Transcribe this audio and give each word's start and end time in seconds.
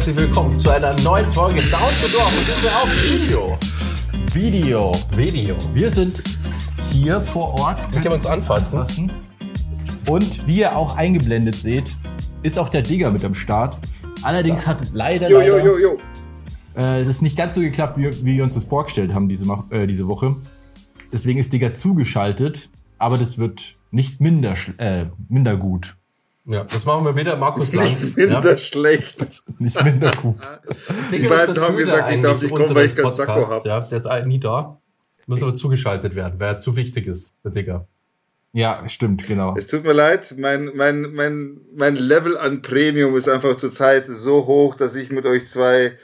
herzlich 0.00 0.16
willkommen 0.16 0.56
zu 0.56 0.70
einer 0.70 0.98
neuen 1.02 1.30
Folge 1.30 1.60
Down 1.70 1.90
to 2.00 2.08
Dorf 2.10 2.32
und 2.38 2.48
diesmal 2.48 2.72
auf 2.72 2.90
Video. 3.04 3.58
Video. 4.32 4.92
Video. 5.14 5.56
Wir 5.74 5.90
sind 5.90 6.22
hier 6.90 7.20
vor 7.20 7.52
Ort. 7.60 7.92
Wir 7.92 8.00
können 8.00 8.14
uns 8.14 8.24
anfassen. 8.24 8.78
anfassen. 8.78 9.12
Und 10.06 10.46
wie 10.46 10.60
ihr 10.60 10.74
auch 10.74 10.96
eingeblendet 10.96 11.56
seht, 11.56 11.94
ist 12.42 12.58
auch 12.58 12.70
der 12.70 12.80
Digger 12.80 13.10
mit 13.10 13.26
am 13.26 13.34
Start. 13.34 13.76
Allerdings 14.22 14.66
hat 14.66 14.78
leider, 14.94 15.28
Jo, 15.28 15.40
leider 15.40 15.62
jo, 15.62 15.76
jo, 15.76 15.98
jo. 16.74 16.82
Äh, 16.82 17.04
das 17.04 17.20
nicht 17.20 17.36
ganz 17.36 17.54
so 17.54 17.60
geklappt, 17.60 17.98
wie, 17.98 18.24
wie 18.24 18.36
wir 18.36 18.42
uns 18.42 18.54
das 18.54 18.64
vorgestellt 18.64 19.12
haben 19.12 19.28
diese, 19.28 19.44
äh, 19.68 19.86
diese 19.86 20.08
Woche. 20.08 20.36
Deswegen 21.12 21.38
ist 21.38 21.52
Digger 21.52 21.74
zugeschaltet, 21.74 22.70
aber 22.96 23.18
das 23.18 23.36
wird 23.36 23.76
nicht 23.90 24.18
minder, 24.18 24.54
äh, 24.78 25.08
minder 25.28 25.58
gut. 25.58 25.94
Ja, 26.46 26.64
das 26.64 26.84
machen 26.84 27.04
wir 27.04 27.16
wieder. 27.16 27.36
Markus 27.36 27.72
Lanz. 27.72 28.16
Nicht 28.16 28.16
minder 28.16 28.52
ja. 28.52 28.58
schlecht. 28.58 29.26
Nicht 29.58 29.84
minder 29.84 30.10
gut. 30.20 30.36
Digga, 31.12 31.28
beiden 31.28 31.60
haben 31.60 31.76
gesagt, 31.76 32.12
ich 32.12 32.20
darf 32.20 32.40
nicht 32.40 32.54
kommen, 32.54 32.74
weil 32.74 32.86
ich 32.86 32.96
keinen 32.96 33.12
Sakko 33.12 33.34
Podcasts, 33.34 33.64
hab. 33.64 33.66
Ja, 33.66 33.80
der 33.80 33.98
ist 33.98 34.26
nie 34.26 34.40
da. 34.40 34.80
Muss 35.26 35.42
aber 35.42 35.54
zugeschaltet 35.54 36.14
werden, 36.14 36.40
weil 36.40 36.48
er 36.48 36.56
zu 36.56 36.76
wichtig 36.76 37.06
ist, 37.06 37.32
der 37.44 37.52
Digger. 37.52 37.86
Ja, 38.52 38.88
stimmt, 38.88 39.26
genau. 39.26 39.54
Es 39.56 39.68
tut 39.68 39.84
mir 39.84 39.92
leid, 39.92 40.34
mein, 40.38 40.72
mein, 40.74 41.12
mein, 41.12 41.60
mein 41.72 41.94
Level 41.94 42.36
an 42.36 42.62
Premium 42.62 43.16
ist 43.16 43.28
einfach 43.28 43.56
zurzeit 43.56 44.06
so 44.06 44.46
hoch, 44.46 44.74
dass 44.74 44.96
ich 44.96 45.10
mit 45.10 45.24
euch 45.24 45.46
zwei 45.46 45.96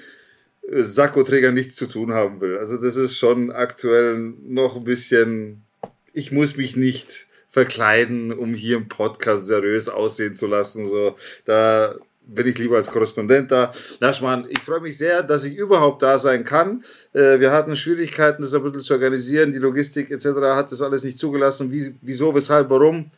äh, 0.71 0.83
Sakkoträgern 0.83 1.55
nichts 1.55 1.75
zu 1.75 1.89
tun 1.89 2.13
haben 2.13 2.41
will. 2.41 2.59
Also 2.59 2.81
das 2.81 2.97
ist 2.97 3.19
schon 3.19 3.51
aktuell 3.51 4.35
noch 4.45 4.77
ein 4.77 4.85
bisschen, 4.85 5.65
ich 6.13 6.31
muss 6.31 6.57
mich 6.57 6.77
nicht 6.77 7.27
verkleiden, 7.57 8.35
um 8.35 8.53
hier 8.53 8.77
im 8.77 8.87
Podcast 8.87 9.47
seriös 9.47 9.89
aussehen 9.89 10.35
zu 10.35 10.47
lassen. 10.47 10.87
So, 10.87 11.15
da 11.47 11.95
bin 12.27 12.47
ich 12.47 12.59
lieber 12.59 12.77
als 12.77 12.91
Korrespondent 12.91 13.51
da. 13.51 13.73
Naschmann, 13.99 14.45
ich 14.51 14.59
freue 14.59 14.81
mich 14.81 14.99
sehr, 14.99 15.23
dass 15.23 15.45
ich 15.45 15.57
überhaupt 15.57 16.03
da 16.03 16.19
sein 16.19 16.45
kann. 16.45 16.85
Äh, 17.15 17.41
wir 17.41 17.53
hatten 17.53 17.75
Schwierigkeiten, 17.75 18.43
das 18.43 18.53
ein 18.53 18.63
bisschen 18.63 18.83
zu 18.83 18.93
organisieren. 18.93 19.53
Die 19.53 19.59
Logistik 19.59 20.11
etc. 20.11 20.27
hat 20.53 20.71
das 20.71 20.83
alles 20.83 21.03
nicht 21.03 21.19
zugelassen. 21.19 21.71
Wie, 21.73 21.95
wieso, 22.03 22.35
weshalb, 22.35 22.69
warum? 22.69 23.09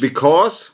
Because. 0.00 0.70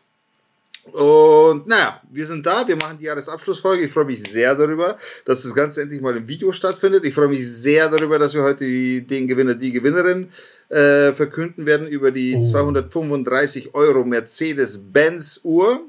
Und 0.93 1.67
naja, 1.67 2.01
wir 2.11 2.27
sind 2.27 2.47
da, 2.47 2.67
wir 2.67 2.77
machen 2.77 2.99
die 2.99 3.05
Jahresabschlussfolge. 3.05 3.85
Ich 3.85 3.93
freue 3.93 4.05
mich 4.07 4.23
sehr 4.23 4.55
darüber, 4.55 4.97
dass 5.25 5.43
das 5.43 5.55
Ganze 5.55 5.83
endlich 5.83 6.01
mal 6.01 6.17
im 6.17 6.27
Video 6.29 6.53
stattfindet. 6.53 7.05
Ich 7.05 7.15
freue 7.15 7.29
mich 7.29 7.47
sehr 7.47 7.89
darüber, 7.89 8.19
dass 8.19 8.35
wir 8.35 8.43
heute 8.43 8.65
die, 8.65 9.01
den 9.03 9.27
Gewinner, 9.29 9.55
die 9.55 9.73
Gewinnerin 9.73 10.31
äh, 10.69 11.13
verkünden 11.13 11.67
werden 11.67 11.87
über 11.89 12.11
die 12.11 12.37
Oh. 12.37 12.43
235 12.43 13.75
Euro 13.75 14.05
Mercedes-Benz 14.05 15.41
Uhr. 15.45 15.81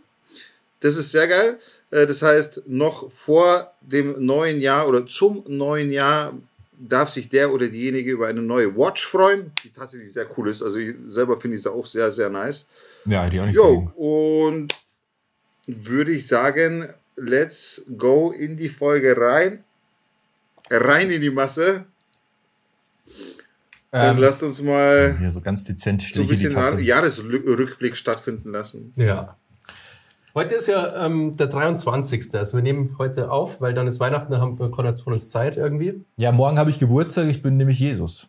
Das 0.82 0.96
ist 0.98 1.12
sehr 1.12 1.28
geil. 1.28 1.60
Äh, 1.92 2.06
Das 2.06 2.22
heißt, 2.22 2.64
noch 2.68 3.12
vor 3.12 3.72
dem 3.82 4.16
neuen 4.26 4.60
Jahr 4.62 4.88
oder 4.88 5.06
zum 5.08 5.44
neuen 5.48 5.92
Jahr 5.92 6.34
darf 6.80 7.10
sich 7.10 7.30
der 7.30 7.52
oder 7.52 7.68
diejenige 7.68 8.12
über 8.12 8.28
eine 8.28 8.42
neue 8.42 8.76
Watch 8.78 9.08
freuen, 9.08 9.52
die 9.64 9.72
tatsächlich 9.72 10.12
sehr 10.14 10.28
cool 10.38 10.50
ist. 10.50 10.62
Also 10.62 10.78
ich 10.78 10.94
selber 11.08 11.40
finde 11.40 11.58
ich 11.58 11.64
sie 11.64 11.72
auch 11.72 11.86
sehr, 11.88 12.12
sehr 12.12 12.30
nice. 12.30 12.68
Ja, 13.06 13.28
ich 13.28 13.40
auch 13.40 13.46
nicht 13.46 13.56
Jo, 13.56 13.64
sagen. 13.64 13.94
und 13.96 14.76
würde 15.68 16.12
ich 16.12 16.28
sagen, 16.28 16.88
let's 17.16 17.86
go 17.98 18.32
in 18.32 18.58
die 18.58 18.70
Folge 18.70 19.16
rein. 19.18 19.64
Rein 20.72 21.12
in 21.12 21.22
die 21.22 21.30
Masse. 21.30 21.86
Dann 23.92 24.18
Ähm, 24.18 24.22
lasst 24.22 24.44
uns 24.44 24.62
mal 24.62 25.18
hier 25.18 25.32
so 25.32 25.40
ganz 25.42 25.64
dezent 25.64 26.02
so 26.02 26.22
ein 26.22 26.28
bisschen 26.28 26.54
Tasse. 26.54 26.80
Jahresrückblick 26.80 27.96
stattfinden 27.96 28.52
lassen. 28.52 28.94
Ja. 28.96 29.38
Heute 30.36 30.56
ist 30.56 30.68
ja 30.68 31.06
ähm, 31.06 31.36
der 31.36 31.48
23. 31.48 32.36
Also 32.36 32.58
wir 32.58 32.62
nehmen 32.62 32.96
heute 33.00 33.32
auf, 33.32 33.60
weil 33.60 33.74
dann 33.74 33.88
ist 33.88 34.00
Weihnachten, 34.00 34.32
da 34.32 34.40
haben 34.40 34.60
wir 34.60 34.70
Konrad 34.70 35.00
von 35.02 35.14
uns 35.14 35.30
Zeit 35.30 35.58
irgendwie. 35.58 36.04
Ja, 36.18 36.32
morgen 36.32 36.60
habe 36.60 36.70
ich 36.70 36.80
Geburtstag, 36.80 37.28
ich 37.28 37.42
bin 37.42 37.58
nämlich 37.58 37.80
Jesus. 37.80 38.28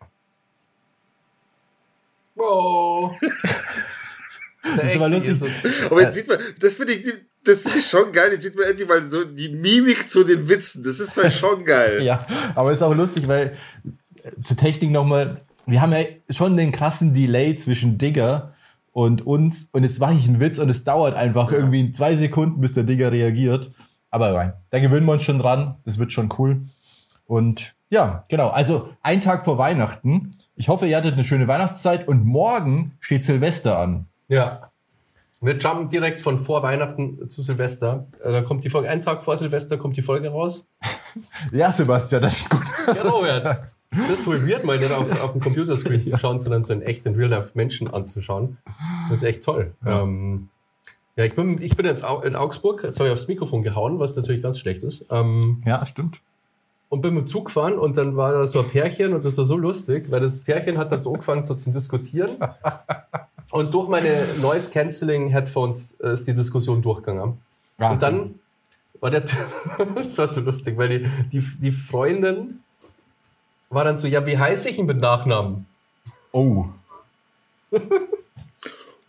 Wow. 2.34 3.18
Der 4.76 4.84
ist 4.84 4.96
aber 4.96 5.08
lustig. 5.08 5.32
Jesus. 5.32 5.50
Aber 5.90 6.02
jetzt 6.02 6.14
sieht 6.14 6.28
man, 6.28 6.38
das 6.60 6.74
finde 6.74 6.92
ich, 6.94 7.12
das 7.44 7.62
finde 7.62 7.78
ich 7.78 7.86
schon 7.86 8.12
geil. 8.12 8.32
Jetzt 8.32 8.42
sieht 8.42 8.56
man 8.56 8.64
endlich 8.64 8.88
mal 8.88 9.02
so 9.02 9.24
die 9.24 9.48
Mimik 9.48 10.08
zu 10.08 10.24
den 10.24 10.48
Witzen. 10.48 10.84
Das 10.84 11.00
ist 11.00 11.16
mal 11.16 11.30
schon 11.30 11.64
geil. 11.64 12.02
Ja, 12.02 12.26
aber 12.54 12.72
ist 12.72 12.82
auch 12.82 12.94
lustig, 12.94 13.28
weil 13.28 13.56
äh, 14.22 14.42
zur 14.42 14.56
Technik 14.56 14.90
nochmal, 14.90 15.42
wir 15.66 15.80
haben 15.80 15.92
ja 15.92 16.04
schon 16.30 16.56
den 16.56 16.72
krassen 16.72 17.14
Delay 17.14 17.54
zwischen 17.56 17.98
Digger 17.98 18.54
und 18.92 19.26
uns 19.26 19.68
und 19.72 19.84
jetzt 19.84 20.00
mache 20.00 20.14
ich 20.14 20.26
einen 20.26 20.40
Witz 20.40 20.58
und 20.58 20.68
es 20.68 20.84
dauert 20.84 21.14
einfach 21.14 21.52
irgendwie 21.52 21.80
in 21.80 21.94
zwei 21.94 22.16
Sekunden, 22.16 22.60
bis 22.60 22.74
der 22.74 22.84
Digger 22.84 23.12
reagiert. 23.12 23.70
Aber 24.10 24.34
rein, 24.34 24.54
da 24.70 24.78
gewöhnen 24.78 25.06
wir 25.06 25.12
uns 25.12 25.22
schon 25.22 25.38
dran, 25.38 25.76
das 25.84 25.98
wird 25.98 26.12
schon 26.12 26.32
cool. 26.38 26.62
Und 27.26 27.74
ja, 27.90 28.24
genau, 28.28 28.48
also 28.48 28.90
ein 29.02 29.20
Tag 29.20 29.44
vor 29.44 29.58
Weihnachten. 29.58 30.32
Ich 30.56 30.68
hoffe, 30.68 30.86
ihr 30.86 30.96
hattet 30.96 31.14
eine 31.14 31.24
schöne 31.24 31.48
Weihnachtszeit 31.48 32.08
und 32.08 32.24
morgen 32.24 32.96
steht 33.00 33.22
Silvester 33.22 33.78
an. 33.78 34.06
Ja. 34.28 34.70
Wir 35.40 35.56
jumpen 35.56 35.88
direkt 35.88 36.20
von 36.20 36.36
vor 36.38 36.62
Weihnachten 36.64 37.28
zu 37.28 37.42
Silvester. 37.42 38.06
Äh, 38.22 38.32
Da 38.32 38.42
kommt 38.42 38.64
die 38.64 38.70
Folge, 38.70 38.88
einen 38.90 39.00
Tag 39.02 39.22
vor 39.22 39.38
Silvester 39.38 39.76
kommt 39.76 39.96
die 39.96 40.02
Folge 40.02 40.28
raus. 40.30 40.66
Ja, 41.52 41.72
Sebastian, 41.72 42.22
das 42.22 42.40
ist 42.40 42.50
gut. 42.50 42.62
Ja, 42.94 43.02
Robert. 43.08 43.44
Das 43.90 44.10
ist 44.10 44.26
wohl 44.26 44.46
weird, 44.46 44.62
mal 44.64 44.78
nicht 44.78 44.92
auf, 44.92 45.10
auf 45.20 45.32
dem 45.32 45.40
Computerscreen 45.40 46.04
zu 46.04 46.16
schauen, 46.18 46.38
sondern 46.38 46.62
so 46.62 46.72
in 46.74 46.82
echt 46.82 47.06
in 47.06 47.14
Real 47.16 47.30
Life 47.30 47.52
Menschen 47.54 47.88
anzuschauen. 47.88 48.58
Das 49.08 49.18
ist 49.18 49.22
echt 49.24 49.42
toll. 49.42 49.72
Ja, 49.84 50.02
ähm, 50.02 50.48
ja 51.16 51.24
ich, 51.24 51.34
bin, 51.34 51.60
ich 51.62 51.76
bin 51.76 51.86
jetzt 51.86 52.04
in 52.22 52.36
Augsburg, 52.36 52.84
jetzt 52.84 53.00
habe 53.00 53.08
ich 53.08 53.12
aufs 53.14 53.26
Mikrofon 53.26 53.62
gehauen, 53.62 53.98
was 53.98 54.14
natürlich 54.16 54.42
ganz 54.42 54.58
schlecht 54.60 54.82
ist. 54.84 55.06
Ähm, 55.10 55.62
Ja, 55.66 55.84
stimmt. 55.86 56.20
und 56.90 57.00
bin 57.00 57.14
mit 57.14 57.24
dem 57.24 57.26
Zug 57.26 57.46
gefahren 57.46 57.78
und 57.78 57.96
dann 57.96 58.16
war 58.16 58.30
da 58.32 58.46
so 58.46 58.60
ein 58.60 58.68
Pärchen 58.68 59.14
und 59.14 59.24
das 59.24 59.38
war 59.38 59.44
so 59.46 59.56
lustig, 59.56 60.10
weil 60.10 60.20
das 60.20 60.42
Pärchen 60.42 60.76
hat 60.78 60.92
dann 60.92 61.00
so 61.00 61.12
angefangen 61.14 61.42
so 61.42 61.54
zum 61.54 61.72
Diskutieren. 61.72 62.36
Und 63.50 63.72
durch 63.72 63.88
meine 63.88 64.26
Noise 64.42 64.70
Cancelling 64.70 65.28
Headphones 65.28 65.94
äh, 66.00 66.12
ist 66.12 66.26
die 66.26 66.34
Diskussion 66.34 66.82
durchgegangen. 66.82 67.38
Ja, 67.78 67.90
Und 67.92 68.02
dann 68.02 68.38
war 69.00 69.10
der, 69.10 69.20
das 69.94 70.18
war 70.18 70.28
so 70.28 70.40
lustig, 70.40 70.76
weil 70.76 70.88
die, 70.88 71.08
die, 71.32 71.40
die 71.58 71.72
Freundin 71.72 72.60
war 73.70 73.84
dann 73.84 73.96
so, 73.98 74.06
ja, 74.06 74.26
wie 74.26 74.36
heiße 74.38 74.68
ich 74.70 74.78
ihn 74.78 74.86
mit 74.86 74.98
Nachnamen? 74.98 75.66
Oh. 76.32 76.66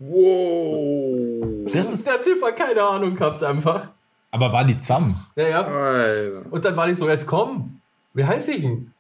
Wow. 0.01 1.69
Das 1.73 1.91
ist, 1.91 2.07
Der 2.07 2.21
Typ 2.21 2.41
hat 2.41 2.55
keine 2.55 2.81
Ahnung 2.81 3.15
gehabt 3.15 3.43
einfach. 3.43 3.89
aber 4.31 4.51
waren 4.53 4.65
die 4.67 4.77
zusammen? 4.79 5.13
Ja, 5.35 5.47
ja. 5.47 5.61
Alter. 5.63 6.53
Und 6.53 6.63
dann 6.63 6.77
war 6.77 6.87
die 6.87 6.93
so, 6.93 7.09
jetzt 7.09 7.27
komm, 7.27 7.81
wie 8.13 8.23
heiße 8.23 8.53
ich 8.53 8.63
ihn? 8.63 8.93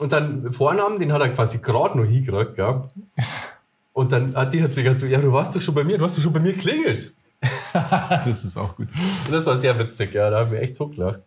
Und 0.00 0.10
dann 0.12 0.52
Vornamen, 0.52 0.98
den 0.98 1.12
hat 1.12 1.20
er 1.22 1.28
quasi 1.28 1.58
gerade 1.58 1.96
noch 1.98 2.04
hingekriegt, 2.04 2.56
gell? 2.56 2.82
Und 3.92 4.12
dann 4.12 4.34
hat 4.36 4.52
die 4.54 4.62
hat 4.62 4.72
sich 4.72 4.88
so, 4.98 5.06
ja, 5.06 5.18
du 5.20 5.32
warst 5.32 5.54
doch 5.56 5.60
schon 5.60 5.74
bei 5.74 5.84
mir, 5.84 5.98
du 5.98 6.04
hast 6.04 6.16
doch 6.16 6.22
schon 6.22 6.32
bei 6.32 6.40
mir 6.40 6.52
klingelt. 6.54 7.12
das 7.72 8.44
ist 8.44 8.56
auch 8.56 8.76
gut. 8.76 8.88
Und 9.26 9.32
das 9.32 9.46
war 9.46 9.56
sehr 9.58 9.78
witzig, 9.78 10.14
ja, 10.14 10.30
da 10.30 10.40
haben 10.40 10.52
wir 10.52 10.60
echt 10.60 10.78
hochgelacht. 10.78 11.20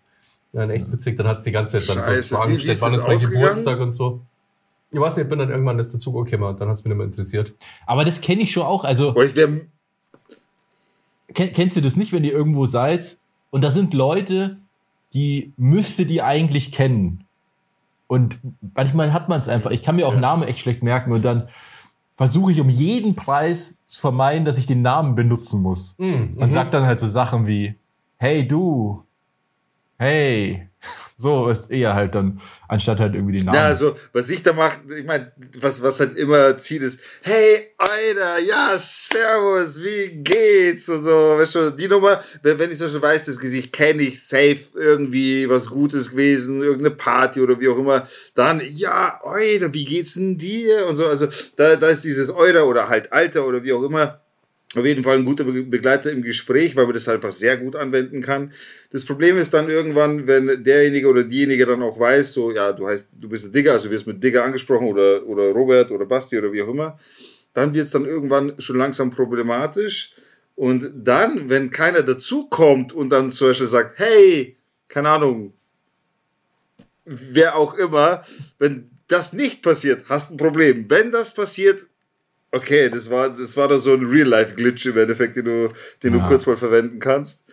Ja, 0.53 0.69
echt 0.69 0.91
witzig. 0.91 1.18
Dann 1.18 1.28
hat 1.28 1.38
es 1.38 1.44
die 1.44 1.51
ganze 1.51 1.79
Zeit 1.79 1.90
dann 1.90 2.03
so 2.03 2.09
Scheiße, 2.12 2.35
Fragen 2.35 2.51
wie- 2.51 2.53
wie 2.53 2.56
gestellt, 2.68 2.75
ist 2.78 2.81
wann 2.81 2.94
ist 2.94 3.07
mein? 3.07 3.18
Geburtstag 3.31 3.79
und 3.79 3.91
so. 3.91 4.22
Ich 4.91 5.00
weiß 5.00 5.18
nicht, 5.18 5.24
ich 5.24 5.29
bin 5.29 5.40
dann 5.40 5.50
irgendwann 5.50 5.79
ist 5.79 5.91
der 5.91 6.00
Zug 6.00 6.24
gekommen 6.24 6.47
und 6.50 6.62
dann 6.62 6.68
hat 6.69 6.75
es 6.75 6.84
mich 6.84 6.90
nicht 6.90 6.97
mehr 6.97 7.07
interessiert. 7.07 7.53
Aber 7.88 8.06
das 8.06 8.22
kenne 8.22 8.44
ich 8.44 8.51
schon 8.51 8.62
auch. 8.63 8.84
Also, 8.84 9.13
Boah, 9.13 9.24
ich 9.24 9.35
wär, 9.35 9.50
ken- 11.34 11.51
kennst 11.53 11.78
du 11.78 11.81
das 11.81 11.95
nicht, 11.95 12.13
wenn 12.13 12.24
ihr 12.24 12.31
irgendwo 12.34 12.66
seid 12.66 13.18
und 13.50 13.62
da 13.63 13.72
sind 13.72 13.94
Leute, 13.94 14.57
die 15.13 15.53
müsste 15.57 16.06
die 16.06 16.22
eigentlich 16.22 16.72
kennen. 16.72 17.25
Und 18.07 18.38
manchmal 18.75 19.13
hat 19.13 19.30
man 19.30 19.39
es 19.39 19.48
einfach. 19.48 19.71
Ich 19.71 19.81
kann 19.83 19.95
mir 19.95 20.07
auch 20.07 20.16
Namen 20.16 20.44
echt 20.48 20.59
schlecht 20.59 20.83
merken 20.83 21.12
und 21.12 21.24
dann 21.25 21.50
versuche 22.23 22.53
ich 22.53 22.61
um 22.61 22.69
jeden 22.69 23.15
Preis 23.15 23.77
zu 23.85 23.99
vermeiden, 23.99 24.45
dass 24.45 24.57
ich 24.57 24.65
den 24.65 24.81
Namen 24.81 25.13
benutzen 25.13 25.61
muss. 25.61 25.93
Mhm, 25.97 26.35
Man 26.37 26.49
mhm. 26.49 26.53
sagt 26.53 26.73
dann 26.73 26.85
halt 26.85 26.97
so 26.97 27.07
Sachen 27.07 27.47
wie, 27.47 27.75
hey 28.15 28.47
du, 28.47 29.03
hey. 29.97 30.69
So 31.18 31.47
ist 31.47 31.71
eher 31.71 31.94
halt 31.94 32.15
dann, 32.15 32.41
anstatt 32.68 33.00
halt 33.00 33.13
irgendwie 33.13 33.38
den 33.38 33.45
Namen. 33.45 33.57
Ja, 33.57 33.65
also, 33.65 33.95
was 34.13 34.30
ich 34.30 34.44
da 34.44 34.51
mache, 34.51 34.80
ich 34.97 35.06
meine, 35.06 35.31
was, 35.59 35.81
was 35.81 36.00
halt 36.00 36.18
immer 36.18 36.57
zieht, 36.57 36.81
ist, 36.81 37.00
hey, 37.21 37.71
Alter, 37.77 38.39
ja, 38.39 38.74
servus, 38.77 39.81
wie 39.81 40.21
geht's? 40.24 40.89
Und 40.89 41.03
so, 41.03 41.09
weißt 41.38 41.56
du, 41.56 41.69
die 41.71 41.88
Nummer, 41.88 42.21
wenn, 42.41 42.59
wenn 42.59 42.71
ich 42.71 42.80
so 42.80 42.89
schon 42.89 43.01
weiß, 43.01 43.25
das 43.25 43.39
Gesicht 43.39 43.71
kenne 43.71 44.01
ich, 44.03 44.25
safe, 44.25 44.59
irgendwie 44.75 45.47
was 45.50 45.68
Gutes 45.68 46.12
gewesen, 46.12 46.62
irgendeine 46.62 46.95
Party 46.95 47.41
oder 47.41 47.59
wie 47.59 47.69
auch 47.69 47.77
immer, 47.77 48.07
dann, 48.35 48.62
ja, 48.65 49.21
Alter, 49.24 49.74
wie 49.74 49.85
geht's 49.85 50.15
denn 50.15 50.38
dir? 50.38 50.88
Und 50.88 50.95
so, 50.95 51.06
also, 51.06 51.27
da, 51.56 51.75
da 51.75 51.88
ist 51.88 52.03
dieses 52.03 52.30
Alter 52.30 52.65
oder 52.68 52.89
halt 52.89 53.13
Alter 53.13 53.45
oder 53.45 53.63
wie 53.63 53.74
auch 53.74 53.83
immer, 53.83 54.22
auf 54.77 54.85
jeden 54.85 55.03
Fall 55.03 55.17
ein 55.17 55.25
guter 55.25 55.43
Be- 55.43 55.63
Begleiter 55.63 56.11
im 56.11 56.23
Gespräch, 56.23 56.75
weil 56.75 56.85
man 56.85 56.93
das 56.93 57.07
halt 57.07 57.17
einfach 57.17 57.31
sehr 57.31 57.57
gut 57.57 57.75
anwenden 57.75 58.21
kann. 58.21 58.53
Das 58.91 59.05
Problem 59.05 59.37
ist 59.37 59.53
dann 59.53 59.69
irgendwann, 59.69 60.27
wenn 60.27 60.63
derjenige 60.63 61.07
oder 61.07 61.23
diejenige 61.23 61.65
dann 61.65 61.81
auch 61.83 61.99
weiß, 61.99 62.33
so, 62.33 62.51
ja, 62.51 62.73
du 62.73 62.87
heißt, 62.87 63.09
du 63.19 63.29
bist 63.29 63.45
ein 63.45 63.51
Digger, 63.51 63.73
also 63.73 63.89
wirst 63.89 64.07
mit 64.07 64.23
Digger 64.23 64.43
angesprochen 64.43 64.87
oder, 64.87 65.25
oder 65.25 65.51
Robert 65.51 65.91
oder 65.91 66.05
Basti 66.05 66.37
oder 66.37 66.51
wie 66.51 66.61
auch 66.61 66.69
immer, 66.69 66.99
dann 67.53 67.73
wird 67.73 67.85
es 67.85 67.91
dann 67.91 68.05
irgendwann 68.05 68.59
schon 68.59 68.77
langsam 68.77 69.11
problematisch. 69.11 70.13
Und 70.55 70.91
dann, 70.95 71.49
wenn 71.49 71.71
keiner 71.71 72.03
dazukommt 72.03 72.93
und 72.93 73.09
dann 73.09 73.31
zum 73.31 73.47
Beispiel 73.47 73.67
sagt, 73.67 73.97
hey, 73.99 74.55
keine 74.87 75.09
Ahnung, 75.09 75.53
wer 77.05 77.55
auch 77.55 77.75
immer, 77.75 78.23
wenn 78.59 78.89
das 79.07 79.33
nicht 79.33 79.61
passiert, 79.61 80.05
hast 80.09 80.31
ein 80.31 80.37
Problem. 80.37 80.85
Wenn 80.89 81.11
das 81.11 81.33
passiert, 81.33 81.81
okay, 82.53 82.89
das 82.89 83.09
war, 83.09 83.29
das 83.29 83.57
war 83.57 83.67
da 83.67 83.79
so 83.79 83.94
ein 83.94 84.05
Real-Life-Glitch 84.05 84.85
im 84.85 84.97
Endeffekt, 84.97 85.35
den 85.35 85.45
du, 85.45 85.69
den 86.01 86.13
Ja. 86.13 86.19
du 86.21 86.27
kurz 86.27 86.45
mal 86.45 86.55
verwenden 86.57 87.00
kannst. 87.00 87.45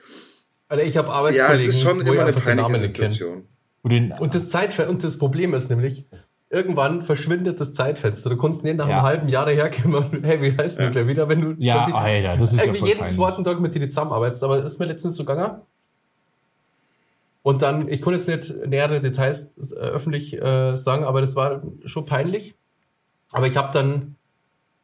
Alter, 0.69 0.85
ich 0.85 0.97
habe 0.97 1.09
Ja, 1.09 1.15
Arbeitskollegen, 1.15 1.69
es 1.71 1.75
ist 1.77 1.83
schon 1.83 1.99
wo 1.99 2.03
immer 2.03 2.13
ich 2.13 2.19
eine 2.21 2.29
einfach 2.29 2.45
den 2.45 2.57
Namen 2.57 2.73
peinliche 2.75 2.87
nicht 2.89 2.97
kenne. 2.97 3.11
Situation. 3.11 3.49
Und 3.83 3.91
den, 3.91 4.13
Und 4.13 4.35
das 4.35 4.49
Zeitfenster, 4.51 4.91
und 4.91 5.03
das 5.03 5.19
Problem 5.19 5.55
ist 5.55 5.69
nämlich, 5.71 6.05
irgendwann 6.51 7.03
verschwindet 7.05 7.61
das 7.61 7.73
Zeitfenster. 7.73 8.31
Du 8.31 8.37
kannst 8.37 8.63
nicht 8.63 8.77
nach 8.77 8.89
Ja. 8.89 8.97
einem 8.99 9.03
halben 9.07 9.29
Jahr 9.29 9.47
daherkommen, 9.47 10.21
hey, 10.23 10.41
wie 10.43 10.57
heißt 10.57 10.79
du 10.79 10.85
Ja. 10.85 10.91
gleich 10.91 11.07
wieder, 11.09 11.29
wenn 11.29 11.41
du 11.41 11.55
ja, 11.59 11.77
quasi 11.77 11.93
Alter, 11.93 12.37
das 12.37 12.53
ist 12.53 12.59
ja 12.59 12.65
irgendwie 12.65 12.81
voll 12.81 12.89
jeden 12.89 13.09
zweiten 13.09 13.43
Tag 13.45 13.61
mit 13.61 13.75
dir 13.75 13.89
zusammenarbeitest. 13.89 14.45
Aber 14.45 14.61
das 14.61 14.73
ist 14.75 14.79
mir 14.79 14.87
letztens 14.87 15.17
so 15.17 15.25
gegangen. 15.25 15.61
Und 17.43 17.63
dann, 17.63 17.89
ich 17.89 18.03
konnte 18.03 18.19
jetzt 18.19 18.29
nicht 18.29 18.67
nähere 18.67 19.01
Details 19.01 19.73
äh, 19.73 19.77
öffentlich 19.77 20.35
äh, 20.41 20.77
sagen, 20.77 21.05
aber 21.05 21.21
das 21.23 21.35
war 21.37 21.63
schon 21.87 22.05
peinlich. 22.05 22.55
Aber 23.33 23.47
ich 23.47 23.57
habe 23.57 23.73
dann 23.73 24.17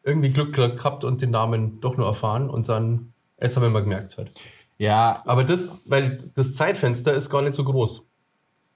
irgendwie 0.06 0.30
Glück 0.30 0.54
gehabt 0.54 1.04
und 1.04 1.20
den 1.20 1.30
Namen 1.32 1.80
doch 1.80 1.96
nur 1.98 2.06
erfahren 2.06 2.48
und 2.48 2.68
dann, 2.68 3.12
jetzt 3.40 3.56
habe 3.56 3.66
ich 3.66 3.72
mal 3.72 3.82
gemerkt 3.82 4.16
halt. 4.16 4.30
Ja, 4.78 5.22
Aber 5.26 5.42
das, 5.44 5.80
weil 5.86 6.18
das 6.34 6.54
Zeitfenster 6.54 7.12
ist 7.14 7.28
gar 7.28 7.42
nicht 7.42 7.54
so 7.54 7.64
groß. 7.64 8.06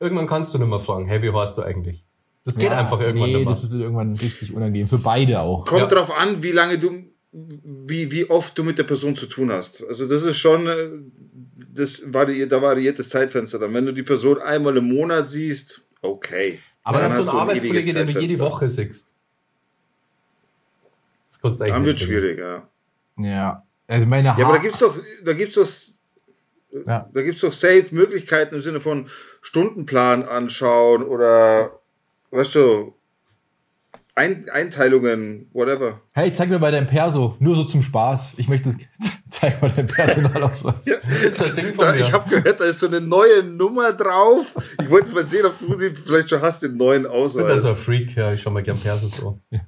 Irgendwann 0.01 0.27
kannst 0.27 0.53
du 0.53 0.59
nicht 0.59 0.69
mehr 0.69 0.79
fragen, 0.79 1.07
hey, 1.07 1.23
wie 1.23 1.33
heißt 1.33 1.57
du 1.59 1.63
eigentlich? 1.63 2.05
Das 2.45 2.55
geht 2.57 2.71
ja, 2.73 2.79
einfach 2.79 3.01
irgendwann 3.01 3.29
nee, 3.31 3.37
nicht 3.37 3.45
mehr. 3.45 3.53
das 3.53 3.65
ist 3.65 3.73
irgendwann 3.73 4.15
richtig 4.17 4.55
unangenehm. 4.55 4.89
Für 4.89 4.99
beide 4.99 5.41
auch. 5.43 5.67
Kommt 5.67 5.83
Ja. 5.83 5.87
drauf 5.87 6.11
an, 6.19 6.43
wie 6.43 6.53
lange 6.53 6.79
du, 6.79 6.91
wie, 7.33 8.11
wie 8.11 8.29
oft 8.31 8.57
du 8.57 8.65
mit 8.65 8.79
der 8.79 8.85
Person 8.85 9.15
zu 9.15 9.27
tun 9.27 9.53
hast. 9.53 9.85
Also 9.87 10.09
das 10.09 10.23
ist 10.23 10.39
schon, 10.39 10.67
äh, 10.67 10.89
das 11.75 12.03
variiert, 12.13 12.51
da 12.51 12.63
variiert 12.63 12.99
das 12.99 13.11
Zeitfenster 13.11 13.59
dann. 13.59 13.75
Wenn 13.75 13.85
du 13.87 13.93
die 13.93 14.03
Person 14.03 14.39
einmal 14.41 14.77
im 14.79 14.89
Monat 14.89 15.29
siehst, 15.29 15.87
okay. 16.01 16.61
Aber 16.83 16.99
Dann 16.99 17.09
das 17.09 17.13
ist 17.13 17.19
hast 17.19 17.25
so 17.27 17.33
ein 17.33 17.39
Arbeitskollege, 17.43 17.93
den 17.93 18.07
du 18.07 18.21
jede. 18.21 18.39
Woche 18.39 18.71
siehst. 18.71 19.13
Das 21.43 21.59
du 21.59 21.65
eigentlich 21.65 21.75
Dann 21.75 21.85
wird 21.87 22.01
schwierig, 22.01 22.39
ja. 22.39 22.69
Ja. 23.19 23.63
Also 23.87 24.07
meine 24.07 24.29
Ja, 24.29 24.33
aber 24.35 24.45
Haar- 24.45 24.53
da 24.55 24.59
gibt's 24.59 24.79
doch, 24.79 24.97
da 25.25 25.33
gibt's 25.33 25.55
doch, 25.55 25.69
Ja. 26.87 27.09
da 27.13 27.23
gibt's 27.23 27.41
doch 27.41 27.53
safe 27.53 27.87
Möglichkeiten 27.91 28.55
im 28.57 28.63
Sinne 28.63 28.81
von 28.81 29.09
Stundenplan 29.43 30.23
anschauen 30.25 31.03
oder, 31.05 31.81
weißt 32.31 32.55
du, 32.55 32.95
Ein 34.17 34.45
Einteilungen, 34.53 35.49
whatever. 35.55 36.01
Hey, 36.13 36.31
zeig 36.33 36.51
mir 36.51 36.59
mal 36.59 36.73
dein 36.73 36.87
Perso. 36.87 37.37
Nur 37.39 37.57
so 37.57 37.65
zum 37.65 37.81
Spaß. 37.81 38.33
Ich 38.37 38.49
möchte 38.49 38.69
das. 38.69 38.77
Zeig 39.31 39.63
mal 39.63 39.71
dein 39.75 39.87
Personalausweis. 39.87 40.85
Ja. 40.85 40.97
Das 41.05 41.23
ist 41.23 41.43
ein 41.43 41.55
Ding 41.57 41.67
von 41.75 41.87
Da, 41.87 41.93
mir. 41.93 42.01
ich 42.01 42.13
habe 42.13 42.29
gehört, 42.29 42.61
da 42.61 42.65
ist 42.65 42.81
so 42.81 42.89
eine 42.89 43.01
neue 43.01 43.43
Nummer 43.45 43.93
drauf. 43.93 44.53
Ich 44.83 44.91
wollte 44.91 45.15
mal 45.15 45.25
sehen, 45.25 45.47
ob 45.47 45.59
du 45.61 45.75
die 45.77 45.91
vielleicht 45.95 46.29
schon 46.29 46.43
hast, 46.43 46.63
den 46.65 46.77
neuen 46.77 47.03
Ich 47.05 47.09
bin 47.09 47.13
da 47.13 47.19
Ausweis. 47.25 47.63
so 47.63 47.69
ein 47.69 47.77
Freak, 47.77 48.15
ja, 48.17 48.33
ich 48.35 48.43
schau 48.43 48.51
mal 48.51 48.63
gern 48.65 48.79
Perse 48.79 49.07
so. 49.07 49.39
Ja, 49.51 49.61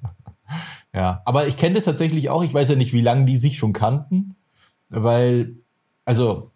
aber 1.25 1.47
ich 1.47 1.57
kenne 1.57 1.75
das 1.77 1.85
tatsächlich 1.85 2.29
auch. 2.29 2.45
Ich 2.45 2.53
weiß 2.53 2.69
ja 2.69 2.77
nicht, 2.77 2.93
wie 2.93 3.01
lange 3.01 3.25
die 3.25 3.39
sich 3.39 3.57
schon 3.57 3.73
kannten, 3.73 4.37
weil, 4.91 5.57
also, 6.05 6.51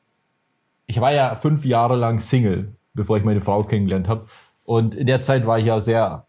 ich 0.86 1.00
war 1.00 1.12
ja 1.12 1.34
fünf 1.34 1.64
Jahre 1.64 1.96
lang 1.96 2.20
Single, 2.20 2.76
bevor 2.94 3.16
ich 3.16 3.24
meine 3.24 3.40
Frau 3.40 3.64
kennengelernt 3.64 4.08
habe. 4.08 4.26
Und 4.64 4.94
in 4.94 5.06
der 5.06 5.22
Zeit 5.22 5.46
war 5.46 5.58
ich 5.58 5.64
ja 5.64 5.80
sehr 5.80 6.26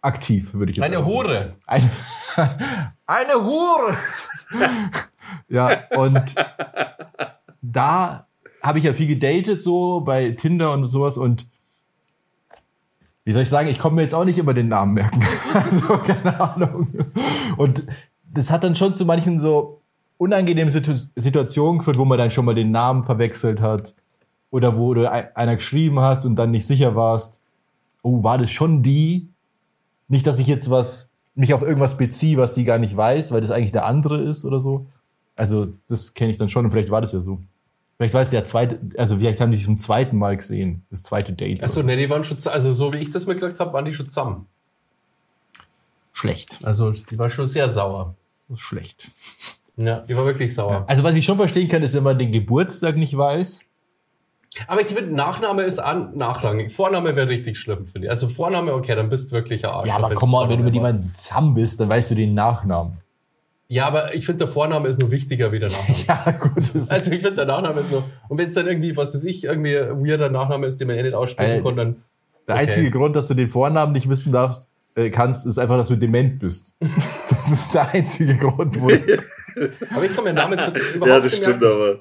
aktiv, 0.00 0.54
würde 0.54 0.70
ich 0.70 0.76
jetzt 0.76 0.84
Eine 0.84 0.96
sagen. 0.96 1.06
Hure. 1.06 1.56
Eine, 1.66 1.90
eine 3.06 3.34
Hure! 3.44 3.96
ja, 5.48 5.70
und 5.96 6.34
da 7.62 8.26
habe 8.62 8.78
ich 8.78 8.84
ja 8.84 8.92
viel 8.92 9.08
gedatet, 9.08 9.60
so 9.60 10.00
bei 10.00 10.30
Tinder 10.30 10.72
und 10.72 10.86
sowas 10.86 11.18
und 11.18 11.46
wie 13.26 13.32
soll 13.32 13.42
ich 13.42 13.48
sagen, 13.50 13.68
ich 13.68 13.80
komme 13.80 13.96
mir 13.96 14.02
jetzt 14.02 14.14
auch 14.14 14.24
nicht 14.24 14.38
immer 14.38 14.54
den 14.54 14.68
Namen 14.68 14.94
merken. 14.94 15.20
also, 15.52 15.98
keine 15.98 16.40
Ahnung. 16.40 16.86
Und 17.56 17.84
das 18.32 18.50
hat 18.52 18.62
dann 18.62 18.76
schon 18.76 18.94
zu 18.94 19.04
manchen 19.04 19.40
so 19.40 19.80
unangenehmen 20.16 20.72
Situ 20.72 20.94
Situationen 21.16 21.78
geführt, 21.78 21.98
wo 21.98 22.04
man 22.04 22.18
dann 22.18 22.30
schon 22.30 22.44
mal 22.44 22.54
den 22.54 22.70
Namen 22.70 23.02
verwechselt 23.04 23.60
hat. 23.60 23.94
Oder 24.50 24.78
wo 24.78 24.94
du 24.94 25.10
ein- 25.10 25.34
einer 25.34 25.56
geschrieben 25.56 25.98
hast 25.98 26.24
und 26.24 26.36
dann 26.36 26.52
nicht 26.52 26.66
sicher 26.66 26.94
warst, 26.94 27.42
oh, 28.02 28.22
war 28.22 28.38
das 28.38 28.50
schon 28.50 28.82
die? 28.84 29.28
Nicht, 30.06 30.24
dass 30.28 30.38
ich 30.38 30.46
jetzt 30.46 30.70
was, 30.70 31.10
mich 31.34 31.52
auf 31.52 31.62
irgendwas 31.62 31.96
beziehe, 31.96 32.36
was 32.38 32.54
sie 32.54 32.64
gar 32.64 32.78
nicht 32.78 32.96
weiß, 32.96 33.32
weil 33.32 33.40
das 33.40 33.50
eigentlich 33.50 33.72
der 33.72 33.86
andere 33.86 34.22
ist 34.22 34.44
oder 34.44 34.60
so. 34.60 34.86
Also, 35.34 35.66
das 35.88 36.14
kenne 36.14 36.30
ich 36.30 36.38
dann 36.38 36.48
schon 36.48 36.64
und 36.64 36.70
vielleicht 36.70 36.90
war 36.90 37.00
das 37.00 37.12
ja 37.12 37.20
so. 37.20 37.40
Vielleicht 37.96 38.14
war 38.14 38.20
es 38.20 38.30
der 38.30 38.44
zweite, 38.44 38.78
also 38.98 39.18
vielleicht 39.18 39.40
haben 39.40 39.50
die 39.50 39.56
sich 39.56 39.66
zum 39.66 39.78
zweiten 39.78 40.18
Mal 40.18 40.36
gesehen, 40.36 40.84
das 40.90 41.02
zweite 41.02 41.32
Date. 41.32 41.62
Achso, 41.62 41.82
ne, 41.82 41.96
die 41.96 42.10
waren 42.10 42.24
schon, 42.24 42.36
also 42.46 42.74
so 42.74 42.92
wie 42.92 42.98
ich 42.98 43.10
das 43.10 43.26
mitgekriegt 43.26 43.58
habe, 43.58 43.72
waren 43.72 43.86
die 43.86 43.94
schon 43.94 44.08
zusammen. 44.08 44.46
schlecht. 46.12 46.58
Also 46.62 46.90
die 46.92 47.18
war 47.18 47.30
schon 47.30 47.46
sehr 47.46 47.70
sauer. 47.70 48.14
Schlecht. 48.54 49.10
Ja, 49.76 50.00
die 50.00 50.16
war 50.16 50.24
wirklich 50.24 50.54
sauer. 50.54 50.84
Also, 50.86 51.02
was 51.02 51.14
ich 51.14 51.24
schon 51.24 51.36
verstehen 51.36 51.68
kann, 51.68 51.82
ist, 51.82 51.94
wenn 51.94 52.02
man 52.02 52.18
den 52.18 52.32
Geburtstag 52.32 52.96
nicht 52.96 53.16
weiß. 53.16 53.60
Aber 54.68 54.80
ich 54.80 54.86
finde, 54.86 55.14
Nachname 55.14 55.62
ist 55.62 55.78
an, 55.78 56.16
nachrangig. 56.16 56.72
Vorname 56.72 57.14
wäre 57.14 57.28
richtig 57.28 57.58
schlimm, 57.58 57.86
finde 57.86 58.06
ich. 58.06 58.10
Also 58.10 58.28
Vorname, 58.28 58.72
okay, 58.72 58.94
dann 58.94 59.10
bist 59.10 59.30
du 59.30 59.34
wirklich 59.34 59.66
ein 59.66 59.70
Arsch. 59.70 59.88
Ja, 59.88 59.96
aber 59.96 60.14
komm 60.14 60.30
mal, 60.30 60.48
wenn 60.48 60.58
du 60.58 60.64
mit 60.64 60.74
jemandem 60.74 61.14
zusammen 61.14 61.54
bist, 61.54 61.78
dann 61.80 61.90
weißt 61.90 62.12
du 62.12 62.14
den 62.14 62.32
Nachnamen. 62.32 62.98
Ja, 63.68 63.86
aber 63.88 64.14
ich 64.14 64.24
finde, 64.26 64.44
der 64.44 64.52
Vorname 64.52 64.88
ist 64.88 65.00
nur 65.00 65.10
wichtiger 65.10 65.50
wie 65.50 65.58
der 65.58 65.70
Nachname. 65.70 65.98
Ja, 66.08 66.30
gut. 66.32 66.62
Also 66.88 67.10
ich 67.10 67.20
finde, 67.20 67.32
der 67.34 67.46
Nachname 67.46 67.80
ist 67.80 67.90
nur. 67.90 68.04
Und 68.28 68.38
wenn 68.38 68.48
es 68.48 68.54
dann 68.54 68.66
irgendwie, 68.68 68.96
was 68.96 69.12
weiß 69.14 69.24
ich, 69.24 69.44
irgendwie 69.44 69.76
ein 69.76 70.04
weirder 70.06 70.28
Nachname 70.30 70.66
ist, 70.66 70.80
den 70.80 70.86
man 70.88 70.96
eh 70.96 71.02
nicht 71.02 71.14
aussprechen 71.14 71.60
Äh, 71.60 71.62
kann, 71.62 71.76
dann. 71.76 71.96
der 72.46 72.54
okay. 72.54 72.64
einzige 72.64 72.90
Grund, 72.90 73.16
dass 73.16 73.26
du 73.28 73.34
den 73.34 73.48
Vornamen 73.48 73.92
nicht 73.92 74.08
wissen 74.08 74.30
darfst, 74.32 74.68
äh, 74.94 75.10
kannst, 75.10 75.46
ist 75.46 75.58
einfach, 75.58 75.76
dass 75.76 75.88
du 75.88 75.96
dement 75.96 76.38
bist. 76.38 76.74
das 77.28 77.50
ist 77.50 77.74
der 77.74 77.90
einzige 77.92 78.36
Grund, 78.36 78.80
wo. 78.80 78.86
Aber 79.94 80.04
ich 80.04 80.14
kann 80.14 80.24
mir 80.24 80.32
Namen 80.32 80.58
zu- 80.58 80.70
überhaupt 80.94 81.06
Ja, 81.08 81.18
das 81.20 81.36
stimmt 81.36 81.60
merken. 81.60 81.64
aber. 81.64 81.98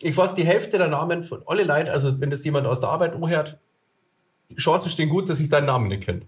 Ich 0.00 0.16
weiß 0.16 0.34
die 0.34 0.44
Hälfte 0.44 0.78
der 0.78 0.88
Namen 0.88 1.22
von 1.24 1.42
alle 1.46 1.64
Leute, 1.64 1.92
also 1.92 2.20
wenn 2.20 2.30
das 2.30 2.44
jemand 2.44 2.66
aus 2.66 2.80
der 2.80 2.88
Arbeit 2.88 3.14
umhört, 3.14 3.58
Chancen 4.56 4.90
stehen 4.90 5.08
gut, 5.08 5.28
dass 5.28 5.40
ich 5.40 5.48
deinen 5.48 5.66
Namen 5.66 5.88
nicht 5.88 6.04
kenne. 6.04 6.22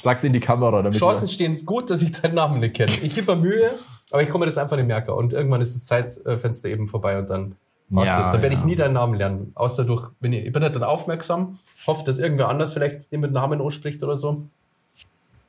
Sag's 0.00 0.24
in 0.24 0.32
die 0.32 0.40
Kamera, 0.40 0.82
damit. 0.82 0.98
Chancen 0.98 1.28
stehen 1.28 1.56
gut, 1.66 1.90
dass 1.90 2.00
ich 2.02 2.12
deinen 2.12 2.34
Namen 2.34 2.60
nicht 2.60 2.74
kenne. 2.76 2.92
Ich 3.02 3.14
gebe 3.14 3.34
mir 3.36 3.42
Mühe, 3.42 3.70
aber 4.10 4.22
ich 4.22 4.28
komme 4.28 4.44
mir 4.44 4.50
das 4.50 4.58
einfach 4.58 4.76
nicht 4.76 4.86
merken. 4.86 5.10
Und 5.10 5.32
irgendwann 5.32 5.60
ist 5.60 5.74
das 5.74 5.84
Zeitfenster 5.84 6.68
eben 6.68 6.88
vorbei 6.88 7.18
und 7.18 7.28
dann 7.28 7.56
passt 7.92 8.06
Ja, 8.06 8.18
das. 8.18 8.32
Dann 8.32 8.42
werde 8.42 8.54
ja. 8.54 8.60
ich 8.60 8.66
nie 8.66 8.76
deinen 8.76 8.94
Namen 8.94 9.14
lernen. 9.14 9.52
Außer 9.54 9.84
durch, 9.84 10.10
bin 10.20 10.32
ich, 10.32 10.46
ich 10.46 10.52
bin 10.52 10.62
halt 10.62 10.74
dann 10.74 10.84
aufmerksam, 10.84 11.58
hoffe, 11.86 12.04
dass 12.04 12.18
irgendwer 12.18 12.48
anders 12.48 12.72
vielleicht 12.72 13.12
den 13.12 13.20
mit 13.20 13.32
Namen 13.32 13.60
ausspricht 13.60 14.02
oder 14.02 14.16
so. 14.16 14.48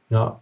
Ja. 0.10 0.42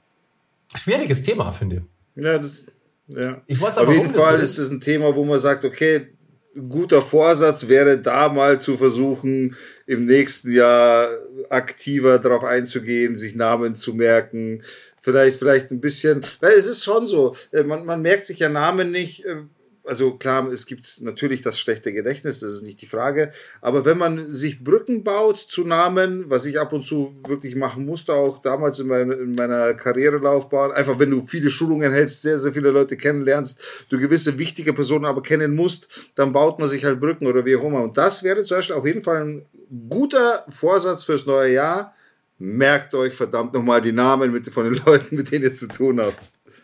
Schwieriges 0.75 1.21
Thema, 1.21 1.51
finde 1.51 1.77
ich. 2.15 2.23
Ja, 2.23 2.39
das, 2.39 2.65
ja. 3.07 3.41
Ich 3.45 3.61
weiß 3.61 3.77
Auf 3.77 3.83
aber, 3.83 3.93
jeden 3.93 4.13
warum 4.15 4.21
Fall 4.21 4.39
ist 4.39 4.57
es 4.57 4.69
ein 4.69 4.81
Thema, 4.81 5.15
wo 5.15 5.23
man 5.23 5.39
sagt, 5.39 5.63
okay, 5.65 6.07
ein 6.55 6.69
guter 6.69 7.01
Vorsatz 7.01 7.67
wäre 7.67 7.99
da 7.99 8.29
mal 8.29 8.59
zu 8.59 8.77
versuchen, 8.77 9.55
im 9.85 10.05
nächsten 10.05 10.51
Jahr 10.51 11.07
aktiver 11.49 12.17
darauf 12.19 12.43
einzugehen, 12.43 13.15
sich 13.15 13.35
Namen 13.35 13.75
zu 13.75 13.93
merken. 13.93 14.63
Vielleicht, 15.07 15.39
vielleicht 15.39 15.71
ein 15.71 15.79
bisschen, 15.79 16.21
weil 16.41 16.51
es 16.51 16.67
ist 16.67 16.83
schon 16.83 17.07
so, 17.07 17.33
äh, 17.53 17.63
man, 17.63 17.85
man 17.85 18.01
merkt 18.01 18.25
sich 18.25 18.39
ja 18.39 18.49
Namen 18.49 18.91
nicht. 18.91 19.23
äh, 19.25 19.37
Also 19.85 20.17
klar, 20.17 20.51
es 20.51 20.65
gibt 20.65 20.99
natürlich 20.99 21.41
das 21.41 21.57
schlechte 21.57 21.93
Gedächtnis, 21.93 22.41
das 22.41 22.51
ist 22.51 22.63
nicht 22.63 22.81
die 22.81 22.87
Frage. 22.87 23.31
Aber 23.61 23.85
wenn 23.85 23.97
man 23.97 24.29
sich 24.33 24.61
Brücken 24.61 25.05
baut 25.05 25.39
zu 25.39 25.63
Namen, 25.63 26.25
was 26.29 26.43
ich 26.43 26.59
ab 26.59 26.73
und 26.73 26.83
zu 26.83 27.15
wirklich 27.25 27.55
machen 27.55 27.85
musste, 27.85 28.11
auch 28.15 28.41
damals 28.41 28.81
in, 28.81 28.87
mein, 28.87 29.09
in 29.11 29.35
meiner 29.35 29.73
Karrierelaufbahn, 29.75 30.73
einfach 30.73 30.99
wenn 30.99 31.11
du 31.11 31.25
viele 31.25 31.51
Schulungen 31.51 31.93
hältst, 31.93 32.21
sehr, 32.21 32.37
sehr 32.37 32.51
viele 32.51 32.71
Leute 32.71 32.97
kennenlernst, 32.97 33.61
du 33.89 33.97
gewisse 33.99 34.37
wichtige 34.37 34.73
Personen 34.73 35.05
aber 35.05 35.21
kennen 35.21 35.55
musst, 35.55 35.87
dann 36.15 36.33
baut 36.33 36.59
man 36.59 36.67
sich 36.67 36.83
halt 36.83 36.99
Brücken 36.99 37.27
oder 37.27 37.45
wie 37.45 37.55
auch 37.55 37.63
immer. 37.63 37.81
Und 37.83 37.95
das 37.97 38.23
wäre 38.23 38.43
zum 38.43 38.57
Beispiel 38.57 38.75
auf 38.75 38.85
jeden 38.85 39.03
Fall 39.03 39.23
ein 39.23 39.45
guter 39.89 40.43
Vorsatz 40.49 41.05
fürs 41.05 41.25
neue 41.25 41.53
Jahr. 41.53 41.93
Merkt 42.39 42.93
euch 42.93 43.13
verdammt 43.13 43.53
nochmal 43.53 43.81
die 43.81 43.91
Namen 43.91 44.31
mit, 44.31 44.47
von 44.49 44.65
den 44.65 44.81
Leuten, 44.85 45.15
mit 45.15 45.31
denen 45.31 45.45
ihr 45.45 45.53
zu 45.53 45.67
tun 45.67 45.99
habt. 45.99 46.17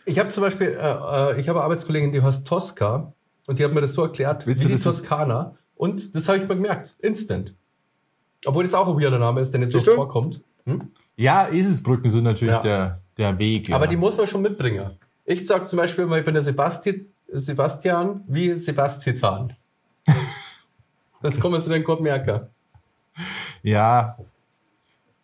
Ich 0.04 0.18
habe 0.18 0.28
zum 0.28 0.42
Beispiel, 0.42 0.68
äh, 0.68 0.72
äh, 0.72 1.40
ich 1.40 1.48
habe 1.48 1.58
eine 1.58 1.64
Arbeitskollegin, 1.64 2.12
die 2.12 2.22
heißt 2.22 2.46
Tosca 2.46 3.12
und 3.46 3.58
die 3.58 3.64
hat 3.64 3.72
mir 3.72 3.80
das 3.80 3.94
so 3.94 4.02
erklärt, 4.02 4.46
Willst 4.46 4.62
wie 4.64 4.68
du 4.68 4.76
die 4.76 4.82
Toskana. 4.82 5.56
Und 5.76 6.14
das 6.14 6.28
habe 6.28 6.38
ich 6.38 6.48
mir 6.48 6.54
gemerkt. 6.54 6.94
Instant. 7.00 7.54
Obwohl 8.46 8.64
das 8.64 8.74
auch 8.74 8.86
ein 8.88 9.00
weirder 9.02 9.18
Name 9.18 9.40
ist, 9.40 9.50
der 9.52 9.60
nicht 9.60 9.70
so 9.70 9.78
du? 9.80 9.94
vorkommt. 9.94 10.40
Hm? 10.66 10.90
Ja, 11.16 11.48
Eselsbrücken 11.48 12.10
sind 12.10 12.24
natürlich 12.24 12.54
Ja. 12.56 12.60
der, 12.60 12.98
der 13.16 13.38
Weg. 13.38 13.68
Ja. 13.68 13.76
Aber 13.76 13.86
die 13.86 13.96
muss 13.96 14.16
man 14.16 14.26
schon 14.26 14.42
mitbringen. 14.42 14.90
Ich 15.24 15.46
sag 15.46 15.66
zum 15.66 15.78
Beispiel 15.78 16.04
immer, 16.04 16.18
ich 16.18 16.24
bin 16.24 16.34
der 16.34 16.42
Sebasti 16.42 17.06
Sebastian 17.32 18.22
wie 18.28 18.52
Sebastian. 18.56 19.54
Das 21.22 21.42
man 21.42 21.58
sich 21.58 21.72
dann 21.72 21.82
gut 21.82 22.02
merken. 22.02 22.48
Ja. 23.62 24.18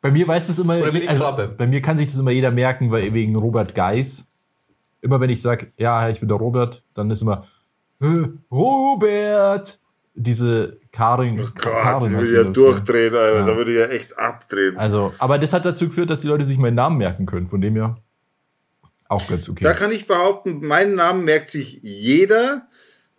Bei 0.00 0.10
mir 0.10 0.26
weiß 0.26 0.46
das 0.46 0.58
immer. 0.58 0.78
Oder 0.78 0.94
wie 0.94 1.00
die 1.00 1.08
also, 1.08 1.22
Krabbe. 1.22 1.48
bei 1.48 1.66
mir 1.66 1.82
kann 1.82 1.98
sich 1.98 2.06
das 2.06 2.18
immer 2.18 2.30
jeder 2.30 2.50
merken, 2.50 2.90
weil 2.90 3.12
wegen 3.12 3.36
Robert 3.36 3.74
Geis. 3.74 4.26
Immer 5.02 5.20
wenn 5.20 5.30
ich 5.30 5.40
sage, 5.42 5.72
ja, 5.76 6.08
ich 6.08 6.20
bin 6.20 6.28
der 6.28 6.38
Robert, 6.38 6.82
dann 6.94 7.10
ist 7.10 7.22
immer 7.22 7.46
"Äh, 8.00 8.28
Robert. 8.50 9.78
diese 10.14 10.78
Karin. 10.92 11.38
Oh 11.40 11.44
Gott, 11.54 11.54
Karin 11.62 12.20
ich 12.20 12.28
sie, 12.28 12.34
ja 12.34 12.42
ich, 12.42 12.52
durchdrehen, 12.52 13.14
Alter. 13.14 13.38
Ja. 13.40 13.46
Da 13.46 13.56
würde 13.56 13.72
ich 13.72 13.78
ja 13.78 13.86
echt 13.86 14.18
abdrehen. 14.18 14.76
Also, 14.76 15.14
aber 15.18 15.38
das 15.38 15.52
hat 15.52 15.64
dazu 15.64 15.86
geführt, 15.86 16.10
dass 16.10 16.20
die 16.20 16.26
Leute 16.26 16.44
sich 16.44 16.58
meinen 16.58 16.74
Namen 16.74 16.98
merken 16.98 17.26
können. 17.26 17.48
Von 17.48 17.60
dem 17.60 17.74
her 17.76 17.96
auch 19.08 19.26
ganz 19.26 19.48
okay. 19.48 19.64
Da 19.64 19.72
kann 19.72 19.92
ich 19.92 20.06
behaupten, 20.06 20.66
meinen 20.66 20.94
Namen 20.94 21.24
merkt 21.24 21.50
sich 21.50 21.80
jeder, 21.82 22.68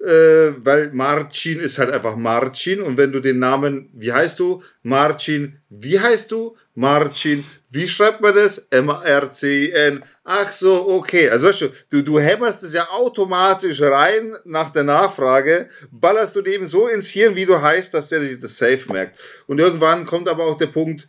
äh, 0.03 0.53
weil 0.57 0.91
Marcin 0.93 1.59
ist 1.59 1.77
halt 1.77 1.91
einfach 1.91 2.15
Marcin. 2.15 2.81
Und 2.81 2.97
wenn 2.97 3.11
du 3.11 3.19
den 3.19 3.39
Namen, 3.39 3.89
wie 3.93 4.11
heißt 4.11 4.39
du? 4.39 4.63
Marcin. 4.83 5.57
Wie 5.69 5.99
heißt 5.99 6.31
du? 6.31 6.57
Marcin. 6.73 7.43
Wie 7.69 7.87
schreibt 7.87 8.21
man 8.21 8.33
das? 8.33 8.67
M-A-R-C-I-N. 8.71 10.03
Ach 10.23 10.51
so, 10.51 10.89
okay. 10.89 11.29
Also 11.29 11.47
weißt 11.47 11.61
du, 11.61 11.69
du, 11.89 12.01
du 12.01 12.19
hämmerst 12.19 12.63
es 12.63 12.73
ja 12.73 12.89
automatisch 12.89 13.81
rein 13.81 14.35
nach 14.45 14.71
der 14.71 14.83
Nachfrage, 14.83 15.69
ballerst 15.91 16.35
du 16.35 16.41
dem 16.41 16.67
so 16.67 16.87
ins 16.87 17.09
Hirn, 17.09 17.35
wie 17.35 17.45
du 17.45 17.61
heißt, 17.61 17.93
dass 17.93 18.09
der 18.09 18.21
sich 18.21 18.39
das 18.39 18.57
safe 18.57 18.91
merkt. 18.91 19.19
Und 19.47 19.59
irgendwann 19.59 20.05
kommt 20.05 20.27
aber 20.27 20.45
auch 20.45 20.57
der 20.57 20.67
Punkt, 20.67 21.07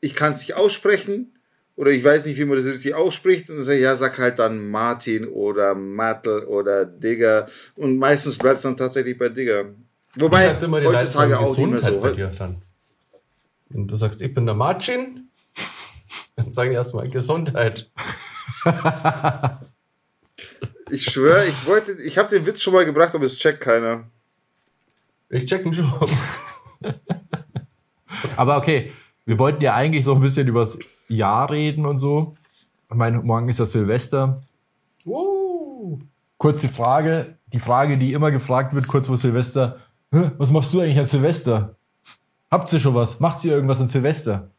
ich 0.00 0.14
kann 0.14 0.32
es 0.32 0.40
nicht 0.40 0.54
aussprechen 0.54 1.31
oder 1.76 1.90
ich 1.90 2.04
weiß 2.04 2.26
nicht, 2.26 2.38
wie 2.38 2.44
man 2.44 2.56
das 2.56 2.66
richtig 2.66 2.94
ausspricht 2.94 3.48
und 3.50 3.56
dann 3.56 3.64
sage 3.64 3.78
ich, 3.78 3.84
ja, 3.84 3.96
sag 3.96 4.18
halt 4.18 4.38
dann 4.38 4.70
Martin 4.70 5.26
oder 5.26 5.74
Mattel 5.74 6.44
oder 6.44 6.84
Digger 6.84 7.48
und 7.76 7.98
meistens 7.98 8.38
bleibt 8.38 8.58
es 8.58 8.62
dann 8.62 8.76
tatsächlich 8.76 9.18
bei 9.18 9.28
Digger. 9.28 9.66
Wobei 10.16 10.46
ich 10.46 10.52
sag 10.52 10.62
immer, 10.62 10.80
die 10.80 10.86
Leute 10.86 10.98
heutzutage 10.98 11.38
auch 11.38 11.56
nicht 11.56 11.70
mehr 11.70 11.80
so. 11.80 12.00
bei 12.00 12.12
dir 12.12 12.28
dann. 12.28 12.62
Wenn 13.70 13.88
du 13.88 13.96
sagst, 13.96 14.20
ich 14.20 14.34
bin 14.34 14.44
der 14.44 14.54
Marcin, 14.54 15.28
dann 16.36 16.52
sagen 16.52 16.70
die 16.70 16.76
erstmal 16.76 17.08
Gesundheit. 17.08 17.90
Ich 20.92 21.04
schwöre, 21.04 21.46
ich 21.46 21.66
wollte, 21.66 21.92
ich 22.04 22.18
habe 22.18 22.28
den 22.28 22.44
Witz 22.44 22.60
schon 22.60 22.74
mal 22.74 22.84
gebracht, 22.84 23.14
aber 23.14 23.24
es 23.24 23.38
checkt 23.38 23.60
keiner. 23.60 24.10
Ich 25.30 25.46
check 25.46 25.64
ihn 25.64 25.72
schon. 25.72 25.90
Aber 28.36 28.58
okay, 28.58 28.92
wir 29.24 29.38
wollten 29.38 29.62
ja 29.62 29.74
eigentlich 29.74 30.04
so 30.04 30.14
ein 30.14 30.20
bisschen 30.20 30.46
über 30.46 30.66
das 30.66 30.78
Jahr 31.16 31.50
reden 31.50 31.86
und 31.86 31.98
so. 31.98 32.34
Ich 32.90 32.96
meine, 32.96 33.18
morgen 33.22 33.48
ist 33.48 33.58
ja 33.58 33.66
Silvester. 33.66 34.42
Uh, 35.06 35.98
Kurze 36.38 36.68
Frage, 36.68 37.36
die 37.52 37.58
Frage, 37.60 37.98
die 37.98 38.12
immer 38.12 38.30
gefragt 38.30 38.74
wird, 38.74 38.86
kurz 38.88 39.06
vor 39.06 39.16
Silvester. 39.16 39.78
"Hä, 40.10 40.32
Was 40.38 40.50
machst 40.50 40.72
du 40.74 40.80
eigentlich 40.80 40.98
an 40.98 41.06
Silvester? 41.06 41.76
Habt 42.50 42.72
ihr 42.72 42.80
schon 42.80 42.94
was? 42.94 43.20
Macht 43.20 43.44
ihr 43.44 43.52
irgendwas 43.54 43.80
an 43.80 43.88
Silvester? 43.88 44.50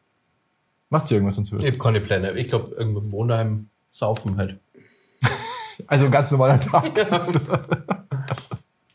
Macht 0.90 1.10
ihr 1.10 1.16
irgendwas 1.18 1.36
an 1.38 1.44
ich 1.44 1.50
Silvester? 1.50 1.70
habe 1.70 1.78
keine 1.78 2.00
Pläne. 2.00 2.32
Ich 2.32 2.48
glaube, 2.48 2.74
irgendwo 2.74 3.00
im 3.00 3.12
Wohnheim 3.12 3.68
saufen 3.90 4.36
halt. 4.36 4.58
Also 5.88 6.04
ein 6.06 6.12
ganz 6.12 6.30
normaler 6.30 6.58
Tag. 6.60 6.84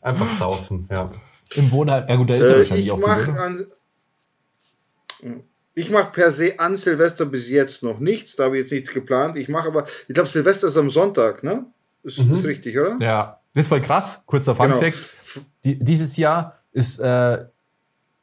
Einfach 0.00 0.30
saufen, 0.30 0.86
ja. 0.90 1.10
Im 1.54 1.70
Wohnheim. 1.72 2.06
Ja 2.08 2.16
gut, 2.16 2.30
da 2.30 2.34
ist 2.34 2.48
ja 2.48 2.54
Äh, 2.54 2.58
wahrscheinlich 2.58 2.86
ich 2.86 2.92
auch 2.92 2.98
oder? 2.98 3.40
an. 3.42 3.66
Ich 5.74 5.90
mache 5.90 6.10
per 6.12 6.30
se 6.30 6.58
an 6.58 6.76
Silvester 6.76 7.26
bis 7.26 7.48
jetzt 7.48 7.82
noch 7.82 8.00
nichts, 8.00 8.36
da 8.36 8.44
habe 8.44 8.56
ich 8.56 8.62
jetzt 8.62 8.72
nichts 8.72 8.92
geplant. 8.92 9.36
Ich 9.36 9.48
mache 9.48 9.68
aber, 9.68 9.84
ich 10.08 10.14
glaube, 10.14 10.28
Silvester 10.28 10.66
ist 10.66 10.76
am 10.76 10.90
Sonntag, 10.90 11.42
ne? 11.44 11.66
Ist, 12.02 12.18
Mhm. 12.18 12.32
ist 12.32 12.44
richtig, 12.44 12.78
oder? 12.78 12.96
Ja, 13.00 13.40
das 13.54 13.62
ist 13.62 13.68
voll 13.68 13.80
krass. 13.80 14.22
Kurzer 14.26 14.54
Fun 14.56 14.66
Genau. 14.68 14.80
Fact. 14.80 14.98
Die, 15.64 15.78
dieses 15.78 16.16
Jahr 16.16 16.58
ist, 16.72 16.98
äh, 16.98 17.44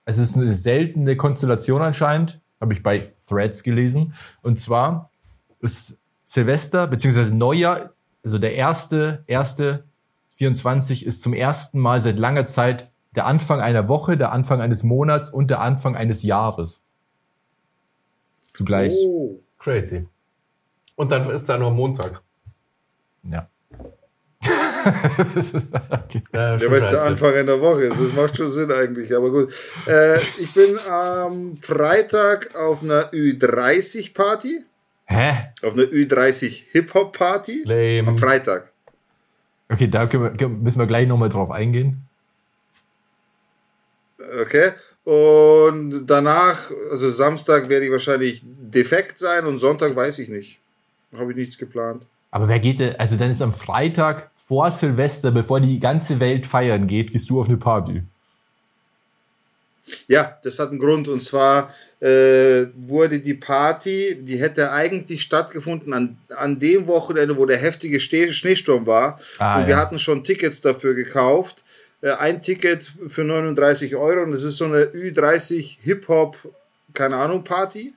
es 0.06 0.18
ist 0.18 0.36
eine 0.36 0.54
seltene 0.54 1.16
Konstellation 1.16 1.82
anscheinend, 1.82 2.40
habe 2.60 2.74
ich 2.74 2.84
bei 2.84 3.14
Threads 3.30 3.64
gelesen. 3.64 4.14
Und 4.42 4.60
zwar 4.60 5.10
ist 5.62 6.00
Silvester 6.24 6.88
beziehungsweise 6.88 7.36
Neujahr, 7.36 7.92
also 8.24 8.40
der 8.40 8.56
erste, 8.56 9.24
erste 9.28 9.84
24 10.38 11.06
ist 11.06 11.22
zum 11.22 11.34
ersten 11.34 11.80
Mal 11.80 12.02
seit 12.02 12.18
langer 12.18 12.46
Zeit 12.46 12.92
der 13.16 13.26
Anfang 13.26 13.62
einer 13.62 13.88
Woche, 13.88 14.18
der 14.18 14.32
Anfang 14.32 14.62
eines 14.62 14.84
Monats 14.84 15.30
und 15.30 15.48
der 15.50 15.62
Anfang 15.62 15.96
eines 15.96 16.24
Jahres. 16.24 16.82
Zugleich. 18.58 18.94
Oh. 19.06 19.40
Crazy. 19.60 20.06
Und 20.96 21.12
dann 21.12 21.30
ist 21.30 21.48
da 21.48 21.58
nur 21.58 21.72
Montag. 21.72 22.22
Ja. 23.24 23.48
Das 25.18 25.36
ist- 25.36 25.56
okay. 25.90 26.22
Ja, 26.34 26.56
Ja, 26.56 26.68
aber 26.68 26.78
ist 26.78 26.90
der. 26.92 27.04
Anfang 27.04 27.34
in 27.36 27.46
der 27.48 27.60
Woche. 27.62 27.90
Das 27.90 28.14
macht 28.14 28.38
schon 28.38 28.48
Sinn 28.48 28.72
eigentlich, 28.72 29.14
aber 29.16 29.30
gut. 29.32 29.54
Äh, 29.86 30.18
ich 30.40 30.54
bin 30.54 30.78
am 30.90 31.58
Freitag 31.58 32.56
auf 32.56 32.82
einer 32.84 33.12
Ü30-Party, 33.12 34.64
Hä? 35.06 35.38
auf 35.62 35.74
einer 35.74 35.84
Ü30-Hip-Hop-Party. 35.84 37.64
Am. 38.08 38.18
Freitag. 38.18 38.72
Okay, 39.70 39.88
da 39.90 40.08
können 40.08 40.40
wir, 40.40 40.48
müssen 40.48 40.80
wir 40.80 40.88
gleich 40.88 41.08
nochmal 41.08 41.30
drauf 41.30 41.52
eingehen. 41.52 42.04
Okay. 44.42 44.72
Und 45.08 46.06
danach, 46.06 46.70
also 46.92 47.10
Samstag 47.10 47.70
werde 47.70 47.86
ich 47.86 47.92
wahrscheinlich 47.94 48.42
defekt 48.44 49.18
sein 49.18 49.46
und 49.46 49.60
Sonntag 49.60 49.96
weiß 49.96 50.20
ich 50.20 50.28
nicht. 50.28 50.60
Habe 51.18 51.32
ich 51.32 51.38
nichts 51.38 51.58
geplant. 51.58 52.04
Aber 52.30 52.50
wer 52.50 52.60
geht 52.60 52.82
denn, 52.82 52.98
also 52.98 53.16
dann 53.16 53.32
ist 53.32 53.42
am 53.42 53.54
Freitag 53.54 54.30
vor 54.36 54.70
Silvester, 54.70 55.32
bevor 55.32 55.62
die 55.62 55.80
ganze 55.80 56.20
Welt 56.20 56.46
feiern 56.46 56.88
geht, 56.88 57.14
gehst 57.14 57.30
du 57.30 57.40
auf 57.40 57.48
eine 57.48 57.56
Party. 57.56 58.04
Ja, 60.10 60.38
das 60.44 60.60
hat 60.60 60.72
einen 60.72 60.80
Grund. 60.80 61.08
Und 61.08 61.24
zwar 61.24 61.74
äh, 62.02 62.66
wurde 62.76 63.22
die 63.22 63.34
Party, 63.34 64.18
die 64.20 64.42
hätte 64.42 64.74
eigentlich 64.74 65.22
stattgefunden 65.22 65.94
an, 65.94 66.18
an 66.36 66.60
dem 66.60 66.86
Wochenende, 66.88 67.38
wo 67.38 67.46
der 67.46 67.60
heftige 67.60 68.02
Ste 68.02 68.34
Schneesturm 68.34 68.86
war. 68.86 69.22
Ah, 69.38 69.62
und 69.62 69.68
wir 69.68 69.76
ja. 69.76 69.80
hatten 69.80 70.00
schon 70.00 70.26
Tickets 70.26 70.60
dafür 70.60 70.96
gekauft. 70.96 71.64
Äh, 72.08 72.14
ein 72.20 72.42
Ticket 72.42 72.94
für 73.08 73.24
39 73.24 73.96
Euro 73.96 74.24
und 74.24 74.34
es 74.34 74.44
ist 74.44 74.58
so 74.58 74.66
eine 74.66 74.86
Ü30 74.86 75.78
Hip-Hop, 75.82 76.38
keine 76.94 77.18
Ahnung, 77.18 77.44
Party. 77.44 77.94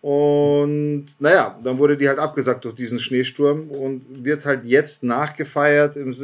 Und 0.00 1.06
naja, 1.20 1.56
dann 1.62 1.78
wurde 1.78 1.96
die 1.96 2.08
halt 2.08 2.18
abgesagt 2.18 2.64
durch 2.64 2.74
diesen 2.74 2.98
Schneesturm 2.98 3.70
und 3.70 4.24
wird 4.24 4.44
halt 4.44 4.64
jetzt 4.64 5.04
nachgefeiert 5.04 5.96
im, 5.96 6.16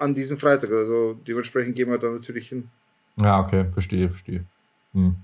an 0.00 0.14
diesem 0.14 0.36
Freitag. 0.36 0.72
Also 0.72 1.16
dementsprechend 1.26 1.76
gehen 1.76 1.90
wir 1.90 1.98
da 1.98 2.08
natürlich 2.08 2.48
hin. 2.48 2.68
Ja, 3.20 3.40
okay, 3.40 3.66
verstehe, 3.72 4.08
verstehe. 4.08 4.44
Hm. 4.94 5.14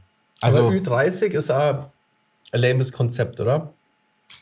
Also 0.41 0.67
Also, 0.67 0.77
Ü30 0.77 1.35
ist 1.35 1.51
auch 1.51 1.91
ein 2.53 2.61
lames 2.61 2.93
Konzept, 2.93 3.41
oder? 3.41 3.73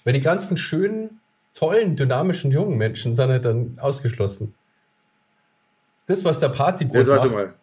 Weil 0.02 0.12
die 0.12 0.20
ganzen 0.20 0.56
schönen, 0.56 1.20
tollen, 1.54 1.96
dynamischen 1.96 2.50
jungen 2.50 2.76
Menschen 2.76 3.14
sind 3.14 3.28
halt 3.30 3.44
dann 3.44 3.78
ausgeschlossen. 3.80 4.54
Das, 6.06 6.24
was 6.24 6.38
der 6.38 6.50
Partyboot 6.50 6.96
Jetzt 6.96 7.08
warte 7.08 7.28
macht. 7.28 7.44
mal. 7.44 7.54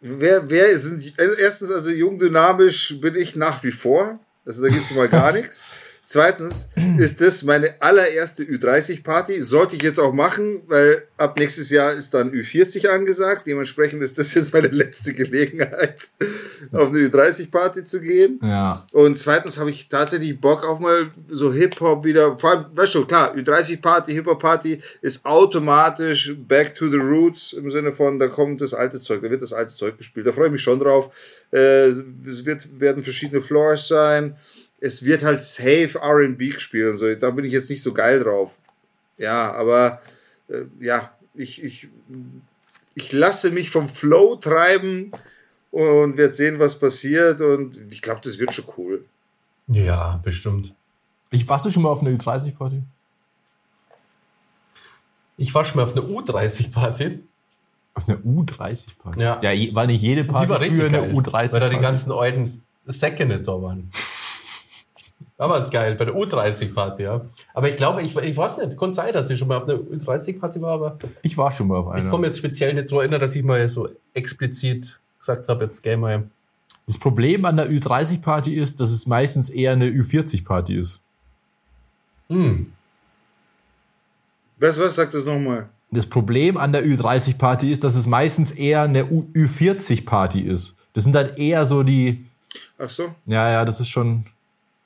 Wer, 0.00 0.48
wer 0.48 0.78
sind, 0.78 1.12
also 1.18 1.38
erstens, 1.38 1.70
also 1.70 1.90
jung 1.90 2.18
dynamisch 2.18 2.98
bin 3.00 3.14
ich 3.14 3.36
nach 3.36 3.62
wie 3.62 3.72
vor. 3.72 4.18
Also 4.46 4.62
da 4.62 4.68
gibt 4.70 4.84
es 4.84 4.90
mal 4.92 5.08
gar 5.08 5.32
nichts. 5.34 5.64
Zweitens 6.12 6.68
ist 6.98 7.20
das 7.20 7.44
meine 7.44 7.80
allererste 7.80 8.42
Ü30-Party. 8.42 9.42
Sollte 9.42 9.76
ich 9.76 9.82
jetzt 9.82 10.00
auch 10.00 10.12
machen, 10.12 10.60
weil 10.66 11.04
ab 11.16 11.38
nächstes 11.38 11.70
Jahr 11.70 11.92
ist 11.92 12.12
dann 12.14 12.32
Ü40 12.32 12.88
angesagt. 12.88 13.46
Dementsprechend 13.46 14.02
ist 14.02 14.18
das 14.18 14.34
jetzt 14.34 14.52
meine 14.52 14.66
letzte 14.66 15.12
Gelegenheit, 15.12 16.08
auf 16.72 16.88
eine 16.88 16.98
Ü30-Party 16.98 17.84
zu 17.84 18.00
gehen. 18.00 18.40
ja, 18.42 18.84
Und 18.90 19.20
zweitens 19.20 19.56
habe 19.56 19.70
ich 19.70 19.86
tatsächlich 19.86 20.40
Bock 20.40 20.66
auf 20.66 20.80
mal 20.80 21.12
so 21.28 21.52
Hip-Hop 21.52 22.04
wieder. 22.04 22.36
Vor 22.36 22.50
allem, 22.50 22.64
weißt 22.72 22.96
du, 22.96 23.04
klar, 23.04 23.32
Ü30-Party, 23.36 24.12
Hip-Hop-Party 24.12 24.82
ist 25.02 25.24
automatisch 25.24 26.34
back 26.36 26.74
to 26.74 26.90
the 26.90 26.98
roots 26.98 27.52
im 27.52 27.70
Sinne 27.70 27.92
von, 27.92 28.18
da 28.18 28.26
kommt 28.26 28.60
das 28.60 28.74
alte 28.74 28.98
Zeug, 28.98 29.22
da 29.22 29.30
wird 29.30 29.42
das 29.42 29.52
alte 29.52 29.76
Zeug 29.76 29.96
gespielt. 29.96 30.26
Da 30.26 30.32
freue 30.32 30.46
ich 30.46 30.52
mich 30.52 30.62
schon 30.62 30.80
drauf. 30.80 31.10
Äh, 31.52 31.90
es 31.90 32.44
wird, 32.44 32.80
werden 32.80 33.04
verschiedene 33.04 33.40
Floors 33.40 33.86
sein. 33.86 34.36
Es 34.80 35.04
wird 35.04 35.22
halt 35.22 35.42
safe 35.42 35.98
RB 36.02 36.54
gespielt 36.54 36.92
und 36.92 36.98
so. 36.98 37.14
Da 37.14 37.30
bin 37.30 37.44
ich 37.44 37.52
jetzt 37.52 37.70
nicht 37.70 37.82
so 37.82 37.92
geil 37.92 38.20
drauf. 38.20 38.56
Ja, 39.18 39.52
aber 39.52 40.00
äh, 40.48 40.64
ja, 40.80 41.12
ich, 41.34 41.62
ich, 41.62 41.88
ich 42.94 43.12
lasse 43.12 43.50
mich 43.50 43.70
vom 43.70 43.88
Flow 43.88 44.36
treiben 44.36 45.10
und 45.70 46.16
werde 46.16 46.32
sehen, 46.32 46.58
was 46.58 46.78
passiert. 46.78 47.40
Und 47.42 47.78
ich 47.90 48.02
glaube, 48.02 48.20
das 48.24 48.38
wird 48.38 48.54
schon 48.54 48.64
cool. 48.76 49.04
Ja, 49.68 50.20
bestimmt. 50.24 50.74
ich 51.30 51.48
warst 51.48 51.64
du 51.66 51.70
schon 51.70 51.82
mal 51.82 51.90
auf 51.90 52.00
einer 52.00 52.10
Ü30-Party? 52.10 52.82
Ich 55.36 55.54
war 55.54 55.64
schon 55.64 55.76
mal 55.76 55.84
auf 55.84 55.96
einer 55.96 56.04
U30-Party. 56.06 57.20
Auf 57.94 58.08
einer 58.08 58.18
U30-Party? 58.18 59.20
Ja. 59.20 59.40
ja. 59.42 59.74
War 59.74 59.86
nicht 59.86 60.02
jede 60.02 60.24
Party 60.24 60.46
Die 60.46 60.50
war 60.50 60.60
richtig 60.60 60.78
früher 60.80 60.88
eine 60.88 61.00
geil, 61.00 61.14
U30-Party? 61.14 61.52
weil 61.52 61.60
da 61.60 61.68
die 61.68 61.78
ganzen 61.78 62.12
alten 62.12 62.62
Säcke 62.86 63.26
nicht 63.26 63.46
da 63.46 63.52
waren. 63.62 63.90
Aber 65.38 65.56
ist 65.58 65.70
geil, 65.70 65.94
bei 65.94 66.04
der 66.04 66.14
U30-Party, 66.14 67.02
ja. 67.02 67.22
Aber 67.54 67.68
ich 67.70 67.76
glaube, 67.76 68.02
ich, 68.02 68.14
ich 68.16 68.36
weiß 68.36 68.58
nicht, 68.58 68.78
kann 68.78 68.92
sein, 68.92 69.12
dass 69.12 69.30
ich 69.30 69.38
schon 69.38 69.48
mal 69.48 69.56
auf 69.58 69.64
einer 69.68 69.78
U30-Party 69.78 70.60
war, 70.60 70.72
aber 70.74 70.98
ich 71.22 71.36
war 71.38 71.50
schon 71.50 71.68
mal 71.68 71.78
auf 71.78 71.88
einer. 71.88 72.04
ich 72.04 72.10
komme 72.10 72.26
jetzt 72.26 72.38
speziell 72.38 72.74
nicht 72.74 72.88
daran 72.90 73.00
erinnern, 73.04 73.20
dass 73.20 73.34
ich 73.34 73.42
mal 73.42 73.66
so 73.68 73.88
explizit 74.14 74.98
gesagt 75.18 75.48
habe, 75.48 75.64
jetzt 75.64 75.82
gehen 75.82 76.00
wir. 76.00 76.24
Das 76.86 76.98
Problem 76.98 77.44
an 77.44 77.56
der 77.56 77.70
Ü30-Party 77.70 78.54
ist, 78.54 78.80
dass 78.80 78.90
es 78.90 79.06
meistens 79.06 79.48
eher 79.48 79.72
eine 79.72 79.86
Ü40-Party 79.86 80.74
ist. 80.78 81.00
Hm, 82.28 82.72
Weißt 84.58 84.78
du 84.78 84.82
was? 84.84 84.94
Sag 84.94 85.10
das 85.10 85.24
nochmal. 85.24 85.68
das 85.90 86.06
Problem 86.06 86.56
an 86.58 86.72
der 86.72 86.84
Ü30-Party 86.84 87.72
ist, 87.72 87.82
dass 87.82 87.96
es 87.96 88.06
meistens 88.06 88.52
eher 88.52 88.82
eine 88.82 89.04
Ü40-Party 89.04 90.40
ist. 90.42 90.76
Das 90.92 91.04
sind 91.04 91.14
dann 91.14 91.36
eher 91.36 91.64
so 91.66 91.82
die, 91.82 92.26
Ach 92.78 92.90
so. 92.90 93.14
ja, 93.26 93.50
ja, 93.50 93.64
das 93.64 93.80
ist 93.80 93.88
schon. 93.88 94.26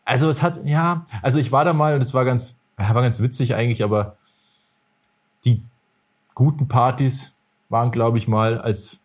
Also 0.05 0.29
es 0.29 0.43
hat, 0.43 0.65
ja, 0.65 1.07
also 1.23 1.39
ich 1.39 1.53
war 1.53 1.65
da 1.65 1.73
mal 1.73 1.95
und 1.95 2.03
es 2.03 2.13
war 2.15 2.25
ganz, 2.25 2.55
ja, 2.79 2.95
war 2.95 3.03
ganz 3.03 3.21
witzig 3.21 3.55
eigentlich, 3.55 3.83
aber 3.83 4.17
die 5.45 5.63
guten 6.35 6.69
Partys 6.69 7.33
waren, 7.69 7.91
glaube 7.91 8.19
ich, 8.19 8.29
mal, 8.29 8.59
als, 8.59 8.99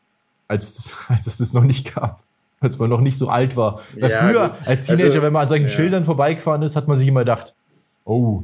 als, 0.48 0.74
das, 0.74 0.96
als 1.10 1.28
es 1.28 1.38
das 1.38 1.54
noch 1.54 1.64
nicht 1.64 1.96
gab. 1.96 2.22
Als 2.62 2.78
man 2.78 2.90
noch 2.90 3.00
nicht 3.00 3.18
so 3.18 3.30
alt 3.30 3.56
war. 3.56 3.80
Ja, 3.96 4.10
früher, 4.10 4.50
gut. 4.50 4.68
als 4.68 4.86
Teenager, 4.86 5.06
Also, 5.06 5.22
wenn 5.22 5.32
man 5.32 5.44
an 5.44 5.48
solchen 5.48 5.68
ja. 5.68 5.72
Schildern 5.72 6.04
vorbeigefahren 6.04 6.62
ist, 6.62 6.76
hat 6.76 6.90
man 6.90 6.98
sich 6.98 7.08
immer 7.08 7.22
gedacht, 7.22 7.54
oh, 8.04 8.44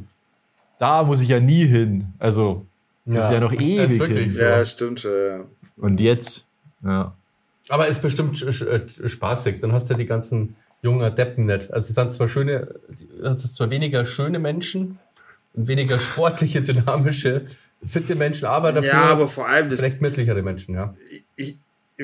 da 0.79 1.03
muss 1.03 1.19
ich 1.19 1.27
ja 1.27 1.41
nie 1.41 1.65
hin. 1.65 2.13
Also, 2.17 2.65
das 3.03 3.25
ist 3.25 3.31
ja 3.33 3.39
noch 3.41 3.51
ist 3.51 3.62
ewig 3.62 4.00
wirklich 4.00 4.19
hin. 4.19 4.29
so. 4.29 4.41
Ja, 4.41 4.65
stimmt. 4.65 5.03
Ja. 5.03 5.41
Und 5.77 6.00
jetzt, 6.00 6.45
ja. 6.81 7.13
Aber 7.67 7.88
ist 7.88 8.01
bestimmt 8.01 8.41
äh, 8.41 9.09
spaßig. 9.09 9.59
Dann 9.59 9.74
hast 9.74 9.89
du 9.89 9.93
ja 9.93 9.97
die 9.97 10.05
ganzen 10.05 10.55
jungen 10.82 11.15
Deppen 11.15 11.46
nicht. 11.46 11.72
Also 11.72 11.89
es 11.89 11.96
sind 11.96 12.12
zwar 12.12 12.27
schöne, 12.27 12.75
es 13.24 13.44
ist 13.44 13.55
zwar 13.55 13.70
weniger 13.70 14.05
schöne 14.05 14.39
Menschen 14.39 15.00
und 15.53 15.67
weniger 15.67 16.00
sportliche, 16.00 16.62
dynamische, 16.63 17.48
fitte 17.86 18.15
Menschen, 18.15 18.46
aber 18.46 18.72
dafür 18.72 18.89
ja, 18.89 19.03
aber 19.03 19.27
vor 19.27 19.48
allem 19.48 19.70
das 19.70 19.79
vielleicht 19.79 20.01
mittlere 20.01 20.41
Menschen, 20.41 20.75
ja. 20.75 20.96
ich, 21.36 21.58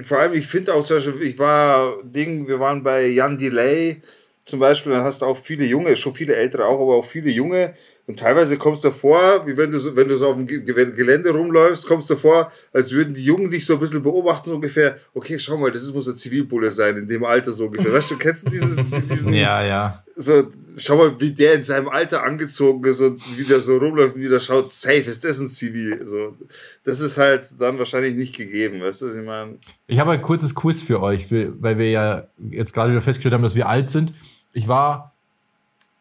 vor 0.03 0.19
allem, 0.19 0.33
ich 0.33 0.47
finde 0.47 0.73
auch 0.73 0.85
zum 0.85 0.97
Beispiel, 0.97 1.21
ich 1.21 1.37
war, 1.37 1.97
Ding, 2.03 2.47
wir 2.47 2.59
waren 2.59 2.83
bei 2.83 3.07
Jan 3.07 3.37
Delay 3.37 4.01
zum 4.45 4.59
Beispiel, 4.59 4.93
dann 4.93 5.03
hast 5.03 5.21
du 5.21 5.25
auch 5.25 5.37
viele 5.37 5.65
Junge, 5.65 5.95
schon 5.97 6.13
viele 6.13 6.35
Ältere 6.35 6.65
auch, 6.65 6.81
aber 6.81 6.95
auch 6.95 7.05
viele 7.05 7.29
Junge. 7.29 7.73
Und 8.07 8.19
teilweise 8.19 8.57
kommst 8.57 8.83
du 8.83 8.91
vor, 8.91 9.45
wie 9.45 9.55
wenn 9.55 9.71
du 9.71 9.79
so, 9.79 9.95
wenn 9.95 10.07
du 10.09 10.17
so 10.17 10.27
auf 10.27 10.35
dem 10.35 10.47
Ge- 10.47 10.61
Ge- 10.61 10.91
Gelände 10.91 11.29
rumläufst, 11.31 11.85
kommst 11.87 12.09
du 12.09 12.15
vor, 12.15 12.51
als 12.73 12.91
würden 12.91 13.13
die 13.13 13.23
Jungen 13.23 13.49
dich 13.51 13.65
so 13.65 13.75
ein 13.75 13.79
bisschen 13.79 14.03
beobachten, 14.03 14.51
ungefähr, 14.51 14.97
okay, 15.13 15.37
schau 15.39 15.55
mal, 15.57 15.71
das 15.71 15.91
muss 15.93 16.07
ein 16.09 16.17
Zivilbulle 16.17 16.71
sein, 16.71 16.97
in 16.97 17.07
dem 17.07 17.23
Alter 17.23 17.51
so 17.53 17.65
ungefähr. 17.67 17.93
Weißt 17.93 18.11
du, 18.11 18.17
kennst 18.17 18.47
du 18.47 18.49
dieses, 18.49 18.77
diesen, 19.09 19.33
Ja, 19.33 19.63
ja. 19.63 20.03
so, 20.15 20.43
schau 20.77 20.97
mal, 20.97 21.19
wie 21.21 21.31
der 21.31 21.53
in 21.53 21.63
seinem 21.63 21.87
Alter 21.89 22.23
angezogen 22.23 22.83
ist 22.85 22.99
und 23.01 23.21
wie 23.37 23.43
der 23.43 23.59
so 23.61 23.77
rumläuft 23.77 24.15
und 24.15 24.23
wie 24.23 24.29
der 24.29 24.39
schaut, 24.39 24.71
safe, 24.71 25.09
ist 25.09 25.23
das 25.23 25.39
ein 25.39 25.47
Zivil? 25.47 26.05
So, 26.05 26.35
das 26.83 26.99
ist 27.01 27.17
halt 27.17 27.53
dann 27.59 27.77
wahrscheinlich 27.77 28.15
nicht 28.15 28.35
gegeben, 28.35 28.81
weißt 28.81 29.03
du, 29.03 29.07
was 29.07 29.15
ich 29.15 29.25
meine? 29.25 29.57
Ich 29.87 29.99
habe 29.99 30.11
ein 30.11 30.21
kurzes 30.21 30.55
Quiz 30.55 30.81
für 30.81 31.01
euch, 31.01 31.27
weil 31.31 31.77
wir 31.77 31.89
ja 31.91 32.27
jetzt 32.49 32.73
gerade 32.73 32.91
wieder 32.91 33.01
festgestellt 33.01 33.35
haben, 33.35 33.43
dass 33.43 33.55
wir 33.55 33.69
alt 33.69 33.89
sind. 33.89 34.13
Ich 34.53 34.67
war 34.67 35.10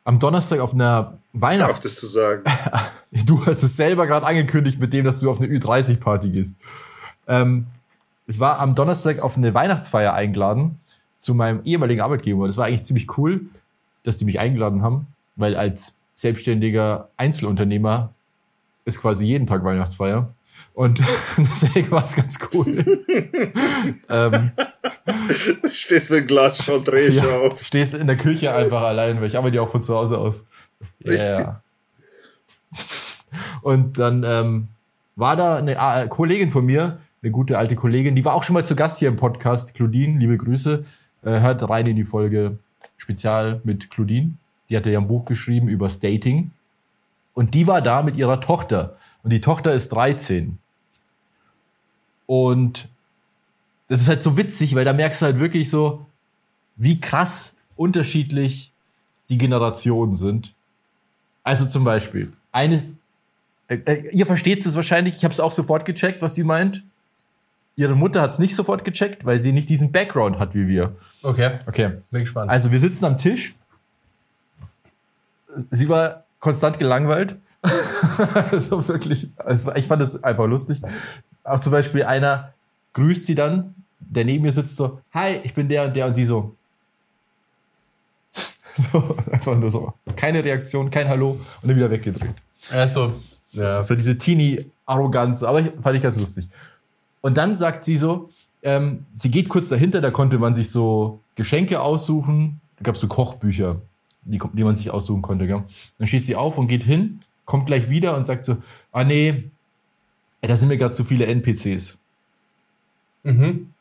am 0.04 0.19
Donnerstag 0.19 0.61
auf 0.61 0.75
einer 0.75 1.19
Weihnachts... 1.33 1.80
Das 1.80 1.97
zu 1.97 2.07
sagen. 2.07 2.45
Du 3.12 3.45
hast 3.45 3.64
es 3.64 3.76
selber 3.76 4.07
gerade 4.07 4.25
angekündigt 4.25 4.78
mit 4.78 4.92
dem, 4.92 5.04
dass 5.04 5.19
du 5.19 5.28
auf 5.28 5.40
eine 5.40 5.49
Ü30-Party 5.49 6.30
gehst. 6.30 6.61
Ähm, 7.26 7.66
ich 8.28 8.38
war 8.38 8.61
am 8.61 8.76
Donnerstag 8.76 9.19
auf 9.19 9.37
eine 9.37 9.52
Weihnachtsfeier 9.52 10.14
eingeladen 10.14 10.78
zu 11.19 11.35
meinem 11.35 11.61
ehemaligen 11.64 12.02
Arbeitgeber. 12.02 12.47
Das 12.47 12.57
war 12.57 12.66
eigentlich 12.66 12.85
ziemlich 12.85 13.19
cool, 13.19 13.40
dass 14.04 14.19
die 14.19 14.25
mich 14.25 14.38
eingeladen 14.38 14.83
haben, 14.83 15.09
weil 15.35 15.57
als 15.57 15.95
selbstständiger 16.14 17.09
Einzelunternehmer 17.16 18.11
ist 18.85 19.00
quasi 19.00 19.25
jeden 19.25 19.49
Tag 19.49 19.64
Weihnachtsfeier. 19.64 20.33
Und 20.75 21.03
deswegen 21.37 21.91
war 21.91 22.05
es 22.05 22.17
ganz 22.17 22.39
cool. 22.53 22.85
ähm, 24.09 24.53
Stehst 25.69 26.11
mit 26.11 26.21
dem 26.21 26.27
Glas 26.27 26.65
schon, 26.65 26.85
dreh 26.85 27.11
ja, 27.11 27.25
auf. 27.25 27.62
stehst 27.62 27.95
in 27.95 28.07
der 28.07 28.17
Küche 28.17 28.55
einfach 28.55 28.83
allein, 28.83 29.21
weil 29.21 29.29
ich 29.29 29.37
arbeite 29.37 29.57
ja 29.57 29.62
auch 29.62 29.71
von 29.71 29.83
zu 29.83 29.95
Hause 29.95 30.19
aus. 30.19 30.45
Ja. 31.00 31.12
Yeah. 31.12 31.62
Und 33.62 33.99
dann 33.99 34.25
ähm, 34.25 34.68
war 35.16 35.37
da 35.37 35.57
eine 35.57 35.75
äh, 35.75 36.09
Kollegin 36.09 36.51
von 36.51 36.64
mir, 36.64 36.99
eine 37.23 37.33
gute 37.33 37.59
alte 37.59 37.77
Kollegin, 37.77 38.14
die 38.14 38.25
war 38.25 38.35
auch 38.35 38.44
schon 38.44 38.55
mal 38.55 38.64
zu 38.64 38.77
Gast 38.77 38.99
hier 38.99 39.09
im 39.09 39.16
Podcast, 39.16 39.75
Claudine, 39.75 40.18
liebe 40.18 40.37
Grüße. 40.37 40.85
Äh, 41.23 41.40
hört 41.40 41.68
rein 41.68 41.87
in 41.87 41.97
die 41.97 42.05
Folge 42.05 42.59
Spezial 42.97 43.61
mit 43.64 43.90
Claudine. 43.90 44.33
Die 44.68 44.77
hatte 44.77 44.90
ja 44.90 44.99
ein 44.99 45.09
Buch 45.09 45.25
geschrieben 45.25 45.68
über 45.68 45.88
Dating. 45.88 46.53
Und 47.35 47.55
die 47.55 47.66
war 47.66 47.81
da 47.81 48.03
mit 48.03 48.16
ihrer 48.16 48.40
Tochter. 48.40 48.97
Und 49.23 49.31
die 49.31 49.40
Tochter 49.40 49.73
ist 49.75 49.90
13. 49.90 50.59
Und 52.31 52.87
das 53.88 54.03
ist 54.03 54.09
halt 54.09 54.23
so 54.23 54.37
witzig, 54.37 54.77
weil 54.77 54.85
da 54.85 54.93
merkst 54.93 55.21
du 55.21 55.27
halt 55.27 55.40
wirklich 55.40 55.69
so, 55.69 56.07
wie 56.77 57.01
krass 57.01 57.57
unterschiedlich 57.75 58.71
die 59.31 59.37
Generationen 59.37 60.14
sind. 60.14 60.55
Also 61.43 61.66
zum 61.66 61.83
Beispiel, 61.83 62.33
eines, 62.53 62.95
äh, 63.66 63.79
äh, 63.85 64.11
ihr 64.12 64.27
versteht 64.27 64.64
es 64.64 64.77
wahrscheinlich, 64.77 65.16
ich 65.16 65.25
habe 65.25 65.35
es 65.35 65.40
auch 65.40 65.51
sofort 65.51 65.85
gecheckt, 65.85 66.23
was 66.23 66.37
sie 66.37 66.45
meint. 66.45 66.85
Ihre 67.75 67.97
Mutter 67.97 68.21
hat 68.21 68.31
es 68.31 68.38
nicht 68.38 68.55
sofort 68.55 68.85
gecheckt, 68.85 69.25
weil 69.25 69.40
sie 69.40 69.51
nicht 69.51 69.69
diesen 69.69 69.90
Background 69.90 70.38
hat 70.38 70.55
wie 70.55 70.69
wir. 70.69 70.95
Okay, 71.25 71.59
Okay. 71.66 71.95
bin 72.12 72.21
gespannt. 72.21 72.49
Also 72.49 72.71
wir 72.71 72.79
sitzen 72.79 73.07
am 73.07 73.19
Tisch. 73.19 73.57
Sie 75.73 75.88
war 75.88 76.23
konstant 76.38 76.79
gelangweilt. 76.79 77.35
so 78.57 78.87
wirklich. 78.87 79.31
Es 79.47 79.66
war, 79.66 79.77
ich 79.77 79.88
fand 79.88 80.01
das 80.01 80.23
einfach 80.23 80.47
lustig. 80.47 80.81
Auch 81.51 81.61
zum 81.61 81.73
Beispiel 81.73 82.05
einer 82.05 82.53
grüßt 82.93 83.27
sie 83.27 83.35
dann, 83.35 83.75
der 83.99 84.25
neben 84.25 84.45
mir 84.45 84.53
sitzt 84.53 84.77
so, 84.77 85.01
hi, 85.13 85.41
ich 85.43 85.53
bin 85.53 85.69
der 85.69 85.85
und 85.85 85.97
der 85.97 86.07
und 86.07 86.15
sie 86.15 86.25
so. 86.25 86.55
so 88.93 89.17
einfach 89.31 89.57
nur 89.57 89.71
so. 89.71 89.93
Keine 90.15 90.45
Reaktion, 90.45 90.91
kein 90.91 91.09
Hallo 91.09 91.41
und 91.63 91.69
dann 91.69 91.77
wieder 91.77 91.91
weggedreht. 91.91 92.35
also, 92.71 93.15
ja. 93.51 93.83
So 93.83 93.97
diese 93.97 94.17
Teenie-Arroganz, 94.17 95.43
aber 95.43 95.61
ich, 95.61 95.73
fand 95.83 95.97
ich 95.97 96.03
ganz 96.03 96.17
lustig. 96.17 96.47
Und 97.21 97.37
dann 97.37 97.57
sagt 97.57 97.83
sie 97.83 97.97
so, 97.97 98.31
ähm, 98.63 99.07
sie 99.17 99.31
geht 99.31 99.49
kurz 99.49 99.69
dahinter, 99.69 100.01
da 100.01 100.13
konnte 100.13 100.39
man 100.39 100.55
sich 100.55 100.71
so 100.71 101.21
Geschenke 101.35 101.81
aussuchen. 101.81 102.61
Da 102.77 102.85
gab 102.85 102.95
es 102.95 103.01
so 103.01 103.09
Kochbücher, 103.09 103.81
die, 104.23 104.41
die 104.53 104.65
man 104.65 104.77
sich 104.77 104.91
aussuchen 104.91 105.23
konnte. 105.23 105.49
Gell? 105.49 105.65
Dann 105.99 106.07
steht 106.07 106.25
sie 106.25 106.37
auf 106.37 106.59
und 106.59 106.69
geht 106.69 106.85
hin, 106.85 107.23
kommt 107.45 107.67
gleich 107.67 107.91
wieder 107.91 108.17
und 108.17 108.25
sagt 108.25 108.45
so, 108.45 108.59
ah 108.93 109.03
nee, 109.03 109.51
da 110.48 110.57
sind 110.57 110.68
mir 110.68 110.76
gerade 110.76 110.94
zu 110.94 111.05
viele 111.05 111.26
NPCs. 111.26 111.98
Mhm. 113.22 113.72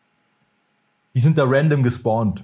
Die 1.16 1.20
sind 1.20 1.38
da 1.38 1.46
random 1.46 1.84
gespawnt. 1.84 2.44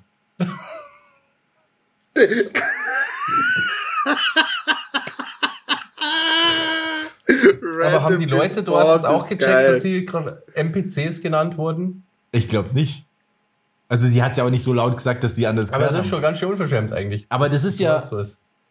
Aber 7.84 8.04
haben 8.04 8.20
die 8.20 8.26
Leute 8.26 8.64
dort 8.64 8.88
das 8.88 9.06
auch 9.06 9.24
gecheckt, 9.24 9.42
geil. 9.42 9.74
dass 9.74 9.82
sie 9.82 10.06
gerade 10.06 10.44
NPCs 10.54 11.22
genannt 11.22 11.58
wurden? 11.58 12.04
Ich 12.32 12.48
glaube 12.48 12.74
nicht. 12.74 13.06
Also 13.88 14.08
sie 14.08 14.24
hat 14.24 14.32
es 14.32 14.38
ja 14.38 14.44
auch 14.44 14.50
nicht 14.50 14.64
so 14.64 14.74
laut 14.74 14.96
gesagt, 14.96 15.24
dass 15.24 15.36
sie 15.36 15.46
anders 15.46 15.72
Aber 15.72 15.84
das 15.84 15.92
ist 15.92 15.98
haben. 16.00 16.08
schon 16.08 16.22
ganz 16.22 16.40
schön 16.40 16.50
unverschämt 16.50 16.92
eigentlich. 16.92 17.26
Aber 17.30 17.50
das 17.50 17.64
ist 17.64 17.80
ja, 17.80 18.04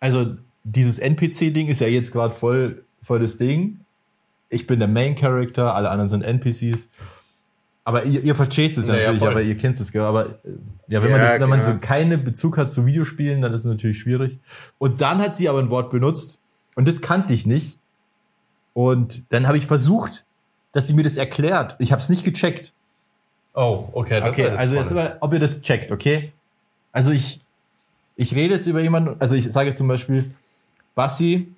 also 0.00 0.36
dieses 0.64 0.98
NPC-Ding 0.98 1.68
ist 1.68 1.80
ja 1.80 1.86
jetzt 1.86 2.12
gerade 2.12 2.34
voll, 2.34 2.84
voll 3.02 3.20
das 3.20 3.36
Ding. 3.36 3.83
Ich 4.54 4.66
bin 4.66 4.78
der 4.78 4.88
Main 4.88 5.14
Character, 5.14 5.74
alle 5.74 5.90
anderen 5.90 6.08
sind 6.08 6.22
NPCs. 6.22 6.88
Aber 7.86 8.04
ihr, 8.04 8.22
ihr 8.22 8.34
versteht 8.34 8.76
es 8.78 8.86
Naja, 8.88 9.00
natürlich, 9.00 9.18
voll. 9.18 9.30
aber 9.30 9.42
ihr 9.42 9.56
kennt 9.58 9.78
es, 9.78 9.92
gell? 9.92 10.02
Aber 10.02 10.38
ja, 10.88 11.02
wenn 11.02 11.10
man, 11.10 11.20
Ja, 11.20 11.32
das, 11.32 11.40
wenn 11.40 11.48
man 11.50 11.62
so 11.62 11.76
keinen 11.78 12.24
Bezug 12.24 12.56
hat 12.56 12.70
zu 12.70 12.86
Videospielen, 12.86 13.42
dann 13.42 13.52
ist 13.52 13.66
es 13.66 13.70
natürlich 13.70 13.98
schwierig. 13.98 14.38
Und 14.78 15.02
dann 15.02 15.18
hat 15.18 15.34
sie 15.34 15.48
aber 15.50 15.58
ein 15.58 15.68
Wort 15.68 15.90
benutzt 15.90 16.38
und 16.76 16.88
das 16.88 17.02
kannte 17.02 17.34
ich 17.34 17.44
nicht. 17.46 17.78
Und 18.72 19.22
dann 19.28 19.46
habe 19.46 19.58
ich 19.58 19.66
versucht, 19.66 20.24
dass 20.72 20.86
sie 20.86 20.94
mir 20.94 21.04
das 21.04 21.16
erklärt. 21.16 21.76
Ich 21.78 21.92
habe 21.92 22.00
es 22.00 22.08
nicht 22.08 22.24
gecheckt. 22.24 22.72
Oh, 23.54 23.88
okay. 23.92 24.20
Das 24.20 24.30
Okay, 24.30 24.42
jetzt 24.44 24.58
also 24.58 24.74
jetzt 24.74 24.94
mal, 24.94 25.18
ob 25.20 25.32
ihr 25.34 25.40
das 25.40 25.60
checkt, 25.60 25.92
okay? 25.92 26.32
Also 26.90 27.10
ich, 27.12 27.40
ich 28.16 28.34
rede 28.34 28.54
jetzt 28.54 28.66
über 28.66 28.80
jemanden, 28.80 29.16
also 29.20 29.34
ich 29.34 29.52
sage 29.52 29.68
jetzt 29.68 29.78
zum 29.78 29.88
Beispiel, 29.88 30.30
Bassi, 30.94 31.52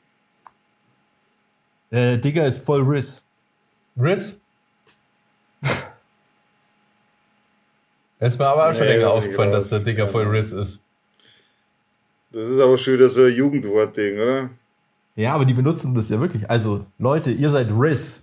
äh, 1.90 2.18
Digga 2.18 2.44
ist 2.44 2.58
voll 2.64 2.82
Riss. 2.82 3.22
Riss? 4.00 4.40
ist 8.18 8.38
mir 8.38 8.46
aber 8.46 8.70
auch 8.70 8.74
schon 8.74 8.86
Nee, 8.86 8.94
länger 8.96 9.10
aufgefallen, 9.10 9.52
dass 9.52 9.68
der. 9.70 9.80
Digger 9.80 10.04
Ja. 10.04 10.10
voll 10.10 10.26
Riss 10.26 10.52
ist. 10.52 10.80
Das 12.32 12.48
ist 12.48 12.60
aber 12.60 12.76
schon 12.78 12.94
wieder 12.94 13.08
so 13.08 13.22
ein 13.22 13.32
Jugendwortding, 13.32 14.14
oder? 14.18 14.50
Ja, 15.14 15.34
aber 15.34 15.44
die 15.44 15.54
benutzen 15.54 15.94
das 15.94 16.08
ja 16.10 16.20
wirklich. 16.20 16.48
Also, 16.50 16.84
Leute, 16.98 17.30
ihr 17.30 17.50
seid 17.50 17.68
Riss. 17.70 18.22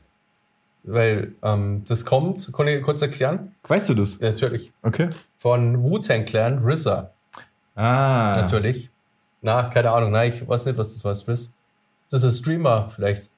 Weil 0.84 1.32
ähm, 1.42 1.86
das 1.88 2.04
kommt, 2.06 2.52
kann 2.52 2.68
ich 2.68 2.84
kurz 2.84 3.02
erklären? 3.02 3.56
Weißt 3.64 3.88
du 3.90 3.94
das? 3.94 4.20
Natürlich. 4.20 4.74
Okay. 4.82 5.10
Von 5.38 5.82
Wu-Tang 5.82 6.26
Clan, 6.26 6.62
RZA. 6.64 7.10
Ah. 7.76 8.36
Natürlich. 8.42 8.90
Na, 9.42 9.64
keine 9.70 9.92
Ahnung, 9.92 10.12
nein, 10.12 10.34
ich 10.34 10.48
weiß 10.48 10.66
nicht, 10.66 10.78
was 10.78 10.94
das 10.94 11.04
war, 11.06 11.12
Riss. 11.14 11.44
Ist 12.06 12.12
das 12.12 12.24
ein 12.26 12.32
Streamer 12.32 12.92
vielleicht? 12.94 13.30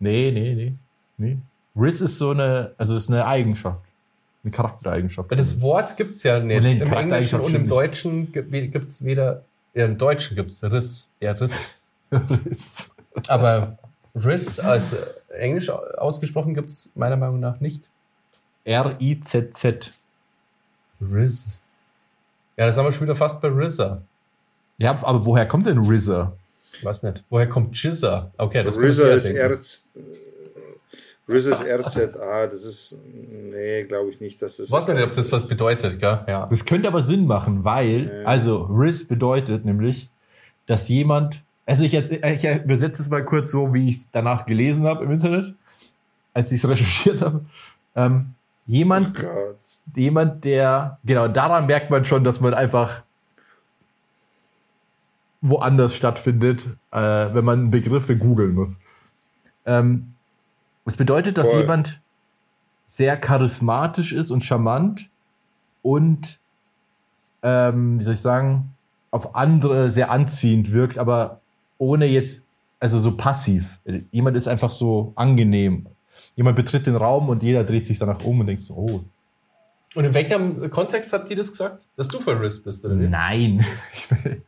Nee, 0.00 0.32
nee, 0.32 0.54
nee. 0.54 0.74
nee. 1.18 1.36
Riss 1.76 2.00
ist 2.00 2.18
so 2.18 2.30
eine, 2.30 2.74
also 2.78 2.96
ist 2.96 3.08
eine 3.08 3.24
Eigenschaft. 3.26 3.84
Eine 4.42 4.50
Charaktereigenschaft. 4.50 5.30
Das 5.32 5.60
Wort 5.60 5.96
gibt's 5.96 6.22
ja 6.22 6.40
nicht. 6.40 6.62
Nee, 6.62 6.78
Im 6.80 6.92
Englischen 6.92 7.40
und 7.40 7.54
im 7.54 7.68
Deutschen 7.68 8.32
gibt- 8.32 8.50
gibt's 8.50 9.04
weder, 9.04 9.44
ja, 9.74 9.84
im 9.84 9.98
Deutschen 9.98 10.34
gibt's 10.34 10.62
Riss, 10.64 11.06
der 11.20 11.38
Riss. 11.40 11.70
Riss. 12.10 12.94
Aber 13.28 13.78
Riz 14.14 14.58
als 14.58 14.96
Englisch 15.28 15.68
ausgesprochen 15.70 16.54
gibt 16.54 16.70
es 16.70 16.90
meiner 16.94 17.16
Meinung 17.16 17.38
nach 17.38 17.60
nicht. 17.60 17.88
R-I-Z-Z. 18.64 19.92
Riz. 21.00 21.62
Ja, 22.56 22.66
da 22.66 22.72
sind 22.72 22.84
wir 22.84 22.92
schon 22.92 23.02
wieder 23.02 23.16
fast 23.16 23.40
bei 23.40 23.48
RZA. 23.48 24.00
Ja, 24.78 24.92
aber 25.02 25.24
woher 25.24 25.46
kommt 25.46 25.66
denn 25.66 25.78
RZA? 25.78 26.32
Weiß 26.82 27.02
nicht. 27.02 27.24
Woher 27.30 27.48
kommt 27.48 27.76
Jizza? 27.76 28.30
Okay, 28.36 28.62
das 28.62 28.78
RZA 28.78 29.10
ist, 29.12 29.26
ich 29.26 29.36
R 29.36 29.50
RZA 31.28 31.52
ist 31.52 31.62
RZA, 31.62 32.46
das 32.46 32.64
ist, 32.64 32.98
nee, 33.14 33.84
glaube 33.84 34.10
ich 34.10 34.20
nicht, 34.20 34.40
dass 34.42 34.56
das. 34.56 34.66
Ich 34.66 34.72
weiß 34.72 34.88
nicht, 34.88 35.02
ob 35.02 35.14
das 35.14 35.30
was 35.30 35.46
bedeutet, 35.46 36.00
gell? 36.00 36.20
Ja. 36.26 36.46
Das 36.46 36.64
könnte 36.64 36.88
aber 36.88 37.02
Sinn 37.02 37.26
machen, 37.26 37.64
weil, 37.64 38.06
Ja. 38.22 38.28
also 38.28 38.62
Riz 38.62 39.06
bedeutet 39.06 39.64
nämlich, 39.64 40.08
dass 40.66 40.88
jemand, 40.88 41.42
also 41.66 41.84
ich, 41.84 41.92
jetzt, 41.92 42.10
ich 42.10 42.44
übersetze 42.64 43.02
es 43.02 43.08
mal 43.08 43.24
kurz 43.24 43.50
so, 43.52 43.72
wie 43.74 43.90
ich 43.90 43.96
es 43.96 44.10
danach 44.10 44.46
gelesen 44.46 44.86
habe 44.86 45.04
im 45.04 45.12
Internet, 45.12 45.54
als 46.34 46.50
ich 46.52 46.62
es 46.64 46.68
recherchiert 46.68 47.20
habe. 47.22 47.44
Ähm, 47.94 48.34
jemand, 48.66 49.16
Gott. 49.20 49.56
jemand, 49.94 50.44
der, 50.44 50.98
genau, 51.04 51.28
daran 51.28 51.66
merkt 51.66 51.90
man 51.90 52.04
schon, 52.04 52.24
dass 52.24 52.40
man 52.40 52.54
einfach 52.54 53.02
woanders 55.40 55.94
stattfindet, 55.94 56.66
äh, 56.90 56.98
wenn 56.98 57.44
man 57.44 57.70
Begriffe 57.70 58.16
googeln 58.16 58.54
muss. 58.54 58.78
Ähm, 59.64 60.14
es 60.84 60.96
bedeutet, 60.96 61.38
dass 61.38 61.50
Voll. 61.50 61.60
jemand 61.60 62.00
sehr 62.86 63.16
charismatisch 63.16 64.12
ist 64.12 64.30
und 64.30 64.42
charmant 64.42 65.08
und, 65.82 66.40
ähm, 67.42 67.98
wie 67.98 68.02
soll 68.02 68.14
ich 68.14 68.20
sagen, 68.20 68.74
auf 69.10 69.34
andere 69.34 69.90
sehr 69.90 70.10
anziehend 70.10 70.72
wirkt, 70.72 70.98
aber 70.98 71.40
ohne 71.78 72.06
jetzt, 72.06 72.44
also 72.78 72.98
so 72.98 73.16
passiv. 73.16 73.78
Jemand 74.10 74.36
ist 74.36 74.48
einfach 74.48 74.70
so 74.70 75.12
angenehm. 75.16 75.86
Jemand 76.36 76.56
betritt 76.56 76.86
den 76.86 76.96
Raum 76.96 77.28
und 77.28 77.42
jeder 77.42 77.64
dreht 77.64 77.86
sich 77.86 77.98
danach 77.98 78.24
um 78.24 78.40
und 78.40 78.46
denkt 78.46 78.62
so, 78.62 78.74
oh, 78.74 79.04
Und 79.94 80.04
in 80.04 80.14
welchem 80.14 80.70
Kontext 80.70 81.12
hat 81.12 81.28
die 81.30 81.34
das 81.34 81.50
gesagt? 81.50 81.84
Dass 81.96 82.08
du 82.08 82.20
für 82.20 82.40
Riz 82.40 82.62
bist, 82.62 82.84
oder 82.84 82.98
wie? 82.98 83.08
Nein. 83.08 83.64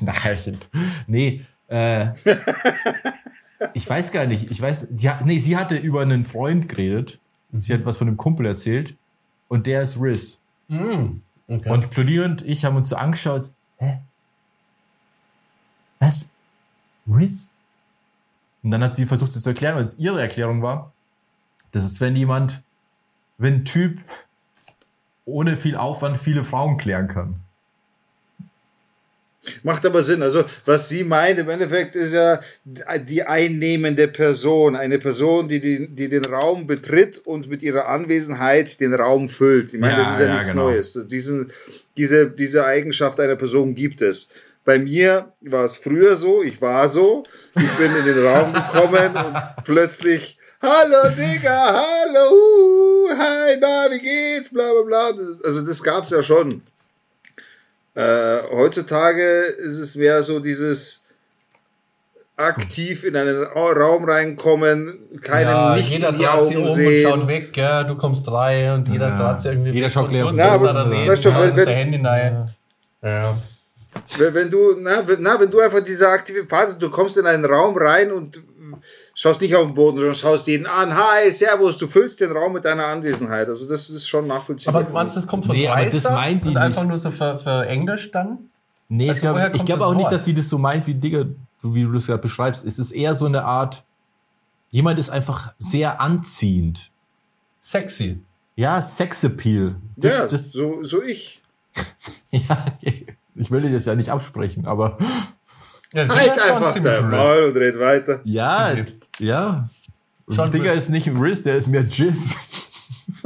Nein. 0.00 0.58
Nee. 1.06 1.44
Äh, 1.68 2.08
ich 3.74 3.88
weiß 3.88 4.10
gar 4.12 4.26
nicht. 4.26 4.50
Ich 4.50 4.60
weiß, 4.60 4.88
die, 4.90 5.08
hat- 5.10 5.24
nee, 5.24 5.38
sie 5.38 5.56
hatte 5.56 5.76
über 5.76 6.02
einen 6.02 6.24
Freund 6.24 6.68
geredet. 6.68 7.18
Sie 7.52 7.72
hat 7.72 7.84
was 7.84 7.96
von 7.98 8.08
einem 8.08 8.16
Kumpel 8.16 8.46
erzählt. 8.46 8.96
Und 9.48 9.66
der 9.66 9.82
ist 9.82 10.00
Riz. 10.00 10.40
Mm, 10.68 11.18
okay. 11.46 11.70
Und 11.70 11.90
Claudine 11.92 12.24
und 12.24 12.42
ich 12.42 12.64
haben 12.64 12.74
uns 12.76 12.88
so 12.88 12.96
angeschaut. 12.96 13.50
Hä? 13.78 14.00
Was? 16.00 16.30
Riz? 17.06 17.50
Und 18.62 18.70
dann 18.72 18.82
hat 18.82 18.94
sie 18.94 19.06
versucht, 19.06 19.36
es 19.36 19.42
zu 19.42 19.50
erklären, 19.50 19.76
weil 19.76 19.84
es 19.84 19.94
ihre 19.98 20.20
Erklärung 20.20 20.62
war. 20.62 20.92
Das 21.70 21.84
ist, 21.84 22.00
wenn 22.00 22.16
jemand, 22.16 22.62
wenn 23.38 23.54
ein 23.56 23.64
Typ 23.64 24.00
ohne 25.24 25.56
viel 25.56 25.76
Aufwand 25.76 26.20
viele 26.20 26.44
Frauen 26.44 26.76
klären 26.76 27.08
kann. 27.08 27.36
Macht 29.62 29.84
aber 29.84 30.02
Sinn. 30.02 30.22
Also, 30.22 30.44
was 30.64 30.88
sie 30.88 31.04
meint 31.04 31.38
im 31.38 31.48
Endeffekt 31.50 31.96
ist 31.96 32.14
ja 32.14 32.40
die 32.64 33.24
einnehmende 33.24 34.08
Person. 34.08 34.74
Eine 34.74 34.98
Person, 34.98 35.48
die 35.48 35.60
den, 35.60 35.94
die 35.94 36.08
den 36.08 36.24
Raum 36.24 36.66
betritt 36.66 37.18
und 37.18 37.48
mit 37.48 37.62
ihrer 37.62 37.88
Anwesenheit 37.88 38.80
den 38.80 38.94
Raum 38.94 39.28
füllt. 39.28 39.74
Ich 39.74 39.80
meine, 39.80 39.98
Ja, 39.98 39.98
das 39.98 40.14
ist 40.14 40.20
ja, 40.20 40.26
ja, 40.26 40.34
nichts 40.34 40.50
genau. 40.50 40.64
Neues. 40.64 41.06
Diesen, 41.10 41.52
diese, 41.96 42.30
diese 42.30 42.64
Eigenschaft 42.64 43.20
einer 43.20 43.36
Person 43.36 43.74
gibt 43.74 44.00
es. 44.00 44.28
Bei 44.64 44.78
mir 44.78 45.30
war 45.42 45.66
es 45.66 45.76
früher 45.76 46.16
so, 46.16 46.42
ich 46.42 46.62
war 46.62 46.88
so, 46.88 47.24
ich 47.54 47.70
bin 47.72 47.94
in 47.94 48.06
den 48.06 48.24
Raum 48.24 48.54
gekommen 48.54 49.14
und 49.14 49.64
plötzlich, 49.64 50.38
hallo 50.62 51.08
Digga, 51.16 51.58
hallo, 51.72 53.08
hi, 53.18 53.56
na, 53.60 53.88
wie 53.90 54.00
geht's, 54.00 54.50
bla 54.50 54.70
bla 54.72 54.82
bla. 54.82 55.12
Das, 55.12 55.42
also 55.44 55.60
das 55.62 55.82
gab's 55.82 56.10
ja 56.10 56.22
schon. 56.22 56.62
Äh, 57.94 58.38
heutzutage 58.52 59.22
ist 59.22 59.78
es 59.78 59.94
mehr 59.94 60.22
so 60.22 60.40
dieses 60.40 61.04
aktiv 62.36 63.04
in 63.04 63.14
einen 63.16 63.44
Ra- 63.44 63.72
Raum 63.72 64.04
reinkommen, 64.04 64.98
keinen 65.22 65.46
ja, 65.48 65.76
nicht 65.76 65.90
jeder 65.90 66.08
in 66.08 66.18
die 66.18 66.26
Augen 66.26 66.56
um 66.56 66.64
und 66.64 66.74
sehen. 66.74 67.08
schaut 67.08 67.26
weg, 67.28 67.52
gell? 67.52 67.84
du 67.86 67.94
kommst 67.96 68.28
rein 68.30 68.72
und 68.72 68.88
jeder 68.88 69.10
Ja. 69.10 69.30
dreht 69.32 69.40
sich 69.40 69.52
irgendwie 69.52 69.70
Jeder 69.70 69.88
schaut 69.90 70.10
und 70.10 70.36
da 70.36 70.60
weißt 70.60 71.24
du, 71.24 71.28
ja, 71.28 71.40
wenn- 71.40 71.50
und 71.50 71.56
sein 71.56 71.66
wenn- 71.66 71.68
Handy 71.76 72.00
rein. 72.04 72.54
Ja. 73.02 73.38
Wenn, 74.18 74.34
wenn 74.34 74.50
du, 74.50 74.74
na, 74.80 75.06
wenn, 75.06 75.22
na, 75.22 75.38
wenn 75.38 75.48
du 75.52 75.60
einfach 75.60 75.80
dieser 75.84 76.08
aktive 76.08 76.44
Part 76.44 76.66
bist, 76.70 76.82
du 76.82 76.90
kommst 76.90 77.16
in 77.16 77.26
einen 77.26 77.44
Raum 77.44 77.76
rein 77.78 78.10
und 78.10 78.42
schaust 79.14 79.40
nicht 79.40 79.54
auf 79.56 79.66
den 79.66 79.74
Boden, 79.74 79.96
sondern 79.98 80.14
schaust 80.14 80.46
jeden 80.46 80.66
an, 80.66 80.94
hi, 80.96 81.30
servus, 81.30 81.76
du 81.78 81.86
füllst 81.86 82.20
den 82.20 82.32
Raum 82.32 82.52
mit 82.54 82.64
deiner 82.64 82.86
Anwesenheit. 82.86 83.48
Also 83.48 83.68
das 83.68 83.90
ist 83.90 84.08
schon 84.08 84.26
nachvollziehbar. 84.26 84.82
Aber 84.82 84.90
meinst 84.90 85.16
du, 85.16 85.20
das 85.20 85.26
kommt 85.28 85.46
von 85.46 85.56
Nee, 85.56 85.68
aber 85.68 85.84
das 85.84 85.92
Dreister 85.92 86.12
meint 86.12 86.44
die 86.44 86.48
und 86.50 86.56
einfach 86.56 86.82
nicht. 86.82 86.88
nur 86.90 86.98
so 86.98 87.10
für, 87.10 87.38
für 87.38 87.66
Englisch 87.66 88.10
dann? 88.10 88.38
Nee, 88.88 89.08
Also 89.08 89.18
ich 89.18 89.20
glaube 89.22 89.64
glaub 89.64 89.80
auch 89.80 89.94
nicht, 89.94 90.04
Wort? 90.04 90.12
dass 90.12 90.24
sie 90.24 90.34
das 90.34 90.48
so 90.48 90.58
meint, 90.58 90.86
wie 90.86 90.94
Digga, 90.94 91.24
du- 91.24 91.74
wie 91.74 91.82
du 91.84 91.92
das 91.92 92.06
gerade 92.06 92.20
beschreibst. 92.22 92.64
Es 92.64 92.78
ist 92.78 92.92
eher 92.92 93.14
so 93.14 93.26
eine 93.26 93.44
Art, 93.44 93.82
jemand 94.70 94.98
ist 94.98 95.08
einfach 95.10 95.52
sehr 95.58 96.00
anziehend. 96.00 96.90
Sexy. 97.62 98.20
Ja, 98.56 98.80
Sexappeal. 98.82 99.76
Das, 99.96 100.12
ja, 100.12 100.26
das, 100.26 100.52
so, 100.52 100.84
so 100.84 101.02
ich. 101.02 101.40
ja, 102.30 102.66
ich 103.34 103.50
will 103.50 103.62
dir 103.62 103.72
das 103.72 103.86
ja 103.86 103.94
nicht 103.94 104.10
absprechen, 104.10 104.66
aber 104.66 104.98
Ja, 105.94 106.08
Halt 106.08 106.22
Digga 106.22 106.34
ist 106.34 106.46
schon 106.48 106.56
einfach 106.56 106.74
dein. 106.82 107.10
Maul 107.10 107.42
und 107.44 107.56
red 107.56 107.78
weiter. 107.80 108.20
ja, 108.24 108.72
Okay. 108.72 108.86
ja. 109.20 109.68
Schon 110.28 110.50
Digga 110.50 110.72
ist 110.72 110.90
nicht 110.90 111.06
ein 111.06 111.16
Riz, 111.18 111.42
der 111.42 111.56
ist 111.56 111.68
mehr 111.68 111.82
Jizz. 111.84 112.34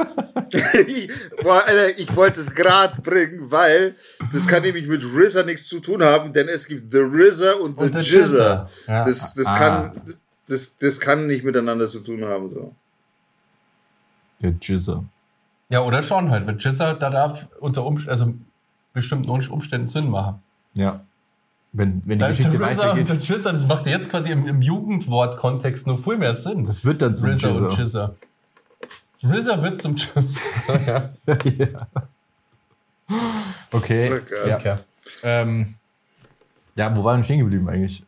ich, 0.87 1.11
boah, 1.43 1.63
Alter, 1.67 1.99
ich 1.99 2.15
wollte 2.17 2.41
es 2.41 2.55
gerade 2.55 3.01
bringen, 3.01 3.51
weil 3.51 3.95
das 4.33 4.47
kann 4.49 4.63
nämlich 4.63 4.87
mit 4.87 5.03
RZA 5.05 5.43
nichts 5.45 5.69
zu 5.69 5.81
tun 5.81 6.03
haben, 6.03 6.33
denn 6.33 6.49
es 6.49 6.67
gibt 6.67 6.93
The 6.93 6.99
RZA 6.99 7.53
und 7.55 7.79
The 7.81 7.87
Und. 7.87 7.95
Jizzer. 8.05 8.69
Ja. 8.87 9.05
Das, 9.05 9.35
das, 9.35 9.47
Ah. 9.47 9.59
kann, 9.59 10.03
das, 10.49 10.77
das 10.79 11.01
kann 11.01 11.27
nicht 11.27 11.45
miteinander 11.45 11.87
zu 11.87 12.01
tun 12.01 12.25
haben. 12.25 12.51
So. 12.51 12.75
Der 14.41 14.55
Jizzer. 14.61 15.05
ja, 15.69 15.81
oder 15.83 16.03
schon 16.03 16.31
halt. 16.31 16.47
Mit 16.47 16.63
Jizzer, 16.63 16.95
da 16.95 17.11
darf 17.11 17.49
unter 17.61 17.85
Umständen, 17.85 18.11
also 18.11 18.35
bestimmten 18.93 19.29
Umständen 19.31 19.89
Sinn 19.89 20.11
machen. 20.11 20.43
Ja. 20.75 21.01
Wenn, 21.73 22.03
wenn 22.07 22.19
die 22.19 22.23
Da 22.23 22.29
ist 22.29 22.39
der 22.43 22.51
Geschichte 22.51 22.65
und 22.65 22.79
der 22.79 22.95
weitergeht, 22.95 23.29
Jizzer, 23.29 23.53
das 23.53 23.67
macht 23.67 23.87
ja 23.87 23.93
jetzt 23.93 24.11
quasi 24.11 24.31
im, 24.31 24.47
im 24.47 24.63
Jugendwort-Kontext 24.63 25.87
nur 25.87 25.99
viel 25.99 26.17
mehr 26.17 26.35
Sinn. 26.35 26.65
das 26.65 26.85
wird 26.85 27.03
dann 27.03 27.15
zum 27.17 27.31
RZA 27.31 27.49
und. 27.49 27.79
RZA 29.25 29.63
wird 29.63 29.79
zum 29.79 29.97
Jizzer, 29.97 30.81
ja. 30.87 31.11
ja. 31.45 31.69
Okay. 33.73 34.13
Oh. 34.13 34.49
Ja. 34.49 34.57
Okay. 34.57 34.77
Ähm, 35.23 35.75
ja, 36.77 36.95
wo 36.97 37.05
waren 37.05 37.19
wir 37.21 37.25
stehen 37.25 37.41
geblieben 37.41 37.69
eigentlich? 37.69 38.05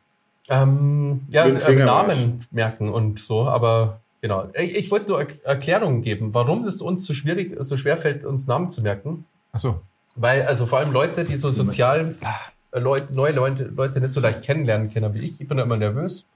Ähm, 0.48 1.26
ja, 1.30 1.46
ähm, 1.46 1.58
Fingermarsch. 1.58 2.18
Namen 2.18 2.46
merken 2.50 2.88
und 2.88 3.20
so, 3.20 3.46
aber 3.48 4.00
genau. 4.20 4.48
Ich, 4.54 4.74
ich 4.74 4.90
wollte 4.90 5.10
nur 5.12 5.20
Er- 5.20 5.44
Erklärungen 5.44 6.02
geben, 6.02 6.34
warum 6.34 6.66
es 6.66 6.80
uns 6.82 7.04
so 7.06 7.14
schwierig, 7.14 7.54
so 7.60 7.76
schwer 7.76 7.96
fällt, 7.96 8.24
uns 8.24 8.46
Namen 8.46 8.70
zu 8.70 8.82
merken. 8.82 9.26
Achso. 9.52 9.80
Weil, 10.16 10.42
also 10.42 10.66
vor 10.66 10.78
allem 10.80 10.92
Leute, 10.92 11.24
die 11.24 11.34
so 11.34 11.50
sozial 11.50 12.16
äh, 12.20 12.26
Leute, 12.72 13.14
neue 13.14 13.32
Leute, 13.32 13.64
Leute 13.64 14.00
nicht 14.00 14.12
so 14.12 14.20
leicht 14.20 14.42
kennenlernen 14.42 14.90
können 14.90 15.12
wie 15.14 15.20
ich. 15.20 15.40
Ich 15.40 15.48
bin 15.48 15.56
da 15.56 15.64
immer 15.64 15.76
nervös. 15.76 16.26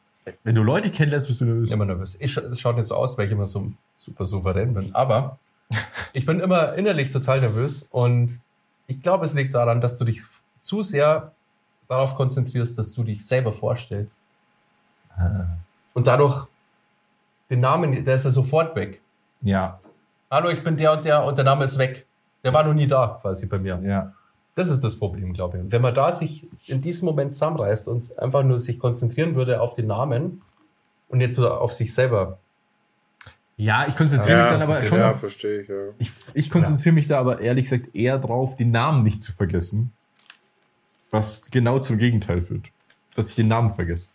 Wenn 0.43 0.55
du 0.55 0.63
Leute 0.63 0.91
kennenlernst, 0.91 1.29
bist 1.29 1.41
du 1.41 1.45
nervös. 1.45 1.71
Immer 1.71 1.85
nervös. 1.85 2.17
Ich, 2.19 2.37
es 2.37 2.61
schaut 2.61 2.77
nicht 2.77 2.87
so 2.87 2.95
aus, 2.95 3.17
weil 3.19 3.27
ich 3.27 3.33
immer 3.33 3.47
so 3.47 3.71
super 3.97 4.25
souverän 4.25 4.75
bin. 4.75 4.95
Aber 4.95 5.39
ich 6.13 6.27
bin 6.27 6.41
immer 6.41 6.75
innerlich 6.75 7.13
total 7.13 7.41
nervös 7.41 7.87
und 7.91 8.33
ich 8.87 9.03
glaube, 9.03 9.25
es 9.25 9.35
liegt 9.35 9.55
daran, 9.55 9.81
dass 9.81 9.99
du 9.99 10.05
dich 10.05 10.23
zu 10.61 10.83
sehr 10.83 11.33
darauf 11.89 12.15
konzentrierst, 12.15 12.77
dass 12.79 12.93
du 12.93 13.03
dich 13.05 13.25
selber 13.27 13.53
vorstellst. 13.53 14.19
Ah. 15.17 15.47
Und 15.93 16.07
dadurch 16.07 16.47
den 17.51 17.61
Namen, 17.61 18.05
der 18.05 18.15
ist 18.17 18.25
ja 18.25 18.31
sofort 18.31 18.75
weg. 18.75 19.01
Ja. 19.43 19.79
Hallo, 20.31 20.49
ich 20.49 20.65
bin 20.65 20.77
der 20.77 20.93
und 20.93 21.05
der 21.05 21.25
und 21.25 21.37
der 21.37 21.45
Name 21.45 21.65
ist 21.65 21.79
weg. 21.79 22.07
Der 22.43 22.53
war 22.53 22.65
noch 22.65 22.75
nie 22.75 22.87
da, 22.87 23.19
quasi 23.21 23.47
bei 23.47 23.59
mir. 23.59 23.81
Ja. 23.85 24.13
Das 24.55 24.71
ist 24.71 24.85
das 24.85 24.97
Problem, 24.97 25.33
glaube 25.33 25.57
ich. 25.57 25.65
Und 25.65 25.73
wenn 25.73 25.83
man 25.83 25.95
da 25.95 26.13
sich 26.13 26.47
in 26.67 26.81
diesem 26.81 27.07
Moment 27.07 27.35
zusammenreißt 27.35 27.89
und 27.89 28.17
einfach 28.19 28.45
nur 28.45 28.59
sich 28.59 28.79
konzentrieren 28.79 29.35
würde 29.35 29.61
auf 29.61 29.75
den 29.75 29.89
Namen 29.89 30.43
und 31.09 31.21
jetzt 31.21 31.37
so 31.37 31.51
auf 31.51 31.73
sich 31.73 31.93
selber. 31.93 32.39
Ja, 33.57 33.87
ich 33.89 33.97
konzentriere 33.97 34.37
mich 34.37 34.47
Ja, 34.47 34.53
dann 34.53 34.63
aber 34.63 34.79
okay, 34.79 34.87
schon. 34.87 34.99
Ja, 34.99 35.15
verstehe 35.15 35.61
ich. 35.63 35.69
Ja. 35.69 35.75
Ich, 35.99 36.11
ich 36.35 36.51
konzentriere 36.51 36.95
mich 36.95 37.07
da 37.09 37.19
aber 37.19 37.41
ehrlich 37.41 37.65
gesagt 37.65 37.95
eher 37.95 38.19
drauf, 38.19 38.57
den 38.57 38.71
Namen 38.71 39.03
nicht 39.03 39.23
zu 39.23 39.33
vergessen. 39.33 39.93
Was 41.11 41.47
genau 41.51 41.79
zum 41.79 41.99
Gegenteil 41.99 42.43
führt. 42.43 42.67
Dass 43.15 43.31
ich 43.31 43.37
den 43.37 43.49
Namen 43.49 43.71
vergesse. 43.71 44.11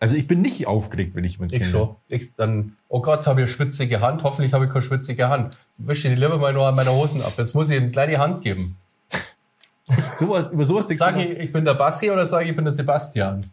Also 0.00 0.14
ich 0.14 0.26
bin 0.28 0.42
nicht 0.42 0.66
aufgeregt, 0.66 1.14
wenn 1.16 1.24
ich 1.24 1.32
jemanden 1.34 1.54
Ich 1.54 1.60
kenne. 1.60 1.72
schon. 1.72 1.96
Ich 2.08 2.34
dann, 2.36 2.76
oh 2.88 3.02
Gott, 3.02 3.26
habe 3.26 3.42
ich 3.42 3.50
schwitzige 3.50 4.00
Hand. 4.00 4.22
Hoffentlich 4.22 4.52
habe 4.52 4.66
ich 4.66 4.70
keine 4.70 4.82
schwitzige 4.82 5.28
Hand. 5.28 5.58
Wische 5.76 6.08
die 6.08 6.14
lieber 6.14 6.38
mal 6.38 6.52
nur 6.52 6.66
an 6.66 6.76
meiner 6.76 6.92
Hosen 6.92 7.20
ab. 7.22 7.32
Jetzt 7.36 7.54
muss 7.54 7.70
ich 7.70 7.76
ihm 7.78 7.90
gleich 7.90 8.10
die 8.10 8.18
Hand 8.18 8.40
geben. 8.42 8.76
Sowas, 10.16 10.50
über 10.52 10.64
sowas 10.64 10.86
denkst 10.86 10.98
Sag 10.98 11.16
ich, 11.16 11.30
ich 11.30 11.52
bin 11.52 11.64
der 11.64 11.74
Bassi 11.74 12.10
oder 12.10 12.26
sage 12.26 12.44
ich, 12.44 12.50
ich 12.50 12.56
bin 12.56 12.64
der 12.64 12.74
Sebastian? 12.74 13.44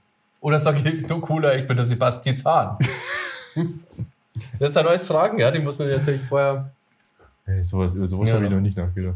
Oder 0.42 0.60
sag 0.60 0.84
ich, 0.86 1.08
du 1.08 1.20
cooler, 1.20 1.56
ich 1.56 1.66
bin 1.66 1.78
der 1.78 1.86
Sebastian 1.86 2.38
Zahn. 2.38 2.78
das 4.60 4.70
ist 4.70 4.78
ein 4.78 4.86
neues 4.86 5.06
Fragen, 5.06 5.40
ja, 5.40 5.50
die 5.50 5.60
muss 5.60 5.80
man 5.80 5.90
natürlich 5.90 6.22
vorher. 6.22 6.72
Ey, 7.46 7.64
sowas, 7.64 7.96
über 7.96 8.08
sowas 8.08 8.30
Ja. 8.30 8.36
habe 8.36 8.46
ich 8.46 8.52
noch 8.52 8.60
nicht 8.60 8.78
nachgedacht. 8.78 9.16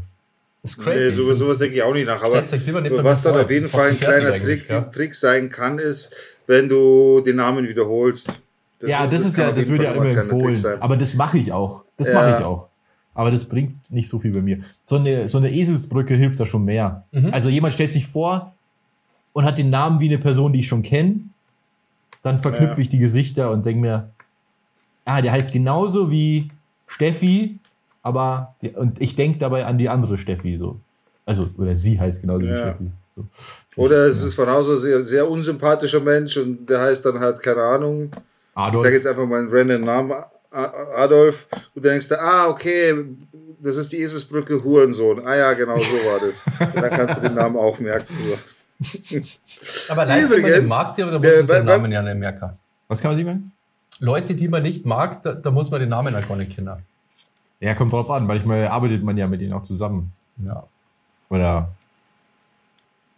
Das 0.62 0.72
ist 0.72 0.78
Nee, 0.78 0.84
crazy. 0.84 1.12
sowas, 1.12 1.38
sowas 1.38 1.58
denke 1.58 1.76
ich 1.76 1.82
auch 1.82 1.94
nicht 1.94 2.06
nach. 2.06 2.22
Aber 2.22 2.34
was 2.34 3.22
dann 3.22 3.36
auf 3.38 3.50
jeden 3.50 3.62
das 3.62 3.72
Fall 3.72 3.90
ein 3.90 3.98
kleiner 3.98 4.38
Trick, 4.38 4.68
ja. 4.68 4.82
Trick 4.82 5.14
sein 5.14 5.48
kann, 5.48 5.78
ist, 5.78 6.14
wenn 6.46 6.68
du 6.68 7.20
den 7.24 7.36
Namen 7.36 7.66
wiederholst. 7.68 8.40
ja, 8.82 9.06
das, 9.06 9.24
ist 9.26 9.36
kann 9.36 9.48
ja, 9.48 9.52
das 9.52 9.70
wird 9.70 9.82
ja 9.82 9.92
immer 9.92 10.06
empfohlen. 10.06 10.56
Aber 10.80 10.96
das 10.96 11.14
mache 11.14 11.38
ich 11.38 11.52
auch. 11.52 11.84
Das 11.96 12.08
Ja. 12.08 12.14
mache 12.14 12.38
ich 12.38 12.44
auch. 12.44 12.68
Aber 13.14 13.30
das 13.30 13.44
bringt 13.46 13.74
nicht 13.90 14.08
so 14.08 14.18
viel 14.18 14.32
bei 14.32 14.40
mir. 14.42 14.60
So 14.84 14.96
eine, 14.96 15.28
so 15.28 15.38
eine 15.38 15.50
Eselsbrücke 15.52 16.14
hilft 16.14 16.38
da 16.40 16.46
schon 16.46 16.64
mehr. 16.64 17.04
Mhm. 17.12 17.30
Also 17.32 17.48
jemand 17.48 17.74
stellt 17.74 17.92
sich 17.92 18.06
vor 18.06 18.54
und 19.32 19.44
hat 19.44 19.58
den 19.58 19.70
Namen 19.70 20.00
wie 20.00 20.08
eine 20.08 20.18
Person, 20.18 20.52
die 20.52 20.60
ich 20.60 20.68
schon 20.68 20.82
kenne. 20.82 21.20
Dann 22.22 22.40
verknüpfe 22.40 22.74
Ja. 22.76 22.78
ich 22.80 22.88
die 22.90 22.98
Gesichter 22.98 23.50
und 23.50 23.64
denke 23.64 23.80
mir, 23.80 24.10
ah, 25.06 25.22
der 25.22 25.32
heißt 25.32 25.52
genauso 25.52 26.10
wie 26.10 26.50
Steffi, 26.86 27.58
aber 28.02 28.54
die, 28.62 28.70
und 28.70 29.00
ich 29.00 29.14
denke 29.16 29.38
dabei 29.38 29.66
an 29.66 29.78
die 29.78 29.88
andere 29.88 30.18
Steffi 30.18 30.56
so. 30.58 30.80
Also, 31.26 31.48
oder 31.56 31.76
sie 31.76 32.00
heißt 32.00 32.22
genauso 32.22 32.42
wie 32.46 32.50
Ja. 32.50 32.56
Steffi. 32.56 32.90
So. 33.16 33.24
Oder 33.76 34.06
es 34.06 34.22
ist 34.22 34.34
von 34.34 34.48
Haus 34.48 34.68
aus 34.68 34.82
sehr, 34.82 35.04
sehr 35.04 35.28
unsympathischer 35.28 36.00
Mensch 36.00 36.36
und 36.36 36.66
der 36.68 36.80
heißt 36.80 37.04
dann 37.04 37.20
halt, 37.20 37.42
keine 37.42 37.62
Ahnung, 37.62 38.10
ich 38.12 38.18
Adolf. 38.54 38.82
sage 38.82 38.94
jetzt 38.96 39.06
einfach 39.06 39.26
mal 39.26 39.40
einen 39.40 39.48
random 39.50 39.82
Namen, 39.84 40.12
Adolf, 40.50 41.46
und 41.74 41.84
du 41.84 41.88
denkst, 41.88 42.08
dir, 42.08 42.20
ah, 42.20 42.48
okay, 42.48 42.94
das 43.62 43.76
ist 43.76 43.92
die 43.92 43.98
Eselsbrücke 44.00 44.62
Hurensohn. 44.64 45.24
Ah 45.26 45.36
ja, 45.36 45.52
genau 45.52 45.78
so 45.78 45.92
war 46.08 46.20
das. 46.20 46.42
Und 46.74 46.82
dann 46.82 46.90
kannst 46.90 47.18
du 47.18 47.20
den 47.20 47.34
Namen 47.34 47.56
auch 47.56 47.78
merken. 47.78 48.12
So. 48.26 49.20
Aber 49.92 50.06
Leute, 50.06 50.16
die 50.16 50.26
man 50.26 50.38
Übrigens, 50.38 50.60
nicht 50.62 50.68
mag, 50.70 50.94
die, 50.94 51.02
da 51.02 51.18
muss 51.18 51.26
äh, 51.26 51.36
man 51.36 51.46
seinen 51.46 51.66
Namen 51.66 51.92
ja 51.92 52.02
nicht 52.02 52.16
merken. 52.16 52.50
Was 52.88 53.00
kann 53.00 53.10
man 53.10 53.16
sich 53.18 53.26
merken? 53.26 53.52
Leute, 54.00 54.34
die 54.34 54.48
man 54.48 54.62
nicht 54.62 54.86
mag, 54.86 55.22
da, 55.22 55.32
da 55.34 55.50
muss 55.50 55.70
man 55.70 55.80
den 55.80 55.90
Namen 55.90 56.14
auch 56.14 56.26
gar 56.26 56.36
nicht 56.36 56.54
kennen. 56.56 56.82
Ja, 57.60 57.74
kommt 57.74 57.92
drauf 57.92 58.10
an. 58.10 58.26
Manchmal 58.26 58.68
arbeitet 58.68 59.02
man 59.04 59.16
ja 59.16 59.26
mit 59.26 59.42
ihnen 59.42 59.52
auch 59.52 59.62
zusammen. 59.62 60.12
Ja. 60.44 60.66
Oder. 61.28 61.70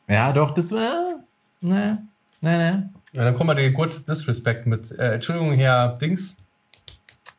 Ja, 0.09 0.33
doch, 0.33 0.51
das 0.51 0.73
war. 0.73 1.21
Ne, 1.61 2.07
ne, 2.41 2.59
ne. 2.59 2.91
Ja, 3.13 3.25
dann 3.25 3.35
kommen 3.35 3.51
wir 3.51 3.55
dir 3.55 3.71
gut 3.71 4.09
Disrespect 4.09 4.67
mit. 4.67 4.91
Äh, 4.91 5.15
Entschuldigung, 5.15 5.53
Herr 5.53 5.97
Dings. 5.97 6.37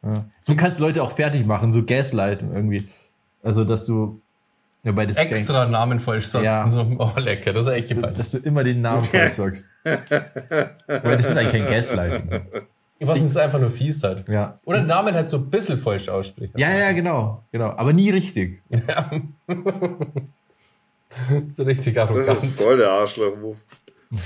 Ja. 0.02 0.26
So 0.44 0.56
kannst 0.56 0.80
du 0.80 0.84
Leute 0.84 1.04
auch 1.04 1.12
fertig 1.12 1.46
machen, 1.46 1.72
so 1.72 1.84
Gaslighten 1.84 2.54
irgendwie. 2.54 2.88
Also, 3.44 3.66
dass 3.66 3.86
du. 3.86 4.22
Ja, 4.84 4.92
bei 4.92 5.06
das 5.06 5.18
Extra 5.18 5.66
Namen 5.66 6.00
falsch 6.00 6.28
sagst. 6.28 6.46
Ja. 6.46 6.70
So, 6.70 6.86
oh, 7.00 7.12
lecker, 7.18 7.54
das 7.54 7.68
ist 7.68 7.74
echt 7.74 7.88
gemein. 7.90 8.14
Dass 8.14 8.32
du 8.32 8.38
immer 8.40 8.64
den 8.64 8.82
Namen 8.82 9.06
falsch 9.06 9.34
sagst. 9.34 9.72
Weil 9.84 11.18
das 11.18 11.30
ist 11.30 11.38
eigentlich 11.38 11.52
kein 11.52 11.72
Gaslighten. 11.72 12.68
Was 13.00 13.20
ist 13.20 13.38
einfach 13.38 13.60
nur 13.60 13.70
fies 13.72 14.02
halt. 14.04 14.28
Ja. 14.30 14.60
Oder 14.66 14.80
den 14.80 14.88
Namen 14.88 15.14
halt 15.14 15.28
so 15.28 15.38
ein 15.38 15.50
bisschen 15.50 15.78
falsch 15.78 16.08
ausspricht. 16.10 16.58
Ja, 16.58 16.72
ja, 16.72 16.92
genau. 16.94 17.44
Genau. 17.52 17.72
Aber 17.72 17.92
nie 17.92 18.10
richtig. 18.10 18.62
Ja. 18.70 19.12
so 21.50 21.64
richtig 21.64 21.96
Das 21.96 22.10
arrogant. 22.10 22.44
ist 22.44 22.62
voll 22.62 22.78
der 22.78 22.90
Arschloch-Move. 22.90 23.58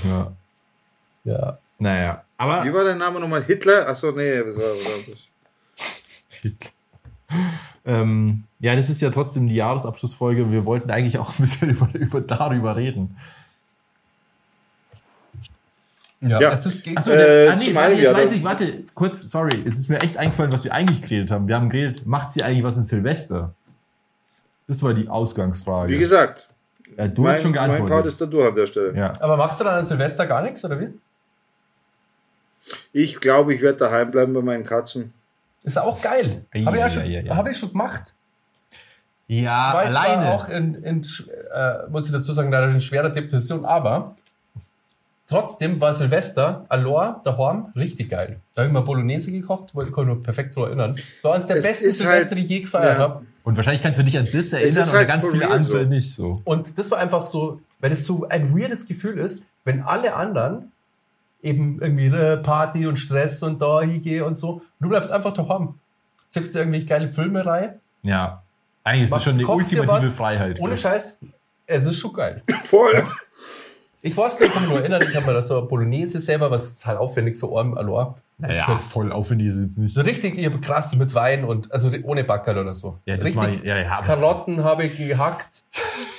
Ja. 0.04 0.32
Ja. 1.24 1.58
Naja. 1.78 2.24
Aber. 2.36 2.64
Wie 2.64 2.72
war 2.72 2.84
der 2.84 2.94
Name 2.94 3.18
nochmal? 3.20 3.42
Hitler? 3.42 3.88
Achso, 3.88 4.12
nee, 4.12 4.38
das 4.38 4.56
war 4.56 4.64
anderes. 4.64 5.30
Ähm, 7.84 8.44
ja, 8.60 8.76
das 8.76 8.90
ist 8.90 9.00
ja 9.00 9.08
trotzdem 9.08 9.48
die 9.48 9.54
Jahresabschlussfolge. 9.54 10.52
Wir 10.52 10.66
wollten 10.66 10.90
eigentlich 10.90 11.18
auch 11.18 11.30
ein 11.30 11.42
bisschen 11.42 11.70
über, 11.76 11.88
über 11.94 12.20
darüber 12.20 12.76
reden. 12.76 13.16
Ja, 16.20 16.40
Ja. 16.40 16.52
Jetzt 16.52 16.66
ist, 16.66 16.88
Achso, 16.96 17.12
Äh, 17.12 17.48
ah, 17.48 17.56
nee, 17.56 17.72
meinem 17.72 17.98
jetzt 17.98 18.14
weiß 18.14 18.32
ich, 18.32 18.42
warte, 18.42 18.84
kurz, 18.94 19.22
sorry, 19.22 19.62
es 19.64 19.78
ist 19.78 19.88
mir 19.88 20.00
echt 20.00 20.16
eingefallen, 20.18 20.50
was 20.52 20.64
wir 20.64 20.72
eigentlich 20.72 21.00
geredet 21.02 21.30
haben. 21.30 21.46
Wir 21.46 21.54
haben 21.56 21.68
geredet, 21.68 22.06
macht 22.06 22.30
sie 22.32 22.42
eigentlich 22.42 22.64
was 22.64 22.76
in 22.76 22.84
Silvester? 22.84 23.54
Das 24.66 24.82
war 24.82 24.94
die 24.94 25.08
Ausgangsfrage. 25.08 25.92
Wie 25.92 25.98
gesagt, 25.98 26.48
ja, 26.96 27.06
du 27.08 27.22
mein, 27.22 27.34
hast 27.34 27.42
schon 27.42 27.52
mein 27.52 27.68
Part 27.68 27.76
geantwortet. 27.78 28.06
ist 28.08 28.20
da 28.20 28.26
durch 28.26 28.48
an 28.48 28.54
der 28.56 28.66
Stelle. 28.66 28.94
ja. 28.96 29.12
aber 29.20 29.36
machst 29.36 29.60
du 29.60 29.64
dann 29.64 29.78
an 29.78 29.86
Silvester 29.86 30.26
gar 30.26 30.42
nichts, 30.42 30.64
oder 30.64 30.80
wie? 30.80 30.88
Ich 32.92 33.20
glaube, 33.20 33.54
ich 33.54 33.62
werde 33.62 33.78
daheim 33.78 34.10
bleiben 34.10 34.34
bei 34.34 34.42
meinen 34.42 34.64
Katzen. 34.64 35.12
Ist 35.62 35.78
auch 35.78 36.00
geil. 36.02 36.44
Ja, 36.52 36.66
Habe 36.66 36.76
ich, 36.76 36.80
ja 36.80 36.86
ja, 36.86 36.90
schon- 36.90 37.10
ja, 37.10 37.20
ja. 37.20 37.36
hab 37.36 37.48
ich 37.48 37.56
schon 37.56 37.70
gemacht. 37.70 38.14
ja, 39.28 39.68
zwar 39.70 39.80
alleine. 39.82 40.32
auch 40.32 40.48
in, 40.48 40.74
in 40.82 41.06
äh, 41.54 41.88
muss 41.90 42.06
ich 42.06 42.12
dazu 42.12 42.32
sagen, 42.32 42.50
leider 42.50 42.68
in 42.70 42.80
schwerer 42.80 43.10
Depression, 43.10 43.64
aber 43.64 44.16
trotzdem 45.28 45.80
war 45.80 45.94
Silvester, 45.94 46.64
Alor, 46.68 47.20
daheim, 47.24 47.66
richtig 47.76 48.10
geil. 48.10 48.40
Da 48.54 48.62
habe 48.62 48.68
ich 48.68 48.72
mal 48.72 48.80
Bolognese 48.80 49.30
gekocht, 49.30 49.74
wollte 49.74 49.90
ich 49.90 49.96
mich 49.96 50.06
nur 50.06 50.20
perfekt 50.22 50.56
daran 50.56 50.70
erinnern. 50.70 50.96
Das 50.96 51.24
war 51.24 51.34
eines 51.34 51.46
der 51.46 51.56
Es 51.58 51.62
besten 51.62 51.84
ist 51.86 51.98
Silvester, 51.98 52.30
halt- 52.30 52.38
die 52.38 52.42
ich 52.42 52.48
je 52.48 52.60
gefeiert 52.60 52.98
ja. 52.98 52.98
habe. 52.98 53.26
Und 53.44 53.56
wahrscheinlich 53.56 53.82
kannst 53.82 53.98
du 53.98 54.02
dich 54.04 54.18
an 54.18 54.28
das 54.30 54.52
erinnern 54.52 54.82
und 54.88 54.92
halt 54.92 55.10
an 55.10 55.20
ganz 55.20 55.28
viele 55.30 55.48
andere 55.48 55.82
so. 55.84 55.88
nicht 55.88 56.14
so. 56.14 56.42
Und 56.44 56.76
das 56.78 56.90
war 56.90 56.98
einfach 56.98 57.24
so, 57.24 57.60
weil 57.80 57.92
es 57.92 58.04
so 58.04 58.28
ein 58.28 58.54
weirdes 58.58 58.86
Gefühl 58.86 59.18
ist, 59.18 59.44
wenn 59.64 59.82
alle 59.82 60.14
anderen 60.14 60.72
eben 61.40 61.80
irgendwie 61.80 62.06
äh, 62.06 62.36
Party 62.38 62.86
und 62.86 62.98
Stress 62.98 63.42
und 63.42 63.62
da 63.62 63.80
hingehe 63.82 64.24
und 64.24 64.34
so, 64.36 64.54
und 64.54 64.62
du 64.80 64.88
bleibst 64.88 65.12
einfach 65.12 65.32
daheim. 65.32 65.74
Ziehst 66.30 66.54
dir 66.54 66.58
irgendwelche 66.60 66.86
geile 66.86 67.08
Filme 67.12 67.46
rein, 67.46 67.80
Ja. 68.02 68.42
Eigentlich 68.84 69.04
ist 69.04 69.14
das 69.14 69.24
schon 69.24 69.34
eine 69.34 69.46
ultimative 69.46 69.86
was, 70.08 70.12
Freiheit. 70.14 70.60
ohne? 70.60 70.74
Scheiß. 70.76 71.18
Es 71.66 71.84
ist 71.86 71.98
schon 71.98 72.12
geil. 72.14 72.42
Voll. 72.64 73.04
Ich 74.02 74.16
weiß 74.16 74.38
nicht, 74.38 74.48
ich 74.48 74.54
kann 74.54 74.62
mich 74.62 74.70
nur 74.70 74.80
erinnern, 74.80 75.02
ich 75.02 75.14
habe 75.16 75.26
mir 75.26 75.34
da 75.34 75.42
so 75.42 75.66
Bolognese 75.66 76.20
selber, 76.20 76.50
was 76.50 76.70
ist 76.72 76.86
halt 76.86 76.98
aufwendig 76.98 77.38
für 77.38 77.50
Orm 77.50 77.76
Alor. 77.76 78.18
Das 78.40 78.54
ist 78.54 78.68
halt 78.68 78.80
voll 78.80 79.10
aufwendig 79.10 79.48
ist 79.48 79.56
es 79.56 79.60
jetzt 79.62 79.78
nicht. 79.78 79.94
so 79.96 80.00
richtig 80.02 80.38
ihr 80.38 80.50
krass 80.60 80.94
mit 80.96 81.12
Wein 81.14 81.42
und 81.42 81.72
also 81.72 81.90
ohne 82.04 82.22
Backerl 82.22 82.58
oder 82.58 82.72
so. 82.74 82.98
Ja, 83.04 83.16
das 83.16 83.24
richtig 83.24 83.42
war, 83.42 83.48
ja, 83.64 83.78
ja, 83.78 84.00
Karotten 84.02 84.62
habe 84.62 84.84
ich 84.84 84.96
gehackt, 84.96 85.64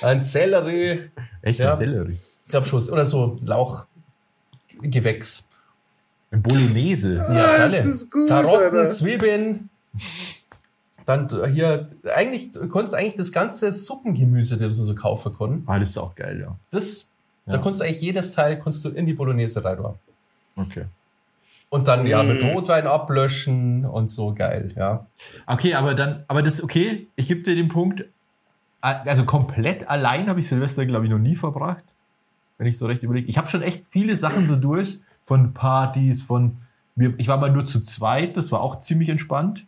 ein 0.02 0.22
Sellerie, 0.22 1.10
echt 1.40 1.60
ja. 1.60 1.70
ein 1.70 1.76
Sellerie. 1.78 2.18
ich 2.44 2.50
glaube 2.50 2.66
schon, 2.66 2.82
oder 2.90 3.06
so 3.06 3.38
Lauchgewächs. 3.42 5.46
Ein 6.30 6.42
Bolognese. 6.42 7.16
Ja, 7.16 7.24
Ah, 7.26 7.64
ist 7.66 7.86
das 7.88 8.10
gut, 8.10 8.28
Karotten, 8.28 8.76
Alter. 8.76 8.90
Zwiebeln. 8.90 9.70
Dann 11.06 11.28
hier, 11.52 11.88
eigentlich, 12.14 12.52
du 12.52 12.68
konntest 12.68 12.94
eigentlich 12.94 13.16
das 13.16 13.32
ganze 13.32 13.72
Suppengemüse, 13.72 14.56
das 14.58 14.76
man 14.76 14.86
so 14.86 14.94
kaufen 14.94 15.32
kann, 15.32 15.62
Ah, 15.66 15.78
das 15.78 15.90
ist 15.90 15.98
auch 15.98 16.14
geil, 16.14 16.40
ja. 16.40 16.56
das, 16.70 17.08
Ja. 17.50 17.56
da 17.56 17.62
konntest 17.62 17.80
du 17.80 17.86
eigentlich 17.86 18.00
jedes 18.00 18.32
Teil 18.32 18.58
konntest 18.58 18.84
du 18.84 18.90
in 18.90 19.06
die 19.06 19.14
Bolognese 19.14 19.64
rein 19.64 19.76
tun. 19.76 19.94
Okay. 20.56 20.84
Und 21.70 21.86
dann 21.86 22.04
ja 22.06 22.22
mit 22.24 22.42
Mm. 22.42 22.46
Rotwein 22.46 22.86
ablöschen 22.88 23.84
und 23.84 24.08
so 24.08 24.34
geil, 24.34 24.72
ja. 24.76 25.06
Okay, 25.46 25.74
aber 25.74 25.94
dann, 25.94 26.24
aber 26.26 26.42
das 26.42 26.54
ist 26.54 26.64
okay. 26.64 27.06
Ich 27.14 27.28
gebe 27.28 27.42
dir 27.42 27.54
den 27.54 27.68
Punkt. 27.68 28.04
Also 28.80 29.24
komplett 29.24 29.88
allein 29.88 30.28
habe 30.28 30.40
ich 30.40 30.48
Silvester, 30.48 30.84
glaube 30.84 31.04
ich, 31.04 31.10
noch 31.10 31.18
nie 31.18 31.36
verbracht. 31.36 31.84
Wenn 32.58 32.66
ich 32.66 32.76
so 32.76 32.86
recht 32.86 33.02
überlege. 33.04 33.28
Ich 33.28 33.38
habe 33.38 33.46
schon 33.46 33.62
echt 33.62 33.86
viele 33.88 34.16
Sachen 34.16 34.46
so 34.46 34.56
durch. 34.56 35.00
Von 35.22 35.52
Partys, 35.54 36.22
von. 36.22 36.56
Ich 37.18 37.28
war 37.28 37.36
mal 37.38 37.52
nur 37.52 37.64
zu 37.66 37.80
zweit, 37.80 38.36
das 38.36 38.50
war 38.50 38.62
auch 38.62 38.80
ziemlich 38.80 39.08
entspannt. 39.08 39.64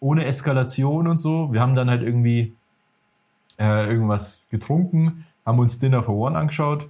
Ohne 0.00 0.26
Eskalation 0.26 1.08
und 1.08 1.18
so. 1.18 1.52
Wir 1.52 1.60
haben 1.60 1.74
dann 1.74 1.88
halt 1.88 2.02
irgendwie 2.02 2.54
äh, 3.58 3.88
irgendwas 3.88 4.42
getrunken, 4.50 5.24
haben 5.46 5.58
uns 5.58 5.78
Dinner 5.78 6.02
for 6.02 6.14
One 6.16 6.36
angeschaut 6.36 6.88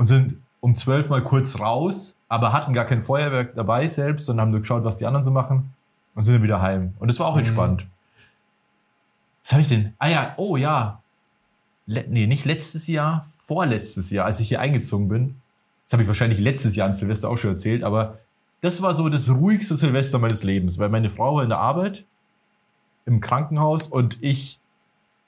und 0.00 0.06
sind 0.06 0.36
um 0.62 0.74
zwölf 0.76 1.10
mal 1.10 1.22
kurz 1.22 1.60
raus, 1.60 2.16
aber 2.30 2.54
hatten 2.54 2.72
gar 2.72 2.86
kein 2.86 3.02
Feuerwerk 3.02 3.54
dabei 3.54 3.86
selbst, 3.86 4.24
sondern 4.24 4.44
haben 4.46 4.50
nur 4.50 4.60
geschaut, 4.60 4.82
was 4.82 4.96
die 4.96 5.04
anderen 5.04 5.24
so 5.24 5.30
machen 5.30 5.74
und 6.14 6.22
sind 6.22 6.32
dann 6.36 6.42
wieder 6.42 6.62
heim. 6.62 6.94
Und 6.98 7.08
das 7.08 7.20
war 7.20 7.26
auch 7.26 7.34
Mhm. 7.34 7.40
entspannt. 7.40 7.86
Was 9.44 9.52
habe 9.52 9.60
ich 9.60 9.68
denn? 9.68 9.92
Ah 9.98 10.08
ja, 10.08 10.34
oh 10.38 10.56
ja. 10.56 11.02
Le 11.84 12.06
nee, 12.08 12.26
nicht 12.26 12.46
letztes 12.46 12.86
Jahr, 12.86 13.28
vorletztes 13.46 14.08
Jahr, 14.08 14.24
als 14.24 14.40
ich 14.40 14.48
hier 14.48 14.60
eingezogen 14.60 15.08
bin. 15.08 15.34
Das 15.84 15.92
habe 15.92 16.02
ich 16.02 16.08
wahrscheinlich 16.08 16.38
letztes 16.40 16.76
Jahr 16.76 16.86
an 16.86 16.94
Silvester 16.94 17.28
auch 17.28 17.36
schon 17.36 17.50
erzählt, 17.50 17.82
aber 17.82 18.20
das 18.62 18.80
war 18.80 18.94
so 18.94 19.06
das 19.10 19.28
ruhigste 19.28 19.74
Silvester 19.76 20.18
meines 20.18 20.44
Lebens, 20.44 20.78
weil 20.78 20.88
meine 20.88 21.10
Frau 21.10 21.36
war 21.36 21.42
in 21.42 21.50
der 21.50 21.58
Arbeit, 21.58 22.04
im 23.04 23.20
Krankenhaus 23.20 23.86
und 23.86 24.16
ich 24.22 24.58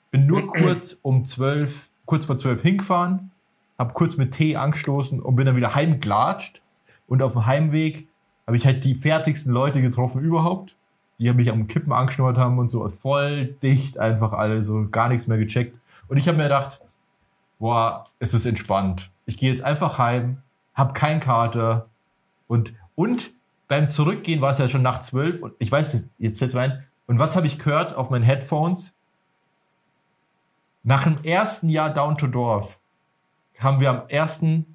bin 0.09 0.25
nur 0.25 0.47
kurz 0.47 0.97
um 1.03 1.25
zwölf, 1.25 1.89
kurz 2.07 2.25
vor 2.25 2.37
zwölf 2.37 2.63
hingefahren, 2.63 3.29
habe 3.77 3.93
kurz 3.93 4.17
mit 4.17 4.33
Tee 4.33 4.55
angestoßen 4.55 5.21
und 5.21 5.35
bin 5.35 5.45
dann 5.45 5.55
wieder 5.55 5.75
heimgelatscht. 5.75 6.61
Und 7.07 7.21
auf 7.21 7.33
dem 7.33 7.45
Heimweg 7.45 8.07
habe 8.47 8.57
ich 8.57 8.65
halt 8.65 8.83
die 8.83 8.95
fertigsten 8.95 9.53
Leute 9.53 9.81
getroffen 9.81 10.21
überhaupt, 10.21 10.75
die 11.19 11.31
mich 11.33 11.51
am 11.51 11.67
Kippen 11.67 11.91
angeschnurrt 11.91 12.37
haben 12.37 12.59
und 12.59 12.69
so 12.69 12.87
voll 12.89 13.55
dicht 13.63 13.97
einfach 13.97 14.33
alle, 14.33 14.61
so 14.61 14.87
gar 14.89 15.09
nichts 15.09 15.27
mehr 15.27 15.37
gecheckt. 15.37 15.79
Und 16.07 16.17
ich 16.17 16.27
habe 16.27 16.37
mir 16.37 16.43
gedacht, 16.43 16.81
boah, 17.59 18.07
es 18.19 18.33
ist 18.33 18.45
entspannt. 18.45 19.11
Ich 19.25 19.37
gehe 19.37 19.49
jetzt 19.49 19.63
einfach 19.63 19.97
heim, 19.97 20.37
habe 20.73 20.93
keinen 20.93 21.19
Kater 21.19 21.87
und, 22.47 22.73
und 22.95 23.31
beim 23.67 23.89
Zurückgehen 23.89 24.41
war 24.41 24.51
es 24.51 24.57
ja 24.57 24.67
schon 24.67 24.81
nach 24.81 24.99
zwölf 24.99 25.41
und 25.41 25.53
ich 25.59 25.71
weiß, 25.71 26.07
jetzt 26.19 26.39
fällt 26.39 26.53
mir 26.53 26.61
ein, 26.61 26.83
und 27.07 27.19
was 27.19 27.35
habe 27.35 27.47
ich 27.47 27.59
gehört 27.59 27.95
auf 27.95 28.09
meinen 28.09 28.23
Headphones? 28.23 28.93
Nach 30.83 31.03
dem 31.03 31.23
ersten 31.23 31.69
Jahr 31.69 31.93
Down 31.93 32.17
to 32.17 32.27
Dorf 32.27 32.79
haben 33.57 33.79
wir 33.79 33.89
am 33.89 34.01
ersten 34.07 34.73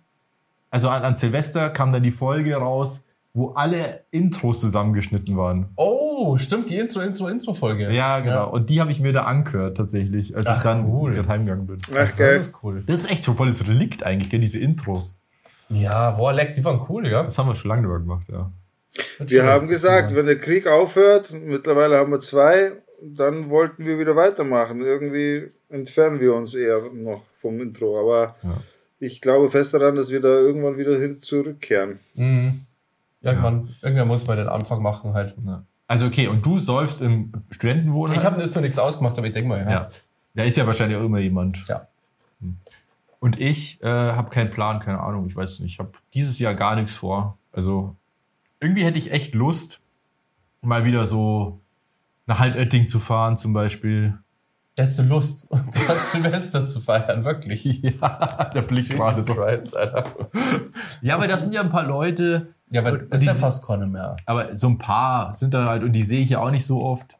also 0.71 0.89
an, 0.89 1.03
an 1.03 1.17
Silvester 1.17 1.71
kam 1.71 1.93
dann 1.93 2.03
die 2.03 2.11
Folge 2.11 2.55
raus, 2.57 3.05
wo 3.35 3.51
alle 3.51 4.05
Intros 4.11 4.61
zusammengeschnitten 4.61 5.37
waren. 5.37 5.69
Oh, 5.77 6.37
stimmt, 6.37 6.71
die 6.71 6.77
Intro, 6.77 7.01
Intro, 7.01 7.29
Intro-Folge. 7.29 7.91
Ja, 7.93 8.21
genau. 8.21 8.51
Und 8.51 8.69
die 8.69 8.81
habe 8.81 8.91
ich 8.91 9.01
mir 9.01 9.13
da 9.13 9.25
angehört 9.25 9.77
tatsächlich, 9.77 10.37
als 10.37 10.47
Ach, 10.47 10.57
ich 10.57 10.63
dann 10.63 10.87
cool. 10.87 11.13
gerade 11.13 11.29
heimgegangen 11.29 11.67
bin. 11.67 11.79
Ach, 11.93 11.95
Das 11.95 12.17
geil. 12.17 12.41
ist 12.41 12.53
cool. 12.63 12.83
Das 12.87 12.99
ist 13.01 13.11
echt 13.11 13.25
schon 13.25 13.37
volles 13.37 13.67
Relikt 13.69 14.03
eigentlich, 14.03 14.31
gell, 14.31 14.41
diese 14.41 14.59
Intros. 14.59 15.21
Ja, 15.69 16.13
boah, 16.13 16.33
leck, 16.33 16.55
die 16.55 16.65
waren 16.65 16.81
cool, 16.89 17.07
ja. 17.07 17.23
Das 17.23 17.39
haben 17.39 17.49
wir 17.49 17.55
schon 17.55 17.69
lange 17.69 17.83
nicht 17.83 17.91
mehr 17.91 18.01
gemacht, 18.01 18.27
ja. 18.29 18.51
Wir 19.21 19.45
haben 19.45 19.69
gesagt, 19.69 20.15
wenn 20.15 20.27
der 20.27 20.39
Krieg 20.39 20.67
aufhört, 20.67 21.33
mittlerweile 21.33 21.99
haben 21.99 22.11
wir 22.11 22.21
zwei, 22.21 22.73
dann 23.03 23.49
wollten 23.51 23.87
wir 23.87 23.99
wieder 23.99 24.17
weitermachen. 24.17 24.81
Irgendwie 24.81 25.51
entfernen 25.69 26.21
wir 26.21 26.35
uns 26.35 26.55
eher 26.55 26.81
noch 26.93 27.23
vom 27.49 27.61
Intro. 27.61 27.99
Aber 27.99 28.37
Ja. 28.43 28.59
ich 29.01 29.21
glaube 29.21 29.51
fest 29.51 29.75
daran, 29.75 29.97
dass 29.97 30.11
wir 30.11 30.21
da 30.21 30.29
irgendwann 30.29 30.77
wieder 30.77 30.99
hin 30.99 31.23
zurückkehren. 31.23 31.99
Mhm. 32.15 32.63
Irgendwann, 33.23 33.75
irgendwann 33.83 34.09
muss 34.09 34.27
man 34.27 34.37
den 34.37 34.49
Anfang 34.49 34.83
machen 34.83 35.15
halt. 35.15 35.35
ja. 35.45 35.65
Also 35.87 36.07
okay, 36.07 36.29
und 36.29 36.45
du 36.45 36.59
säufst 36.59 37.01
im 37.01 37.33
Studentenwohnheim? 37.51 38.19
Ich 38.19 38.25
habe 38.25 38.41
jetzt 38.43 38.55
noch 38.55 38.63
nichts 38.63 38.79
ausgemacht, 38.79 39.17
aber 39.17 39.27
ich 39.27 39.33
denke 39.33 39.49
mal, 39.49 39.61
ja. 39.61 39.71
Ja. 39.71 39.91
Da 40.35 40.43
ist 40.45 40.57
ja 40.57 40.67
wahrscheinlich 40.67 40.99
auch 40.99 41.05
immer 41.05 41.19
jemand. 41.19 41.67
Ja. 41.67 41.89
Hm. 42.41 42.57
Und 43.21 43.41
ich 43.41 43.83
äh, 43.83 43.87
habe 43.89 44.29
keinen 44.31 44.51
Plan, 44.51 44.81
keine 44.81 45.01
Ahnung, 45.01 45.27
ich 45.27 45.35
weiß 45.35 45.61
nicht. 45.61 45.73
Ich 45.73 45.79
habe 45.79 45.91
dieses 46.15 46.39
Jahr 46.39 46.55
gar 46.55 46.77
nichts 46.77 46.95
vor. 46.95 47.39
Also 47.53 47.97
irgendwie 48.61 48.85
hätte 48.85 48.99
ich 48.99 49.11
echt 49.11 49.35
Lust, 49.35 49.81
mal 50.61 50.85
wieder 50.85 51.07
so 51.07 51.59
nach 52.27 52.39
Haltötting 52.39 52.87
zu 52.87 53.01
fahren 53.01 53.39
zum 53.39 53.53
Beispiel. 53.55 54.19
Hättest 54.79 54.99
du 55.01 55.03
Lust, 55.03 55.49
Silvester 56.13 56.65
zu 56.65 56.81
feiern, 56.81 57.25
wirklich? 57.25 57.65
Ja, 58.01 58.45
der 58.55 58.63
Blick 58.63 58.89
Jesus 58.89 59.27
so. 59.27 59.35
Christ, 59.35 59.77
Alter. 59.77 60.05
Ja, 61.03 61.17
aber 61.17 61.27
das 61.27 61.43
sind 61.43 61.53
ja 61.53 61.63
ein 61.63 61.71
paar 61.71 61.83
Leute, 61.85 62.55
Ja, 62.71 62.83
aber 62.83 62.99
das 62.99 63.23
ist 63.23 63.27
ja 63.27 63.35
fast 63.35 63.67
keine 63.67 63.87
mehr. 63.89 64.15
aber 64.25 64.57
so 64.57 64.69
ein 64.69 64.79
paar 64.79 65.35
sind 65.35 65.53
da 65.53 65.67
halt 65.67 65.83
und 65.83 65.93
die 65.95 66.05
sehe 66.05 66.21
ich 66.21 66.31
ja 66.31 66.39
auch 66.41 66.53
nicht 66.53 66.65
so 66.65 66.83
oft. 66.85 67.17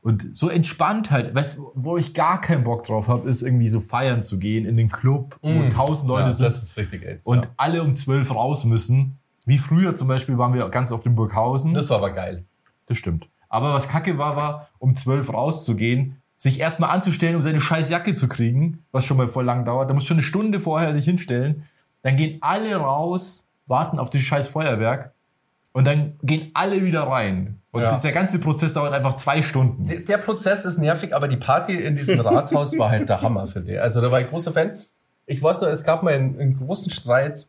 Und 0.00 0.36
so 0.36 0.48
entspannt 0.48 1.10
halt, 1.12 1.34
weißt 1.36 1.60
wo 1.74 1.96
ich 1.98 2.14
gar 2.14 2.40
keinen 2.40 2.64
Bock 2.64 2.82
drauf 2.84 3.06
habe, 3.08 3.28
ist 3.28 3.42
irgendwie 3.42 3.68
so 3.68 3.78
feiern 3.80 4.22
zu 4.24 4.38
gehen 4.40 4.64
in 4.64 4.76
den 4.76 4.90
Club, 4.90 5.38
wo 5.42 5.50
Mm. 5.50 5.70
tausend 5.70 6.08
Leute 6.08 6.24
ja, 6.26 6.30
sind. 6.32 6.46
Das 6.46 6.62
ist 6.62 6.76
richtig 6.76 7.04
AIDS. 7.04 7.26
und 7.26 7.44
ja. 7.44 7.50
alle 7.56 7.82
um 7.82 7.94
zwölf 7.94 8.34
raus 8.34 8.64
müssen. 8.64 9.18
Wie 9.44 9.58
früher 9.58 9.94
zum 9.94 10.08
Beispiel 10.08 10.36
waren 10.36 10.52
wir 10.52 10.68
ganz 10.68 10.90
oft 10.92 11.06
in 11.06 11.14
Burghausen. 11.14 11.74
Das 11.74 11.90
war 11.90 11.98
aber 11.98 12.10
geil. 12.10 12.44
Das 12.86 12.98
stimmt. 12.98 13.28
Aber 13.48 13.72
was 13.72 13.88
kacke 13.88 14.18
war, 14.18 14.34
war, 14.36 14.68
um 14.78 14.96
zwölf 14.96 15.32
rauszugehen, 15.32 16.16
sich 16.38 16.60
erstmal 16.60 16.90
anzustellen, 16.90 17.36
um 17.36 17.42
seine 17.42 17.60
scheiß 17.60 17.90
Jacke 17.90 18.14
zu 18.14 18.28
kriegen, 18.28 18.84
was 18.92 19.04
schon 19.04 19.16
mal 19.16 19.28
voll 19.28 19.44
lang 19.44 19.64
dauert. 19.64 19.90
Da 19.90 19.94
muss 19.94 20.04
schon 20.04 20.16
eine 20.16 20.22
Stunde 20.22 20.60
vorher 20.60 20.94
sich 20.94 21.04
hinstellen. 21.04 21.64
Dann 22.02 22.16
gehen 22.16 22.38
alle 22.40 22.76
raus, 22.76 23.44
warten 23.66 23.98
auf 23.98 24.08
das 24.08 24.22
scheiß 24.22 24.48
Feuerwerk 24.48 25.10
und 25.72 25.84
dann 25.84 26.14
gehen 26.22 26.50
alle 26.54 26.82
wieder 26.84 27.02
rein. 27.02 27.58
Und 27.72 27.82
Ja. 27.82 27.90
das, 27.90 28.02
der 28.02 28.12
ganze 28.12 28.38
Prozess 28.38 28.72
dauert 28.72 28.94
einfach 28.94 29.16
zwei 29.16 29.42
Stunden. 29.42 29.86
Der, 29.86 29.98
der 30.00 30.18
Prozess 30.18 30.64
ist 30.64 30.78
nervig, 30.78 31.14
aber 31.14 31.28
die 31.28 31.36
Party 31.36 31.74
in 31.74 31.94
diesem 31.96 32.20
Rathaus 32.20 32.78
war 32.78 32.90
halt 32.90 33.08
der 33.08 33.20
Hammer 33.20 33.46
für 33.48 33.60
dich. 33.60 33.80
Also 33.80 34.00
da 34.00 34.10
war 34.10 34.20
ich 34.20 34.28
großer 34.30 34.52
Fan. 34.52 34.78
Ich 35.26 35.42
weiß 35.42 35.60
noch, 35.60 35.68
es 35.68 35.84
gab 35.84 36.02
mal 36.02 36.14
einen, 36.14 36.40
einen 36.40 36.56
großen 36.56 36.90
Streit, 36.90 37.46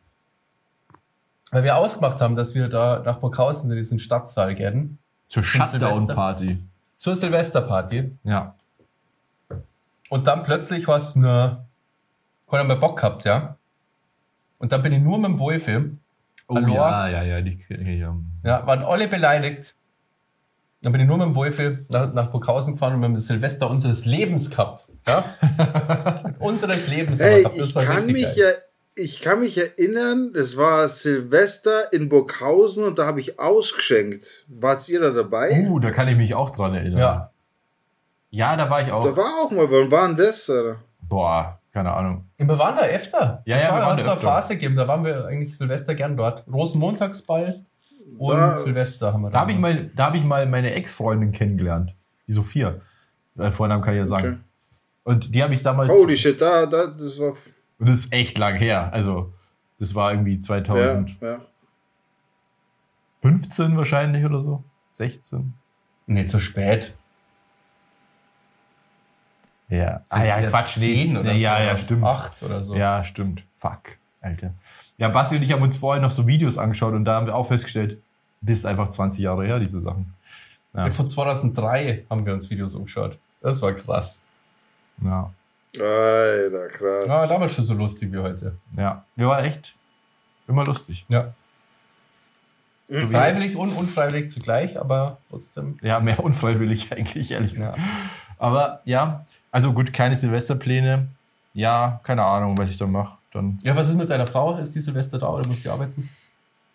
weil 1.52 1.64
wir 1.64 1.76
ausgemacht 1.76 2.20
haben, 2.20 2.36
dass 2.36 2.54
wir 2.54 2.68
da 2.68 3.02
nach 3.04 3.18
Burghausen 3.18 3.70
in 3.70 3.76
diesen 3.76 3.98
Stadtsaal 3.98 4.54
gehen. 4.54 4.98
Zur. 5.28 5.42
Shutdown-Party. 5.44 6.58
Zur 6.96 7.16
Silvesterparty. 7.16 8.12
Ja. 8.24 8.54
Und 10.10 10.26
dann 10.26 10.42
plötzlich 10.42 10.86
hast 10.88 11.14
du 11.14 11.20
nur 11.20 11.64
keiner 12.50 12.64
mehr 12.64 12.76
Bock 12.76 12.96
gehabt, 12.96 13.24
ja. 13.24 13.56
Und 14.58 14.72
dann 14.72 14.82
bin 14.82 14.92
ich 14.92 15.00
nur 15.00 15.18
mit 15.18 15.30
dem 15.30 15.38
Wolfi. 15.38 15.78
Oh 16.48 16.56
Hallo? 16.56 16.74
ja, 16.74 17.08
ja, 17.08 17.22
ja. 17.22 17.40
Die, 17.40 17.64
ja. 17.98 18.14
Ja, 18.42 18.66
waren 18.66 18.82
alle 18.82 19.08
beleidigt. 19.08 19.74
Dann 20.82 20.92
bin 20.92 21.00
ich 21.02 21.06
nur 21.06 21.18
mit 21.18 21.28
dem 21.28 21.34
Wolfi 21.36 21.78
nach, 21.88 22.12
nach 22.12 22.30
Burghausen 22.30 22.74
gefahren 22.74 22.94
und 22.94 23.00
wir 23.00 23.04
haben 23.06 23.14
das 23.14 23.26
Silvester 23.26 23.70
unseres 23.70 24.04
Lebens 24.04 24.50
gehabt. 24.50 24.88
Ja? 25.06 25.24
unseres 26.40 26.88
Lebens. 26.88 27.20
gehabt. 27.20 27.56
Das 27.56 27.68
ich 27.68 27.74
kann 27.74 28.06
mich 28.06 28.34
ja, 28.34 28.48
ich 28.96 29.20
kann 29.20 29.40
mich 29.40 29.56
erinnern, 29.58 30.32
das 30.34 30.56
war 30.56 30.88
Silvester 30.88 31.92
in 31.92 32.08
Burghausen 32.08 32.84
und 32.84 32.98
da 32.98 33.06
habe 33.06 33.20
ich 33.20 33.38
ausgeschenkt. 33.38 34.46
Wart 34.48 34.88
ihr 34.88 35.00
da 35.00 35.10
dabei? 35.10 35.68
Uh, 35.68 35.78
da 35.78 35.92
kann 35.92 36.08
ich 36.08 36.16
mich 36.16 36.34
auch 36.34 36.50
dran 36.50 36.74
erinnern. 36.74 36.98
Ja. 36.98 37.29
Ja, 38.30 38.56
da 38.56 38.70
war 38.70 38.82
ich 38.82 38.92
auch. 38.92 39.04
Da 39.04 39.16
war 39.16 39.44
auch 39.44 39.50
mal, 39.50 39.70
wann 39.70 39.90
war 39.90 40.06
denn 40.08 40.16
das? 40.16 40.48
Alter? 40.48 40.76
Boah, 41.02 41.58
keine 41.72 41.92
Ahnung. 41.92 42.26
Wir 42.38 42.58
waren 42.58 42.76
da 42.76 42.82
öfter. 42.82 43.42
Ja, 43.44 43.56
das 43.56 43.64
ja, 43.64 43.70
war, 43.72 43.80
wir 43.80 43.86
waren 43.86 43.96
da 43.98 44.12
öfter. 44.12 44.16
Phase 44.16 44.54
gegeben, 44.54 44.76
da 44.76 44.86
waren 44.86 45.04
wir 45.04 45.26
eigentlich 45.26 45.56
Silvester 45.58 45.94
gern 45.94 46.16
dort. 46.16 46.44
Rosenmontagsball 46.50 47.64
und 48.18 48.36
Da- 48.36 48.56
Silvester 48.56 49.12
haben 49.12 49.22
wir 49.22 49.30
Da 49.30 49.40
habe 49.40 49.52
ich 49.52 49.58
mal, 49.58 49.90
da 49.96 50.06
habe 50.06 50.16
ich 50.16 50.24
mal 50.24 50.46
meine 50.46 50.72
Ex-Freundin 50.74 51.32
kennengelernt. 51.32 51.94
Die 52.28 52.32
Sophia. 52.32 52.76
Äh, 53.38 53.50
Vornamen 53.50 53.82
kann 53.82 53.94
ich 53.94 53.98
ja 53.98 54.06
sagen. 54.06 54.26
Okay. 54.26 54.38
Und 55.04 55.34
die 55.34 55.42
habe 55.42 55.54
ich 55.54 55.62
damals. 55.62 55.90
Holy 55.92 56.16
shit, 56.16 56.40
da, 56.40 56.66
da, 56.66 56.86
das 56.86 57.18
war. 57.18 57.30
Und 57.78 57.88
das 57.88 57.96
ist 57.96 58.12
echt 58.12 58.38
lang 58.38 58.54
her. 58.56 58.92
Also, 58.92 59.32
das 59.78 59.94
war 59.94 60.12
irgendwie 60.12 60.34
Ja, 60.34 60.40
2015 60.40 61.30
ja. 63.72 63.76
wahrscheinlich 63.76 64.24
oder 64.24 64.40
so. 64.40 64.62
16. 64.92 65.54
Nee, 66.06 66.26
zu 66.26 66.38
spät. 66.40 66.94
Ja. 69.70 70.02
Ah 70.08 70.24
ja, 70.24 70.48
Quatsch. 70.48 70.74
zehn 70.78 71.16
oder 71.16 71.32
ja, 71.32 71.56
so. 71.56 71.62
ja, 71.62 71.78
stimmt. 71.78 72.04
Acht 72.04 72.42
oder 72.42 72.64
so. 72.64 72.74
Ja, 72.74 73.04
stimmt. 73.04 73.44
Fuck, 73.58 73.96
Alter. 74.20 74.52
Ja, 74.98 75.08
Basti 75.08 75.36
und 75.36 75.42
ich 75.42 75.52
haben 75.52 75.62
uns 75.62 75.76
vorher 75.76 76.02
noch 76.02 76.10
so 76.10 76.26
Videos 76.26 76.58
angeschaut 76.58 76.92
und 76.92 77.04
da 77.04 77.14
haben 77.14 77.26
wir 77.26 77.34
auch 77.34 77.46
festgestellt, 77.46 77.98
das 78.42 78.58
ist 78.58 78.66
einfach 78.66 78.90
20 78.90 79.20
Jahre 79.20 79.46
her, 79.46 79.58
diese 79.58 79.80
Sachen. 79.80 80.14
Ja. 80.74 80.90
Von 80.90 81.08
2003 81.08 82.04
haben 82.10 82.26
wir 82.26 82.32
uns 82.32 82.50
Videos 82.50 82.74
umgeschaut. 82.74 83.18
Das 83.40 83.62
war 83.62 83.72
krass. 83.72 84.22
Ja. 85.02 85.32
Alter, 85.78 86.68
krass. 86.68 87.06
Ja, 87.06 87.26
damals 87.26 87.54
schon 87.54 87.64
so 87.64 87.74
lustig 87.74 88.12
wie 88.12 88.18
heute. 88.18 88.56
Ja. 88.76 89.04
Wir 89.16 89.28
waren 89.28 89.44
echt 89.44 89.74
immer 90.48 90.64
lustig. 90.64 91.06
Ja. 91.08 91.32
Mhm. 92.88 93.10
Freiwillig 93.10 93.56
und 93.56 93.70
unfreiwillig 93.70 94.30
zugleich, 94.30 94.78
aber 94.78 95.18
trotzdem. 95.30 95.78
Ja, 95.80 96.00
mehr 96.00 96.22
unfreiwillig 96.22 96.92
eigentlich, 96.96 97.30
ehrlich 97.30 97.52
gesagt. 97.52 97.78
Ja. 97.78 97.84
Aber 98.40 98.80
ja, 98.86 99.26
also 99.52 99.72
gut, 99.72 99.92
keine 99.92 100.16
Silvesterpläne. 100.16 101.08
Ja, 101.52 102.00
keine 102.02 102.24
Ahnung, 102.24 102.56
was 102.56 102.70
ich 102.70 102.78
dann 102.78 102.90
mache. 102.90 103.18
Dann. 103.32 103.58
ja, 103.62 103.76
was 103.76 103.88
ist 103.88 103.96
mit 103.96 104.10
deiner 104.10 104.26
Frau? 104.26 104.56
Ist 104.56 104.74
die 104.74 104.80
Silvester 104.80 105.18
da 105.18 105.28
oder 105.28 105.46
muss 105.46 105.60
die 105.60 105.68
arbeiten? 105.68 106.08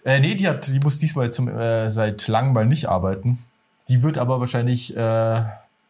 Äh, 0.06 0.20
nee, 0.20 0.36
die 0.36 0.48
hat, 0.48 0.68
die 0.68 0.80
muss 0.80 1.00
diesmal 1.00 1.34
zum, 1.34 1.50
äh, 1.50 1.90
seit 1.90 2.28
langem 2.28 2.54
mal 2.54 2.66
nicht 2.66 2.88
arbeiten. 2.88 3.40
Die 3.90 4.04
wird 4.04 4.18
aber 4.18 4.40
wahrscheinlich, 4.40 4.96
äh, 4.96 5.44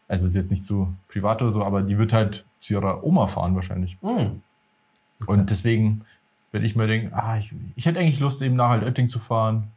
also 0.07 0.25
ist 0.25 0.35
jetzt 0.35 0.49
nicht 0.49 0.65
so 0.65 0.87
privat 1.09 1.41
oder 1.41 1.51
so, 1.51 1.63
aber 1.63 1.83
die 1.83 1.97
wird 1.97 2.13
halt 2.13 2.45
zu 2.61 2.73
ihrer 2.73 3.03
Oma 3.03 3.27
fahren 3.27 3.53
wahrscheinlich. 3.53 3.97
Mhm. 4.01 4.41
Und 5.27 5.49
deswegen 5.49 6.05
werde 6.51 6.65
ich 6.65 6.75
mir 6.75 6.87
denken, 6.87 7.13
ah, 7.13 7.37
ich, 7.37 7.53
ich 7.75 7.85
hätte 7.85 7.99
eigentlich 7.99 8.21
Lust, 8.21 8.41
eben 8.41 8.55
nach 8.55 8.69
Altötting 8.69 9.09
zu 9.09 9.19
fahren. 9.19 9.67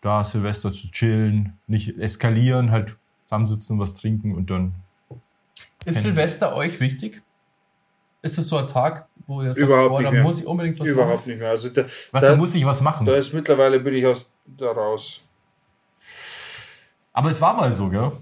Da 0.00 0.24
Silvester 0.24 0.72
zu 0.72 0.90
chillen, 0.90 1.58
nicht 1.66 1.98
eskalieren, 1.98 2.70
halt 2.70 2.96
zusammensitzen 3.24 3.74
und 3.74 3.80
was 3.80 3.94
trinken 3.94 4.34
und 4.34 4.50
dann. 4.50 4.74
Ist. 5.84 6.02
Silvester 6.02 6.54
euch 6.56 6.80
wichtig? 6.80 7.22
Ist 8.22 8.38
es 8.38 8.48
so 8.48 8.56
ein 8.56 8.66
Tag, 8.66 9.06
wo 9.26 9.42
ihr 9.42 9.48
sagt, 9.50 9.58
Überhaupt 9.60 9.90
boah, 9.90 9.98
nicht 9.98 10.06
da 10.08 10.12
mehr. 10.12 10.22
muss 10.22 10.40
ich 10.40 10.46
unbedingt 10.46 10.80
was 10.80 10.86
Überhaupt 10.88 11.26
nicht 11.26 11.38
mehr. 11.38 11.50
Also 11.50 11.68
da, 11.68 11.84
Was, 12.10 12.22
da, 12.22 12.30
da 12.30 12.36
muss 12.36 12.54
ich 12.54 12.64
was 12.64 12.80
machen. 12.80 13.04
da 13.06 13.14
ist 13.16 13.34
mittlerweile 13.34 13.80
bin 13.80 13.94
ich 13.94 14.06
aus 14.06 14.30
da 14.46 14.70
raus. 14.72 15.20
Aber 17.12 17.30
es 17.30 17.40
war 17.40 17.54
mal 17.54 17.72
so, 17.72 17.88
gell? 17.90 18.12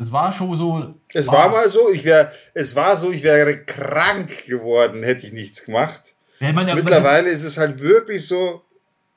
Es 0.00 0.12
war 0.12 0.32
schon 0.32 0.54
so. 0.54 0.94
Es 1.12 1.28
Ah. 1.28 1.32
war 1.32 1.48
mal 1.48 1.68
so, 1.68 1.90
ich 1.90 2.04
wäre, 2.04 2.30
es 2.54 2.76
war 2.76 2.96
so, 2.96 3.10
ich 3.10 3.22
wäre 3.24 3.64
krank 3.64 4.44
geworden, 4.46 5.02
hätte 5.02 5.26
ich 5.26 5.32
nichts 5.32 5.64
gemacht. 5.64 6.14
Ja, 6.40 6.50
ich 6.50 6.54
meine, 6.54 6.74
Mittlerweile 6.76 7.30
ist 7.30 7.42
es 7.42 7.56
halt 7.58 7.80
wirklich 7.80 8.26
so, 8.28 8.62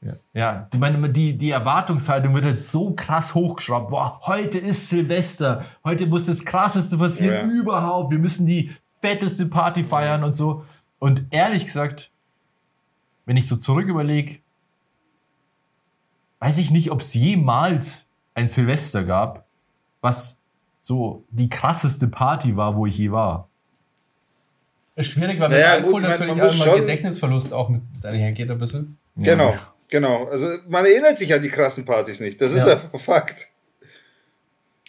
Ja, 0.04 0.14
ja 0.34 0.68
die, 0.74 0.78
meine, 0.78 1.10
die, 1.10 1.38
die 1.38 1.52
Erwartungshaltung 1.52 2.34
wird 2.34 2.46
jetzt 2.46 2.72
so 2.72 2.94
krass 2.96 3.36
hochgeschraubt. 3.36 3.90
Boah, 3.92 4.20
heute 4.26 4.58
ist 4.58 4.90
Silvester. 4.90 5.66
Heute 5.84 6.08
muss 6.08 6.26
das 6.26 6.44
Krasseste 6.44 6.98
passieren 6.98 7.50
Ja. 7.50 7.56
überhaupt. 7.62 8.12
Wir 8.12 8.18
müssen 8.20 8.46
die 8.48 8.72
fetteste 9.00 9.46
Party 9.46 9.84
feiern 9.84 10.24
und 10.24 10.34
so. 10.34 10.66
Und 11.00 11.26
ehrlich 11.32 11.66
gesagt, 11.66 12.12
wenn 13.26 13.38
ich 13.38 13.48
so 13.48 13.56
zurück 13.58 13.88
überlege, 13.88 14.40
weiß 16.40 16.58
ich 16.58 16.72
nicht, 16.72 16.92
ob 16.92 17.02
es 17.02 17.14
jemals 17.14 18.08
ein 18.34 18.48
Silvester 18.48 19.04
gab, 19.04 19.46
was 20.02 20.40
so 20.82 21.24
die 21.30 21.50
krasseste 21.50 22.08
Party 22.08 22.58
war, 22.58 22.76
wo 22.76 22.86
ich 22.88 22.98
je 22.98 23.12
war. 23.12 23.48
Ist 24.96 25.12
schwierig, 25.12 25.40
weil 25.40 25.50
Naja, 25.50 25.76
mit 25.76 25.86
Alkohol 25.86 25.92
gut, 25.94 26.02
man- 26.02 26.12
natürlich 26.12 26.32
einmal 26.32 26.52
schon- 26.52 26.80
Gedächtnisverlust 26.82 27.54
auch 27.54 27.70
mit 27.70 27.82
einhergeht 28.04 28.50
ein 28.50 28.58
bisschen. 28.58 28.98
genau, 29.16 29.54
genau. 29.92 30.26
Also 30.26 30.48
man 30.68 30.86
erinnert 30.86 31.20
sich 31.20 31.32
an 31.34 31.42
die 31.44 31.50
krassen 31.50 31.86
Partys 31.86 32.20
nicht. 32.20 32.42
Das 32.42 32.52
ist 32.54 32.66
Ja. 32.66 32.74
einfach 32.74 33.00
Fakt. 33.00 33.50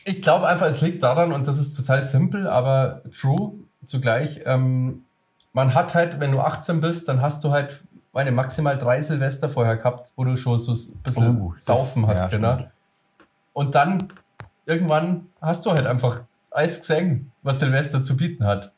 Ich 0.05 0.21
glaube 0.23 0.49
einfach, 0.49 0.67
es 0.67 0.81
liegt 0.81 1.03
daran, 1.03 1.33
und 1.33 1.47
das 1.47 1.59
ist 1.59 1.75
total 1.75 2.03
simpel, 2.03 2.47
aber 2.49 3.03
true 3.17 3.53
zugleich. 3.85 4.41
Ähm, 4.47 5.05
man 5.53 5.75
hat 5.75 5.95
halt, 5.95 6.19
wenn 6.19 6.33
du 6.33 6.41
18 6.41 6.81
bist, 6.81 7.07
dann 7.09 7.21
hast 7.21 7.45
du 7.45 7.51
halt 7.51 7.83
meine 8.13 8.33
maximal 8.33 8.77
drei 8.79 9.01
Silvester 9.01 9.49
vorher 9.49 9.77
gehabt, 9.77 10.11
wo 10.17 10.25
du 10.25 10.37
schon 10.37 10.59
so 10.59 10.73
ein 10.73 11.03
bisschen 11.03 11.41
Oh, 11.41 11.53
das- 11.53 11.65
Saufen 11.67 12.07
hast, 12.07 12.23
ja, 12.23 12.29
genau. 12.29 12.55
stimmt. 12.55 12.71
Und 13.53 13.75
dann 13.75 14.09
irgendwann 14.67 15.29
hast 15.41 15.65
du 15.67 15.71
halt 15.73 15.87
einfach 15.87 16.23
alles 16.51 16.81
gesehen, 16.81 17.31
was 17.43 17.61
Silvester 17.61 18.03
zu 18.03 18.17
bieten 18.17 18.45
hat. 18.45 18.73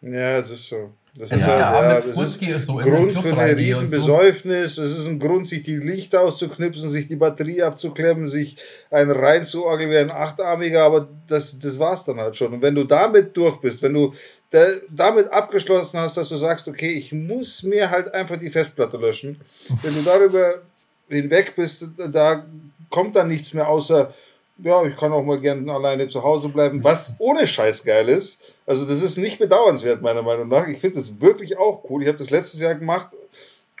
Ja, 0.00 0.38
es 0.38 0.50
ist 0.50 0.68
so. 0.68 0.92
Das 1.16 1.30
Es 1.30 1.38
ist 1.38 1.46
ja 1.46 1.78
auch 1.78 2.04
mit 2.06 2.16
das 2.16 2.36
ist 2.36 2.66
so 2.66 2.76
Grund 2.76 3.12
für 3.12 3.28
eine 3.28 3.36
reingehe 3.36 3.66
riesen 3.68 3.84
und 3.84 4.00
so. 4.00 4.20
Es 4.20 4.78
ist 4.78 5.06
ein 5.06 5.20
Grund, 5.20 5.46
sich 5.46 5.62
die 5.62 5.76
Lichter 5.76 6.22
auszuknipsen, 6.22 6.88
sich 6.88 7.06
die 7.06 7.14
Batterie 7.14 7.62
abzuklemmen, 7.62 8.28
sich 8.28 8.56
einen 8.90 9.12
reinzuorgeln 9.12 9.90
wie 9.90 9.98
ein 9.98 10.10
Achtarmiger, 10.10 10.82
aber 10.82 11.08
das, 11.28 11.60
das 11.60 11.78
war's 11.78 12.04
dann 12.04 12.18
halt 12.18 12.36
schon. 12.36 12.54
Und 12.54 12.62
wenn 12.62 12.74
du 12.74 12.82
damit 12.82 13.36
durch 13.36 13.58
bist, 13.58 13.82
wenn 13.82 13.94
du 13.94 14.12
da, 14.50 14.66
damit 14.90 15.32
abgeschlossen 15.32 16.00
hast, 16.00 16.16
dass 16.16 16.30
du 16.30 16.36
sagst, 16.36 16.66
okay, 16.66 16.90
ich 16.90 17.12
muss 17.12 17.62
mir 17.62 17.90
halt 17.90 18.12
einfach 18.12 18.36
die 18.36 18.50
Festplatte 18.50 18.96
löschen, 18.96 19.40
wenn 19.82 19.94
du 19.94 20.02
darüber 20.02 20.62
hinweg 21.08 21.54
bist, 21.54 21.86
da 22.10 22.44
kommt 22.90 23.14
dann 23.14 23.28
nichts 23.28 23.54
mehr 23.54 23.68
außer, 23.68 24.12
ja, 24.58 24.84
ich 24.84 24.96
kann 24.96 25.12
auch 25.12 25.24
mal 25.24 25.40
gerne 25.40 25.72
alleine 25.72 26.08
zu 26.08 26.22
Hause 26.22 26.48
bleiben, 26.48 26.82
was 26.84 27.16
ohne 27.18 27.46
Scheiß 27.46 27.84
geil 27.84 28.08
ist. 28.08 28.40
Also 28.66 28.84
das 28.84 29.02
ist 29.02 29.18
nicht 29.18 29.38
bedauernswert, 29.38 30.00
meiner 30.00 30.22
Meinung 30.22 30.48
nach. 30.48 30.66
Ich 30.68 30.78
finde 30.78 30.96
das 30.96 31.20
wirklich 31.20 31.58
auch 31.58 31.84
cool. 31.90 32.02
Ich 32.02 32.08
habe 32.08 32.18
das 32.18 32.30
letztes 32.30 32.60
Jahr 32.60 32.74
gemacht. 32.74 33.10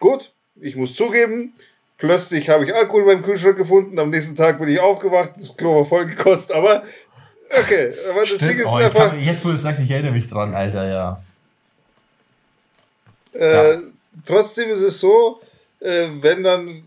Gut, 0.00 0.32
ich 0.60 0.74
muss 0.76 0.94
zugeben, 0.94 1.54
plötzlich 1.98 2.48
habe 2.50 2.64
ich 2.64 2.74
Alkohol 2.74 3.04
beim 3.06 3.22
Kühlschrank 3.22 3.56
gefunden. 3.56 3.98
Am 3.98 4.10
nächsten 4.10 4.36
Tag 4.36 4.58
bin 4.58 4.68
ich 4.68 4.80
aufgewacht, 4.80 5.32
das 5.36 5.56
Klo 5.56 5.76
war 5.76 5.84
voll 5.84 6.06
gekotzt. 6.06 6.52
Aber 6.52 6.82
okay, 7.50 7.94
aber 8.10 8.26
das 8.26 8.38
Ding 8.38 8.58
ist 8.58 8.66
Oh, 8.66 8.74
einfach, 8.74 9.10
kann, 9.10 9.20
jetzt, 9.24 9.44
wo 9.44 9.50
du 9.50 9.56
sagst, 9.56 9.80
ich 9.80 9.90
erinnere 9.90 10.12
mich 10.12 10.28
dran, 10.28 10.54
Alter, 10.54 10.88
ja. 10.88 11.24
äh, 13.32 13.72
Ja. 13.74 13.78
trotzdem 14.26 14.70
ist 14.70 14.82
es 14.82 15.00
so, 15.00 15.40
äh, 15.80 16.08
wenn 16.20 16.42
dann, 16.42 16.84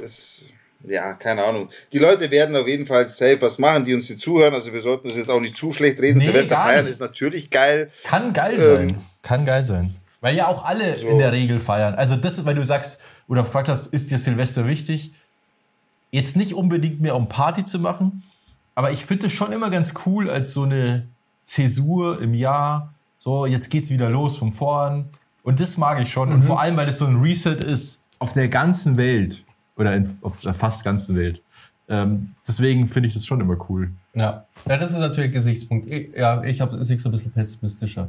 das, 0.00 0.44
ja, 0.88 1.14
keine 1.14 1.44
Ahnung. 1.44 1.68
Die 1.92 1.98
Leute 1.98 2.30
werden 2.30 2.56
auf 2.56 2.66
jeden 2.66 2.86
Fall 2.86 3.06
safe 3.08 3.38
was 3.40 3.58
machen, 3.58 3.84
die 3.84 3.94
uns 3.94 4.06
hier 4.06 4.18
zuhören. 4.18 4.54
Also 4.54 4.72
wir 4.72 4.82
sollten 4.82 5.08
das 5.08 5.16
jetzt 5.16 5.30
auch 5.30 5.40
nicht 5.40 5.56
zu 5.56 5.72
schlecht 5.72 6.00
reden. 6.00 6.18
Nee, 6.18 6.24
Silvester 6.26 6.56
feiern 6.56 6.86
ist 6.86 7.00
natürlich 7.00 7.50
geil. 7.50 7.90
Kann 8.04 8.32
geil 8.32 8.54
Ähm, 8.54 8.60
sein. 8.88 8.96
Kann 9.22 9.46
geil 9.46 9.64
sein. 9.64 9.94
Weil 10.20 10.36
ja 10.36 10.46
auch 10.48 10.64
alle 10.64 10.98
So. 10.98 11.08
in 11.08 11.18
der 11.18 11.32
Regel 11.32 11.58
feiern. 11.58 11.94
Also 11.94 12.16
das, 12.16 12.44
weil 12.44 12.54
du 12.54 12.64
sagst 12.64 13.00
oder 13.28 13.42
gefragt 13.42 13.68
hast, 13.68 13.86
ist 13.92 14.10
dir 14.10 14.18
Silvester 14.18 14.66
wichtig? 14.68 15.12
Jetzt 16.10 16.36
nicht 16.36 16.54
unbedingt 16.54 17.00
mehr 17.00 17.16
um 17.16 17.28
Party 17.28 17.64
zu 17.64 17.78
machen, 17.78 18.22
aber 18.74 18.90
ich 18.92 19.04
finde 19.06 19.26
es 19.28 19.32
schon 19.32 19.52
immer 19.52 19.70
ganz 19.70 19.94
cool 20.06 20.28
als 20.30 20.52
so 20.52 20.64
eine 20.64 21.06
Zäsur 21.46 22.20
im 22.20 22.34
Jahr. 22.34 22.92
So, 23.18 23.46
jetzt 23.46 23.70
geht's 23.70 23.90
wieder 23.90 24.10
los 24.10 24.36
von 24.36 24.52
vorn. 24.52 25.06
Und 25.42 25.60
das 25.60 25.76
mag 25.76 26.00
ich 26.00 26.12
schon. 26.12 26.32
Und 26.32 26.42
vor 26.42 26.60
allem, 26.60 26.76
weil 26.76 26.88
es 26.88 26.98
so 26.98 27.06
ein 27.06 27.20
Reset 27.20 27.56
ist 27.64 27.98
auf 28.18 28.32
der 28.32 28.48
ganzen 28.48 28.96
Welt. 28.96 29.42
Oder 29.76 29.94
in, 29.94 30.18
auf 30.22 30.40
der 30.40 30.54
fast 30.54 30.84
ganzen 30.84 31.16
Welt. 31.16 31.42
Ähm, 31.88 32.34
deswegen 32.46 32.88
finde 32.88 33.08
ich 33.08 33.14
das 33.14 33.26
schon 33.26 33.40
immer 33.40 33.56
cool. 33.68 33.92
Ja. 34.14 34.46
ja, 34.66 34.76
das 34.76 34.90
ist 34.90 34.98
natürlich 34.98 35.30
ein 35.30 35.34
Gesichtspunkt. 35.34 35.86
Ich, 35.86 36.14
ja, 36.16 36.42
ich 36.44 36.60
habe 36.60 36.82
so 36.82 36.92
ein 36.92 37.12
bisschen 37.12 37.32
pessimistischer. 37.32 38.08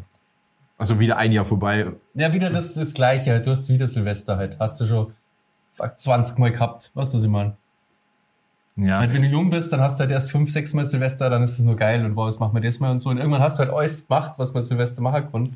Also 0.77 0.99
wieder 0.99 1.17
ein 1.17 1.31
Jahr 1.31 1.45
vorbei. 1.45 1.87
Ja, 2.13 2.33
wieder 2.33 2.49
das, 2.49 2.73
das 2.73 2.93
Gleiche. 2.93 3.39
Du 3.41 3.51
hast 3.51 3.69
wieder 3.69 3.87
Silvester 3.87 4.37
halt. 4.37 4.59
Hast 4.59 4.79
du 4.81 4.85
schon 4.85 5.13
fuck, 5.71 5.97
20 5.97 6.37
Mal 6.37 6.51
gehabt. 6.51 6.91
Weißt 6.93 7.13
du, 7.13 7.17
was 7.17 7.23
ich 7.23 7.29
meine? 7.29 7.55
Ja. 8.75 8.99
Halt, 8.99 9.13
wenn 9.13 9.21
du 9.21 9.27
jung 9.27 9.49
bist, 9.49 9.71
dann 9.71 9.81
hast 9.81 9.97
du 9.97 10.01
halt 10.01 10.11
erst 10.11 10.31
fünf, 10.31 10.51
sechs 10.51 10.73
Mal 10.73 10.85
Silvester, 10.85 11.29
dann 11.29 11.43
ist 11.43 11.59
es 11.59 11.65
nur 11.65 11.75
geil 11.75 12.03
und 12.03 12.15
wow, 12.15 12.27
was 12.27 12.39
machen 12.39 12.55
wir 12.55 12.61
das 12.61 12.79
mal 12.79 12.91
und 12.91 12.99
so. 12.99 13.09
Und 13.09 13.17
irgendwann 13.17 13.41
hast 13.41 13.59
du 13.59 13.63
halt 13.63 13.71
alles 13.71 14.07
gemacht, 14.07 14.33
was 14.37 14.53
man 14.53 14.63
Silvester 14.63 15.01
machen 15.01 15.29
konnte. 15.31 15.55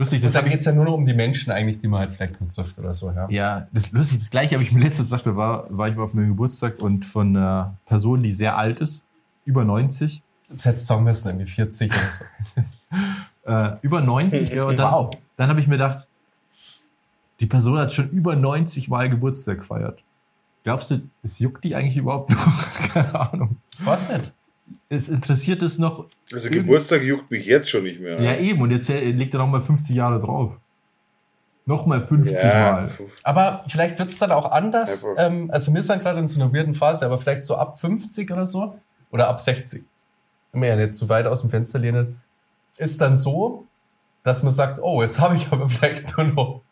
Lustig, 0.00 0.22
das 0.22 0.36
habe 0.36 0.46
ich 0.46 0.52
geht 0.52 0.60
es 0.60 0.66
ja 0.66 0.72
nur 0.72 0.84
noch 0.84 0.94
um 0.94 1.04
die 1.06 1.12
Menschen 1.14 1.50
eigentlich, 1.50 1.80
die 1.80 1.88
man 1.88 2.00
halt 2.00 2.12
vielleicht 2.12 2.40
nur 2.40 2.48
trifft 2.52 2.78
oder 2.78 2.94
so, 2.94 3.10
ja. 3.10 3.28
Ja, 3.30 3.66
das 3.72 3.90
lustig, 3.90 4.18
das 4.18 4.30
gleiche 4.30 4.54
habe 4.54 4.62
ich 4.62 4.70
mir 4.70 4.80
letztes 4.80 5.06
gesagt, 5.06 5.26
da 5.26 5.34
war, 5.34 5.66
war 5.76 5.88
ich 5.88 5.96
mal 5.96 6.04
auf 6.04 6.14
einem 6.14 6.28
Geburtstag 6.28 6.78
und 6.80 7.04
von 7.04 7.36
einer 7.36 7.74
Person, 7.86 8.22
die 8.22 8.30
sehr 8.30 8.56
alt 8.56 8.78
ist, 8.80 9.04
über 9.44 9.64
90, 9.64 10.22
Das 10.48 10.64
hättest 10.64 10.84
du 10.84 10.94
sagen 10.94 11.04
müssen, 11.04 11.26
irgendwie 11.28 11.50
40 11.50 11.90
oder 11.90 12.00
so. 12.12 13.70
äh, 13.74 13.76
über 13.82 14.00
90, 14.00 14.50
ja, 14.50 14.64
und 14.66 14.76
dann, 14.76 14.92
Wow. 14.92 15.10
dann 15.36 15.48
habe 15.50 15.58
ich 15.60 15.66
mir 15.66 15.76
gedacht, 15.78 16.06
die 17.40 17.46
Person 17.46 17.78
hat 17.78 17.92
schon 17.92 18.08
über 18.10 18.36
90 18.36 18.88
Mal 18.88 19.10
Geburtstag 19.10 19.58
gefeiert. 19.58 20.02
Glaubst 20.62 20.90
du, 20.92 21.00
das 21.22 21.38
juckt 21.40 21.64
die 21.64 21.74
eigentlich 21.74 21.96
überhaupt 21.96 22.30
noch? 22.30 22.72
Keine 22.92 23.14
Ahnung. 23.32 23.56
Weiß 23.78 24.10
nicht. 24.10 24.32
Es 24.88 25.08
interessiert 25.08 25.62
es 25.62 25.78
noch. 25.78 26.06
Also 26.32 26.50
Geburtstag 26.50 27.02
juckt 27.02 27.30
mich 27.30 27.46
jetzt 27.46 27.68
schon 27.70 27.84
nicht 27.84 28.00
mehr. 28.00 28.20
Ja, 28.20 28.36
eben, 28.36 28.60
und 28.60 28.70
jetzt 28.70 28.88
äh, 28.90 29.10
legt 29.10 29.34
er 29.34 29.38
nochmal 29.38 29.60
50 29.60 29.94
Jahre 29.94 30.18
drauf. 30.20 30.58
Nochmal 31.66 32.00
50 32.00 32.36
Ja, 32.42 32.72
Mal. 32.72 32.90
Aber 33.22 33.64
vielleicht 33.68 33.98
wird 33.98 34.08
es 34.10 34.18
dann 34.18 34.32
auch 34.32 34.50
anders. 34.50 35.04
Ähm, 35.18 35.50
also 35.50 35.72
wir 35.74 35.82
sind 35.82 36.00
gerade 36.00 36.18
in 36.18 36.26
so 36.26 36.40
einer 36.40 36.52
weirden 36.52 36.74
Phase, 36.74 37.04
aber 37.04 37.18
vielleicht 37.18 37.44
so 37.44 37.56
ab 37.56 37.78
50 37.78 38.30
oder 38.30 38.46
so 38.46 38.78
oder 39.10 39.28
ab 39.28 39.40
60. 39.40 39.84
Mehr 40.52 40.76
nicht 40.76 40.94
zu 40.94 41.08
weit 41.10 41.26
aus 41.26 41.42
dem 41.42 41.50
Fenster 41.50 41.78
lehnen. 41.78 42.22
Ist 42.78 43.00
dann 43.02 43.16
so, 43.16 43.66
dass 44.22 44.42
man 44.42 44.52
sagt, 44.52 44.78
oh, 44.80 45.02
jetzt 45.02 45.18
habe 45.20 45.36
ich 45.36 45.48
aber 45.52 45.68
vielleicht 45.68 46.16
nur 46.16 46.26
noch 46.28 46.62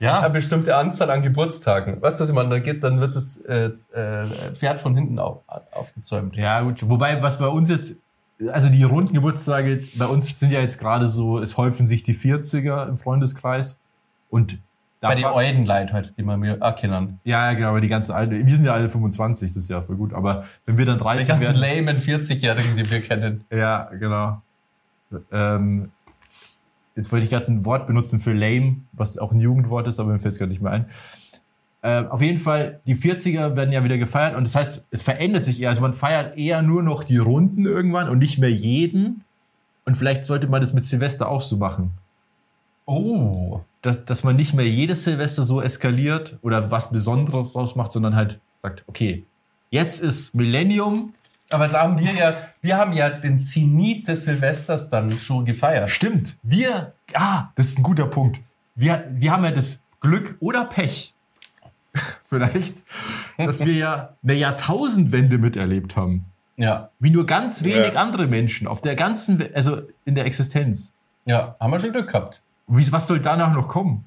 Ja, 0.00 0.20
eine 0.20 0.30
bestimmte 0.30 0.76
Anzahl 0.76 1.10
an 1.10 1.22
Geburtstagen. 1.22 2.00
Weißt 2.00 2.18
du, 2.20 2.22
was 2.22 2.28
ich 2.30 2.34
meine? 2.34 2.50
Dann, 2.50 2.62
geht, 2.62 2.84
dann 2.84 3.00
wird 3.00 3.16
das 3.16 3.38
äh, 3.38 3.70
äh, 3.92 4.24
Pferd 4.54 4.78
von 4.78 4.94
hinten 4.94 5.18
auf, 5.18 5.38
aufgezäumt. 5.72 6.36
Ja, 6.36 6.60
gut. 6.62 6.88
Wobei, 6.88 7.20
was 7.20 7.38
bei 7.40 7.48
uns 7.48 7.68
jetzt, 7.68 8.00
also 8.52 8.68
die 8.68 8.84
runden 8.84 9.12
Geburtstage, 9.14 9.80
bei 9.98 10.06
uns 10.06 10.38
sind 10.38 10.52
ja 10.52 10.60
jetzt 10.60 10.78
gerade 10.78 11.08
so, 11.08 11.40
es 11.40 11.56
häufen 11.56 11.88
sich 11.88 12.04
die 12.04 12.14
40er 12.14 12.88
im 12.88 12.96
Freundeskreis. 12.96 13.80
Und 14.30 14.58
da 15.00 15.08
Bei 15.08 15.14
den 15.14 15.24
alten 15.24 15.64
Leuten 15.64 15.92
halt, 15.92 16.14
die 16.16 16.22
man 16.22 16.40
mir 16.40 16.60
erkennen. 16.60 17.20
Ja, 17.24 17.50
ja, 17.50 17.56
genau, 17.56 17.68
aber 17.70 17.80
die 17.80 17.88
ganzen 17.88 18.12
alten, 18.12 18.46
wir 18.46 18.56
sind 18.56 18.64
ja 18.64 18.74
alle 18.74 18.90
25, 18.90 19.48
das 19.48 19.56
ist 19.64 19.70
ja 19.70 19.82
voll 19.82 19.96
gut, 19.96 20.12
aber 20.12 20.44
wenn 20.66 20.76
wir 20.76 20.86
dann 20.86 20.98
Die 20.98 21.04
30 21.04 21.28
ganzen 21.28 21.60
werden. 21.60 21.86
lamen 21.86 22.00
40-Jährigen, 22.00 22.76
die 22.76 22.90
wir 22.90 23.00
kennen. 23.00 23.44
Ja, 23.52 23.90
genau. 23.98 24.42
Ähm, 25.32 25.90
jetzt 26.98 27.12
wollte 27.12 27.24
ich 27.24 27.30
gerade 27.30 27.46
ein 27.50 27.64
Wort 27.64 27.86
benutzen 27.86 28.18
für 28.18 28.32
lame, 28.32 28.78
was 28.92 29.18
auch 29.18 29.32
ein 29.32 29.40
Jugendwort 29.40 29.86
ist, 29.86 30.00
aber 30.00 30.12
mir 30.12 30.18
fällt 30.18 30.32
es 30.32 30.38
gerade 30.38 30.50
nicht 30.50 30.60
mehr 30.60 30.72
ein. 30.72 30.86
Ähm, 31.84 32.08
auf 32.08 32.20
jeden 32.20 32.38
Fall, 32.38 32.80
die 32.86 32.96
40er 32.96 33.54
werden 33.54 33.72
ja 33.72 33.84
wieder 33.84 33.98
gefeiert 33.98 34.34
und 34.36 34.42
das 34.42 34.56
heißt, 34.56 34.88
es 34.90 35.00
verändert 35.00 35.44
sich 35.44 35.62
eher. 35.62 35.68
Also 35.68 35.80
man 35.80 35.94
feiert 35.94 36.36
eher 36.36 36.60
nur 36.60 36.82
noch 36.82 37.04
die 37.04 37.18
Runden 37.18 37.66
irgendwann 37.66 38.08
und 38.08 38.18
nicht 38.18 38.38
mehr 38.38 38.50
jeden. 38.50 39.22
Und 39.84 39.96
vielleicht 39.96 40.24
sollte 40.24 40.48
man 40.48 40.60
das 40.60 40.72
mit 40.72 40.84
Silvester 40.84 41.28
auch 41.28 41.40
so 41.40 41.56
machen. 41.56 41.92
Oh. 42.84 43.60
Dass, 43.80 44.04
dass 44.04 44.24
man 44.24 44.34
nicht 44.34 44.54
mehr 44.54 44.66
jedes 44.66 45.04
Silvester 45.04 45.44
so 45.44 45.62
eskaliert 45.62 46.36
oder 46.42 46.72
was 46.72 46.90
Besonderes 46.90 47.52
draus 47.52 47.76
macht, 47.76 47.92
sondern 47.92 48.16
halt 48.16 48.40
sagt, 48.60 48.82
okay, 48.88 49.24
jetzt 49.70 50.02
ist 50.02 50.34
Millennium, 50.34 51.14
Aber 51.50 51.68
da 51.68 51.82
haben 51.82 51.98
wir 51.98 52.12
ja, 52.12 52.34
wir 52.60 52.76
haben 52.76 52.92
ja 52.92 53.08
den 53.10 53.42
Zenit 53.42 54.06
des 54.08 54.24
Silvesters 54.26 54.90
dann 54.90 55.18
schon 55.18 55.44
gefeiert. 55.44 55.88
Stimmt. 55.90 56.36
Wir, 56.42 56.92
ah, 57.14 57.48
das 57.54 57.68
ist 57.68 57.78
ein 57.78 57.82
guter 57.82 58.06
Punkt. 58.06 58.40
Wir, 58.74 59.06
wir 59.10 59.32
haben 59.32 59.44
ja 59.44 59.50
das 59.50 59.80
Glück 60.00 60.36
oder 60.40 60.64
Pech, 60.66 61.14
vielleicht, 62.28 62.84
dass 63.38 63.60
wir 63.64 63.72
ja 63.72 64.10
eine 64.22 64.34
Jahrtausendwende 64.34 65.38
miterlebt 65.38 65.96
haben. 65.96 66.26
Ja, 66.56 66.90
Wie 66.98 67.10
nur 67.10 67.24
ganz 67.24 67.62
wenig 67.62 67.94
Ja. 67.94 68.00
andere 68.02 68.26
Menschen 68.26 68.66
auf 68.66 68.80
der 68.80 68.96
ganzen, 68.96 69.38
We- 69.38 69.50
also 69.54 69.82
in 70.04 70.14
der 70.16 70.26
Existenz. 70.26 70.92
ja, 71.24 71.54
haben 71.60 71.70
wir 71.70 71.78
schon 71.80 71.92
Glück 71.92 72.08
gehabt. 72.08 72.42
Wie, 72.66 72.90
was 72.92 73.06
soll 73.06 73.20
danach 73.20 73.52
noch 73.52 73.68
kommen? 73.68 74.04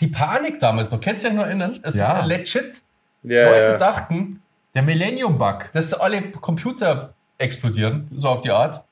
Die 0.00 0.06
Panik 0.06 0.60
damals 0.60 0.90
noch, 0.92 1.00
kennst 1.00 1.24
du 1.24 1.28
dich 1.28 1.36
noch 1.36 1.44
erinnern? 1.44 1.78
Es 1.82 1.94
Ja. 1.96 2.08
war 2.08 2.26
legit. 2.26 2.82
Ja, 3.24 3.44
Leute 3.50 3.62
ja. 3.72 3.76
dachten, 3.76 4.39
Der 4.74 4.82
Millennium-Bug. 4.82 5.70
dass 5.72 5.92
alle 5.94 6.22
Computer 6.32 7.14
explodieren, 7.38 8.08
so 8.14 8.28
auf 8.28 8.40
die 8.42 8.50
Art. 8.50 8.82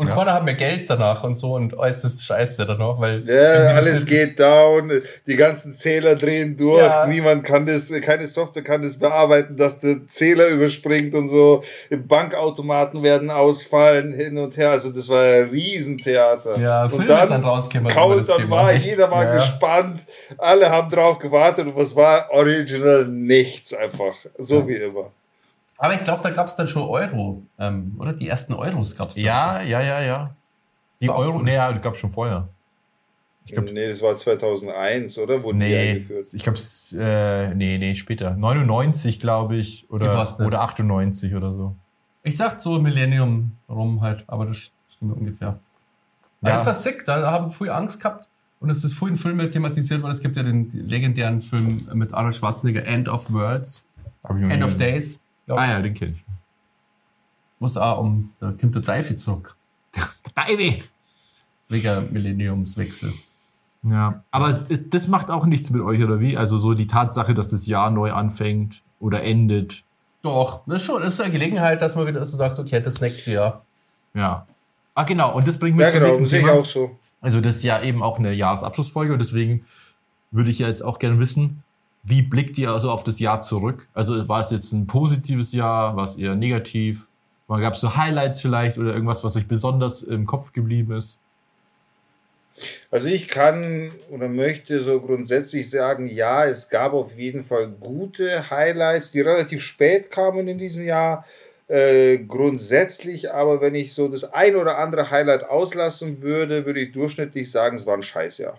Und 0.00 0.06
Ja. 0.06 0.14
keiner 0.14 0.32
hat 0.34 0.44
mehr 0.44 0.54
Geld 0.54 0.88
danach 0.88 1.24
und 1.24 1.34
so 1.34 1.54
und 1.54 1.76
alles 1.76 2.04
ist 2.04 2.24
scheiße 2.24 2.64
danach, 2.64 3.00
weil 3.00 3.28
Ja, 3.28 3.74
alles 3.74 4.06
geht 4.06 4.38
down, 4.38 4.92
die 5.26 5.34
ganzen 5.34 5.72
Zähler 5.72 6.14
drehen 6.14 6.56
durch, 6.56 6.80
Ja. 6.80 7.04
niemand 7.04 7.42
kann 7.42 7.66
das, 7.66 7.90
keine 8.02 8.28
Software 8.28 8.62
kann 8.62 8.80
das 8.82 8.96
bearbeiten, 8.96 9.56
dass 9.56 9.80
der 9.80 10.06
Zähler 10.06 10.46
überspringt 10.46 11.16
und 11.16 11.26
so. 11.26 11.64
Bankautomaten 11.90 13.02
werden 13.02 13.28
ausfallen, 13.30 14.12
hin 14.12 14.38
und 14.38 14.56
her. 14.56 14.70
Also 14.70 14.90
das 14.92 15.08
war 15.08 15.20
ein 15.22 15.48
Riesentheater. 15.50 16.58
Ja, 16.60 16.84
und 16.84 16.90
Filme 16.90 17.08
sind 17.18 17.30
dann, 17.30 17.44
rausgekommen. 17.44 18.24
Thema. 18.24 18.50
war 18.56 18.72
Echt? 18.72 18.86
jeder 18.86 19.08
mal 19.08 19.24
Ja, 19.24 19.30
ja. 19.30 19.36
gespannt, 19.38 19.98
alle 20.38 20.70
haben 20.70 20.90
drauf 20.90 21.18
gewartet 21.18 21.66
und 21.66 21.76
was 21.76 21.96
war 21.96 22.30
original 22.30 23.06
nichts 23.08 23.74
einfach. 23.74 24.14
So 24.38 24.66
wie 24.68 24.74
immer. 24.74 25.10
Aber 25.78 25.94
ich 25.94 26.02
glaube, 26.04 26.22
da 26.22 26.30
gab 26.30 26.48
es 26.48 26.56
dann 26.56 26.66
schon 26.68 26.82
Euro, 26.82 27.42
ähm, 27.58 27.94
oder? 27.98 28.12
Die 28.12 28.28
ersten 28.28 28.52
Euros 28.52 28.96
gab 28.96 29.10
es 29.10 29.16
Ja, 29.16 29.62
ja, 29.62 29.80
ja, 29.80 30.00
ja. 30.02 30.34
Die 31.00 31.06
War 31.08 31.16
Euro, 31.18 31.40
nee, 31.40 31.54
ja, 31.54 31.70
gab 31.72 31.96
schon 31.96 32.10
vorher. 32.10 32.48
Ich 33.46 33.52
glaub- 33.54 33.64
nee, 33.72 33.88
das 33.88 34.02
war 34.02 34.14
2001, 34.16 35.16
oder? 35.18 35.42
Wurden 35.42 35.60
die 35.60 35.66
Nee, 35.66 35.90
eingeführt? 35.90 36.26
ich 36.34 36.42
glaube, 36.42 36.58
äh, 36.98 37.54
nee, 37.54 37.78
nee, 37.78 37.94
später. 37.94 38.34
99, 38.34 39.20
glaube 39.20 39.56
ich, 39.56 39.84
Ich 39.84 39.90
oder, 39.90 40.18
nicht. 40.18 40.40
oder 40.40 40.60
98 40.62 41.34
oder 41.34 41.54
so. 41.54 41.74
Ich 42.24 42.36
dachte 42.36 42.60
so 42.60 42.78
Millennium 42.80 43.52
rum 43.68 44.00
halt, 44.02 44.24
aber 44.26 44.46
das 44.46 44.58
stimmt 44.90 45.16
ungefähr. 45.16 45.60
Ja. 46.42 46.50
Das 46.52 46.66
war 46.66 46.74
sick, 46.74 47.04
da 47.04 47.30
haben 47.30 47.50
früh 47.50 47.70
Angst 47.70 48.00
gehabt. 48.00 48.28
und 48.60 48.70
es 48.70 48.82
ist 48.82 48.94
vorhin 48.94 49.16
Filme 49.16 49.48
thematisiert 49.48 50.02
worden. 50.02 50.10
Es 50.12 50.20
gibt 50.20 50.36
ja 50.36 50.42
den 50.42 50.70
legendären 50.72 51.40
Film 51.42 51.88
mit 51.94 52.12
Arnold 52.12 52.34
Schwarzenegger, 52.34 52.84
End 52.84 53.08
of 53.08 53.32
Worlds, 53.32 53.84
ich 54.24 54.30
End 54.30 54.64
of 54.64 54.72
gesehen. 54.72 54.78
Days. 54.78 55.20
Ah 55.56 55.66
ja, 55.70 55.80
den 55.82 55.94
kenne 55.94 56.12
ich. 56.12 56.24
Wo 57.58 57.66
es 57.66 57.76
auch 57.76 57.98
um, 58.00 58.32
da 58.40 58.52
kommt 58.52 58.74
der 58.74 58.82
Teufel 58.84 59.16
zurück. 59.16 59.56
Ivy! 60.50 60.82
Wegen 61.68 62.12
Millenniumswechsel. 62.12 63.12
Ja, 63.82 64.22
aber 64.30 64.60
es 64.68 64.90
das 64.90 65.06
macht 65.08 65.30
auch 65.30 65.46
nichts 65.46 65.70
mit 65.70 65.82
euch, 65.82 66.02
oder 66.02 66.20
wie? 66.20 66.36
Also 66.36 66.58
so 66.58 66.74
die 66.74 66.86
Tatsache, 66.86 67.34
dass 67.34 67.48
das 67.48 67.66
Jahr 67.66 67.90
neu 67.90 68.12
anfängt 68.12 68.82
oder 69.00 69.22
endet. 69.22 69.82
Doch, 70.22 70.62
das 70.66 70.82
ist 70.82 70.86
schon, 70.86 71.00
das 71.02 71.14
ist 71.14 71.20
eine 71.20 71.32
Gelegenheit, 71.32 71.80
dass 71.80 71.94
man 71.94 72.06
wieder 72.06 72.24
so 72.26 72.36
sagt, 72.36 72.58
okay, 72.58 72.80
das 72.82 73.00
nächste 73.00 73.32
Jahr. 73.32 73.64
Ja. 74.14 74.46
Ah, 74.94 75.04
genau. 75.04 75.34
Und 75.34 75.46
das 75.46 75.58
bringt 75.58 75.76
mich 75.76 75.84
Ja, 75.84 75.90
zum 75.90 76.00
genau, 76.00 76.08
nächsten 76.10 76.26
sehe 76.26 76.40
ich 76.40 76.44
Thema. 76.46 76.58
auch 76.58 76.64
so. 76.64 76.98
Also 77.20 77.40
das 77.40 77.56
ist 77.56 77.62
ja 77.64 77.80
eben 77.82 78.02
auch 78.02 78.18
eine 78.18 78.32
Jahresabschlussfolge 78.32 79.12
und 79.12 79.18
deswegen 79.20 79.64
würde 80.30 80.50
ich 80.50 80.58
ja 80.58 80.66
jetzt 80.68 80.82
auch 80.84 80.98
gerne 80.98 81.18
wissen, 81.20 81.62
wie 82.08 82.22
blickt 82.22 82.58
ihr 82.58 82.70
also 82.70 82.90
auf 82.90 83.04
das 83.04 83.18
Jahr 83.18 83.42
zurück? 83.42 83.88
Also 83.94 84.28
war 84.28 84.40
es 84.40 84.50
jetzt 84.50 84.72
ein 84.72 84.86
positives 84.86 85.52
Jahr, 85.52 85.96
war 85.96 86.04
es 86.04 86.16
eher 86.16 86.34
negativ? 86.34 87.06
Gab 87.48 87.74
es 87.74 87.80
so 87.80 87.96
Highlights 87.96 88.42
vielleicht 88.42 88.76
oder 88.78 88.92
irgendwas, 88.92 89.24
was 89.24 89.36
euch 89.36 89.48
besonders 89.48 90.02
im 90.02 90.26
Kopf 90.26 90.52
geblieben 90.52 90.96
ist? 90.96 91.18
Also 92.90 93.08
ich 93.08 93.28
kann 93.28 93.90
oder 94.10 94.28
möchte 94.28 94.80
so 94.80 95.00
grundsätzlich 95.00 95.70
sagen, 95.70 96.08
ja, 96.08 96.44
es 96.44 96.68
gab 96.68 96.92
auf 96.92 97.16
jeden 97.16 97.44
Fall 97.44 97.68
gute 97.68 98.50
Highlights, 98.50 99.12
die 99.12 99.20
relativ 99.20 99.62
spät 99.62 100.10
kamen 100.10 100.48
in 100.48 100.58
diesem 100.58 100.84
Jahr. 100.84 101.24
Äh, 101.68 102.18
grundsätzlich, 102.18 103.30
aber 103.30 103.60
wenn 103.60 103.74
ich 103.74 103.92
so 103.92 104.08
das 104.08 104.24
ein 104.32 104.56
oder 104.56 104.78
andere 104.78 105.10
Highlight 105.10 105.44
auslassen 105.44 106.22
würde, 106.22 106.64
würde 106.64 106.80
ich 106.80 106.92
durchschnittlich 106.92 107.50
sagen, 107.50 107.76
es 107.76 107.86
war 107.86 107.94
ein 107.94 108.02
Scheißjahr. 108.02 108.58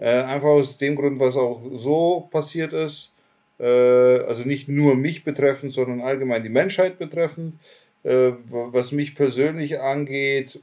Äh, 0.00 0.22
einfach 0.22 0.48
aus 0.48 0.78
dem 0.78 0.96
Grund, 0.96 1.20
was 1.20 1.36
auch 1.36 1.60
so 1.74 2.26
passiert 2.30 2.72
ist. 2.72 3.14
Äh, 3.58 3.66
also 3.66 4.44
nicht 4.44 4.66
nur 4.66 4.96
mich 4.96 5.24
betreffend, 5.24 5.74
sondern 5.74 6.00
allgemein 6.00 6.42
die 6.42 6.48
Menschheit 6.48 6.98
betreffend. 6.98 7.54
Äh, 8.02 8.32
was 8.48 8.92
mich 8.92 9.14
persönlich 9.14 9.78
angeht, 9.78 10.58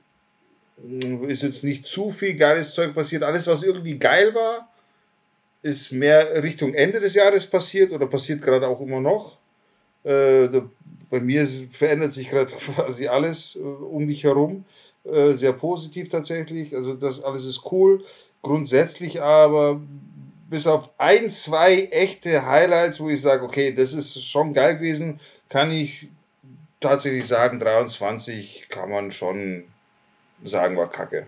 ist 1.27 1.43
jetzt 1.43 1.63
nicht 1.63 1.85
zu 1.85 2.09
viel 2.09 2.33
geiles 2.33 2.73
Zeug 2.73 2.95
passiert. 2.95 3.21
Alles, 3.21 3.45
was 3.45 3.61
irgendwie 3.61 3.99
geil 3.99 4.33
war, 4.33 4.67
ist 5.61 5.91
mehr 5.91 6.41
Richtung 6.41 6.73
Ende 6.73 6.99
des 6.99 7.13
Jahres 7.13 7.45
passiert 7.45 7.91
oder 7.91 8.07
passiert 8.07 8.41
gerade 8.41 8.67
auch 8.67 8.81
immer 8.81 9.01
noch. 9.01 9.37
Äh, 10.03 10.47
bei 11.11 11.19
mir 11.19 11.45
verändert 11.45 12.13
sich 12.13 12.31
gerade 12.31 12.51
quasi 12.75 13.07
alles 13.07 13.55
äh, 13.55 13.59
um 13.59 14.07
mich 14.07 14.23
herum. 14.23 14.65
Sehr 15.09 15.53
positiv 15.53 16.09
tatsächlich. 16.09 16.75
Also 16.75 16.93
das 16.93 17.23
alles 17.23 17.45
ist 17.45 17.61
cool. 17.71 18.03
Grundsätzlich 18.41 19.21
aber 19.21 19.79
bis 20.49 20.67
auf 20.67 20.91
ein, 20.99 21.29
zwei 21.29 21.85
echte 21.91 22.45
Highlights, 22.45 22.99
wo 23.01 23.09
ich 23.09 23.21
sage, 23.21 23.43
okay, 23.43 23.73
das 23.73 23.93
ist 23.93 24.23
schon 24.25 24.53
geil 24.53 24.77
gewesen, 24.77 25.19
kann 25.49 25.71
ich 25.71 26.09
tatsächlich 26.79 27.25
sagen, 27.25 27.59
23 27.59 28.67
kann 28.69 28.89
man 28.89 29.11
schon 29.11 29.63
sagen, 30.45 30.77
war 30.77 30.89
kacke. 30.89 31.27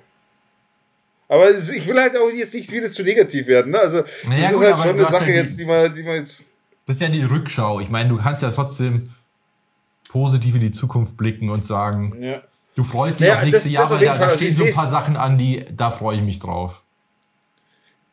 Aber 1.28 1.51
ich 1.51 1.88
will 1.88 1.99
halt 1.99 2.16
auch 2.18 2.30
jetzt 2.32 2.53
nicht 2.55 2.72
wieder 2.72 2.89
zu 2.89 3.03
negativ 3.03 3.47
werden. 3.47 3.72
Ne? 3.72 3.80
Also, 3.80 4.01
das 4.01 4.10
Naja, 4.28 4.45
ist 4.47 4.53
gut, 4.53 4.64
halt 4.64 4.74
aber 4.76 4.84
schon 4.84 4.91
eine 4.91 5.03
hast 5.03 5.12
ja 5.14 5.20
Sache 5.20 5.32
die- 5.32 5.38
jetzt, 5.38 5.60
die 5.60 5.66
man, 5.66 5.93
die 5.93 6.03
man 6.03 6.16
jetzt. 6.16 6.45
Das 6.88 6.95
ist 6.95 7.01
ja 7.01 7.10
die 7.10 7.22
Rückschau. 7.24 7.80
Ich 7.82 7.89
meine, 7.89 8.10
du 8.10 8.18
kannst 8.18 8.41
ja 8.41 8.49
trotzdem 8.51 9.03
positiv 10.10 10.55
in 10.55 10.62
die 10.62 10.72
Zukunft 10.72 11.18
blicken 11.18 11.49
und 11.51 11.66
sagen, 11.66 12.16
Ja. 12.24 12.41
du 12.76 12.84
freust 12.84 13.20
dich 13.20 13.28
Ja, 13.28 13.36
auf 13.36 13.43
nächste 13.43 13.64
das- 13.66 13.72
Jahr, 13.72 13.84
das 13.84 13.91
weil 13.91 14.05
da, 14.05 14.12
Also 14.14 14.38
stehen 14.38 14.53
so 14.53 14.64
ein 14.66 14.74
paar 14.74 14.89
Sachen 14.89 15.18
an, 15.18 15.38
die, 15.38 15.66
da 15.72 15.91
freue 15.91 16.18
ich 16.18 16.24
mich 16.24 16.39
drauf. 16.39 16.82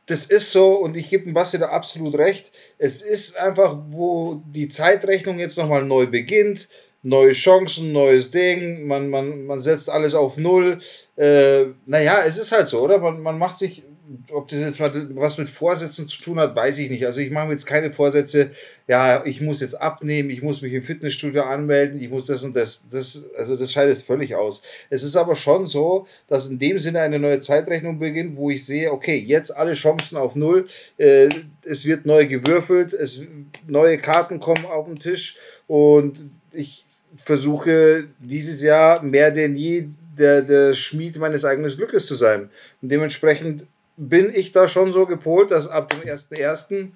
Das 0.06 0.26
ist 0.26 0.52
so 0.52 0.74
und 0.74 0.96
ich 0.96 1.10
gebe 1.10 1.24
dem 1.24 1.34
Basti 1.34 1.58
da 1.58 1.66
absolut 1.66 2.16
recht. 2.16 2.52
Es 2.78 3.02
ist 3.02 3.36
einfach, 3.38 3.76
wo 3.90 4.40
die 4.46 4.68
Zeitrechnung 4.68 5.38
jetzt 5.38 5.58
nochmal 5.58 5.84
neu 5.84 6.06
beginnt. 6.06 6.68
Neue 7.02 7.32
Chancen, 7.32 7.92
neues 7.92 8.30
Ding, 8.32 8.86
man, 8.86 9.10
man, 9.10 9.46
man 9.46 9.60
setzt 9.60 9.90
alles 9.90 10.14
auf 10.14 10.38
Null. 10.38 10.78
Äh, 11.16 11.66
naja, 11.86 12.22
es 12.26 12.36
ist 12.36 12.50
halt 12.52 12.68
so, 12.68 12.80
oder? 12.80 12.98
Man, 12.98 13.20
man 13.22 13.38
macht 13.38 13.58
sich, 13.58 13.84
ob 14.32 14.48
das 14.48 14.60
jetzt 14.60 14.80
mal 14.80 14.92
was 15.16 15.38
mit 15.38 15.50
Vorsätzen 15.50 16.06
zu 16.06 16.22
tun 16.22 16.38
hat, 16.38 16.54
weiß 16.54 16.78
ich 16.78 16.90
nicht. 16.90 17.04
Also 17.06 17.20
ich 17.20 17.30
mache 17.30 17.46
mir 17.46 17.52
jetzt 17.52 17.66
keine 17.66 17.92
Vorsätze, 17.92 18.50
ja, 18.86 19.24
ich 19.24 19.40
muss 19.40 19.60
jetzt 19.60 19.74
abnehmen, 19.74 20.30
ich 20.30 20.42
muss 20.42 20.62
mich 20.62 20.72
im 20.72 20.84
Fitnessstudio 20.84 21.42
anmelden, 21.42 22.00
ich 22.00 22.08
muss 22.08 22.26
das 22.26 22.44
und 22.44 22.54
das. 22.54 22.84
das 22.90 23.24
also 23.36 23.56
das 23.56 23.72
scheidet 23.72 24.00
völlig 24.02 24.34
aus. 24.34 24.62
Es 24.90 25.02
ist 25.02 25.16
aber 25.16 25.34
schon 25.34 25.66
so, 25.66 26.06
dass 26.28 26.46
in 26.46 26.58
dem 26.58 26.78
Sinne 26.78 27.00
eine 27.00 27.18
neue 27.18 27.40
Zeitrechnung 27.40 27.98
beginnt, 27.98 28.36
wo 28.36 28.50
ich 28.50 28.64
sehe, 28.64 28.92
okay, 28.92 29.16
jetzt 29.16 29.56
alle 29.56 29.72
Chancen 29.72 30.16
auf 30.16 30.36
Null, 30.36 30.68
äh, 30.98 31.28
es 31.62 31.84
wird 31.84 32.06
neu 32.06 32.26
gewürfelt, 32.26 32.92
es, 32.92 33.22
neue 33.66 33.98
Karten 33.98 34.38
kommen 34.38 34.66
auf 34.66 34.86
den 34.86 34.98
Tisch 34.98 35.36
und 35.66 36.30
ich 36.52 36.84
versuche 37.24 38.04
dieses 38.20 38.62
Jahr 38.62 39.02
mehr 39.02 39.30
denn 39.30 39.56
je 39.56 39.88
der, 40.16 40.42
der 40.42 40.74
Schmied 40.74 41.18
meines 41.18 41.44
eigenen 41.44 41.74
Glückes 41.76 42.06
zu 42.06 42.14
sein. 42.14 42.50
Und 42.80 42.88
dementsprechend 42.88 43.66
bin 43.96 44.30
ich 44.34 44.52
da 44.52 44.68
schon 44.68 44.92
so 44.92 45.06
gepolt, 45.06 45.50
dass 45.50 45.68
ab 45.68 45.88
dem 45.90 46.00
1.1. 46.00 46.88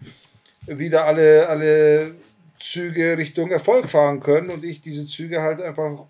wieder 0.67 1.05
alle, 1.07 1.49
alle 1.49 2.15
Züge 2.59 3.17
Richtung 3.17 3.51
Erfolg 3.51 3.89
fahren 3.89 4.21
können 4.21 4.51
und 4.51 4.65
ich 4.65 4.83
diese 4.83 5.07
Züge 5.07 5.41
halt 5.41 5.63
einfach 5.63 6.05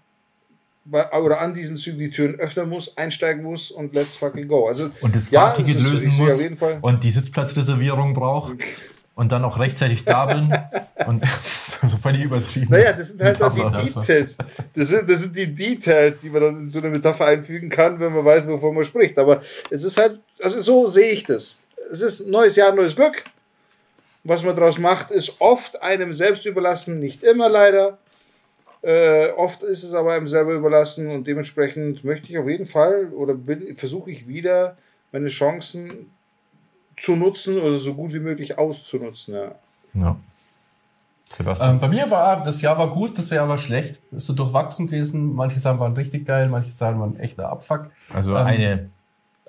bei, 0.85 1.09
oder 1.13 1.41
an 1.41 1.55
diesen 1.55 1.77
Zügen 1.77 1.99
die 2.01 2.11
Türen 2.11 2.35
öffnen 2.41 2.69
muss, 2.69 2.97
einsteigen 2.97 3.45
muss 3.45 3.71
und 3.71 3.95
let's 3.95 4.17
fucking 4.17 4.49
go. 4.49 4.67
Also 4.67 4.91
Und 5.01 5.15
das 5.15 5.31
Ja, 5.31 5.43
Fahrticket 5.43 5.77
ist- 5.77 5.83
lösen 5.85 6.17
muss 6.17 6.33
auf 6.35 6.41
jeden 6.43 6.57
Fall. 6.57 6.79
und 6.81 7.05
die 7.05 7.11
Sitzplatzreservierung 7.11 8.15
braucht 8.15 8.57
und 9.21 9.33
dann 9.33 9.45
auch 9.45 9.59
rechtzeitig 9.59 10.07
da 10.07 10.25
bin 10.25 10.51
und 11.07 11.23
so 11.87 11.99
völlig 11.99 12.25
übertrieben. 12.25 12.69
Naja, 12.71 12.95
das 12.95 13.11
sind 13.11 13.23
halt 13.23 13.39
dann 13.39 13.55
die 13.55 13.61
Metapher. 13.61 14.01
Details. 14.01 14.39
Das 14.75 14.89
sind, 14.89 15.11
das 15.11 15.21
sind 15.21 15.37
die 15.37 15.55
Details, 15.55 16.23
die 16.23 16.31
man 16.31 16.41
dann 16.41 16.57
in 16.57 16.69
so 16.71 16.79
eine 16.79 16.89
Metapher 16.89 17.27
einfügen 17.27 17.69
kann, 17.69 18.01
wenn 18.01 18.15
man 18.15 18.25
weiß, 18.25 18.49
wovon 18.49 18.75
man 18.75 18.85
spricht. 18.85 19.19
Aber 19.19 19.43
es 19.69 19.85
ist 19.85 19.99
halt, 19.99 20.21
also 20.43 20.63
so 20.63 20.89
sehe 20.89 21.13
ich 21.13 21.25
das. 21.25 21.61
Es 21.93 22.01
ist 22.01 22.29
neues 22.29 22.57
Jahr, 22.57 22.73
neues 22.73 22.97
Glück. 22.97 23.25
Was 24.25 24.43
man 24.43 24.57
daraus 24.57 24.79
macht, 24.79 25.11
ist 25.11 25.39
oft 25.39 25.83
einem 25.83 26.15
selbst 26.15 26.47
überlassen, 26.47 26.99
nicht 26.99 27.23
immer 27.23 27.51
leider. 27.51 27.99
Äh, 28.81 29.33
oft 29.33 29.63
ist 29.63 29.85
es 29.85 29.93
aber 29.93 30.15
einem 30.15 30.29
selber 30.29 30.55
überlassen 30.55 31.11
und 31.11 31.27
dementsprechend 31.27 32.05
möchte 32.05 32.31
ich 32.31 32.39
auf 32.39 32.49
jeden 32.49 32.65
Fall 32.65 33.11
oder 33.13 33.37
versuche 33.77 34.13
ich 34.13 34.27
wieder 34.27 34.79
meine 35.13 35.29
Chancen 35.29 36.11
zu 37.01 37.17
nutzen 37.17 37.59
oder 37.59 37.79
so 37.79 37.95
gut 37.95 38.13
wie 38.13 38.21
möglich 38.21 38.59
auszunutzen. 38.59 39.35
Ja. 39.35 39.55
Ja. 39.95 40.17
Sebastian. 41.27 41.75
Ähm, 41.75 41.81
bei 41.81 41.89
mir 41.89 42.11
war 42.11 42.45
das 42.45 42.61
Jahr 42.61 42.77
war 42.77 42.91
gut, 42.91 43.17
das 43.17 43.31
Jahr 43.31 43.49
war 43.49 43.59
schlecht. 43.59 44.01
Ist 44.13 44.27
so 44.27 44.33
durchwachsen 44.33 44.87
gewesen. 44.87 45.35
Manche 45.35 45.61
Sachen 45.61 45.79
waren 45.79 45.95
richtig 45.95 46.27
geil, 46.27 46.49
manche 46.49 46.73
Sachen 46.73 47.01
waren 47.01 47.19
echter 47.19 47.49
Abfuck. 47.49 47.91
also 48.13 48.37
ähm, 48.37 48.47
eine 48.47 48.91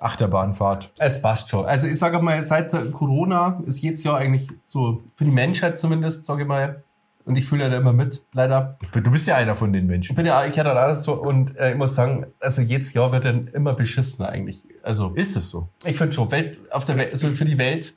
Achterbahnfahrt. 0.00 0.90
Es 0.98 1.20
passt 1.20 1.50
schon. 1.50 1.66
Also 1.66 1.86
ich 1.86 1.98
sage 1.98 2.20
mal, 2.20 2.42
seit 2.42 2.70
Corona 2.92 3.60
ist 3.66 3.80
jedes 3.82 4.02
Jahr 4.04 4.16
eigentlich 4.16 4.48
so, 4.66 5.02
für 5.16 5.24
die 5.24 5.30
Menschheit 5.30 5.78
zumindest, 5.78 6.24
sage 6.24 6.42
ich 6.42 6.48
mal, 6.48 6.82
und 7.24 7.36
ich 7.36 7.46
fühle 7.46 7.64
ja 7.64 7.68
da 7.70 7.76
immer 7.76 7.92
mit, 7.92 8.24
leider. 8.32 8.76
Du 8.92 9.10
bist 9.10 9.26
ja 9.26 9.36
einer 9.36 9.54
von 9.54 9.72
den 9.72 9.84
Ich 9.84 9.90
Menschen. 9.90 10.16
bin 10.16 10.26
ja, 10.26 10.44
ich 10.46 10.58
hatte 10.58 10.72
alles 10.72 11.04
so 11.04 11.14
und 11.14 11.56
äh, 11.56 11.72
ich 11.72 11.76
muss 11.78 11.94
sagen, 11.94 12.26
also 12.40 12.62
jedes 12.62 12.92
Jahr 12.94 13.12
wird 13.12 13.24
dann 13.24 13.48
immer 13.48 13.74
beschissener 13.74 14.28
eigentlich. 14.28 14.62
Also 14.82 15.10
Ist 15.14 15.36
es 15.36 15.50
so? 15.50 15.68
ich 15.84 15.96
finde 15.96 16.12
schon, 16.12 16.30
Welt, 16.30 16.58
auf 16.70 16.84
der 16.84 16.96
Welt, 16.96 17.16
so 17.16 17.28
für 17.28 17.44
die 17.44 17.58
Welt, 17.58 17.94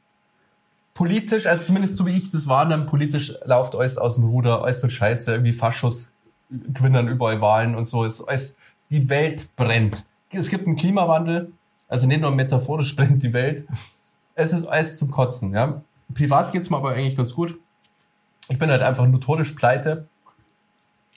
politisch, 0.93 1.45
also 1.45 1.63
zumindest 1.63 1.97
so 1.97 2.05
wie 2.05 2.15
ich 2.15 2.32
das 2.32 2.47
wahrnehme, 2.47 2.86
politisch 2.86 3.34
läuft 3.45 3.76
alles 3.76 3.97
aus 3.97 4.15
dem 4.15 4.26
Ruder, 4.26 4.63
alles 4.63 4.82
wird 4.82 4.91
scheiße, 4.91 5.32
irgendwie 5.32 5.53
Faschos 5.53 6.13
gewinnen 6.49 6.93
dann 6.93 7.07
überall 7.07 7.41
Wahlen 7.41 7.76
und 7.76 7.86
so, 7.86 8.05
es, 8.05 8.21
alles, 8.26 8.57
die 8.91 9.09
Welt 9.09 9.49
brennt. 9.55 10.05
Es 10.30 10.49
gibt 10.49 10.67
einen 10.67 10.76
Klimawandel, 10.76 11.51
also 11.88 12.07
nicht 12.07 12.21
nur 12.21 12.32
metaphorisch 12.32 12.95
brennt 12.95 13.23
die 13.23 13.34
Welt, 13.34 13.65
es 14.36 14.53
ist 14.53 14.65
alles 14.65 14.97
zum 14.97 15.11
Kotzen, 15.11 15.53
ja. 15.53 15.82
Privat 16.13 16.51
geht's 16.51 16.69
mir 16.69 16.78
aber 16.78 16.91
eigentlich 16.91 17.17
ganz 17.17 17.34
gut. 17.34 17.57
Ich 18.50 18.60
bin 18.60 18.70
halt 18.70 18.82
einfach 18.82 19.08
notorisch 19.08 19.54
pleite, 19.54 20.08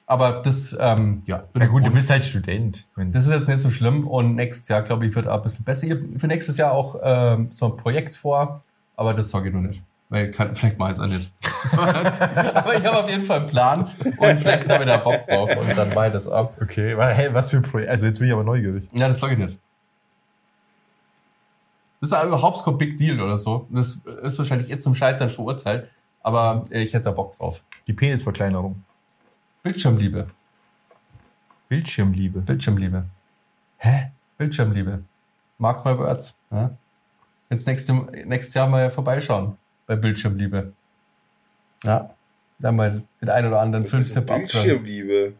aber 0.07 0.41
das, 0.43 0.74
ähm, 0.81 1.22
ja, 1.26 1.45
Ja 1.55 1.66
gut, 1.66 1.85
du 1.85 1.91
bist 1.91 2.09
halt 2.09 2.24
Student. 2.24 2.87
Das 2.97 3.26
ist 3.26 3.33
jetzt 3.33 3.47
nicht 3.47 3.61
so 3.61 3.68
schlimm 3.68 4.07
und 4.09 4.37
nächstes 4.37 4.66
Jahr, 4.68 4.83
glaube 4.83 5.07
ich, 5.07 5.14
wird 5.14 5.29
auch 5.29 5.37
ein 5.37 5.43
bisschen 5.43 5.66
besser. 5.66 5.87
Ich 5.87 6.20
für 6.20 6.26
nächstes 6.26 6.57
Jahr 6.57 6.72
auch 6.72 6.99
ähm, 7.03 7.49
so 7.51 7.66
ein 7.66 7.76
Projekt 7.76 8.16
vor, 8.16 8.62
aber 8.97 9.12
das 9.12 9.31
sage 9.31 9.49
ich 9.49 9.55
noch 9.55 9.61
nicht. 9.61 9.83
Weil 10.09 10.31
kann, 10.31 10.55
vielleicht 10.55 10.79
mal 10.79 10.91
es 10.91 10.99
auch 10.99 11.07
nicht. 11.07 11.31
aber 11.72 12.74
ich 12.74 12.87
habe 12.87 12.99
auf 13.01 13.11
jeden 13.11 13.24
Fall 13.24 13.41
einen 13.41 13.49
Plan 13.49 13.81
und 13.81 14.41
vielleicht 14.41 14.66
habe 14.70 14.85
ich 14.85 14.89
da 14.89 14.97
Bock 14.97 15.26
drauf 15.26 15.51
und 15.55 15.76
dann 15.76 15.93
mache 15.93 16.07
ich 16.07 16.12
das 16.14 16.26
ab. 16.26 16.57
Okay, 16.62 16.97
weil, 16.97 17.14
hey, 17.14 17.35
was 17.35 17.51
für 17.51 17.59
ein 17.59 17.62
Projekt? 17.62 17.91
Also 17.91 18.07
jetzt 18.07 18.18
bin 18.18 18.29
ich 18.29 18.33
aber 18.33 18.45
neugierig. 18.45 18.89
Ja, 18.95 19.09
das 19.09 19.20
sage 19.20 19.35
ich 19.35 19.39
nicht. 19.39 19.59
Das 22.01 22.12
ist 22.12 22.24
überhaupt 22.24 22.64
kein 22.64 22.79
Big 22.79 22.97
Deal 22.97 23.20
oder 23.20 23.37
so. 23.37 23.66
Das 23.70 23.97
ist 24.22 24.39
wahrscheinlich 24.39 24.68
jetzt 24.68 24.85
zum 24.85 24.95
Scheitern 24.95 25.29
verurteilt, 25.29 25.91
aber 26.29 26.64
äh, 26.70 26.83
ich 26.83 26.93
hätte 26.93 27.05
da 27.05 27.11
Bock 27.12 27.37
drauf. 27.39 27.62
Die 27.87 27.95
Penisverkleinerung. 27.95 28.85
Bildschirmliebe. 29.62 30.29
Bildschirmliebe. 31.68 32.41
Bildschirmliebe. 32.41 33.05
Hä? 33.79 34.11
Bildschirmliebe. 34.37 35.03
Mark 35.59 35.85
my 35.85 35.97
words. 35.97 36.37
Ja? 36.51 36.70
jetzt 37.51 37.66
nächste, 37.66 37.95
nächstes 38.26 38.55
Jahr 38.55 38.68
mal 38.68 38.91
vorbeischauen 38.91 39.57
bei 39.87 39.97
Bildschirmliebe. 39.97 40.72
Ja, 41.83 42.11
dann 42.59 42.76
mal 42.76 43.03
den 43.22 43.31
einen 43.31 43.49
oder 43.49 43.61
anderen 43.61 43.87
Filmtipp 43.87 44.18
abhören. 44.18 44.41
Bildschirmliebe. 44.41 45.35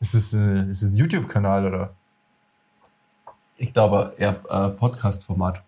Ist 0.00 0.14
es, 0.14 0.32
äh, 0.32 0.70
ist 0.70 0.82
es 0.82 0.92
ein 0.92 0.96
YouTube-Kanal 0.96 1.66
oder? 1.66 1.94
Ich 3.56 3.72
glaube 3.72 4.14
eher 4.16 4.40
äh, 4.48 4.68
Podcast-Format. 4.70 5.62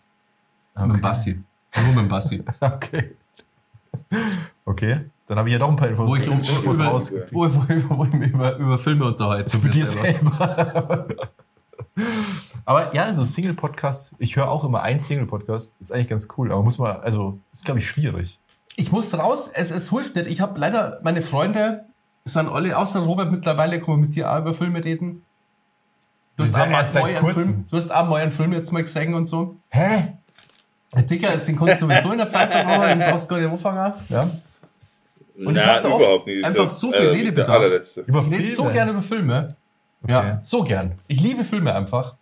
Mit 0.79 0.91
dem 0.91 1.01
Bassi. 1.01 1.43
Nur 1.77 1.87
mit 1.89 1.97
dem 1.97 2.09
Bassi. 2.09 2.45
Okay. 2.61 3.15
Okay, 4.69 5.01
dann 5.27 5.39
habe 5.39 5.49
ich 5.49 5.53
ja 5.53 5.59
noch 5.61 5.69
ein 5.69 5.77
paar 5.77 5.87
Infos, 5.89 6.09
Wo 6.09 6.17
ich 6.17 6.27
Infos 6.27 6.75
über- 6.75 6.87
raus. 6.87 7.13
wo, 7.31 7.45
wo, 7.55 7.97
wo 7.99 8.05
ich 8.05 8.13
mich 8.15 8.33
über, 8.33 8.57
über 8.57 8.79
Filme 8.79 9.05
unterhalte. 9.05 9.47
Zu 9.51 9.59
mit 9.59 9.75
dir 9.75 9.87
selber. 9.87 11.07
aber 12.65 12.95
ja, 12.95 13.13
so 13.15 13.25
Single-Podcasts, 13.25 14.15
ich 14.19 14.37
höre 14.37 14.49
auch 14.51 14.65
immer 14.65 14.83
einen 14.83 15.01
Single-Podcast, 15.01 15.77
ist 15.79 15.93
eigentlich 15.93 16.09
ganz 16.09 16.29
cool, 16.37 16.51
aber 16.53 16.63
muss 16.63 16.79
man, 16.79 16.97
also, 16.97 17.39
ist 17.53 17.65
glaube 17.65 17.79
ich 17.79 17.89
schwierig. 17.89 18.41
Ich 18.77 18.91
muss 18.93 19.17
raus, 19.17 19.51
es, 19.55 19.71
es 19.71 19.91
hilft 19.91 20.17
nicht. 20.17 20.27
Ich 20.27 20.41
habe 20.41 20.59
leider 20.59 21.01
meine 21.03 21.23
Freunde, 21.23 21.85
sind 22.25 22.49
alle, 22.49 22.77
außer 22.77 23.01
Robert 23.01 23.31
mittlerweile, 23.31 23.81
kommen 23.81 24.01
mit 24.03 24.17
dir 24.17 24.31
auch 24.33 24.41
über 24.41 24.53
Filme 24.53 24.85
reden. 24.85 25.23
Du 26.37 26.45
Wir 26.45 26.53
hast, 26.53 26.97
auch 26.97 27.03
mal 27.03 27.15
einen. 27.17 27.35
Film, 27.35 27.67
du 27.71 27.77
hast 27.77 27.95
auch 27.95 28.09
mal 28.09 28.21
einen 28.21 28.33
Film 28.33 28.53
jetzt 28.53 28.73
mal 28.73 28.83
gesehen 28.83 29.15
und 29.15 29.27
so. 29.27 29.57
Hä? 29.71 30.15
Dicker, 31.03 31.37
den 31.37 31.57
kannst 31.57 31.83
du 31.83 31.87
sowieso 31.87 32.13
in 32.13 32.19
der 32.19 32.27
Pfeife 32.27 32.59
rauchen, 32.67 33.01
du 33.01 33.11
brauchst 33.11 33.29
gar 33.29 33.39
anfangen. 33.39 33.95
Ja? 34.09 34.21
Und 34.21 35.57
ich 35.57 35.63
Na, 35.67 35.81
da 35.81 35.89
oft 35.91 36.03
überhaupt 36.03 36.27
nicht. 36.27 36.45
einfach 36.45 36.71
so 36.71 36.91
viel 36.91 37.01
äh, 37.07 37.11
Redebedarf. 37.11 37.63
Der. 37.95 38.07
Über 38.07 38.25
Ich 38.27 38.33
rede 38.33 38.51
so 38.51 38.65
gerne 38.65 38.93
über 38.93 39.03
Filme. 39.03 39.49
Okay. 40.03 40.13
Ja, 40.13 40.41
so 40.43 40.63
gern. 40.63 40.99
Ich 41.09 41.21
liebe 41.21 41.45
Filme 41.45 41.75
einfach. 41.75 42.15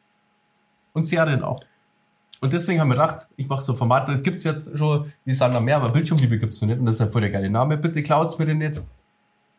Und 0.93 1.05
Serien 1.05 1.43
auch. 1.43 1.61
Und 2.41 2.53
deswegen 2.53 2.81
haben 2.81 2.89
wir 2.89 2.95
gedacht, 2.97 3.27
ich 3.37 3.49
mache 3.49 3.63
so 3.63 3.75
Formate. 3.75 4.13
Das 4.13 4.23
gibt's 4.23 4.45
jetzt 4.45 4.77
schon, 4.77 5.13
die 5.25 5.33
sind 5.33 5.53
noch 5.53 5.61
mehr, 5.61 5.77
aber 5.77 5.91
Bildschirmliebe 5.91 6.39
gibt's 6.39 6.61
noch 6.61 6.69
nicht. 6.69 6.79
Und 6.79 6.87
das 6.87 6.97
ist 6.97 7.01
ja 7.01 7.07
voll 7.07 7.21
der 7.23 7.31
geile 7.31 7.49
Name. 7.51 7.77
Bitte 7.77 8.03
klaut's 8.03 8.39
mir 8.39 8.47
den 8.47 8.59
nicht. 8.59 8.81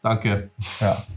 Danke. 0.02 0.50
Ja. 0.80 0.98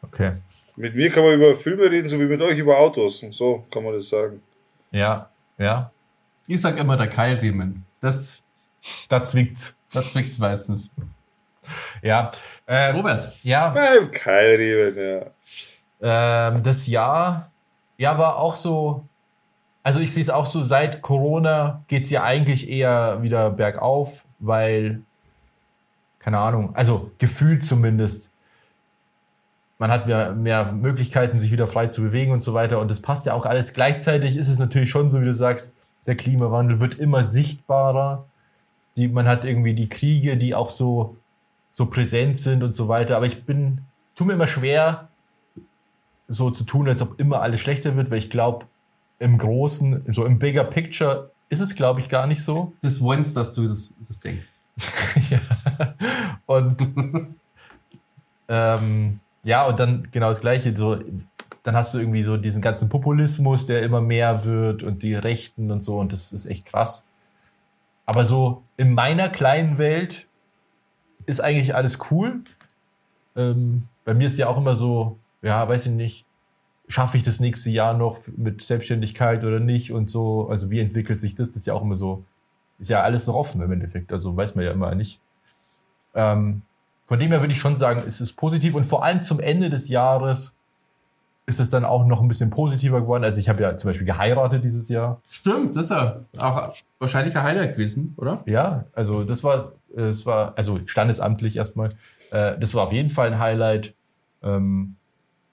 Okay. 0.00 0.32
Mit 0.76 0.94
mir 0.94 1.10
kann 1.10 1.24
man 1.24 1.34
über 1.34 1.54
Filme 1.54 1.82
reden, 1.90 2.08
so 2.08 2.18
wie 2.18 2.24
mit 2.24 2.40
euch 2.40 2.56
über 2.58 2.78
Autos. 2.78 3.22
So 3.32 3.64
kann 3.70 3.82
man 3.84 3.92
das 3.94 4.08
sagen. 4.08 4.40
Ja, 4.90 5.28
ja. 5.58 5.90
Ich 6.48 6.62
sag 6.62 6.78
immer 6.78 6.96
der 6.96 7.08
Keilriemen. 7.08 7.84
Das, 8.00 8.42
Da 9.08 9.22
zwickt's. 9.22 9.78
das 9.92 10.12
zwickt's 10.12 10.38
meistens. 10.38 10.90
Ja. 12.02 12.30
Äh, 12.64 12.90
Robert, 12.92 13.32
ja, 13.42 13.68
Beim 13.70 14.10
Keilriemen, 14.10 14.96
ja. 16.00 16.50
ähm, 16.50 16.62
das 16.62 16.86
Jahr, 16.86 17.50
ja, 17.98 18.16
war 18.16 18.36
auch 18.38 18.56
so, 18.56 19.04
also 19.82 20.00
ich 20.00 20.12
sehe 20.12 20.22
es 20.22 20.30
auch 20.30 20.46
so, 20.46 20.64
seit 20.64 21.02
Corona 21.02 21.84
geht's 21.88 22.08
ja 22.08 22.22
eigentlich 22.22 22.70
eher 22.70 23.22
wieder 23.22 23.50
bergauf, 23.50 24.24
weil, 24.38 25.02
keine 26.20 26.38
Ahnung, 26.38 26.74
also 26.74 27.10
gefühlt 27.18 27.62
zumindest, 27.62 28.30
man 29.78 29.90
hat 29.90 30.06
mehr, 30.06 30.32
mehr 30.32 30.72
Möglichkeiten, 30.72 31.38
sich 31.38 31.52
wieder 31.52 31.68
frei 31.68 31.88
zu 31.88 32.00
bewegen 32.02 32.32
und 32.32 32.40
so 32.40 32.54
weiter 32.54 32.78
und 32.78 32.88
das 32.90 33.02
passt 33.02 33.26
ja 33.26 33.34
auch 33.34 33.44
alles. 33.44 33.74
Gleichzeitig 33.74 34.36
ist 34.36 34.48
es 34.48 34.58
natürlich 34.58 34.88
schon 34.88 35.10
so, 35.10 35.20
wie 35.20 35.26
du 35.26 35.34
sagst, 35.34 35.76
der 36.08 36.16
Klimawandel 36.16 36.80
wird 36.80 36.98
immer 36.98 37.22
sichtbarer. 37.22 38.24
Die, 38.96 39.06
man 39.06 39.28
hat 39.28 39.44
irgendwie 39.44 39.74
die 39.74 39.90
Kriege, 39.90 40.38
die 40.38 40.54
auch 40.54 40.70
so, 40.70 41.16
so 41.70 41.86
präsent 41.86 42.38
sind 42.38 42.64
und 42.64 42.74
so 42.74 42.88
weiter. 42.88 43.16
Aber 43.16 43.26
ich 43.26 43.44
bin, 43.44 43.82
tue 44.16 44.26
mir 44.26 44.32
immer 44.32 44.46
schwer, 44.46 45.08
so 46.26 46.50
zu 46.50 46.64
tun, 46.64 46.88
als 46.88 47.02
ob 47.02 47.20
immer 47.20 47.42
alles 47.42 47.60
schlechter 47.60 47.94
wird, 47.94 48.10
weil 48.10 48.18
ich 48.18 48.30
glaube, 48.30 48.66
im 49.18 49.36
Großen, 49.36 50.04
so 50.12 50.24
im 50.24 50.38
Bigger 50.38 50.64
Picture 50.64 51.30
ist 51.50 51.60
es, 51.60 51.74
glaube 51.74 52.00
ich, 52.00 52.08
gar 52.08 52.26
nicht 52.26 52.42
so. 52.42 52.72
das 52.82 53.00
wollen's, 53.00 53.34
dass 53.34 53.52
du 53.52 53.68
das, 53.68 53.90
das 54.06 54.18
denkst. 54.18 54.48
ja. 55.30 55.40
Und 56.46 56.86
ähm, 58.48 59.20
ja, 59.44 59.66
und 59.66 59.78
dann 59.78 60.08
genau 60.10 60.30
das 60.30 60.40
Gleiche. 60.40 60.74
So, 60.74 60.98
dann 61.68 61.76
hast 61.76 61.92
du 61.92 61.98
irgendwie 61.98 62.22
so 62.22 62.38
diesen 62.38 62.62
ganzen 62.62 62.88
Populismus, 62.88 63.66
der 63.66 63.82
immer 63.82 64.00
mehr 64.00 64.46
wird 64.46 64.82
und 64.82 65.02
die 65.02 65.14
Rechten 65.14 65.70
und 65.70 65.84
so, 65.84 65.98
und 65.98 66.14
das 66.14 66.32
ist 66.32 66.46
echt 66.46 66.64
krass. 66.64 67.06
Aber 68.06 68.24
so 68.24 68.62
in 68.78 68.94
meiner 68.94 69.28
kleinen 69.28 69.76
Welt 69.76 70.26
ist 71.26 71.40
eigentlich 71.40 71.74
alles 71.74 71.98
cool. 72.10 72.40
Ähm, 73.36 73.82
bei 74.06 74.14
mir 74.14 74.28
ist 74.28 74.38
ja 74.38 74.48
auch 74.48 74.56
immer 74.56 74.76
so, 74.76 75.18
ja, 75.42 75.68
weiß 75.68 75.84
ich 75.84 75.92
nicht, 75.92 76.24
schaffe 76.88 77.18
ich 77.18 77.22
das 77.22 77.38
nächste 77.38 77.68
Jahr 77.68 77.92
noch 77.92 78.16
mit 78.34 78.62
Selbstständigkeit 78.62 79.44
oder 79.44 79.60
nicht 79.60 79.92
und 79.92 80.08
so. 80.08 80.48
Also 80.48 80.70
wie 80.70 80.80
entwickelt 80.80 81.20
sich 81.20 81.34
das? 81.34 81.50
Das 81.50 81.58
ist 81.58 81.66
ja 81.66 81.74
auch 81.74 81.82
immer 81.82 81.96
so, 81.96 82.24
ist 82.78 82.88
ja 82.88 83.02
alles 83.02 83.26
noch 83.26 83.34
offen 83.34 83.60
im 83.60 83.70
Endeffekt. 83.70 84.10
Also 84.10 84.34
weiß 84.34 84.54
man 84.54 84.64
ja 84.64 84.70
immer 84.70 84.94
nicht. 84.94 85.20
Ähm, 86.14 86.62
von 87.04 87.18
dem 87.18 87.30
her 87.30 87.40
würde 87.40 87.52
ich 87.52 87.60
schon 87.60 87.76
sagen, 87.76 88.04
es 88.06 88.22
ist 88.22 88.32
positiv 88.36 88.74
und 88.74 88.84
vor 88.84 89.04
allem 89.04 89.20
zum 89.20 89.38
Ende 89.38 89.68
des 89.68 89.90
Jahres 89.90 90.57
ist 91.48 91.60
es 91.60 91.70
dann 91.70 91.86
auch 91.86 92.04
noch 92.04 92.20
ein 92.20 92.28
bisschen 92.28 92.50
positiver 92.50 93.00
geworden. 93.00 93.24
Also 93.24 93.40
ich 93.40 93.48
habe 93.48 93.62
ja 93.62 93.74
zum 93.74 93.88
Beispiel 93.88 94.06
geheiratet 94.06 94.62
dieses 94.62 94.90
Jahr. 94.90 95.22
Stimmt, 95.30 95.74
das 95.74 95.84
ist 95.84 95.90
ja 95.90 96.20
auch 96.36 96.74
wahrscheinlich 96.98 97.34
ein 97.34 97.42
Highlight 97.42 97.72
gewesen, 97.72 98.12
oder? 98.18 98.42
Ja, 98.44 98.84
also 98.92 99.24
das 99.24 99.42
war, 99.42 99.72
es 99.96 100.26
war, 100.26 100.52
also 100.56 100.78
standesamtlich 100.84 101.56
erstmal. 101.56 101.94
Äh, 102.32 102.58
das 102.58 102.74
war 102.74 102.84
auf 102.84 102.92
jeden 102.92 103.08
Fall 103.08 103.28
ein 103.28 103.38
Highlight. 103.38 103.94
Ähm, 104.42 104.96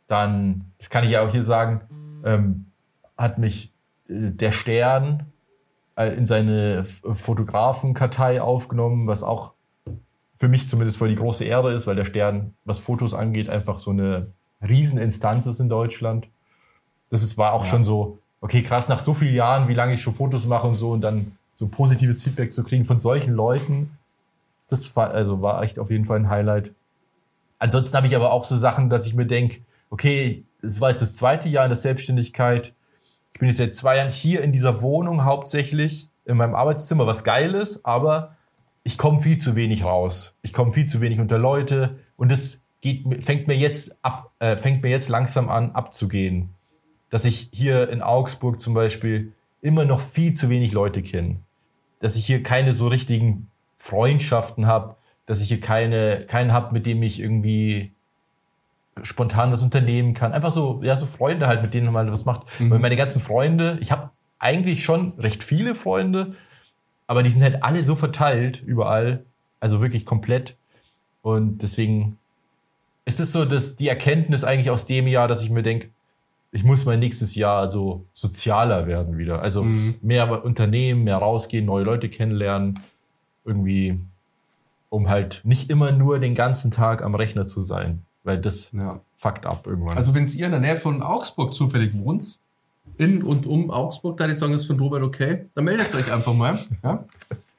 dann, 0.07 0.65
das 0.79 0.89
kann 0.89 1.05
ich 1.05 1.11
ja 1.11 1.21
auch 1.25 1.31
hier 1.31 1.43
sagen, 1.43 1.81
ähm, 2.25 2.65
hat 3.17 3.37
mich 3.37 3.71
äh, 4.09 4.31
der 4.31 4.51
Stern 4.51 5.27
äh, 5.95 6.13
in 6.13 6.25
seine 6.25 6.83
Fotografenkartei 6.83 8.41
aufgenommen, 8.41 9.07
was 9.07 9.23
auch 9.23 9.53
für 10.35 10.49
mich 10.49 10.67
zumindest 10.67 10.97
voll 10.97 11.07
die 11.07 11.15
große 11.15 11.45
Ehre 11.45 11.71
ist, 11.71 11.87
weil 11.87 11.95
der 11.95 12.03
Stern, 12.03 12.53
was 12.65 12.79
Fotos 12.79 13.13
angeht, 13.13 13.47
einfach 13.47 13.79
so 13.79 13.91
eine 13.91 14.33
Rieseninstanz 14.61 15.45
ist 15.45 15.59
in 15.59 15.69
Deutschland. 15.69 16.27
Das 17.09 17.23
ist, 17.23 17.37
war 17.37 17.53
auch 17.53 17.63
Ja. 17.65 17.69
schon 17.71 17.83
so, 17.83 18.19
okay, 18.41 18.61
krass, 18.63 18.89
nach 18.89 18.99
so 18.99 19.13
vielen 19.13 19.35
Jahren, 19.35 19.67
wie 19.67 19.73
lange 19.73 19.93
ich 19.93 20.01
schon 20.01 20.13
Fotos 20.13 20.45
mache 20.45 20.67
und 20.67 20.75
so, 20.75 20.91
und 20.91 21.01
dann 21.01 21.37
so 21.53 21.67
positives 21.67 22.23
Feedback 22.23 22.53
zu 22.53 22.63
kriegen 22.63 22.85
von 22.85 22.99
solchen 22.99 23.33
Leuten, 23.33 23.97
das 24.67 24.95
war, 24.95 25.13
also 25.13 25.41
war 25.41 25.61
echt 25.63 25.79
auf 25.79 25.91
jeden 25.91 26.05
Fall 26.05 26.19
ein 26.19 26.29
Highlight. 26.29 26.71
Ansonsten 27.59 27.95
habe 27.95 28.07
ich 28.07 28.15
aber 28.15 28.31
auch 28.31 28.43
so 28.43 28.57
Sachen, 28.57 28.89
dass 28.89 29.05
ich 29.05 29.13
mir 29.13 29.25
denke, 29.25 29.61
okay, 29.89 30.43
es 30.61 30.81
war 30.81 30.89
jetzt 30.89 31.01
das 31.01 31.15
zweite 31.15 31.47
Jahr 31.47 31.65
in 31.65 31.69
der 31.69 31.77
Selbstständigkeit. 31.77 32.73
Ich 33.33 33.39
bin 33.39 33.47
jetzt 33.47 33.59
seit 33.59 33.75
zwei 33.75 33.97
Jahren 33.97 34.11
hier 34.11 34.41
in 34.41 34.51
dieser 34.51 34.81
Wohnung 34.81 35.23
hauptsächlich, 35.23 36.09
in 36.25 36.37
meinem 36.37 36.55
Arbeitszimmer, 36.55 37.05
was 37.05 37.23
geil 37.23 37.53
ist, 37.53 37.85
aber 37.85 38.35
ich 38.83 38.97
komme 38.97 39.21
viel 39.21 39.37
zu 39.37 39.55
wenig 39.55 39.85
raus. 39.85 40.35
Ich 40.41 40.51
komme 40.53 40.73
viel 40.73 40.87
zu 40.87 40.99
wenig 40.99 41.19
unter 41.19 41.37
Leute 41.37 41.99
und 42.17 42.31
das 42.31 42.64
geht, 42.85 43.23
fängt 43.23 43.47
mir 43.47 43.55
jetzt 43.55 43.97
ab, 44.03 44.31
äh, 44.39 44.55
fängt 44.55 44.83
mir 44.83 44.89
jetzt 44.89 45.09
langsam 45.09 45.49
an 45.49 45.71
abzugehen. 45.71 46.49
Dass 47.09 47.25
ich 47.25 47.49
hier 47.51 47.89
in 47.89 48.01
Augsburg 48.01 48.61
zum 48.61 48.73
Beispiel 48.73 49.33
immer 49.61 49.85
noch 49.85 49.99
viel 49.99 50.33
zu 50.33 50.49
wenig 50.49 50.71
Leute 50.71 51.01
kenne. 51.01 51.37
Dass 51.99 52.15
ich 52.15 52.25
hier 52.25 52.43
keine 52.43 52.73
so 52.73 52.87
richtigen 52.87 53.49
Freundschaften 53.77 54.67
habe, 54.67 54.95
dass 55.25 55.41
ich 55.41 55.47
hier 55.47 55.59
keine, 55.59 56.25
keinen 56.27 56.53
habe, 56.53 56.73
mit 56.73 56.85
dem 56.85 57.01
ich 57.01 57.19
irgendwie 57.19 57.91
spontan 59.01 59.51
das 59.51 59.63
unternehmen 59.63 60.13
kann. 60.13 60.31
Einfach 60.31 60.51
so, 60.51 60.81
ja, 60.83 60.95
so 60.95 61.07
Freunde 61.07 61.47
halt, 61.47 61.63
mit 61.63 61.73
denen 61.73 61.91
man 61.91 62.11
was 62.11 62.25
macht. 62.25 62.43
Mhm. 62.59 62.69
Weil 62.69 62.79
meine 62.79 62.95
ganzen 62.95 63.21
Freunde, 63.21 63.79
ich 63.81 63.91
habe 63.91 64.11
eigentlich 64.37 64.83
schon 64.83 65.13
recht 65.17 65.43
viele 65.43 65.73
Freunde, 65.73 66.35
aber 67.07 67.23
die 67.23 67.29
sind 67.29 67.41
halt 67.41 67.63
alle 67.63 67.83
so 67.83 67.95
verteilt 67.95 68.61
überall, 68.63 69.25
also 69.59 69.81
wirklich 69.81 70.05
komplett. 70.05 70.55
Und 71.23 71.63
deswegen 71.63 72.19
ist 73.05 73.19
das 73.19 73.31
so, 73.31 73.45
dass 73.45 73.75
die 73.75 73.87
Erkenntnis 73.87 74.43
eigentlich 74.43 74.69
aus 74.69 74.85
dem 74.85 75.07
Jahr, 75.07 75.27
dass 75.27 75.43
ich 75.43 75.49
mir 75.49 75.63
denke, 75.63 75.89
ich 76.51 76.63
muss 76.63 76.85
mein 76.85 76.99
nächstes 76.99 77.35
Jahr 77.35 77.69
so 77.69 78.05
sozialer 78.13 78.87
werden 78.87 79.17
wieder. 79.17 79.41
Also 79.41 79.63
Mhm. 79.63 79.95
mehr 80.01 80.43
Unternehmen, 80.45 81.03
mehr 81.03 81.17
rausgehen, 81.17 81.65
neue 81.65 81.83
Leute 81.83 82.07
kennenlernen, 82.09 82.79
irgendwie, 83.43 83.99
um 84.89 85.09
halt 85.09 85.41
nicht 85.43 85.69
immer 85.69 85.91
nur 85.91 86.19
den 86.19 86.33
ganzen 86.33 86.71
Tag 86.71 87.03
am 87.03 87.13
Rechner 87.15 87.45
zu 87.45 87.61
sein, 87.61 88.03
weil 88.23 88.39
das 88.39 88.71
Ja. 88.71 89.01
fuckt 89.17 89.45
ab 89.45 89.67
irgendwann. 89.67 89.97
Also, 89.97 90.13
wenn 90.15 90.27
ihr 90.27 90.45
in 90.45 90.51
der 90.51 90.61
Nähe 90.61 90.77
von 90.77 91.01
Augsburg 91.03 91.53
zufällig 91.53 91.93
wohnt, 91.97 92.39
in 92.97 93.23
und 93.23 93.45
um 93.45 93.69
Augsburg, 93.71 94.15
da 94.17 94.27
die 94.27 94.35
sagen, 94.35 94.53
ist 94.53 94.65
von 94.65 94.79
Robert 94.79 95.03
okay, 95.03 95.47
dann 95.55 95.65
meldet 95.65 95.93
euch 95.93 96.11
einfach 96.13 96.33
mal. 96.33 96.57
Ja? 96.83 97.03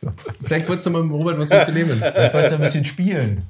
Vielleicht 0.42 0.68
ihr 0.86 0.92
mal 0.92 1.02
mit 1.02 1.12
Robert 1.12 1.38
was 1.38 1.50
unternehmen. 1.50 2.00
Jetzt 2.00 2.32
wollt 2.34 2.44
ihr 2.50 2.54
ein 2.54 2.60
bisschen 2.60 2.84
spielen. 2.84 3.42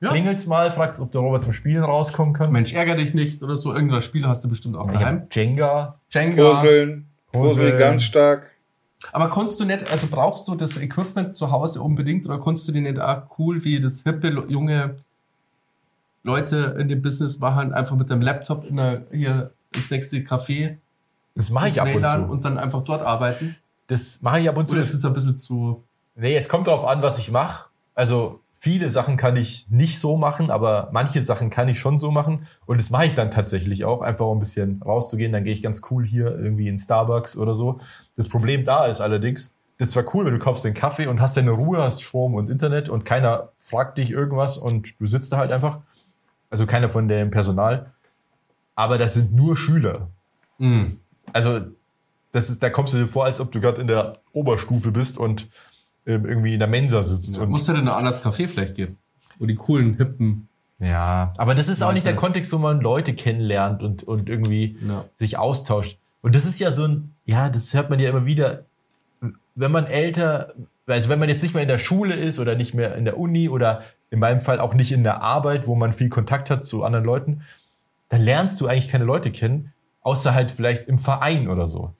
Ja. 0.00 0.10
Klingelt's 0.10 0.46
mal, 0.46 0.72
fragt, 0.72 0.98
ob 0.98 1.12
der 1.12 1.20
Robert 1.20 1.44
zum 1.44 1.52
Spielen 1.52 1.84
rauskommen 1.84 2.32
kann. 2.32 2.50
Mensch, 2.52 2.72
ärger 2.72 2.96
dich 2.96 3.12
nicht 3.12 3.42
oder 3.42 3.56
so. 3.56 3.74
Irgendwas 3.74 4.04
Spiel 4.04 4.26
hast 4.26 4.42
du 4.42 4.48
bestimmt 4.48 4.76
auch 4.76 4.88
ich 4.88 4.94
daheim. 4.94 5.26
Jenga. 5.30 5.98
Jenga. 6.10 6.50
Puzzeln. 6.52 7.06
Puzzeln 7.32 7.78
ganz 7.78 8.04
stark. 8.04 8.50
Aber 9.12 9.28
konntest 9.28 9.60
du 9.60 9.64
nicht, 9.64 9.90
also 9.90 10.06
brauchst 10.10 10.48
du 10.48 10.54
das 10.54 10.78
Equipment 10.78 11.34
zu 11.34 11.50
Hause 11.50 11.82
unbedingt 11.82 12.26
oder 12.26 12.38
konntest 12.38 12.68
du 12.68 12.72
dir 12.72 12.82
nicht 12.82 12.98
auch 12.98 13.38
cool 13.38 13.64
wie 13.64 13.80
das 13.80 14.02
hippe, 14.02 14.28
junge 14.48 14.96
Leute 16.22 16.76
in 16.78 16.88
dem 16.88 17.00
Business 17.00 17.38
machen, 17.38 17.72
einfach 17.72 17.96
mit 17.96 18.10
dem 18.10 18.20
Laptop 18.20 18.68
in 18.68 18.76
der, 18.76 19.06
hier 19.10 19.52
ins 19.74 19.90
nächste 19.90 20.18
Café 20.18 20.76
Das 21.34 21.50
mache 21.50 21.68
ich 21.68 21.80
ab 21.80 21.94
und 21.94 22.06
zu. 22.06 22.22
und 22.22 22.44
dann 22.44 22.58
einfach 22.58 22.82
dort 22.84 23.02
arbeiten? 23.02 23.56
das 23.90 24.22
mache 24.22 24.40
ich 24.40 24.48
ab 24.48 24.56
und 24.56 24.68
zu. 24.68 24.74
Oder 24.74 24.82
ist 24.82 24.94
es 24.94 25.04
ein 25.04 25.12
bisschen 25.12 25.36
zu. 25.36 25.84
Nee, 26.14 26.36
es 26.36 26.48
kommt 26.48 26.66
darauf 26.66 26.84
an, 26.86 27.02
was 27.02 27.18
ich 27.18 27.30
mache. 27.30 27.68
Also 27.94 28.40
viele 28.62 28.90
Sachen 28.90 29.16
kann 29.16 29.36
ich 29.36 29.66
nicht 29.70 29.98
so 29.98 30.18
machen, 30.18 30.50
aber 30.50 30.90
manche 30.92 31.22
Sachen 31.22 31.48
kann 31.48 31.68
ich 31.68 31.80
schon 31.80 31.98
so 31.98 32.10
machen. 32.10 32.46
Und 32.66 32.78
das 32.78 32.90
mache 32.90 33.06
ich 33.06 33.14
dann 33.14 33.30
tatsächlich 33.30 33.86
auch, 33.86 34.02
einfach 34.02 34.26
um 34.26 34.36
ein 34.36 34.40
bisschen 34.40 34.82
rauszugehen. 34.82 35.32
Dann 35.32 35.44
gehe 35.44 35.54
ich 35.54 35.62
ganz 35.62 35.80
cool 35.90 36.04
hier 36.04 36.38
irgendwie 36.38 36.68
in 36.68 36.76
Starbucks 36.76 37.38
oder 37.38 37.54
so. 37.54 37.80
Das 38.16 38.28
Problem 38.28 38.66
da 38.66 38.84
ist 38.84 39.00
allerdings, 39.00 39.54
das 39.78 39.88
ist 39.88 39.94
zwar 39.94 40.14
cool, 40.14 40.26
wenn 40.26 40.34
du 40.34 40.38
kaufst 40.38 40.62
den 40.62 40.74
Kaffee 40.74 41.06
und 41.06 41.22
hast 41.22 41.38
deine 41.38 41.52
Ruhe, 41.52 41.78
hast 41.78 42.02
Strom 42.02 42.34
und 42.34 42.50
Internet 42.50 42.90
und 42.90 43.06
keiner 43.06 43.48
fragt 43.56 43.96
dich 43.96 44.10
irgendwas 44.10 44.58
und 44.58 44.88
du 45.00 45.06
sitzt 45.06 45.32
da 45.32 45.38
halt 45.38 45.52
einfach. 45.52 45.78
Also 46.50 46.66
keiner 46.66 46.90
von 46.90 47.08
dem 47.08 47.30
Personal. 47.30 47.92
Aber 48.74 48.98
das 48.98 49.14
sind 49.14 49.32
nur 49.32 49.56
Schüler. 49.56 50.08
Mm. 50.58 50.96
Also 51.32 51.60
das 52.32 52.50
ist, 52.50 52.62
da 52.62 52.68
kommst 52.68 52.92
du 52.92 52.98
dir 52.98 53.08
vor, 53.08 53.24
als 53.24 53.40
ob 53.40 53.52
du 53.52 53.60
gerade 53.60 53.80
in 53.80 53.86
der 53.86 54.18
Oberstufe 54.32 54.90
bist 54.90 55.16
und 55.16 55.48
irgendwie 56.14 56.54
in 56.54 56.58
der 56.58 56.68
Mensa 56.68 57.02
sitzt. 57.02 57.36
Ja, 57.36 57.42
und 57.42 57.50
muss 57.50 57.66
ja 57.66 57.74
dann 57.74 57.88
ein 57.88 57.94
anderes 57.94 58.22
Café 58.24 58.46
vielleicht 58.48 58.74
geben. 58.76 58.96
Wo 59.38 59.46
die 59.46 59.54
coolen, 59.56 59.94
hippen. 59.96 60.48
Ja, 60.78 61.32
aber 61.36 61.54
das 61.54 61.68
ist 61.68 61.82
auch 61.82 61.92
nicht 61.92 62.06
der 62.06 62.12
Leute. 62.12 62.20
Kontext, 62.20 62.52
wo 62.52 62.58
man 62.58 62.80
Leute 62.80 63.14
kennenlernt 63.14 63.82
und, 63.82 64.02
und 64.02 64.28
irgendwie 64.28 64.78
Ja. 64.86 65.04
sich 65.18 65.36
austauscht. 65.38 65.98
Und 66.22 66.34
das 66.34 66.44
ist 66.46 66.58
ja 66.58 66.72
so 66.72 66.84
ein, 66.86 67.14
ja, 67.24 67.48
das 67.48 67.72
hört 67.74 67.90
man 67.90 67.98
ja 67.98 68.10
immer 68.10 68.24
wieder, 68.26 68.64
wenn 69.54 69.72
man 69.72 69.86
älter, 69.86 70.54
also 70.86 71.08
wenn 71.08 71.18
man 71.18 71.28
jetzt 71.28 71.42
nicht 71.42 71.52
mehr 71.54 71.62
in 71.62 71.68
der 71.68 71.78
Schule 71.78 72.14
ist 72.14 72.38
oder 72.38 72.54
nicht 72.54 72.72
mehr 72.74 72.94
in 72.96 73.04
der 73.04 73.18
Uni 73.18 73.48
oder 73.48 73.82
in 74.10 74.18
meinem 74.18 74.40
Fall 74.40 74.58
auch 74.60 74.74
nicht 74.74 74.92
in 74.92 75.02
der 75.02 75.22
Arbeit, 75.22 75.66
wo 75.66 75.74
man 75.74 75.92
viel 75.92 76.08
Kontakt 76.08 76.50
hat 76.50 76.66
zu 76.66 76.82
anderen 76.82 77.04
Leuten, 77.04 77.42
dann 78.08 78.22
lernst 78.22 78.60
du 78.60 78.66
eigentlich 78.66 78.88
keine 78.88 79.04
Leute 79.04 79.30
kennen, 79.30 79.72
außer 80.02 80.34
halt 80.34 80.50
vielleicht 80.50 80.84
im 80.86 80.98
Verein 80.98 81.48
oder 81.48 81.68
so. 81.68 81.92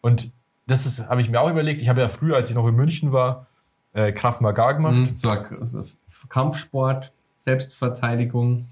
Und 0.00 0.30
das 0.66 0.86
ist, 0.86 1.08
habe 1.08 1.20
ich 1.20 1.28
mir 1.30 1.40
auch 1.40 1.50
überlegt. 1.50 1.82
Ich 1.82 1.88
habe 1.88 2.00
ja 2.00 2.08
früher, 2.08 2.36
als 2.36 2.48
ich 2.50 2.54
noch 2.56 2.66
in 2.68 2.74
München 2.74 3.12
war, 3.12 3.46
äh, 3.94 4.12
Kraft 4.12 4.40
Maga 4.40 4.72
gemacht. 4.72 4.94
Mhm. 4.94 5.16
So, 5.16 5.30
so 5.64 5.84
Kampfsport, 6.28 7.12
Selbstverteidigung. 7.38 8.66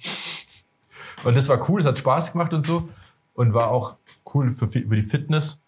Und 1.24 1.36
das 1.36 1.48
war 1.48 1.68
cool, 1.68 1.80
es 1.80 1.86
hat 1.86 1.98
Spaß 1.98 2.32
gemacht 2.32 2.52
und 2.52 2.64
so. 2.64 2.88
Und 3.34 3.54
war 3.54 3.70
auch 3.70 3.96
cool 4.34 4.52
für, 4.52 4.68
für 4.68 4.80
die 4.96 5.02
Fitness. 5.02 5.60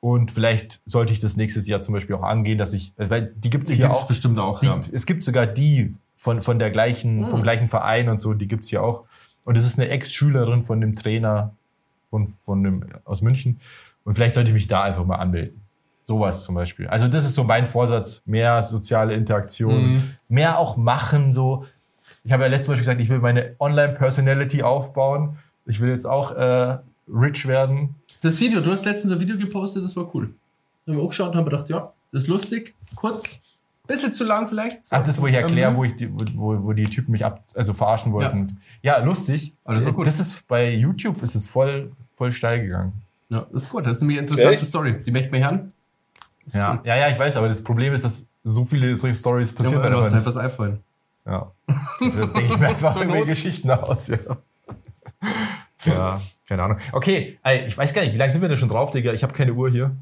Und 0.00 0.30
vielleicht 0.30 0.80
sollte 0.84 1.12
ich 1.12 1.20
das 1.20 1.36
nächstes 1.36 1.66
Jahr 1.66 1.80
zum 1.80 1.94
Beispiel 1.94 2.14
auch 2.16 2.22
angehen, 2.22 2.58
dass 2.58 2.72
ich, 2.72 2.92
weil 2.96 3.32
die 3.36 3.50
gibt 3.50 3.64
es 3.64 3.70
Die 3.70 3.76
hier 3.76 3.86
gibt's 3.88 4.02
auch. 4.02 4.08
bestimmt 4.08 4.38
auch. 4.38 4.60
Die, 4.60 4.66
ja. 4.66 4.80
Es 4.92 5.06
gibt 5.06 5.22
sogar 5.24 5.46
die 5.46 5.94
von, 6.16 6.42
von 6.42 6.58
der 6.58 6.70
gleichen, 6.70 7.20
Mhm. 7.20 7.26
vom 7.28 7.42
gleichen 7.42 7.68
Verein 7.68 8.08
und 8.08 8.18
so, 8.18 8.34
die 8.34 8.46
gibt 8.46 8.64
es 8.64 8.70
hier 8.70 8.82
auch. 8.82 9.04
Und 9.44 9.56
es 9.56 9.64
ist 9.64 9.78
eine 9.78 9.88
Ex-Schülerin 9.88 10.64
von 10.64 10.80
dem 10.80 10.96
Trainer 10.96 11.54
von, 12.10 12.32
von 12.44 12.62
dem, 12.62 12.84
aus 13.04 13.22
München. 13.22 13.60
Und 14.06 14.14
vielleicht 14.14 14.34
sollte 14.34 14.48
ich 14.48 14.54
mich 14.54 14.68
da 14.68 14.82
einfach 14.82 15.04
mal 15.04 15.16
anmelden. 15.16 15.60
Sowas 16.04 16.42
zum 16.44 16.54
Beispiel. 16.54 16.86
Also 16.86 17.08
das 17.08 17.24
ist 17.24 17.34
so 17.34 17.44
mein 17.44 17.66
Vorsatz. 17.66 18.22
Mehr 18.24 18.62
soziale 18.62 19.12
Interaktion, 19.14 19.94
Mhm. 19.94 20.02
mehr 20.28 20.58
auch 20.58 20.76
machen, 20.78 21.32
so. 21.34 21.66
Ich 22.24 22.32
habe 22.32 22.44
ja 22.44 22.48
letztes 22.48 22.68
Mal 22.68 22.74
schon 22.76 22.82
gesagt, 22.82 23.00
ich 23.00 23.08
will 23.10 23.18
meine 23.18 23.54
Online-Personality 23.58 24.62
aufbauen. 24.62 25.36
Ich 25.66 25.80
will 25.80 25.90
jetzt 25.90 26.06
auch 26.06 26.32
äh, 26.32 26.78
rich 27.12 27.46
werden. 27.46 27.96
Das 28.22 28.40
Video, 28.40 28.60
du 28.60 28.70
hast 28.70 28.84
letztens 28.84 29.12
ein 29.12 29.20
Video 29.20 29.36
gepostet, 29.36 29.84
das 29.84 29.96
war 29.96 30.12
cool. 30.14 30.30
Da 30.84 30.92
haben 30.92 30.98
wir 30.98 31.04
auch 31.04 31.08
geschaut 31.10 31.30
und 31.32 31.36
haben 31.36 31.44
gedacht, 31.44 31.68
ja, 31.68 31.92
das 32.12 32.22
ist 32.22 32.28
lustig, 32.28 32.74
kurz, 32.94 33.40
bisschen 33.88 34.12
zu 34.12 34.24
lang 34.24 34.46
vielleicht. 34.48 34.78
Ach, 34.90 35.02
das, 35.02 35.20
wo 35.20 35.26
ich 35.26 35.34
erkläre, 35.34 35.70
Ähm, 35.72 35.76
wo, 35.76 35.84
ich 35.84 35.96
die, 35.96 36.08
wo, 36.12 36.64
wo 36.64 36.72
die 36.72 36.84
Typen 36.84 37.10
mich 37.12 37.24
ab, 37.24 37.42
also 37.54 37.74
verarschen 37.74 38.12
wollten. 38.12 38.60
Ja, 38.82 38.98
lustig. 38.98 39.52
Aber 39.64 39.74
das 39.80 39.92
gut. 39.92 40.06
Das 40.06 40.20
ist 40.20 40.46
bei 40.46 40.72
YouTube 40.72 41.20
ist 41.24 41.34
es 41.34 41.46
voll, 41.48 41.90
voll 42.14 42.30
steil 42.32 42.62
gegangen. 42.62 42.92
Ja, 43.28 43.46
das 43.52 43.64
ist 43.64 43.70
gut, 43.70 43.86
das 43.86 43.96
ist 43.96 44.00
nämlich 44.02 44.18
eine 44.18 44.26
interessante 44.28 44.56
Echt? 44.58 44.66
Story. 44.66 45.02
Die 45.04 45.10
möchte 45.10 45.26
ich 45.26 45.32
mir 45.32 45.44
hören. 45.44 45.72
Das 46.44 46.54
Ja. 46.54 46.72
cool. 46.74 46.80
ja, 46.84 46.96
ja, 46.96 47.08
ich 47.08 47.18
weiß, 47.18 47.36
aber 47.36 47.48
das 47.48 47.62
Problem 47.62 47.92
ist, 47.92 48.04
dass 48.04 48.26
so 48.44 48.64
viele 48.64 48.96
solche 48.96 49.16
Stories 49.16 49.50
Ja, 49.50 49.56
passieren 49.56 49.82
aber 49.82 49.90
du 49.90 49.98
hast 49.98 50.12
halt 50.12 50.24
was 50.26 50.36
einfallen. 50.36 50.78
Ja. 51.26 51.50
Da 51.66 51.74
denke 52.00 52.42
ich 52.44 52.58
mir 52.58 52.68
einfach 52.68 53.04
Not. 53.04 53.26
Geschichten 53.26 53.70
aus, 53.70 54.08
ja. 54.08 54.18
Ja, 55.84 56.20
keine 56.48 56.62
Ahnung. 56.64 56.78
Okay, 56.92 57.38
ich 57.66 57.78
weiß 57.78 57.94
gar 57.94 58.02
nicht, 58.02 58.12
wie 58.14 58.16
lange 58.16 58.32
sind 58.32 58.42
wir 58.42 58.48
denn 58.48 58.58
schon 58.58 58.68
drauf, 58.68 58.90
Digga? 58.90 59.12
Ich 59.12 59.22
habe 59.22 59.32
keine 59.32 59.52
Uhr 59.52 59.70
hier. 59.70 59.94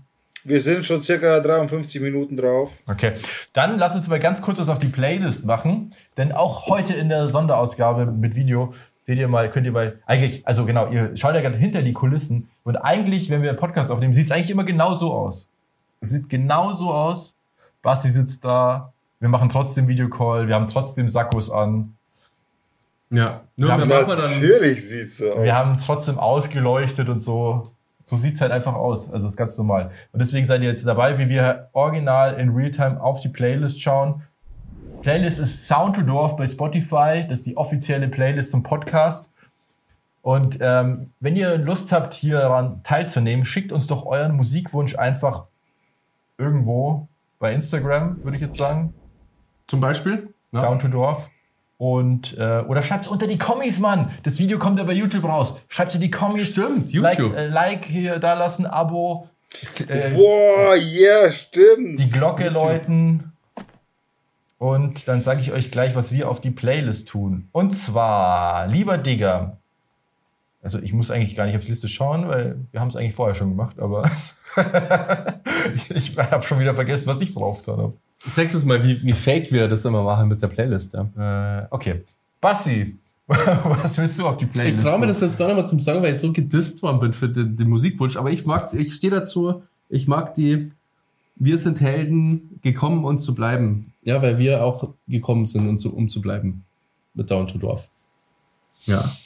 Wir 0.43 0.61
sind 0.61 0.85
schon 0.85 1.03
circa 1.03 1.41
53 1.41 2.01
Minuten 2.01 2.37
drauf. 2.37 2.71
Okay, 2.87 3.13
dann 3.53 3.79
lass 3.79 3.95
uns 3.95 4.09
mal 4.09 4.21
ganz 4.21 4.41
kurz 4.43 4.59
was 4.61 4.69
auf 4.69 4.79
die 4.79 4.89
Playlist 4.89 5.45
machen, 5.47 5.95
denn 6.17 6.33
auch 6.33 6.67
heute 6.67 6.95
in 6.95 7.09
der 7.09 7.29
Sonderausgabe 7.29 8.07
mit 8.07 8.35
Video 8.35 8.75
seht 9.05 9.19
ihr 9.19 9.29
mal, 9.29 9.51
könnt 9.51 9.67
ihr 9.67 9.73
mal, 9.73 9.99
eigentlich, 10.07 10.47
also 10.47 10.67
genau, 10.67 10.91
ihr 10.91 11.17
schaut 11.17 11.35
ja 11.35 11.41
gerade 11.41 11.57
hinter 11.57 11.83
die 11.83 11.93
Kulissen 11.93 12.51
und 12.65 12.77
eigentlich, 12.77 13.31
wenn 13.31 13.43
wir 13.43 13.51
einen 13.51 13.59
Podcast 13.59 13.91
aufnehmen, 13.91 14.15
sieht 14.15 14.27
es 14.27 14.33
eigentlich 14.33 14.51
immer 14.51 14.65
genau 14.65 14.95
so 14.95 15.13
aus. 15.13 15.49
Es 16.01 16.11
sieht 16.11 16.29
genau 16.29 16.73
so 16.73 16.93
aus. 16.93 17.35
Basti 17.83 18.11
sitzt 18.11 18.45
da, 18.45 18.93
wir 19.21 19.29
machen 19.29 19.49
trotzdem 19.49 19.89
Videocall, 19.89 20.49
wir 20.49 20.55
haben 20.55 20.69
trotzdem 20.69 21.09
Sakkos 21.09 21.51
an, 21.51 21.95
Ja, 23.11 23.43
nur 23.57 23.69
wir 23.69 23.87
dann. 24.17 24.19
Natürlich 24.19 24.89
sieht's 24.89 25.19
so 25.19 25.33
aus. 25.33 25.43
wir 25.43 25.55
haben 25.57 25.75
es 25.75 25.85
trotzdem 25.85 26.19
ausgeleuchtet 26.19 27.09
und 27.09 27.21
so. 27.21 27.63
So 28.05 28.17
sieht's 28.17 28.41
halt 28.41 28.53
einfach 28.53 28.75
aus. 28.75 29.11
Also 29.11 29.29
ist 29.29 29.37
ganz 29.37 29.57
normal. 29.57 29.91
Und 30.13 30.21
deswegen 30.21 30.47
seid 30.47 30.63
ihr 30.63 30.69
jetzt 30.69 30.87
dabei, 30.87 31.19
wie 31.19 31.29
wir 31.29 31.69
original 31.73 32.35
in 32.35 32.51
Realtime 32.51 33.01
auf 33.03 33.21
die 33.21 33.29
Playlist 33.29 33.81
schauen. 33.81 34.23
Playlist 35.05 35.39
ist 35.39 35.69
Sound 35.69 35.97
to 35.97 36.01
Dorf 36.03 36.35
bei 36.35 36.47
Spotify. 36.47 37.27
Das 37.29 37.41
ist 37.41 37.47
die 37.47 37.59
offizielle 37.59 38.09
Playlist 38.09 38.53
zum 38.53 38.63
Podcast. 38.63 39.31
Und 40.23 40.57
ähm, 40.63 41.11
wenn 41.21 41.37
ihr 41.37 41.59
Lust 41.59 41.93
habt, 41.93 42.15
hier 42.15 42.39
daran 42.39 42.83
teilzunehmen, 42.85 43.45
schickt 43.45 43.71
uns 43.71 43.87
doch 43.87 44.07
euren 44.07 44.35
Musikwunsch 44.35 44.97
einfach 44.97 45.45
irgendwo 46.39 47.07
bei 47.39 47.53
Instagram, 47.53 48.25
würde 48.25 48.37
ich 48.39 48.43
jetzt 48.43 48.57
sagen. 48.57 48.95
Zum 49.67 49.81
Beispiel. 49.81 50.33
Ja. 50.53 50.63
Down 50.63 50.79
to 50.79 50.89
Dorf. 50.89 51.29
Und, 51.77 52.39
äh, 52.39 52.61
oder 52.67 52.83
schreibt's 52.83 53.09
unter 53.09 53.27
die 53.27 53.37
Kommis, 53.37 53.79
Mann. 53.81 54.11
Das 54.23 54.39
Video 54.39 54.59
kommt 54.59 54.79
ja 54.79 54.85
bei 54.87 54.95
YouTube 54.95 55.25
raus. 55.25 55.61
Schreibt's 55.69 55.95
in 55.97 56.01
die 56.01 56.11
Kommis. 56.11 56.49
Stimmt, 56.49 56.95
Like, 56.95 57.19
YouTube. 57.19 57.37
äh, 57.37 57.49
like 57.49 57.85
hier 57.85 58.19
da 58.19 58.33
lassen, 58.33 58.65
Abo. 58.65 59.29
Äh, 59.87 60.15
Boah, 60.15 60.75
yeah, 60.77 61.31
stimmt. 61.31 62.01
die 62.01 62.11
Glocke 62.11 62.45
YouTube. 62.45 62.55
läuten. 62.55 63.34
Und 64.59 65.09
dann 65.09 65.23
sage 65.23 65.41
ich 65.41 65.53
euch 65.53 65.71
gleich, 65.71 65.97
was 65.97 66.13
wir 66.13 66.31
auf 66.31 66.41
die 66.41 66.51
Playlist 66.51 67.09
tun. 67.09 67.49
Und 67.53 67.75
zwar, 67.75 68.67
lieber 68.67 68.99
Digger. 68.99 69.59
Also 70.63 70.79
ich 70.79 70.93
muss 70.95 71.11
eigentlich 71.11 71.37
gar 71.37 71.45
nicht 71.45 71.57
aufs 71.57 71.69
Liste 71.69 71.89
schauen, 71.89 72.27
weil 72.29 72.57
wir 72.73 72.81
haben 72.81 72.89
es 72.89 72.97
eigentlich 72.97 73.15
vorher 73.15 73.35
schon 73.35 73.51
gemacht, 73.51 73.79
aber 73.79 74.11
ich 75.91 76.17
habe 76.17 76.43
schon 76.43 76.59
wieder 76.59 76.75
vergessen, 76.75 77.07
was 77.09 77.21
ich 77.21 77.35
drauf 77.35 77.59
getan 77.59 77.79
habe. 77.79 77.93
Zeigst 78.33 78.55
uns 78.55 78.65
mal, 78.65 78.83
wie, 78.83 79.03
wie 79.03 79.13
fake 79.13 79.53
wir 79.53 79.69
das 79.69 79.85
immer 79.85 80.03
machen 80.03 80.29
mit 80.29 80.41
der 80.41 80.49
Playlist. 80.49 80.95
Ja. 80.95 81.65
Äh, 81.65 81.67
okay. 81.71 82.05
Bassi, 82.41 82.97
was 83.27 83.99
willst 83.99 84.19
du 84.19 84.27
auf 84.27 84.39
die 84.39 84.47
Ich 84.47 84.53
Playlist? 84.53 84.87
traue 84.87 84.99
mir 84.99 85.07
das 85.07 85.21
jetzt 85.21 85.39
gar 85.39 85.49
nicht 85.49 85.57
mal 85.57 85.67
zum 85.67 85.81
Sagen, 85.81 86.03
weil 86.03 86.15
ich 86.15 86.21
so 86.21 86.33
gedisst 86.33 86.83
worden 86.83 87.01
bin 87.01 87.13
für 87.13 87.29
den, 87.29 87.57
den 87.57 87.69
Musikwunsch. 87.69 88.17
Aber 88.17 88.31
ich 88.31 88.47
mag, 88.47 88.73
ich 88.73 88.95
stehe 88.95 89.11
dazu, 89.11 89.63
ich 89.91 90.09
mag 90.09 90.33
die 90.33 90.73
Wir 91.37 91.59
sind 91.59 91.81
Helden, 91.81 92.61
gekommen 92.63 93.05
und 93.05 93.19
zu 93.19 93.35
bleiben. 93.35 93.93
Ja, 94.03 94.23
weil 94.23 94.39
wir 94.39 94.65
auch 94.65 94.95
gekommen 95.09 95.47
sind, 95.47 95.69
um 95.69 95.79
zu, 95.79 95.95
um 95.95 96.09
zu 96.09 96.21
bleiben. 96.21 96.65
Mit 97.15 97.31
Down 97.31 97.49
to 97.49 97.59
Dorf. 97.59 97.89
Ja. 98.87 99.17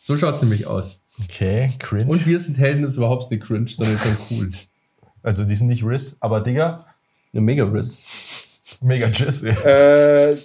So 0.00 0.16
schaut's 0.16 0.40
nämlich 0.42 0.66
aus. 0.66 1.00
Okay, 1.24 1.72
cringe. 1.78 2.06
Und 2.10 2.26
wir 2.26 2.38
sind 2.38 2.58
Helden 2.58 2.84
ist 2.84 2.96
überhaupt 2.96 3.30
nicht 3.30 3.42
cringe, 3.42 3.68
sondern 3.68 3.96
ist 3.96 4.04
dann 4.04 4.16
cool. 4.30 4.50
also 5.22 5.44
die 5.44 5.54
sind 5.54 5.68
nicht 5.68 5.84
Riss, 5.84 6.16
aber 6.20 6.40
Digga, 6.40 6.86
Eine 7.32 7.40
mega 7.42 7.64
Riss. 7.64 8.78
mega 8.80 9.08
Jizz. 9.08 9.42
ey. 9.42 9.54
Äh, 9.64 10.36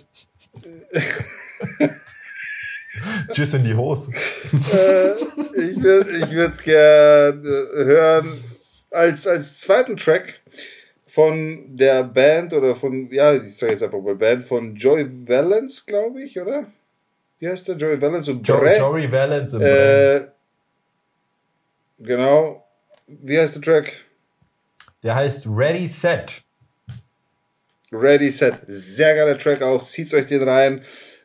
Jizz 3.34 3.54
in 3.54 3.64
die 3.64 3.74
Hose. 3.74 4.12
äh, 4.54 5.12
ich 5.14 5.82
würde 5.84 6.10
ich 6.10 6.32
würd 6.32 6.64
gerne 6.64 7.42
hören 7.86 8.44
als, 8.92 9.28
als 9.28 9.60
zweiten 9.60 9.98
Track 9.98 10.42
von 11.14 11.78
der 11.78 12.04
Band 12.06 12.54
oder 12.54 12.76
von, 12.76 13.08
ja, 13.12 13.36
ich 13.36 13.56
sage 13.56 13.74
jetzt 13.74 13.84
einfach 13.84 14.02
mal 14.02 14.16
Band 14.16 14.44
von 14.44 14.76
Joy 14.76 15.08
Valence, 15.28 15.86
glaube 15.86 16.24
ich, 16.24 16.40
oder? 16.40 16.66
Wie 17.38 17.48
heißt 17.48 17.68
der? 17.68 17.76
Joy 17.76 18.02
Valence 18.02 18.30
und 18.30 18.48
Jo 18.48 18.58
Brett. 18.58 18.80
Jory 18.80 19.12
Valence 19.12 19.54
im 19.54 19.60
Brand. 19.60 19.72
Äh, 19.72 20.28
genau. 22.00 22.66
Wie 23.06 23.38
heißt 23.38 23.54
der 23.56 23.62
Track? 23.62 23.94
Der 25.04 25.14
heißt 25.14 25.46
Ready 25.46 25.88
Set. 25.88 26.42
Ready 27.92 28.32
Set. 28.32 28.56
Sehr 28.66 29.14
geiler 29.14 29.38
Track 29.38 29.62
auch. 29.62 29.86
Zieht 29.86 30.12
euch 30.16 30.26
den 30.26 30.42
rein. 30.42 30.84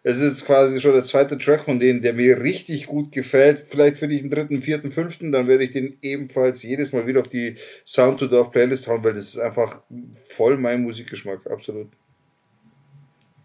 Es 0.09 0.17
ist 0.17 0.23
jetzt 0.23 0.47
quasi 0.47 0.81
schon 0.81 0.95
der 0.95 1.03
zweite 1.03 1.37
Track 1.37 1.67
von 1.67 1.79
denen, 1.79 2.01
der 2.01 2.15
mir 2.15 2.41
richtig 2.41 2.87
gut 2.87 3.13
gefällt. 3.13 3.67
Vielleicht 3.69 3.99
finde 3.99 4.15
ich 4.15 4.23
den 4.23 4.31
dritten, 4.31 4.63
vierten, 4.63 4.91
fünften, 4.91 5.33
dann 5.33 5.49
werde 5.49 5.65
ich 5.65 5.73
den 5.73 5.99
ebenfalls 6.01 6.63
jedes 6.63 6.95
Mal 6.95 7.07
wieder 7.07 7.21
auf 7.21 7.29
die 7.29 7.57
Sound 7.85 8.19
to 8.19 8.27
Dorf 8.27 8.51
Playlist 8.51 8.89
hauen, 8.89 9.05
weil 9.05 9.13
das 9.13 9.25
ist 9.25 9.39
einfach 9.39 9.83
voll 10.25 10.57
mein 10.57 10.83
Musikgeschmack. 10.83 11.47
Absolut. 11.51 11.89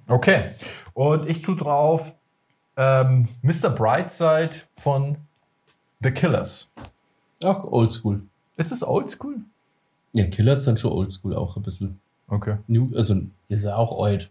Okay. 0.07 0.51
Und 0.93 1.29
ich 1.29 1.41
tue 1.41 1.57
drauf 1.57 2.15
ähm, 2.77 3.27
Mr. 3.41 3.69
Brightside 3.69 4.51
von 4.77 5.17
The 6.01 6.11
Killers. 6.11 6.71
Ach, 7.43 7.65
oldschool. 7.65 8.21
Ist 8.55 8.71
es 8.71 8.87
oldschool? 8.87 9.35
Ja, 10.13 10.27
Killer 10.27 10.53
ist 10.53 10.65
dann 10.65 10.77
schon 10.77 10.93
oldschool 10.93 11.35
auch 11.35 11.57
ein 11.57 11.63
bisschen. 11.63 11.99
Okay. 12.29 12.55
New, 12.67 12.95
also, 12.95 13.21
ist 13.49 13.65
ja 13.65 13.75
auch 13.75 14.01
alt. 14.01 14.29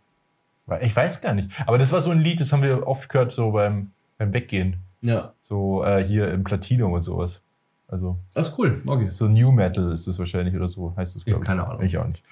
Ich 0.81 0.95
weiß 0.95 1.21
gar 1.21 1.35
nicht. 1.35 1.51
Aber 1.67 1.79
das 1.79 1.93
war 1.93 2.01
so 2.01 2.11
ein 2.11 2.21
Lied, 2.21 2.41
das 2.41 2.53
haben 2.53 2.63
wir 2.63 2.87
oft 2.87 3.09
gehört, 3.09 3.33
so 3.33 3.51
beim, 3.53 3.91
beim 4.19 4.33
Weggehen. 4.33 4.77
Ja. 5.01 5.33
So 5.41 5.85
äh, 5.85 6.03
hier 6.05 6.31
im 6.33 6.45
Platinum 6.45 6.93
und 6.93 7.03
sowas. 7.03 7.43
Also 7.89 8.17
Das 8.33 8.49
ist 8.49 8.59
cool. 8.59 8.81
Okay. 8.87 9.09
so 9.11 9.27
New 9.29 9.53
Metal 9.53 9.93
ist 9.93 10.07
das 10.07 10.19
wahrscheinlich 10.19 10.55
oder 10.57 10.69
so, 10.69 10.95
heißt 10.97 11.15
das, 11.15 11.25
Ja, 11.27 11.33
glaube 11.33 11.43
ich. 11.45 11.47
keine 11.49 11.67
Ahnung. 11.67 11.83
Ich 11.83 11.99
auch 11.99 12.07
nicht. 12.07 12.23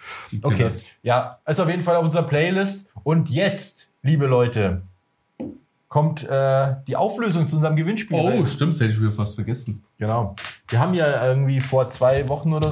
Okay. 0.42 0.70
Ja, 1.02 1.38
ist 1.46 1.60
auf 1.60 1.68
jeden 1.68 1.82
Fall 1.82 1.96
auf 1.96 2.04
unserer 2.04 2.22
Playlist. 2.22 2.88
Und 3.02 3.28
jetzt, 3.28 3.90
liebe 4.02 4.26
Leute, 4.26 4.82
kommt 5.88 6.22
äh, 6.28 6.76
die 6.86 6.96
Auflösung 6.96 7.48
zu 7.48 7.56
unserem 7.56 7.76
Gewinnspiel. 7.76 8.16
Oh, 8.18 8.46
stimmt, 8.46 8.74
das 8.74 8.80
hätte 8.80 8.92
ich 8.92 9.00
wieder 9.00 9.12
fast 9.12 9.34
vergessen. 9.34 9.82
Genau. 9.98 10.36
Wir 10.68 10.78
haben 10.78 10.94
ja 10.94 11.26
irgendwie 11.26 11.60
vor 11.60 11.90
zwei 11.90 12.28
Wochen 12.28 12.52
oder 12.54 12.70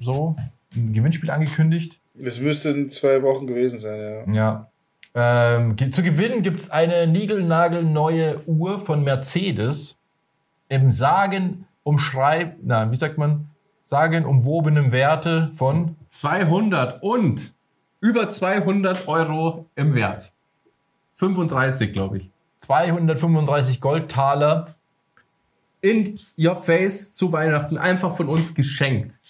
so 0.00 0.36
ein 0.74 0.92
Gewinnspiel 0.94 1.30
angekündigt. 1.30 1.98
Das 2.14 2.38
müsste 2.40 2.70
in 2.70 2.90
zwei 2.90 3.22
Wochen 3.22 3.46
gewesen 3.46 3.78
sein, 3.80 3.98
ja. 4.00 4.32
Ja. 4.34 4.69
Ähm, 5.14 5.76
zu 5.92 6.02
gewinnen 6.02 6.42
gibt 6.42 6.60
es 6.60 6.70
eine 6.70 7.06
niegelnagelneue 7.06 8.42
Uhr 8.46 8.78
von 8.78 9.02
Mercedes 9.02 9.98
im 10.68 10.92
sagen 10.92 11.66
umschreib, 11.82 12.56
na, 12.62 12.90
wie 12.90 12.96
sagt 12.96 13.18
man, 13.18 13.50
sagen 13.82 14.24
umwobenen 14.24 14.92
Werte 14.92 15.50
von 15.54 15.96
200 16.08 17.02
und 17.02 17.52
über 18.00 18.28
200 18.28 19.08
Euro 19.08 19.66
im 19.74 19.94
Wert. 19.94 20.32
35, 21.16 21.92
glaube 21.92 22.18
ich. 22.18 22.30
235 22.60 23.80
Goldtaler. 23.80 24.74
In 25.82 26.20
your 26.38 26.56
face 26.56 27.14
zu 27.14 27.32
Weihnachten. 27.32 27.78
Einfach 27.78 28.16
von 28.16 28.28
uns 28.28 28.54
geschenkt. 28.54 29.12
Zu 29.12 29.20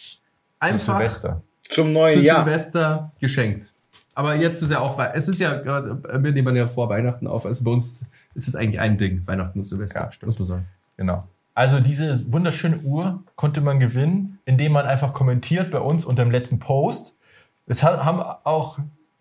Einfach 0.59 0.99
Silvester. 0.99 1.43
Zum 1.69 1.87
zu 1.87 1.93
neuen 1.93 2.21
Jahr. 2.23 2.45
Silvester 2.45 3.13
geschenkt. 3.21 3.73
Aber 4.21 4.35
jetzt 4.35 4.63
ist 4.63 4.71
ja 4.71 4.81
auch, 4.81 4.99
es 5.15 5.29
ist 5.29 5.41
ja 5.41 5.55
gerade, 5.55 6.03
wir 6.23 6.33
nehmen 6.33 6.55
ja 6.55 6.69
vor 6.69 6.91
Weihnachten 6.91 7.27
auf. 7.27 7.47
Also 7.47 7.65
bei 7.65 7.71
uns 7.71 8.05
ist 8.35 8.49
es 8.49 8.55
eigentlich 8.55 8.79
ein 8.79 8.99
Ding, 8.99 9.27
Weihnachten 9.27 9.61
und 9.61 9.65
Silvester. 9.65 10.01
Ja, 10.01 10.13
stimmt. 10.13 10.27
muss 10.27 10.39
man 10.39 10.47
sagen. 10.47 10.67
Genau. 10.99 11.27
Also 11.55 11.81
diese 11.81 12.31
wunderschöne 12.31 12.81
Uhr 12.81 13.23
konnte 13.37 13.63
man 13.63 13.81
gewinnen, 13.81 14.39
indem 14.45 14.73
man 14.73 14.85
einfach 14.85 15.15
kommentiert 15.15 15.71
bei 15.71 15.79
uns 15.81 16.05
unter 16.05 16.23
dem 16.23 16.31
letzten 16.31 16.59
Post. 16.59 17.17
Es 17.67 17.83
ha- 17.83 18.05
haben 18.05 18.21
auch 18.45 18.77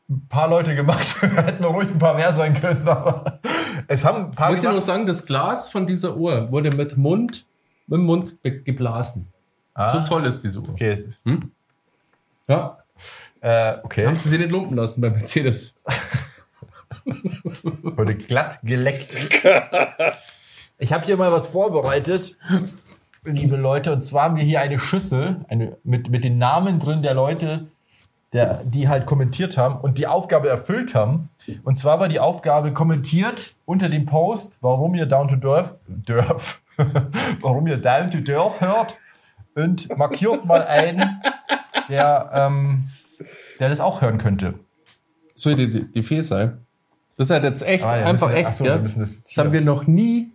ein 0.10 0.26
paar 0.28 0.50
Leute 0.50 0.76
gemacht. 0.76 1.22
Hätten 1.22 1.64
noch 1.64 1.74
ruhig 1.74 1.88
ein 1.90 2.00
paar 2.00 2.16
mehr 2.16 2.34
sein 2.34 2.54
können, 2.60 2.86
aber 2.88 3.40
es 3.88 4.04
haben 4.04 4.26
ein 4.26 4.32
paar 4.32 4.50
Ich 4.50 4.58
wollte 4.58 4.72
nur 4.72 4.82
sagen, 4.82 5.06
das 5.08 5.26
Glas 5.26 5.70
von 5.70 5.88
dieser 5.88 6.18
Uhr 6.18 6.52
wurde 6.52 6.76
mit 6.76 6.98
Mund, 6.98 7.46
mit 7.88 8.02
Mund 8.02 8.36
geblasen. 8.44 9.28
Ah, 9.74 9.94
So 9.94 10.02
toll 10.02 10.26
ist 10.26 10.44
diese 10.44 10.60
Uhr. 10.60 10.70
Okay, 10.70 10.90
jetzt 10.90 11.08
ist- 11.08 11.22
Ja. 12.50 12.78
Äh, 13.42 13.78
okay. 13.84 14.06
Haben 14.06 14.16
sie 14.16 14.30
sich 14.30 14.40
nicht 14.40 14.52
lumpen 14.52 14.76
lassen 14.76 15.02
bei 15.02 15.10
Mercedes. 15.10 15.76
Wurde 17.04 18.16
glatt 18.16 18.60
geleckt. 18.64 19.16
Ich 20.82 20.94
habe 20.94 21.06
hier 21.06 21.18
mal 21.18 21.34
was 21.34 21.48
vorbereitet, 21.48 22.38
liebe 23.26 23.58
Leute. 23.58 23.92
Und 23.92 24.02
zwar 24.02 24.24
haben 24.24 24.38
wir 24.38 24.46
hier 24.46 24.62
eine 24.62 24.80
Schüssel 24.80 25.42
eine, 25.50 25.76
mit, 25.84 26.10
mit 26.10 26.24
den 26.24 26.38
Namen 26.38 26.80
drin 26.80 27.02
der 27.02 27.14
Leute, 27.14 27.68
der, 28.32 28.64
die 28.64 28.88
halt 28.88 29.06
kommentiert 29.06 29.58
haben 29.58 29.76
und 29.76 29.98
die 29.98 30.08
Aufgabe 30.08 30.48
erfüllt 30.48 30.96
haben. 30.96 31.30
Und 31.66 31.78
zwar 31.78 32.00
war 32.00 32.08
die 32.08 32.22
Aufgabe 32.22 32.72
kommentiert 32.72 33.56
unter 33.66 33.90
dem 33.90 34.06
Post, 34.06 34.60
warum 34.62 34.96
ihr 34.96 35.06
Down 35.06 35.28
to 35.28 35.36
Dorf, 35.36 35.76
Dorf 35.86 36.62
warum 37.42 37.68
ihr 37.68 37.78
Down 37.78 38.10
to 38.10 38.20
Dorf 38.20 38.62
hört 38.62 38.96
und 39.56 39.98
markiert 39.98 40.46
mal 40.46 40.66
einen, 40.66 41.22
der, 41.90 42.30
ähm, 42.34 42.88
der 43.60 43.70
das 43.70 43.80
auch 43.80 44.02
hören 44.02 44.18
könnte. 44.18 44.56
So 45.36 45.54
die, 45.54 45.70
die, 45.70 45.84
die 45.92 46.04
Fee 46.04 46.22
sei. 46.22 46.52
Das 47.18 47.28
ist 47.28 47.32
halt 47.32 47.44
jetzt 47.44 47.62
echt, 47.64 47.84
Ah 47.86 48.00
ja, 48.00 48.06
einfach 48.06 48.30
müssen 48.30 48.46
echt, 48.46 48.56
so, 48.56 48.64
gell? 48.64 48.80
das 48.82 48.96
Das 49.24 49.38
haben 49.38 49.52
wir 49.54 49.62
noch 49.62 49.88
nie. 49.88 50.32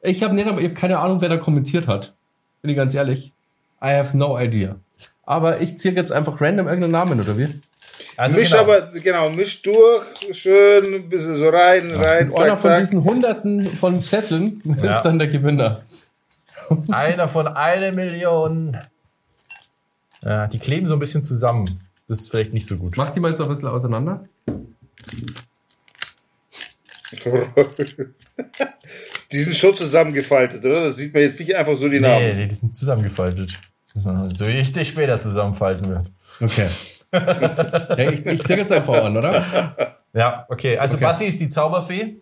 Ich 0.00 0.22
habe 0.22 0.34
nicht, 0.34 0.46
aber 0.48 0.58
ich 0.60 0.64
habe 0.66 0.74
keine 0.74 0.98
Ahnung, 0.98 1.20
wer 1.20 1.28
da 1.28 1.36
kommentiert 1.36 1.86
hat. 1.86 2.14
Bin 2.62 2.70
ich 2.70 2.76
ganz 2.76 2.94
ehrlich. 2.94 3.32
I 3.82 3.88
have 3.96 4.16
no 4.16 4.38
idea. 4.38 4.76
Aber 5.24 5.60
ich 5.60 5.78
ziehe 5.78 5.94
jetzt 5.94 6.12
einfach 6.12 6.40
random 6.40 6.66
irgendeinen 6.68 6.92
Namen, 6.92 7.20
oder 7.20 7.36
wie? 7.38 7.48
Also 8.16 8.36
misch 8.36 8.50
genau. 8.50 8.62
aber, 8.62 8.80
genau, 9.00 9.30
misch 9.30 9.62
durch, 9.62 10.04
schön, 10.32 10.84
ein 10.94 11.08
bisschen 11.08 11.36
so 11.36 11.48
rein, 11.48 11.90
rein, 11.90 12.30
Und 12.30 12.36
einer 12.40 12.50
zack, 12.56 12.60
von 12.60 12.70
zack. 12.70 12.80
diesen 12.80 13.04
hunderten 13.04 13.66
von 13.66 14.00
Zetteln 14.00 14.60
Ja. 14.82 14.96
ist 14.96 15.02
dann 15.02 15.18
der 15.18 15.28
Gewinner. 15.28 15.82
Einer 16.90 17.28
von 17.28 17.46
einer 17.48 17.92
Million. 17.92 18.76
Ja, 20.22 20.46
die 20.46 20.58
kleben 20.58 20.86
so 20.86 20.94
ein 20.94 21.00
bisschen 21.00 21.22
zusammen. 21.22 21.80
Das 22.08 22.20
ist 22.20 22.30
vielleicht 22.30 22.52
nicht 22.52 22.66
so 22.66 22.76
gut. 22.76 22.96
Mach 22.96 23.10
die 23.10 23.20
mal 23.20 23.32
so 23.34 23.44
ein 23.44 23.48
bisschen 23.48 23.68
auseinander. 23.68 24.24
Die 29.32 29.38
sind 29.40 29.56
schon 29.56 29.74
zusammengefaltet, 29.74 30.64
oder? 30.64 30.84
Das 30.84 30.96
sieht 30.96 31.12
man 31.14 31.22
jetzt 31.22 31.40
nicht 31.40 31.54
einfach 31.56 31.74
so 31.76 31.88
die 31.88 32.00
Nee, 32.00 32.06
Namen. 32.08 32.36
nee, 32.36 32.46
die 32.46 32.54
sind 32.54 32.74
zusammengefaltet. 32.74 33.52
So 33.94 34.46
wie 34.46 34.58
ich 34.58 34.72
dich 34.72 34.88
später 34.88 35.20
zusammenfalten 35.20 35.88
wird. 35.88 36.10
Okay. 36.40 36.68
ja, 37.12 37.98
ich 38.10 38.26
ich 38.26 38.44
ziehe 38.44 38.58
jetzt 38.58 38.72
einfach 38.72 39.04
an, 39.04 39.16
oder? 39.16 39.96
Ja, 40.12 40.46
okay. 40.48 40.78
Also 40.78 40.96
Okay. 40.96 41.04
Bassi 41.04 41.24
ist 41.26 41.40
die 41.40 41.48
Zauberfee. 41.48 42.20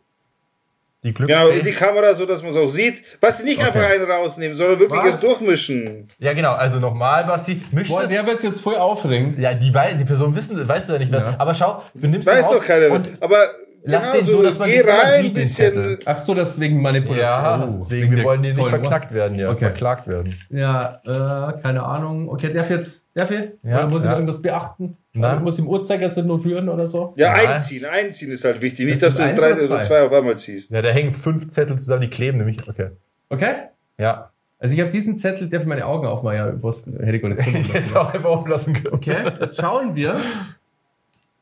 Die 1.04 1.12
Genau, 1.12 1.48
in 1.48 1.64
die. 1.64 1.72
Kamera, 1.72 2.14
so 2.14 2.26
dass 2.26 2.42
man 2.42 2.52
es 2.52 2.56
auch 2.56 2.68
sieht. 2.68 3.02
Was 3.20 3.42
nicht 3.42 3.60
einfach 3.60 3.82
einen 3.82 4.04
rausnehmen, 4.08 4.56
sondern 4.56 4.78
wirklich 4.78 5.00
Was? 5.00 5.06
jetzt 5.14 5.22
durchmischen. 5.24 6.06
Ja, 6.20 6.32
genau. 6.32 6.52
Also 6.52 6.78
nochmal, 6.78 7.24
Bassi. 7.24 7.60
Misch 7.72 7.88
Boah, 7.88 8.02
das. 8.02 8.10
der 8.10 8.24
wird 8.24 8.40
jetzt 8.42 8.60
voll 8.60 8.76
aufregen. 8.76 9.36
Ja, 9.40 9.52
die, 9.52 9.72
die 9.98 10.04
Person 10.04 10.36
wissen, 10.36 10.66
weißt 10.68 10.88
du 10.88 10.92
ja 10.92 10.98
nicht. 11.00 11.10
wer- 11.10 11.20
Ja. 11.20 11.34
Aber 11.38 11.54
schau, 11.54 11.82
du 11.94 12.06
nimmst 12.06 12.28
Weiß 12.28 12.42
doch 12.46 12.64
keiner. 12.64 13.02
Aber 13.20 13.36
lass 13.84 14.12
genau 14.12 14.24
den 14.24 14.32
so, 14.32 14.42
dass 14.42 14.58
man 14.58 14.68
geh 14.68 14.78
den 14.82 14.88
rein, 14.88 15.22
sieht, 15.22 15.36
den 15.36 15.42
bisschen. 15.42 15.72
Zettel. 15.72 15.98
Ach 16.04 16.18
so, 16.18 16.34
deswegen 16.34 16.80
Manipulation. 16.82 17.20
ja, 17.20 17.64
Oh, 17.66 17.86
wegen, 17.88 17.90
wegen 18.02 18.10
wir 18.10 18.16
der 18.16 18.24
wollen 18.26 18.42
die 18.42 18.48
nicht 18.48 18.58
tollen 18.58 18.72
Uhr. 18.74 18.80
verknackt 18.80 19.12
werden, 19.14 19.38
ja. 19.38 19.50
Okay. 19.50 19.58
Verklagt 19.60 20.06
werden. 20.08 20.34
Ja, 20.50 21.00
äh, 21.04 21.60
keine 21.62 21.82
Ahnung. 21.84 22.28
Okay, 22.28 22.52
darf 22.52 22.70
jetzt, 22.70 23.06
darf 23.14 23.30
ich? 23.30 23.50
Ja, 23.62 23.78
oder 23.78 23.88
muss 23.88 24.02
ich 24.04 24.08
ja. 24.08 24.14
irgendwas 24.14 24.42
beachten? 24.42 24.96
Oder 25.16 25.40
muss 25.40 25.58
ich 25.58 25.64
im 25.64 25.68
Uhrzeigersinn 25.70 26.26
noch 26.26 26.44
rühren 26.44 26.68
oder 26.68 26.86
so? 26.86 27.12
Ja, 27.16 27.32
Nein. 27.32 27.48
einziehen. 27.48 27.84
Einziehen 27.84 28.30
ist 28.32 28.44
halt 28.44 28.60
wichtig. 28.62 28.86
Nicht, 28.86 29.02
Das 29.02 29.14
dass 29.14 29.16
du 29.16 29.22
es 29.24 29.30
eins 29.30 29.38
drei 29.40 29.46
oder 29.52 29.56
oder 29.56 29.80
zwei? 29.80 29.80
zwei 29.80 30.02
auf 30.06 30.12
einmal 30.12 30.38
ziehst. 30.38 30.70
Ja, 30.70 30.80
da 30.82 30.88
hängen 30.90 31.12
fünf 31.12 31.48
Zettel 31.48 31.76
zusammen, 31.78 32.02
die 32.02 32.08
kleben 32.10 32.38
nämlich. 32.38 32.66
Okay. 32.68 32.90
Okay? 33.28 33.54
Ja. 33.98 34.30
Also 34.58 34.74
ich 34.76 34.80
habe 34.80 34.90
diesen 34.90 35.18
Zettel, 35.18 35.48
darf 35.48 35.62
ich 35.62 35.68
meine 35.68 35.84
Augen 35.86 36.06
aufmachen? 36.06 36.36
Ja, 36.36 36.52
was 36.62 36.86
hätte 36.86 37.16
ich 37.16 37.20
gar 37.22 37.28
nicht 37.30 37.74
Ich 37.74 37.96
auch 37.96 38.14
einfach 38.14 38.30
auflassen 38.30 38.74
können. 38.74 38.94
Okay, 38.94 39.16
jetzt 39.40 39.60
schauen 39.60 39.96
wir. 39.96 40.16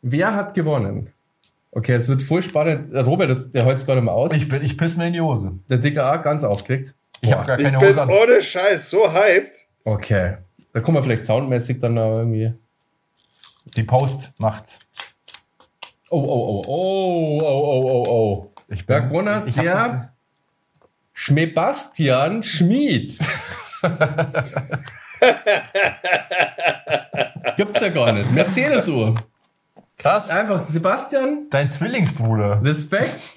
Wer 0.03 0.35
hat 0.35 0.55
gewonnen? 0.55 1.11
Okay, 1.73 1.95
es 1.95 2.09
wird 2.09 2.23
voll 2.23 2.43
spannend. 2.43 2.93
Robert, 2.95 3.31
das, 3.31 3.53
der 3.53 3.63
gar 3.63 3.95
nicht 3.95 4.05
mehr 4.05 4.13
aus. 4.15 4.33
Ich, 4.33 4.49
bin, 4.49 4.63
ich 4.65 4.77
piss 4.77 4.97
mir 4.97 5.07
in 5.07 5.13
die 5.13 5.21
Hose. 5.21 5.53
der 5.69 5.79
Dicke 5.79 6.03
A 6.03 6.17
ganz 6.17 6.43
aufgeregt. 6.43 6.95
Ich 7.21 7.33
habe 7.33 7.47
gar 7.47 7.59
Ich 7.59 7.65
keine 7.65 7.79
bin 7.79 7.89
Hose 7.89 8.03
an. 8.03 8.11
ohne 8.11 8.43
Scheiß 8.43 8.91
so 8.91 9.13
hyped. 9.13 9.53
Okay. 9.85 10.39
Da 10.73 10.81
kommen 10.81 10.97
wir 10.99 11.03
vielleicht 11.03 11.25
soundmäßig 11.25 11.79
dann 11.81 11.95
noch 11.95 12.19
irgendwie. 12.19 12.55
Die 13.77 13.83
Post 13.85 14.33
macht. 14.39 14.79
Oh, 16.09 16.19
oh, 16.21 16.25
oh, 16.25 16.65
oh, 16.67 17.41
oh, 17.43 17.83
oh, 17.85 17.91
oh, 17.91 18.05
oh. 18.11 18.51
Ich 18.69 18.89
Wer 18.89 19.03
gewonnen 19.03 19.33
hat? 19.35 19.47
ich 19.47 19.57
hab 19.59 19.65
Der 19.65 20.13
Schmebastian 21.13 22.43
Schmid. 22.43 23.19
Gibt's 27.57 27.81
ja 27.81 27.89
gar 27.91 28.13
nicht. 28.13 28.31
Mercedes-Uhr. 28.33 29.15
Krass. 30.01 30.31
Einfach 30.31 30.65
Sebastian, 30.65 31.47
Dein 31.51 31.71
Zwillingsbruder. 31.71 32.61
Respekt. 32.65 33.31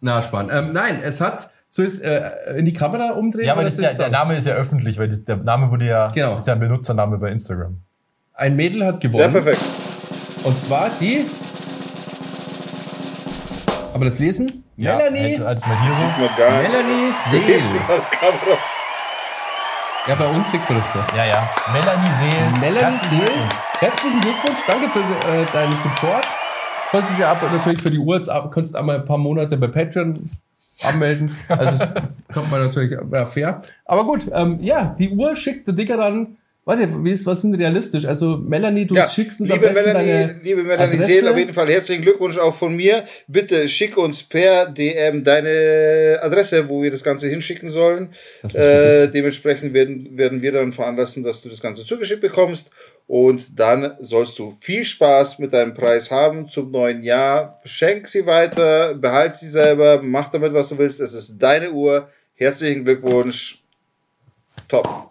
Na, 0.00 0.22
spannend. 0.22 0.52
Ähm, 0.54 0.72
nein, 0.72 1.00
es 1.02 1.20
hat, 1.20 1.50
so 1.68 1.82
ist, 1.82 2.00
äh, 2.00 2.30
in 2.56 2.64
die 2.64 2.72
Kamera 2.72 3.10
umdrehen. 3.12 3.46
Ja, 3.46 3.52
aber 3.52 3.64
das 3.64 3.74
ist 3.74 3.80
ja, 3.82 3.90
ist 3.90 3.98
der 3.98 4.06
so? 4.06 4.12
Name 4.12 4.36
ist 4.36 4.46
ja 4.46 4.54
öffentlich, 4.54 4.98
weil 4.98 5.08
das, 5.08 5.24
der 5.24 5.36
Name 5.36 5.70
wurde 5.70 5.84
ja, 5.86 6.08
Genau. 6.08 6.36
ist 6.36 6.46
ja 6.46 6.54
ein 6.54 6.60
Benutzername 6.60 7.18
bei 7.18 7.30
Instagram. 7.30 7.78
Ein 8.34 8.56
Mädel 8.56 8.86
hat 8.86 9.02
Ja, 9.04 9.10
gewonnen. 9.10 9.32
perfekt. 9.32 9.60
und 10.44 10.58
zwar 10.58 10.88
die. 11.00 11.26
Aber 13.92 14.04
das 14.06 14.18
Lesen? 14.18 14.64
Melanie. 14.76 15.36
Ja, 15.36 15.44
als 15.44 15.66
mal 15.66 15.76
hier 15.82 15.94
so. 15.94 16.04
Melanie 16.62 17.12
Seel. 17.30 17.60
Ja, 20.06 20.14
bei 20.14 20.26
uns 20.26 20.50
sieht 20.50 20.66
man 20.68 20.78
das 20.78 20.92
so. 20.92 20.98
Ja, 21.14 21.26
ja. 21.26 21.50
Melanie 21.72 22.08
Seel. 22.18 22.60
Melanie 22.60 22.98
Seel, 22.98 23.28
herzlichen 23.80 24.20
Glückwunsch. 24.22 24.58
Danke 24.66 24.88
für 24.88 25.00
äh, 25.00 25.44
deinen 25.52 25.76
Support. 25.76 26.26
Konntest 26.90 27.18
ja 27.18 27.32
ab, 27.32 27.42
natürlich 27.52 27.82
für 27.82 27.90
die 27.90 27.98
Uhr, 27.98 28.16
jetzt 28.16 28.30
ab, 28.30 28.50
konntest 28.50 28.76
einmal 28.76 28.96
ein 28.96 29.04
paar 29.04 29.18
Monate 29.18 29.58
bei 29.58 29.66
Patreon 29.66 30.28
anmelden. 30.82 31.36
Also 31.48 31.84
das 31.84 31.88
kommt 32.32 32.50
man 32.50 32.64
natürlich 32.64 32.92
ja, 33.12 33.26
fair. 33.26 33.60
Aber 33.84 34.04
gut, 34.04 34.26
ähm, 34.32 34.58
ja, 34.62 34.96
die 34.98 35.10
Uhr 35.10 35.36
schickt 35.36 35.66
der 35.66 35.74
Dicker 35.74 35.98
dann 35.98 36.38
Warte, 36.66 37.04
wie 37.04 37.10
ist, 37.10 37.24
was 37.24 37.40
sind 37.40 37.54
realistisch? 37.54 38.04
Also 38.04 38.36
Melanie, 38.36 38.86
du 38.86 38.94
Ja, 38.94 39.08
schickst 39.08 39.40
uns 39.40 39.50
am 39.50 39.60
besten 39.60 39.82
Melanie, 39.82 40.08
deine 40.08 40.40
liebe 40.42 40.62
Melanie 40.62 40.94
Adresse. 40.94 41.06
Seel, 41.06 41.28
auf 41.28 41.38
jeden 41.38 41.54
Fall 41.54 41.70
herzlichen 41.70 42.02
Glückwunsch 42.02 42.36
auch 42.36 42.54
von 42.54 42.76
mir. 42.76 43.04
Bitte 43.28 43.66
schick 43.66 43.96
uns 43.96 44.22
per 44.22 44.66
DM 44.66 45.24
deine 45.24 46.18
Adresse, 46.22 46.68
wo 46.68 46.82
wir 46.82 46.90
das 46.90 47.02
Ganze 47.02 47.28
hinschicken 47.28 47.70
sollen. 47.70 48.10
Äh, 48.52 49.08
dementsprechend 49.08 49.72
werden, 49.72 50.18
werden 50.18 50.42
wir 50.42 50.52
dann 50.52 50.74
veranlassen, 50.74 51.24
dass 51.24 51.40
du 51.40 51.48
das 51.48 51.62
Ganze 51.62 51.84
zugeschickt 51.84 52.20
bekommst. 52.20 52.70
Und 53.06 53.58
dann 53.58 53.96
sollst 53.98 54.38
du 54.38 54.54
viel 54.60 54.84
Spaß 54.84 55.38
mit 55.38 55.54
deinem 55.54 55.72
Preis 55.74 56.10
haben 56.10 56.46
zum 56.46 56.70
neuen 56.70 57.02
Jahr. 57.02 57.60
Schenk 57.64 58.06
sie 58.06 58.26
weiter, 58.26 58.94
behalt 58.94 59.34
sie 59.34 59.48
selber, 59.48 60.00
mach 60.02 60.28
damit, 60.28 60.52
was 60.52 60.68
du 60.68 60.78
willst. 60.78 61.00
Es 61.00 61.14
ist 61.14 61.38
deine 61.38 61.72
Uhr. 61.72 62.08
Herzlichen 62.34 62.84
Glückwunsch. 62.84 63.62
Top. 64.68 65.10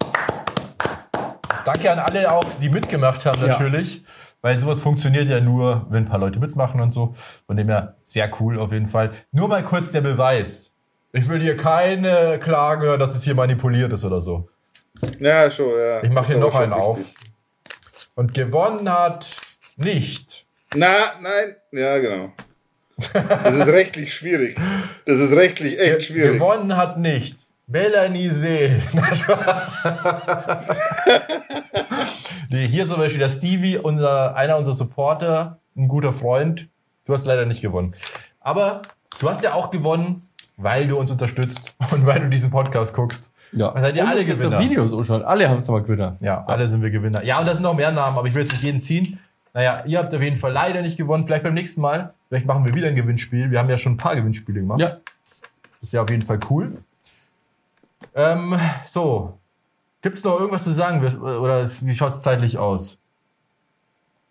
Danke 1.66 1.92
an 1.92 2.00
alle 2.00 2.32
auch, 2.32 2.46
die 2.62 2.70
mitgemacht 2.70 3.26
haben 3.26 3.42
Ja. 3.42 3.48
natürlich. 3.48 4.04
Weil 4.42 4.58
sowas 4.58 4.80
funktioniert 4.80 5.28
ja 5.28 5.42
nur, 5.42 5.86
wenn 5.90 6.06
ein 6.06 6.10
paar 6.10 6.20
Leute 6.20 6.40
mitmachen 6.40 6.80
und 6.80 6.92
so. 6.92 7.14
Von 7.46 7.58
dem 7.58 7.68
her 7.68 7.96
sehr 8.02 8.32
cool 8.40 8.58
auf 8.60 8.72
jeden 8.72 8.88
Fall. 8.88 9.12
Nur 9.32 9.50
mal 9.50 9.64
kurz 9.64 9.92
der 9.92 10.02
Beweis. 10.02 10.72
Ich 11.12 11.28
will 11.28 11.42
hier 11.42 11.58
keine 11.58 12.40
Klagen 12.40 12.84
hören, 12.84 13.00
dass 13.00 13.16
es 13.16 13.24
hier 13.24 13.36
manipuliert 13.36 13.92
ist 13.92 14.06
oder 14.06 14.22
so. 14.22 14.48
Ja, 15.20 15.50
schon, 15.52 15.72
ja. 15.78 16.04
Ich 16.04 16.10
mach 16.10 16.22
Ist 16.22 16.30
hier 16.30 16.38
noch 16.38 16.56
einen 16.56 16.72
auf. 16.74 17.00
Und 18.16 18.34
gewonnen 18.34 18.90
hat 18.92 19.26
nicht. 19.76 20.46
Na, 20.76 20.94
nein, 21.22 21.56
ja, 21.72 21.98
genau. 22.00 22.32
Das 23.14 23.56
ist 23.56 23.68
rechtlich 23.70 24.14
schwierig. 24.14 24.58
Das 25.06 25.20
ist 25.20 25.34
rechtlich 25.34 25.80
echt 25.80 26.04
schwierig. 26.04 26.34
Gewonnen 26.34 26.76
hat 26.76 27.00
nicht. 27.00 27.38
Melanie 27.72 28.30
Seel. 28.30 28.80
nee, 32.50 32.68
hier 32.68 32.88
zum 32.88 32.98
Beispiel 32.98 33.20
der 33.20 33.30
Stevie, 33.30 33.78
unser, 33.78 34.36
einer 34.36 34.58
unserer 34.58 34.74
Supporter, 34.74 35.60
ein 35.78 35.88
guter 35.88 36.12
Freund. 36.12 36.68
Du 37.06 37.14
hast 37.14 37.28
leider 37.28 37.46
nicht 37.46 37.62
gewonnen. 37.62 37.94
Aber 38.40 38.82
du 39.20 39.30
hast 39.30 39.44
ja 39.44 39.54
auch 39.54 39.70
gewonnen, 39.70 40.24
weil 40.58 40.88
du 40.88 40.98
uns 40.98 41.12
unterstützt 41.12 41.76
und 41.92 42.08
weil 42.08 42.22
du 42.22 42.30
diesen 42.30 42.50
Podcast 42.50 42.96
guckst. 42.96 43.32
Ja. 43.52 43.70
Dann 43.72 43.84
seid 43.84 43.96
ihr 43.96 44.02
Und 44.02 44.10
alle 44.10 44.20
uns 44.20 44.28
jetzt 44.30 44.40
Gewinner. 44.40 44.60
Videos 44.60 44.92
anschauen. 44.92 45.22
Alle 45.22 45.48
haben 45.48 45.58
es 45.58 45.68
mal 45.68 45.84
Gewinner. 45.84 46.18
Ja, 46.22 46.44
alle 46.46 46.68
sind 46.68 46.82
wir 46.82 46.90
Gewinner. 46.90 47.24
Ja, 47.24 47.40
und 47.40 47.48
da 47.48 47.54
sind 47.54 47.62
noch 47.62 47.76
mehr 47.76 47.92
Namen, 47.92 48.18
aber 48.18 48.28
ich 48.28 48.34
will 48.34 48.42
jetzt 48.42 48.54
nicht 48.54 48.64
jeden 48.64 48.80
ziehen. 48.80 49.20
Naja, 49.54 49.84
ihr 49.86 50.00
habt 50.00 50.14
auf 50.14 50.22
jeden 50.22 50.38
Fall 50.38 50.52
leider 50.52 50.82
nicht 50.82 50.98
gewonnen. 50.98 51.28
Vielleicht 51.28 51.44
beim 51.44 51.54
nächsten 51.54 51.82
Mal. 51.82 52.14
Vielleicht 52.30 52.48
machen 52.48 52.66
wir 52.66 52.74
wieder 52.74 52.88
ein 52.88 52.96
Gewinnspiel. 52.96 53.52
Wir 53.52 53.60
haben 53.60 53.70
ja 53.70 53.78
schon 53.78 53.94
ein 53.94 53.98
paar 53.98 54.16
Gewinnspiele 54.16 54.60
gemacht. 54.60 54.80
Ja. 54.80 54.98
Das 55.82 55.94
wäre 55.94 56.04
auf 56.04 56.10
jeden 56.10 56.24
Fall 56.24 56.40
cool. 56.50 56.74
Ähm, 58.20 58.60
so. 58.86 59.38
Gibt 60.02 60.18
es 60.18 60.24
noch 60.24 60.40
irgendwas 60.40 60.64
zu 60.66 60.72
sagen? 60.74 61.06
Oder 61.22 61.62
ist- 61.62 61.86
wie 61.86 61.94
schaut 61.94 62.14
es 62.14 62.22
zeitlich 62.22 62.58
aus? 62.58 62.98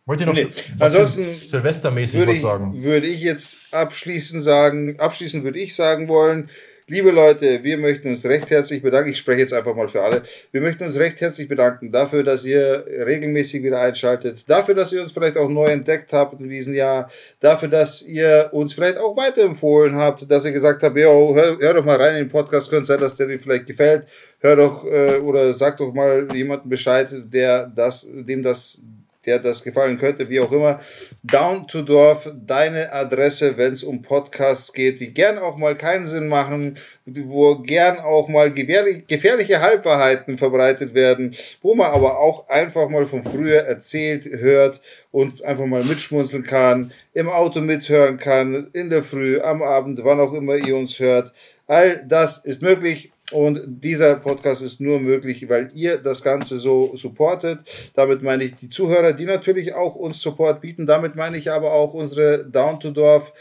Wollt 0.06 0.20
ihr 0.20 0.26
noch 0.26 0.34
Nee, 0.34 0.46
was 0.78 0.94
ansonsten 0.94 1.24
Sil- 1.28 1.50
Silvestermäßig 1.50 2.18
würde 2.20 2.30
was 2.30 2.36
ich, 2.36 2.42
sagen? 2.42 2.82
würde 2.82 3.06
ich 3.06 3.20
jetzt 3.20 3.58
abschließend 3.72 4.42
sagen, 4.42 4.98
abschließend 4.98 5.44
würde 5.44 5.58
ich 5.58 5.74
sagen 5.74 6.08
wollen, 6.08 6.48
liebe 6.88 7.10
Leute, 7.10 7.62
wir 7.62 7.78
möchten 7.78 8.08
uns 8.08 8.24
recht 8.24 8.50
herzlich 8.50 8.82
bedanken. 8.82 9.10
Ich 9.10 9.18
spreche 9.18 9.40
jetzt 9.40 9.52
einfach 9.52 9.74
mal 9.74 9.88
für 9.88 10.02
alle. 10.02 10.22
Wir 10.52 10.60
möchten 10.60 10.84
uns 10.84 10.98
recht 10.98 11.20
herzlich 11.20 11.48
bedanken 11.48 11.92
dafür, 11.92 12.24
dass 12.24 12.44
ihr 12.44 12.84
regelmäßig 12.86 13.62
wieder 13.62 13.80
einschaltet, 13.80 14.48
dafür, 14.48 14.74
dass 14.74 14.92
ihr 14.92 15.02
uns 15.02 15.12
vielleicht 15.12 15.36
auch 15.36 15.48
neu 15.48 15.66
entdeckt 15.66 16.12
habt 16.12 16.40
in 16.40 16.48
diesem 16.48 16.74
Jahr, 16.74 17.10
dafür, 17.40 17.68
dass 17.68 18.02
ihr 18.02 18.48
uns 18.52 18.72
vielleicht 18.72 18.98
auch 18.98 19.16
weiterempfohlen 19.16 19.96
habt, 19.96 20.30
dass 20.30 20.44
ihr 20.44 20.52
gesagt 20.52 20.82
habt, 20.82 20.96
yo, 20.96 21.34
hör, 21.34 21.58
hör 21.58 21.74
doch 21.74 21.84
mal 21.84 21.96
rein 21.96 22.16
in 22.16 22.24
den 22.24 22.30
Podcast, 22.30 22.70
könnte 22.70 22.86
sein, 22.86 23.00
dass 23.00 23.16
der 23.16 23.26
dir 23.26 23.38
vielleicht 23.38 23.66
gefällt. 23.66 24.06
Hör 24.40 24.56
doch 24.56 24.84
äh, 24.86 25.18
oder 25.18 25.52
sag 25.52 25.76
doch 25.78 25.92
mal 25.92 26.28
jemandem 26.32 26.70
Bescheid, 26.70 27.08
der 27.32 27.66
das, 27.66 28.06
dem 28.12 28.42
das 28.42 28.80
der 29.28 29.38
das 29.38 29.62
gefallen 29.62 29.98
könnte, 29.98 30.30
wie 30.30 30.40
auch 30.40 30.50
immer. 30.50 30.80
Down 31.22 31.68
to 31.68 31.82
Dorf, 31.82 32.30
deine 32.46 32.90
Adresse, 32.92 33.58
wenn 33.58 33.74
es 33.74 33.84
um 33.84 34.00
Podcasts 34.00 34.72
geht, 34.72 35.00
die 35.00 35.12
gern 35.12 35.38
auch 35.38 35.58
mal 35.58 35.76
keinen 35.76 36.06
Sinn 36.06 36.28
machen, 36.28 36.76
wo 37.04 37.58
gern 37.58 37.98
auch 37.98 38.28
mal 38.28 38.50
gefährlich, 38.50 39.06
gefährliche 39.06 39.60
Halbwahrheiten 39.60 40.38
verbreitet 40.38 40.94
werden, 40.94 41.36
wo 41.60 41.74
man 41.74 41.90
aber 41.90 42.18
auch 42.18 42.48
einfach 42.48 42.88
mal 42.88 43.06
von 43.06 43.22
früher 43.22 43.60
erzählt, 43.60 44.24
hört 44.24 44.80
und 45.10 45.44
einfach 45.44 45.66
mal 45.66 45.84
mitschmunzeln 45.84 46.44
kann, 46.44 46.90
im 47.12 47.28
Auto 47.28 47.60
mithören 47.60 48.18
kann, 48.18 48.68
in 48.72 48.88
der 48.88 49.02
Früh, 49.02 49.40
am 49.40 49.62
Abend, 49.62 50.00
wann 50.04 50.20
auch 50.20 50.32
immer 50.32 50.56
ihr 50.56 50.76
uns 50.76 50.98
hört. 50.98 51.32
All 51.66 52.02
das 52.08 52.46
ist 52.46 52.62
möglich 52.62 53.12
und 53.30 53.60
dieser 53.66 54.16
Podcast 54.16 54.62
ist 54.62 54.80
nur 54.80 55.00
möglich, 55.00 55.48
weil 55.48 55.70
ihr 55.74 55.98
das 55.98 56.22
Ganze 56.22 56.58
so 56.58 56.92
supportet. 56.94 57.60
Damit 57.94 58.22
meine 58.22 58.44
ich 58.44 58.56
die 58.56 58.70
Zuhörer, 58.70 59.12
die 59.12 59.26
natürlich 59.26 59.74
auch 59.74 59.94
uns 59.94 60.20
Support 60.20 60.60
bieten. 60.60 60.86
Damit 60.86 61.14
meine 61.14 61.36
ich 61.36 61.50
aber 61.50 61.72
auch 61.72 61.94
unsere 61.94 62.44
Down 62.44 62.80
to 62.80 62.90
Dorf 62.90 63.32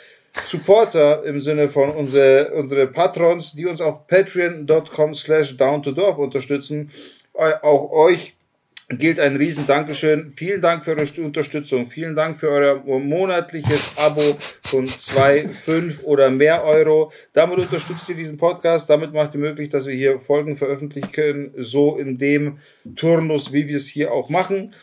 Supporter 0.46 1.24
im 1.24 1.42
Sinne 1.42 1.68
von 1.70 1.90
unsere, 1.90 2.52
unsere 2.54 2.88
Patrons, 2.88 3.54
die 3.54 3.66
uns 3.66 3.82
auf 3.82 4.08
patreon.com 4.08 5.14
slash 5.16 5.58
down 5.58 5.82
to 5.82 5.92
Dorf 5.92 6.18
unterstützen. 6.18 6.92
Auch 7.34 7.92
euch 7.92 8.37
gilt 8.90 9.20
ein 9.20 9.36
riesen 9.36 9.68
Dankeschön. 9.68 10.32
Vielen 10.36 10.62
Dank 10.62 10.86
für 10.86 10.92
eure 10.96 11.22
Unterstützung. 11.22 11.90
Vielen 11.90 12.16
Dank 12.16 12.38
für 12.38 12.50
euer 12.50 12.76
monatliches 13.00 13.98
Abo 13.98 14.38
von 14.62 14.88
zwei, 14.88 15.50
fünf 15.50 16.04
oder 16.04 16.30
mehr 16.30 16.64
Euro. 16.64 17.12
Damit 17.34 17.60
unterstützt 17.60 18.08
ihr 18.10 18.16
diesen 18.16 18.38
Podcast. 18.38 18.90
Damit 18.90 19.14
macht 19.14 19.34
ihr 19.34 19.42
möglich, 19.42 19.70
dass 19.70 19.88
wir 19.88 19.94
hier 19.94 20.20
Folgen 20.20 20.56
veröffentlichen 20.56 21.12
können. 21.12 21.54
So 21.58 21.98
in 21.98 22.18
dem 22.18 22.60
Turnus, 22.96 23.52
wie 23.52 23.68
wir 23.68 23.76
es 23.76 23.88
hier 23.88 24.14
auch 24.14 24.30
machen. 24.30 24.74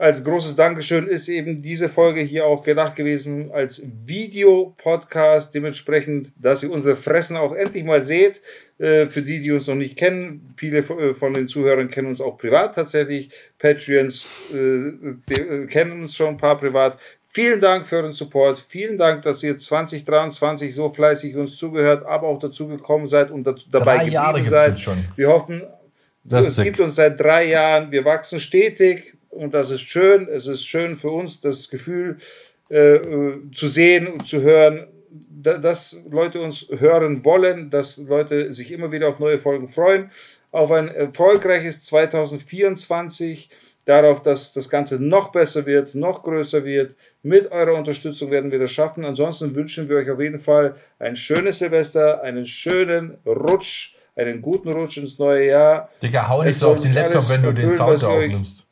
Als 0.00 0.22
großes 0.22 0.54
Dankeschön 0.54 1.08
ist 1.08 1.26
eben 1.28 1.60
diese 1.60 1.88
Folge 1.88 2.20
hier 2.20 2.46
auch 2.46 2.62
gedacht 2.62 2.94
gewesen 2.94 3.50
als 3.52 3.82
Videopodcast. 4.04 5.52
Dementsprechend, 5.52 6.32
dass 6.36 6.62
ihr 6.62 6.70
unsere 6.70 6.94
Fressen 6.94 7.36
auch 7.36 7.52
endlich 7.52 7.82
mal 7.82 8.00
seht. 8.00 8.40
Äh, 8.78 9.06
Für 9.06 9.22
die, 9.22 9.40
die 9.40 9.50
uns 9.50 9.66
noch 9.66 9.74
nicht 9.74 9.98
kennen, 9.98 10.54
viele 10.56 10.78
äh, 10.78 11.14
von 11.14 11.34
den 11.34 11.48
Zuhörern 11.48 11.90
kennen 11.90 12.06
uns 12.06 12.20
auch 12.20 12.38
privat 12.38 12.76
tatsächlich. 12.76 13.30
Patreons 13.58 14.24
äh, 14.54 15.34
äh, 15.34 15.66
kennen 15.66 16.02
uns 16.02 16.14
schon 16.14 16.28
ein 16.28 16.36
paar 16.36 16.60
privat. 16.60 16.96
Vielen 17.26 17.60
Dank 17.60 17.84
für 17.86 17.96
euren 17.96 18.12
Support. 18.12 18.64
Vielen 18.68 18.98
Dank, 18.98 19.22
dass 19.22 19.42
ihr 19.42 19.58
2023 19.58 20.72
so 20.72 20.90
fleißig 20.90 21.36
uns 21.36 21.56
zugehört, 21.56 22.06
aber 22.06 22.28
auch 22.28 22.38
dazu 22.38 22.68
gekommen 22.68 23.08
seid 23.08 23.32
und 23.32 23.44
dabei 23.72 23.96
Drei 23.98 24.08
Jahre 24.08 24.44
seid. 24.44 24.78
schon. 24.78 25.04
Wir 25.16 25.28
hoffen, 25.28 25.64
Das 26.22 26.56
es 26.56 26.62
gibt 26.64 26.78
uns 26.78 26.94
seit 26.94 27.18
drei 27.18 27.46
Jahren. 27.46 27.90
Wir 27.90 28.04
wachsen 28.04 28.38
stetig 28.38 29.17
und 29.38 29.54
das 29.54 29.70
ist 29.70 29.82
schön. 29.82 30.28
Es 30.28 30.46
ist 30.46 30.66
schön 30.66 30.96
für 30.96 31.10
uns, 31.10 31.40
das 31.40 31.70
Gefühl 31.70 32.18
äh, 32.70 32.96
äh, 32.96 33.50
zu 33.52 33.66
sehen 33.66 34.08
und 34.08 34.26
zu 34.26 34.42
hören, 34.42 34.86
da, 35.10 35.58
dass 35.58 35.96
Leute 36.10 36.40
uns 36.40 36.66
hören 36.70 37.24
wollen, 37.24 37.70
dass 37.70 37.96
Leute 37.96 38.52
sich 38.52 38.72
immer 38.72 38.92
wieder 38.92 39.08
auf 39.08 39.18
neue 39.18 39.38
Folgen 39.38 39.68
freuen, 39.68 40.10
auf 40.50 40.70
ein 40.70 40.88
erfolgreiches 40.88 41.84
2024, 41.84 43.48
darauf, 43.88 44.20
dass 44.22 44.52
das 44.52 44.68
Ganze 44.68 45.02
noch 45.02 45.32
besser 45.32 45.64
wird, 45.64 45.94
noch 45.94 46.22
größer 46.22 46.64
wird. 46.64 46.94
Mit 47.22 47.50
eurer 47.50 47.74
Unterstützung 47.74 48.30
werden 48.30 48.50
wir 48.50 48.58
das 48.58 48.70
schaffen. 48.70 49.04
Ansonsten 49.06 49.54
wünschen 49.54 49.88
wir 49.88 49.96
euch 49.96 50.10
auf 50.10 50.20
jeden 50.20 50.40
Fall 50.40 50.76
ein 50.98 51.16
schönes 51.16 51.58
Silvester, 51.60 52.22
einen 52.22 52.44
schönen 52.44 53.16
Rutsch, 53.24 53.94
einen 54.14 54.42
guten 54.42 54.70
Rutsch 54.70 54.98
ins 54.98 55.18
neue 55.18 55.46
Jahr. 55.46 55.88
Digga, 56.02 56.28
hau 56.28 56.42
nicht 56.42 56.58
so 56.58 56.70
auf 56.70 56.80
den 56.80 56.92
Laptop, 56.92 57.30
wenn 57.30 57.42
du 57.42 57.52
den 57.52 57.70
Sound 57.70 58.04
aufnimmst. 58.04 58.67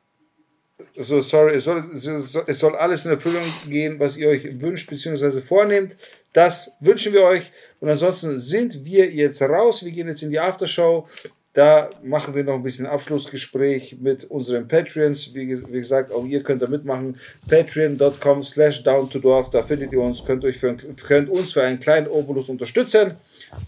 So 0.98 1.20
sorry, 1.20 1.54
es 1.56 1.64
soll, 1.64 1.84
es 1.94 2.02
soll- 2.02 2.44
es 2.46 2.58
soll 2.58 2.76
alles 2.76 3.04
in 3.04 3.12
Erfüllung 3.12 3.42
gehen, 3.68 3.98
was 3.98 4.16
ihr 4.16 4.28
euch 4.28 4.60
wünscht 4.60 4.90
bzw. 4.90 5.40
vornehmt. 5.40 5.96
Das 6.32 6.76
wünschen 6.80 7.12
wir 7.12 7.22
euch. 7.22 7.50
Und 7.80 7.88
ansonsten 7.88 8.38
sind 8.38 8.84
wir 8.84 9.10
jetzt 9.10 9.40
raus. 9.42 9.84
Wir 9.84 9.92
gehen 9.92 10.08
jetzt 10.08 10.22
in 10.22 10.30
die 10.30 10.38
Aftershow. 10.40 11.08
Da 11.54 11.88
machen 12.02 12.34
wir 12.34 12.44
noch 12.44 12.54
ein 12.56 12.62
bisschen 12.62 12.84
Abschlussgespräch 12.84 13.96
mit 14.00 14.24
unseren 14.24 14.68
Patreons. 14.68 15.32
Wie, 15.34 15.48
wie 15.48 15.78
gesagt, 15.78 16.12
auch 16.12 16.26
ihr 16.26 16.42
könnt 16.42 16.60
da 16.60 16.66
mitmachen. 16.66 17.18
Patreon.com 17.48 18.42
slash 18.42 18.82
down 18.82 19.08
to 19.08 19.18
Dorf. 19.18 19.48
Da 19.48 19.62
findet 19.62 19.92
ihr 19.92 20.00
uns, 20.00 20.22
könnt, 20.22 20.44
euch 20.44 20.58
für, 20.58 20.76
könnt 20.76 21.30
uns 21.30 21.54
für 21.54 21.62
einen 21.62 21.80
kleinen 21.80 22.08
Obolus 22.08 22.50
unterstützen. 22.50 23.14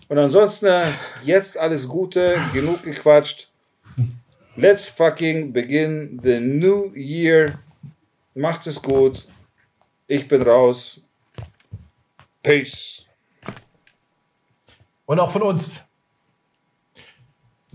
Und 0.09 0.19
ansonsten 0.19 0.67
äh, 0.67 0.85
jetzt 1.25 1.57
alles 1.57 1.89
Gute, 1.89 2.37
genug 2.53 2.83
gequatscht. 2.83 3.49
Let's 4.59 4.89
fucking 4.89 5.53
begin 5.53 6.19
the 6.21 6.41
new 6.41 6.93
year. 6.93 7.61
Macht 8.35 8.67
es 8.67 8.83
gut. 8.83 9.29
Ich 10.09 10.27
bin 10.27 10.43
raus. 10.43 11.09
Peace. 12.43 13.07
Und 15.07 15.21
auch 15.21 15.31
von 15.31 15.43
uns. 15.43 15.85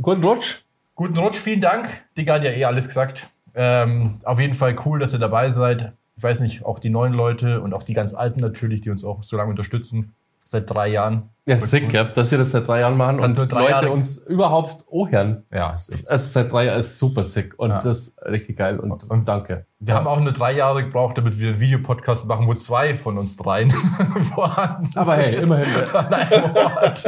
Guten 0.01 0.25
Rutsch. 0.25 0.65
Guten 0.95 1.17
Rutsch, 1.17 1.37
vielen 1.37 1.61
Dank. 1.61 1.87
Digga 2.17 2.33
hat 2.33 2.43
ja 2.43 2.51
eh 2.51 2.65
alles 2.65 2.89
gesagt. 2.89 3.29
Ähm, 3.55 4.19
auf 4.25 4.41
jeden 4.41 4.55
Fall 4.55 4.75
cool, 4.85 4.99
dass 4.99 5.13
ihr 5.13 5.19
dabei 5.19 5.51
seid. 5.51 5.93
Ich 6.17 6.23
weiß 6.23 6.41
nicht, 6.41 6.65
auch 6.65 6.79
die 6.79 6.89
neuen 6.89 7.13
Leute 7.13 7.61
und 7.61 7.73
auch 7.73 7.83
die 7.83 7.93
ganz 7.93 8.13
alten 8.13 8.41
natürlich, 8.41 8.81
die 8.81 8.89
uns 8.89 9.05
auch 9.05 9.23
so 9.23 9.37
lange 9.37 9.51
unterstützen. 9.51 10.13
Seit 10.45 10.69
drei 10.73 10.89
Jahren. 10.89 11.29
Ja, 11.45 11.59
sick, 11.59 11.91
ja, 11.91 12.05
dass 12.05 12.31
wir 12.31 12.37
das 12.37 12.51
seit 12.51 12.65
drei 12.69 12.79
Jahren 12.79 12.95
machen 12.95 13.19
und 13.19 13.37
Leute 13.37 13.55
Jahren. 13.69 13.89
uns 13.89 14.15
überhaupt 14.17 14.85
hören. 14.89 15.43
Ja, 15.53 15.73
ist 15.75 15.93
echt. 15.93 16.09
Also 16.09 16.25
seit 16.27 16.49
drei 16.53 16.65
Jahren 16.67 16.79
ist 16.79 16.97
super 16.97 17.23
sick 17.25 17.59
und 17.59 17.71
Ja. 17.71 17.81
das 17.81 18.07
ist 18.09 18.21
richtig 18.25 18.57
geil 18.59 18.79
und, 18.79 19.09
Und- 19.09 19.27
danke. 19.27 19.65
Wir 19.79 19.93
haben 19.95 20.07
auch 20.07 20.21
nur 20.21 20.31
drei 20.31 20.53
Jahre 20.53 20.85
gebraucht, 20.85 21.17
damit 21.17 21.37
wir 21.39 21.49
einen 21.49 21.59
Videopodcast 21.59 22.27
machen, 22.27 22.47
wo 22.47 22.53
zwei 22.53 22.95
von 22.95 23.17
uns 23.17 23.35
dreien 23.35 23.71
vorhanden 24.33 24.85
sind. 24.85 24.97
Aber 24.97 25.15
hey, 25.17 25.35
immerhin. 25.35 25.67
an 25.93 26.13
einem 26.13 26.43
Ort. 26.55 27.03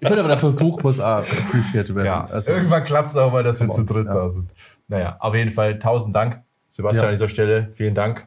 Ich 0.00 0.08
finde 0.08 0.20
aber, 0.20 0.28
der 0.30 0.38
Versuch 0.38 0.82
muss 0.82 0.98
auch 0.98 1.18
appreciated 1.18 1.94
werden. 1.94 2.06
Ja, 2.06 2.24
also, 2.26 2.50
irgendwann 2.50 2.82
klappt 2.82 3.10
es 3.10 3.16
auch 3.16 3.30
mal, 3.30 3.44
dass 3.44 3.60
wir 3.60 3.68
zu 3.68 3.84
dritt 3.84 4.06
ja. 4.06 4.14
da 4.14 4.28
sind. 4.30 4.50
Naja, 4.88 5.16
auf 5.20 5.36
jeden 5.36 5.52
Fall 5.52 5.78
tausend 5.78 6.12
Dank, 6.16 6.40
Sebastian 6.70 7.04
Ja. 7.04 7.08
an 7.10 7.14
dieser 7.14 7.28
Stelle. 7.28 7.68
Vielen 7.74 7.94
Dank. 7.94 8.26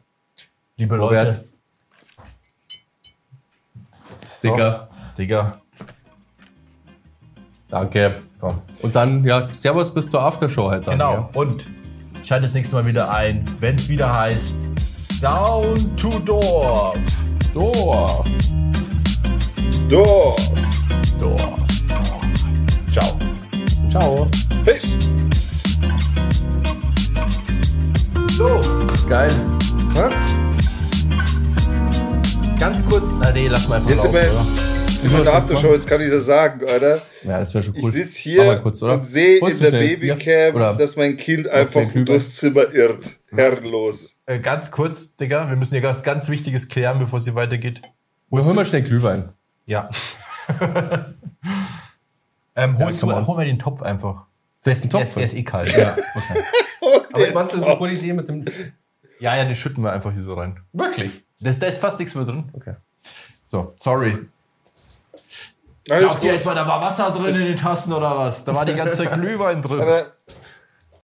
Liebe 0.78 0.96
Robert. 0.96 1.26
Leute. 1.26 1.44
Digga, 4.44 4.88
Digga. 5.18 5.58
danke. 7.68 8.16
Komm. 8.40 8.60
Und 8.82 8.94
dann, 8.94 9.24
ja, 9.24 9.48
Servus 9.48 9.92
bis 9.92 10.08
zur 10.10 10.22
Aftershow 10.22 10.70
heute. 10.70 10.90
Genau. 10.90 11.30
Und 11.34 11.66
schaltet 12.22 12.46
das 12.46 12.54
nächste 12.54 12.76
Mal 12.76 12.84
wieder 12.86 13.10
ein, 13.10 13.44
wenn 13.60 13.76
es 13.76 13.88
wieder 13.88 14.14
heißt 14.14 14.66
Down 15.22 15.96
to 15.96 16.10
Dorf. 16.20 16.98
Dorf. 17.54 18.26
Dorf. 19.88 20.52
Dorf. 21.18 21.60
Ciao. 22.92 23.18
Ciao. 23.90 24.28
Fisch. 24.64 24.82
So, 28.36 28.60
Geil. 29.08 29.53
Ganz 32.64 32.82
kurz. 32.86 33.04
Na 33.20 33.30
nee, 33.30 33.46
lass 33.48 33.68
mal 33.68 33.76
einfach 33.76 33.90
Jetzt 33.90 34.02
sind 34.02 34.14
laufen, 34.14 34.26
wir, 34.26 34.32
oder? 34.32 34.46
jetzt 34.86 35.02
sind 35.02 35.10
wir 35.12 35.18
in 35.18 35.24
der 35.24 35.34
Aftershow, 35.34 35.72
jetzt 35.74 35.86
kann 35.86 36.00
ich 36.00 36.08
das 36.08 36.24
sagen, 36.24 36.66
Alter. 36.66 37.02
Ja, 37.22 37.40
das 37.40 37.52
wäre 37.52 37.62
schon 37.62 37.74
Ich 37.74 37.82
cool. 37.82 37.90
sitze 37.90 38.28
Mach 38.30 38.36
mal 38.38 38.52
hier 38.54 38.62
kurz, 38.62 38.82
oder? 38.82 38.94
und 38.94 39.06
sehe 39.06 39.38
Holst 39.42 39.60
in 39.62 39.70
der? 39.70 39.78
Babycam, 39.80 40.54
Oder- 40.54 40.74
dass 40.74 40.96
mein 40.96 41.18
Kind 41.18 41.46
einfach 41.46 41.82
durchs 41.92 42.36
Zimmer 42.36 42.72
irrt. 42.72 43.04
Herrenlos. 43.30 44.18
Äh, 44.24 44.38
ganz 44.38 44.70
kurz, 44.70 45.14
Digga, 45.16 45.50
wir 45.50 45.56
müssen 45.56 45.74
hier 45.78 45.82
was 45.86 46.02
ganz 46.02 46.30
Wichtiges 46.30 46.68
klären, 46.68 46.98
bevor 46.98 47.18
es 47.18 47.24
hier 47.26 47.34
weitergeht. 47.34 47.82
Wir 48.30 48.42
holen 48.42 48.56
mal 48.56 48.64
schnell 48.64 48.82
Glühwein. 48.82 49.28
Ja. 49.66 49.90
ähm, 52.56 52.78
holst 52.78 53.00
come 53.00 53.14
du, 53.14 53.26
hol 53.26 53.36
mal 53.36 53.44
den 53.44 53.58
Topf 53.58 53.82
einfach. 53.82 54.24
Du 54.64 54.70
hast 54.70 54.82
einen 54.82 54.90
Der 54.90 55.00
Topf. 55.00 55.08
ist, 55.10 55.16
der 55.18 55.24
ist 55.24 55.34
eh 55.34 55.42
kalt. 55.42 55.76
Ja, 55.76 55.96
okay. 56.14 56.42
Aber 57.12 57.34
meinst 57.34 57.52
du, 57.54 57.58
das 57.58 57.66
ist 57.66 57.66
eine 57.66 57.76
gute 57.76 57.92
Idee 57.92 58.12
mit 58.14 58.26
dem. 58.28 58.46
ja, 59.20 59.36
ja, 59.36 59.44
den 59.44 59.54
schütten 59.54 59.84
wir 59.84 59.92
einfach 59.92 60.12
hier 60.14 60.22
so 60.22 60.32
rein. 60.34 60.60
Wirklich? 60.72 61.23
Das, 61.40 61.58
da 61.58 61.66
ist 61.66 61.78
fast 61.78 61.98
nichts 61.98 62.14
mehr 62.14 62.24
drin. 62.24 62.50
Okay. 62.52 62.74
So, 63.46 63.74
sorry. 63.78 64.26
Alles 65.90 66.06
Glaubt 66.06 66.24
ihr 66.24 66.32
etwa, 66.34 66.54
da 66.54 66.66
war 66.66 66.80
Wasser 66.80 67.10
drin 67.10 67.34
in 67.34 67.44
den 67.44 67.56
Tassen 67.56 67.92
oder 67.92 68.16
was? 68.16 68.44
Da 68.44 68.54
war 68.54 68.64
die 68.64 68.74
ganze 68.74 68.96
Zeit 68.96 69.12
Glühwein 69.12 69.60
drin. 69.60 69.80
Aber 69.80 70.12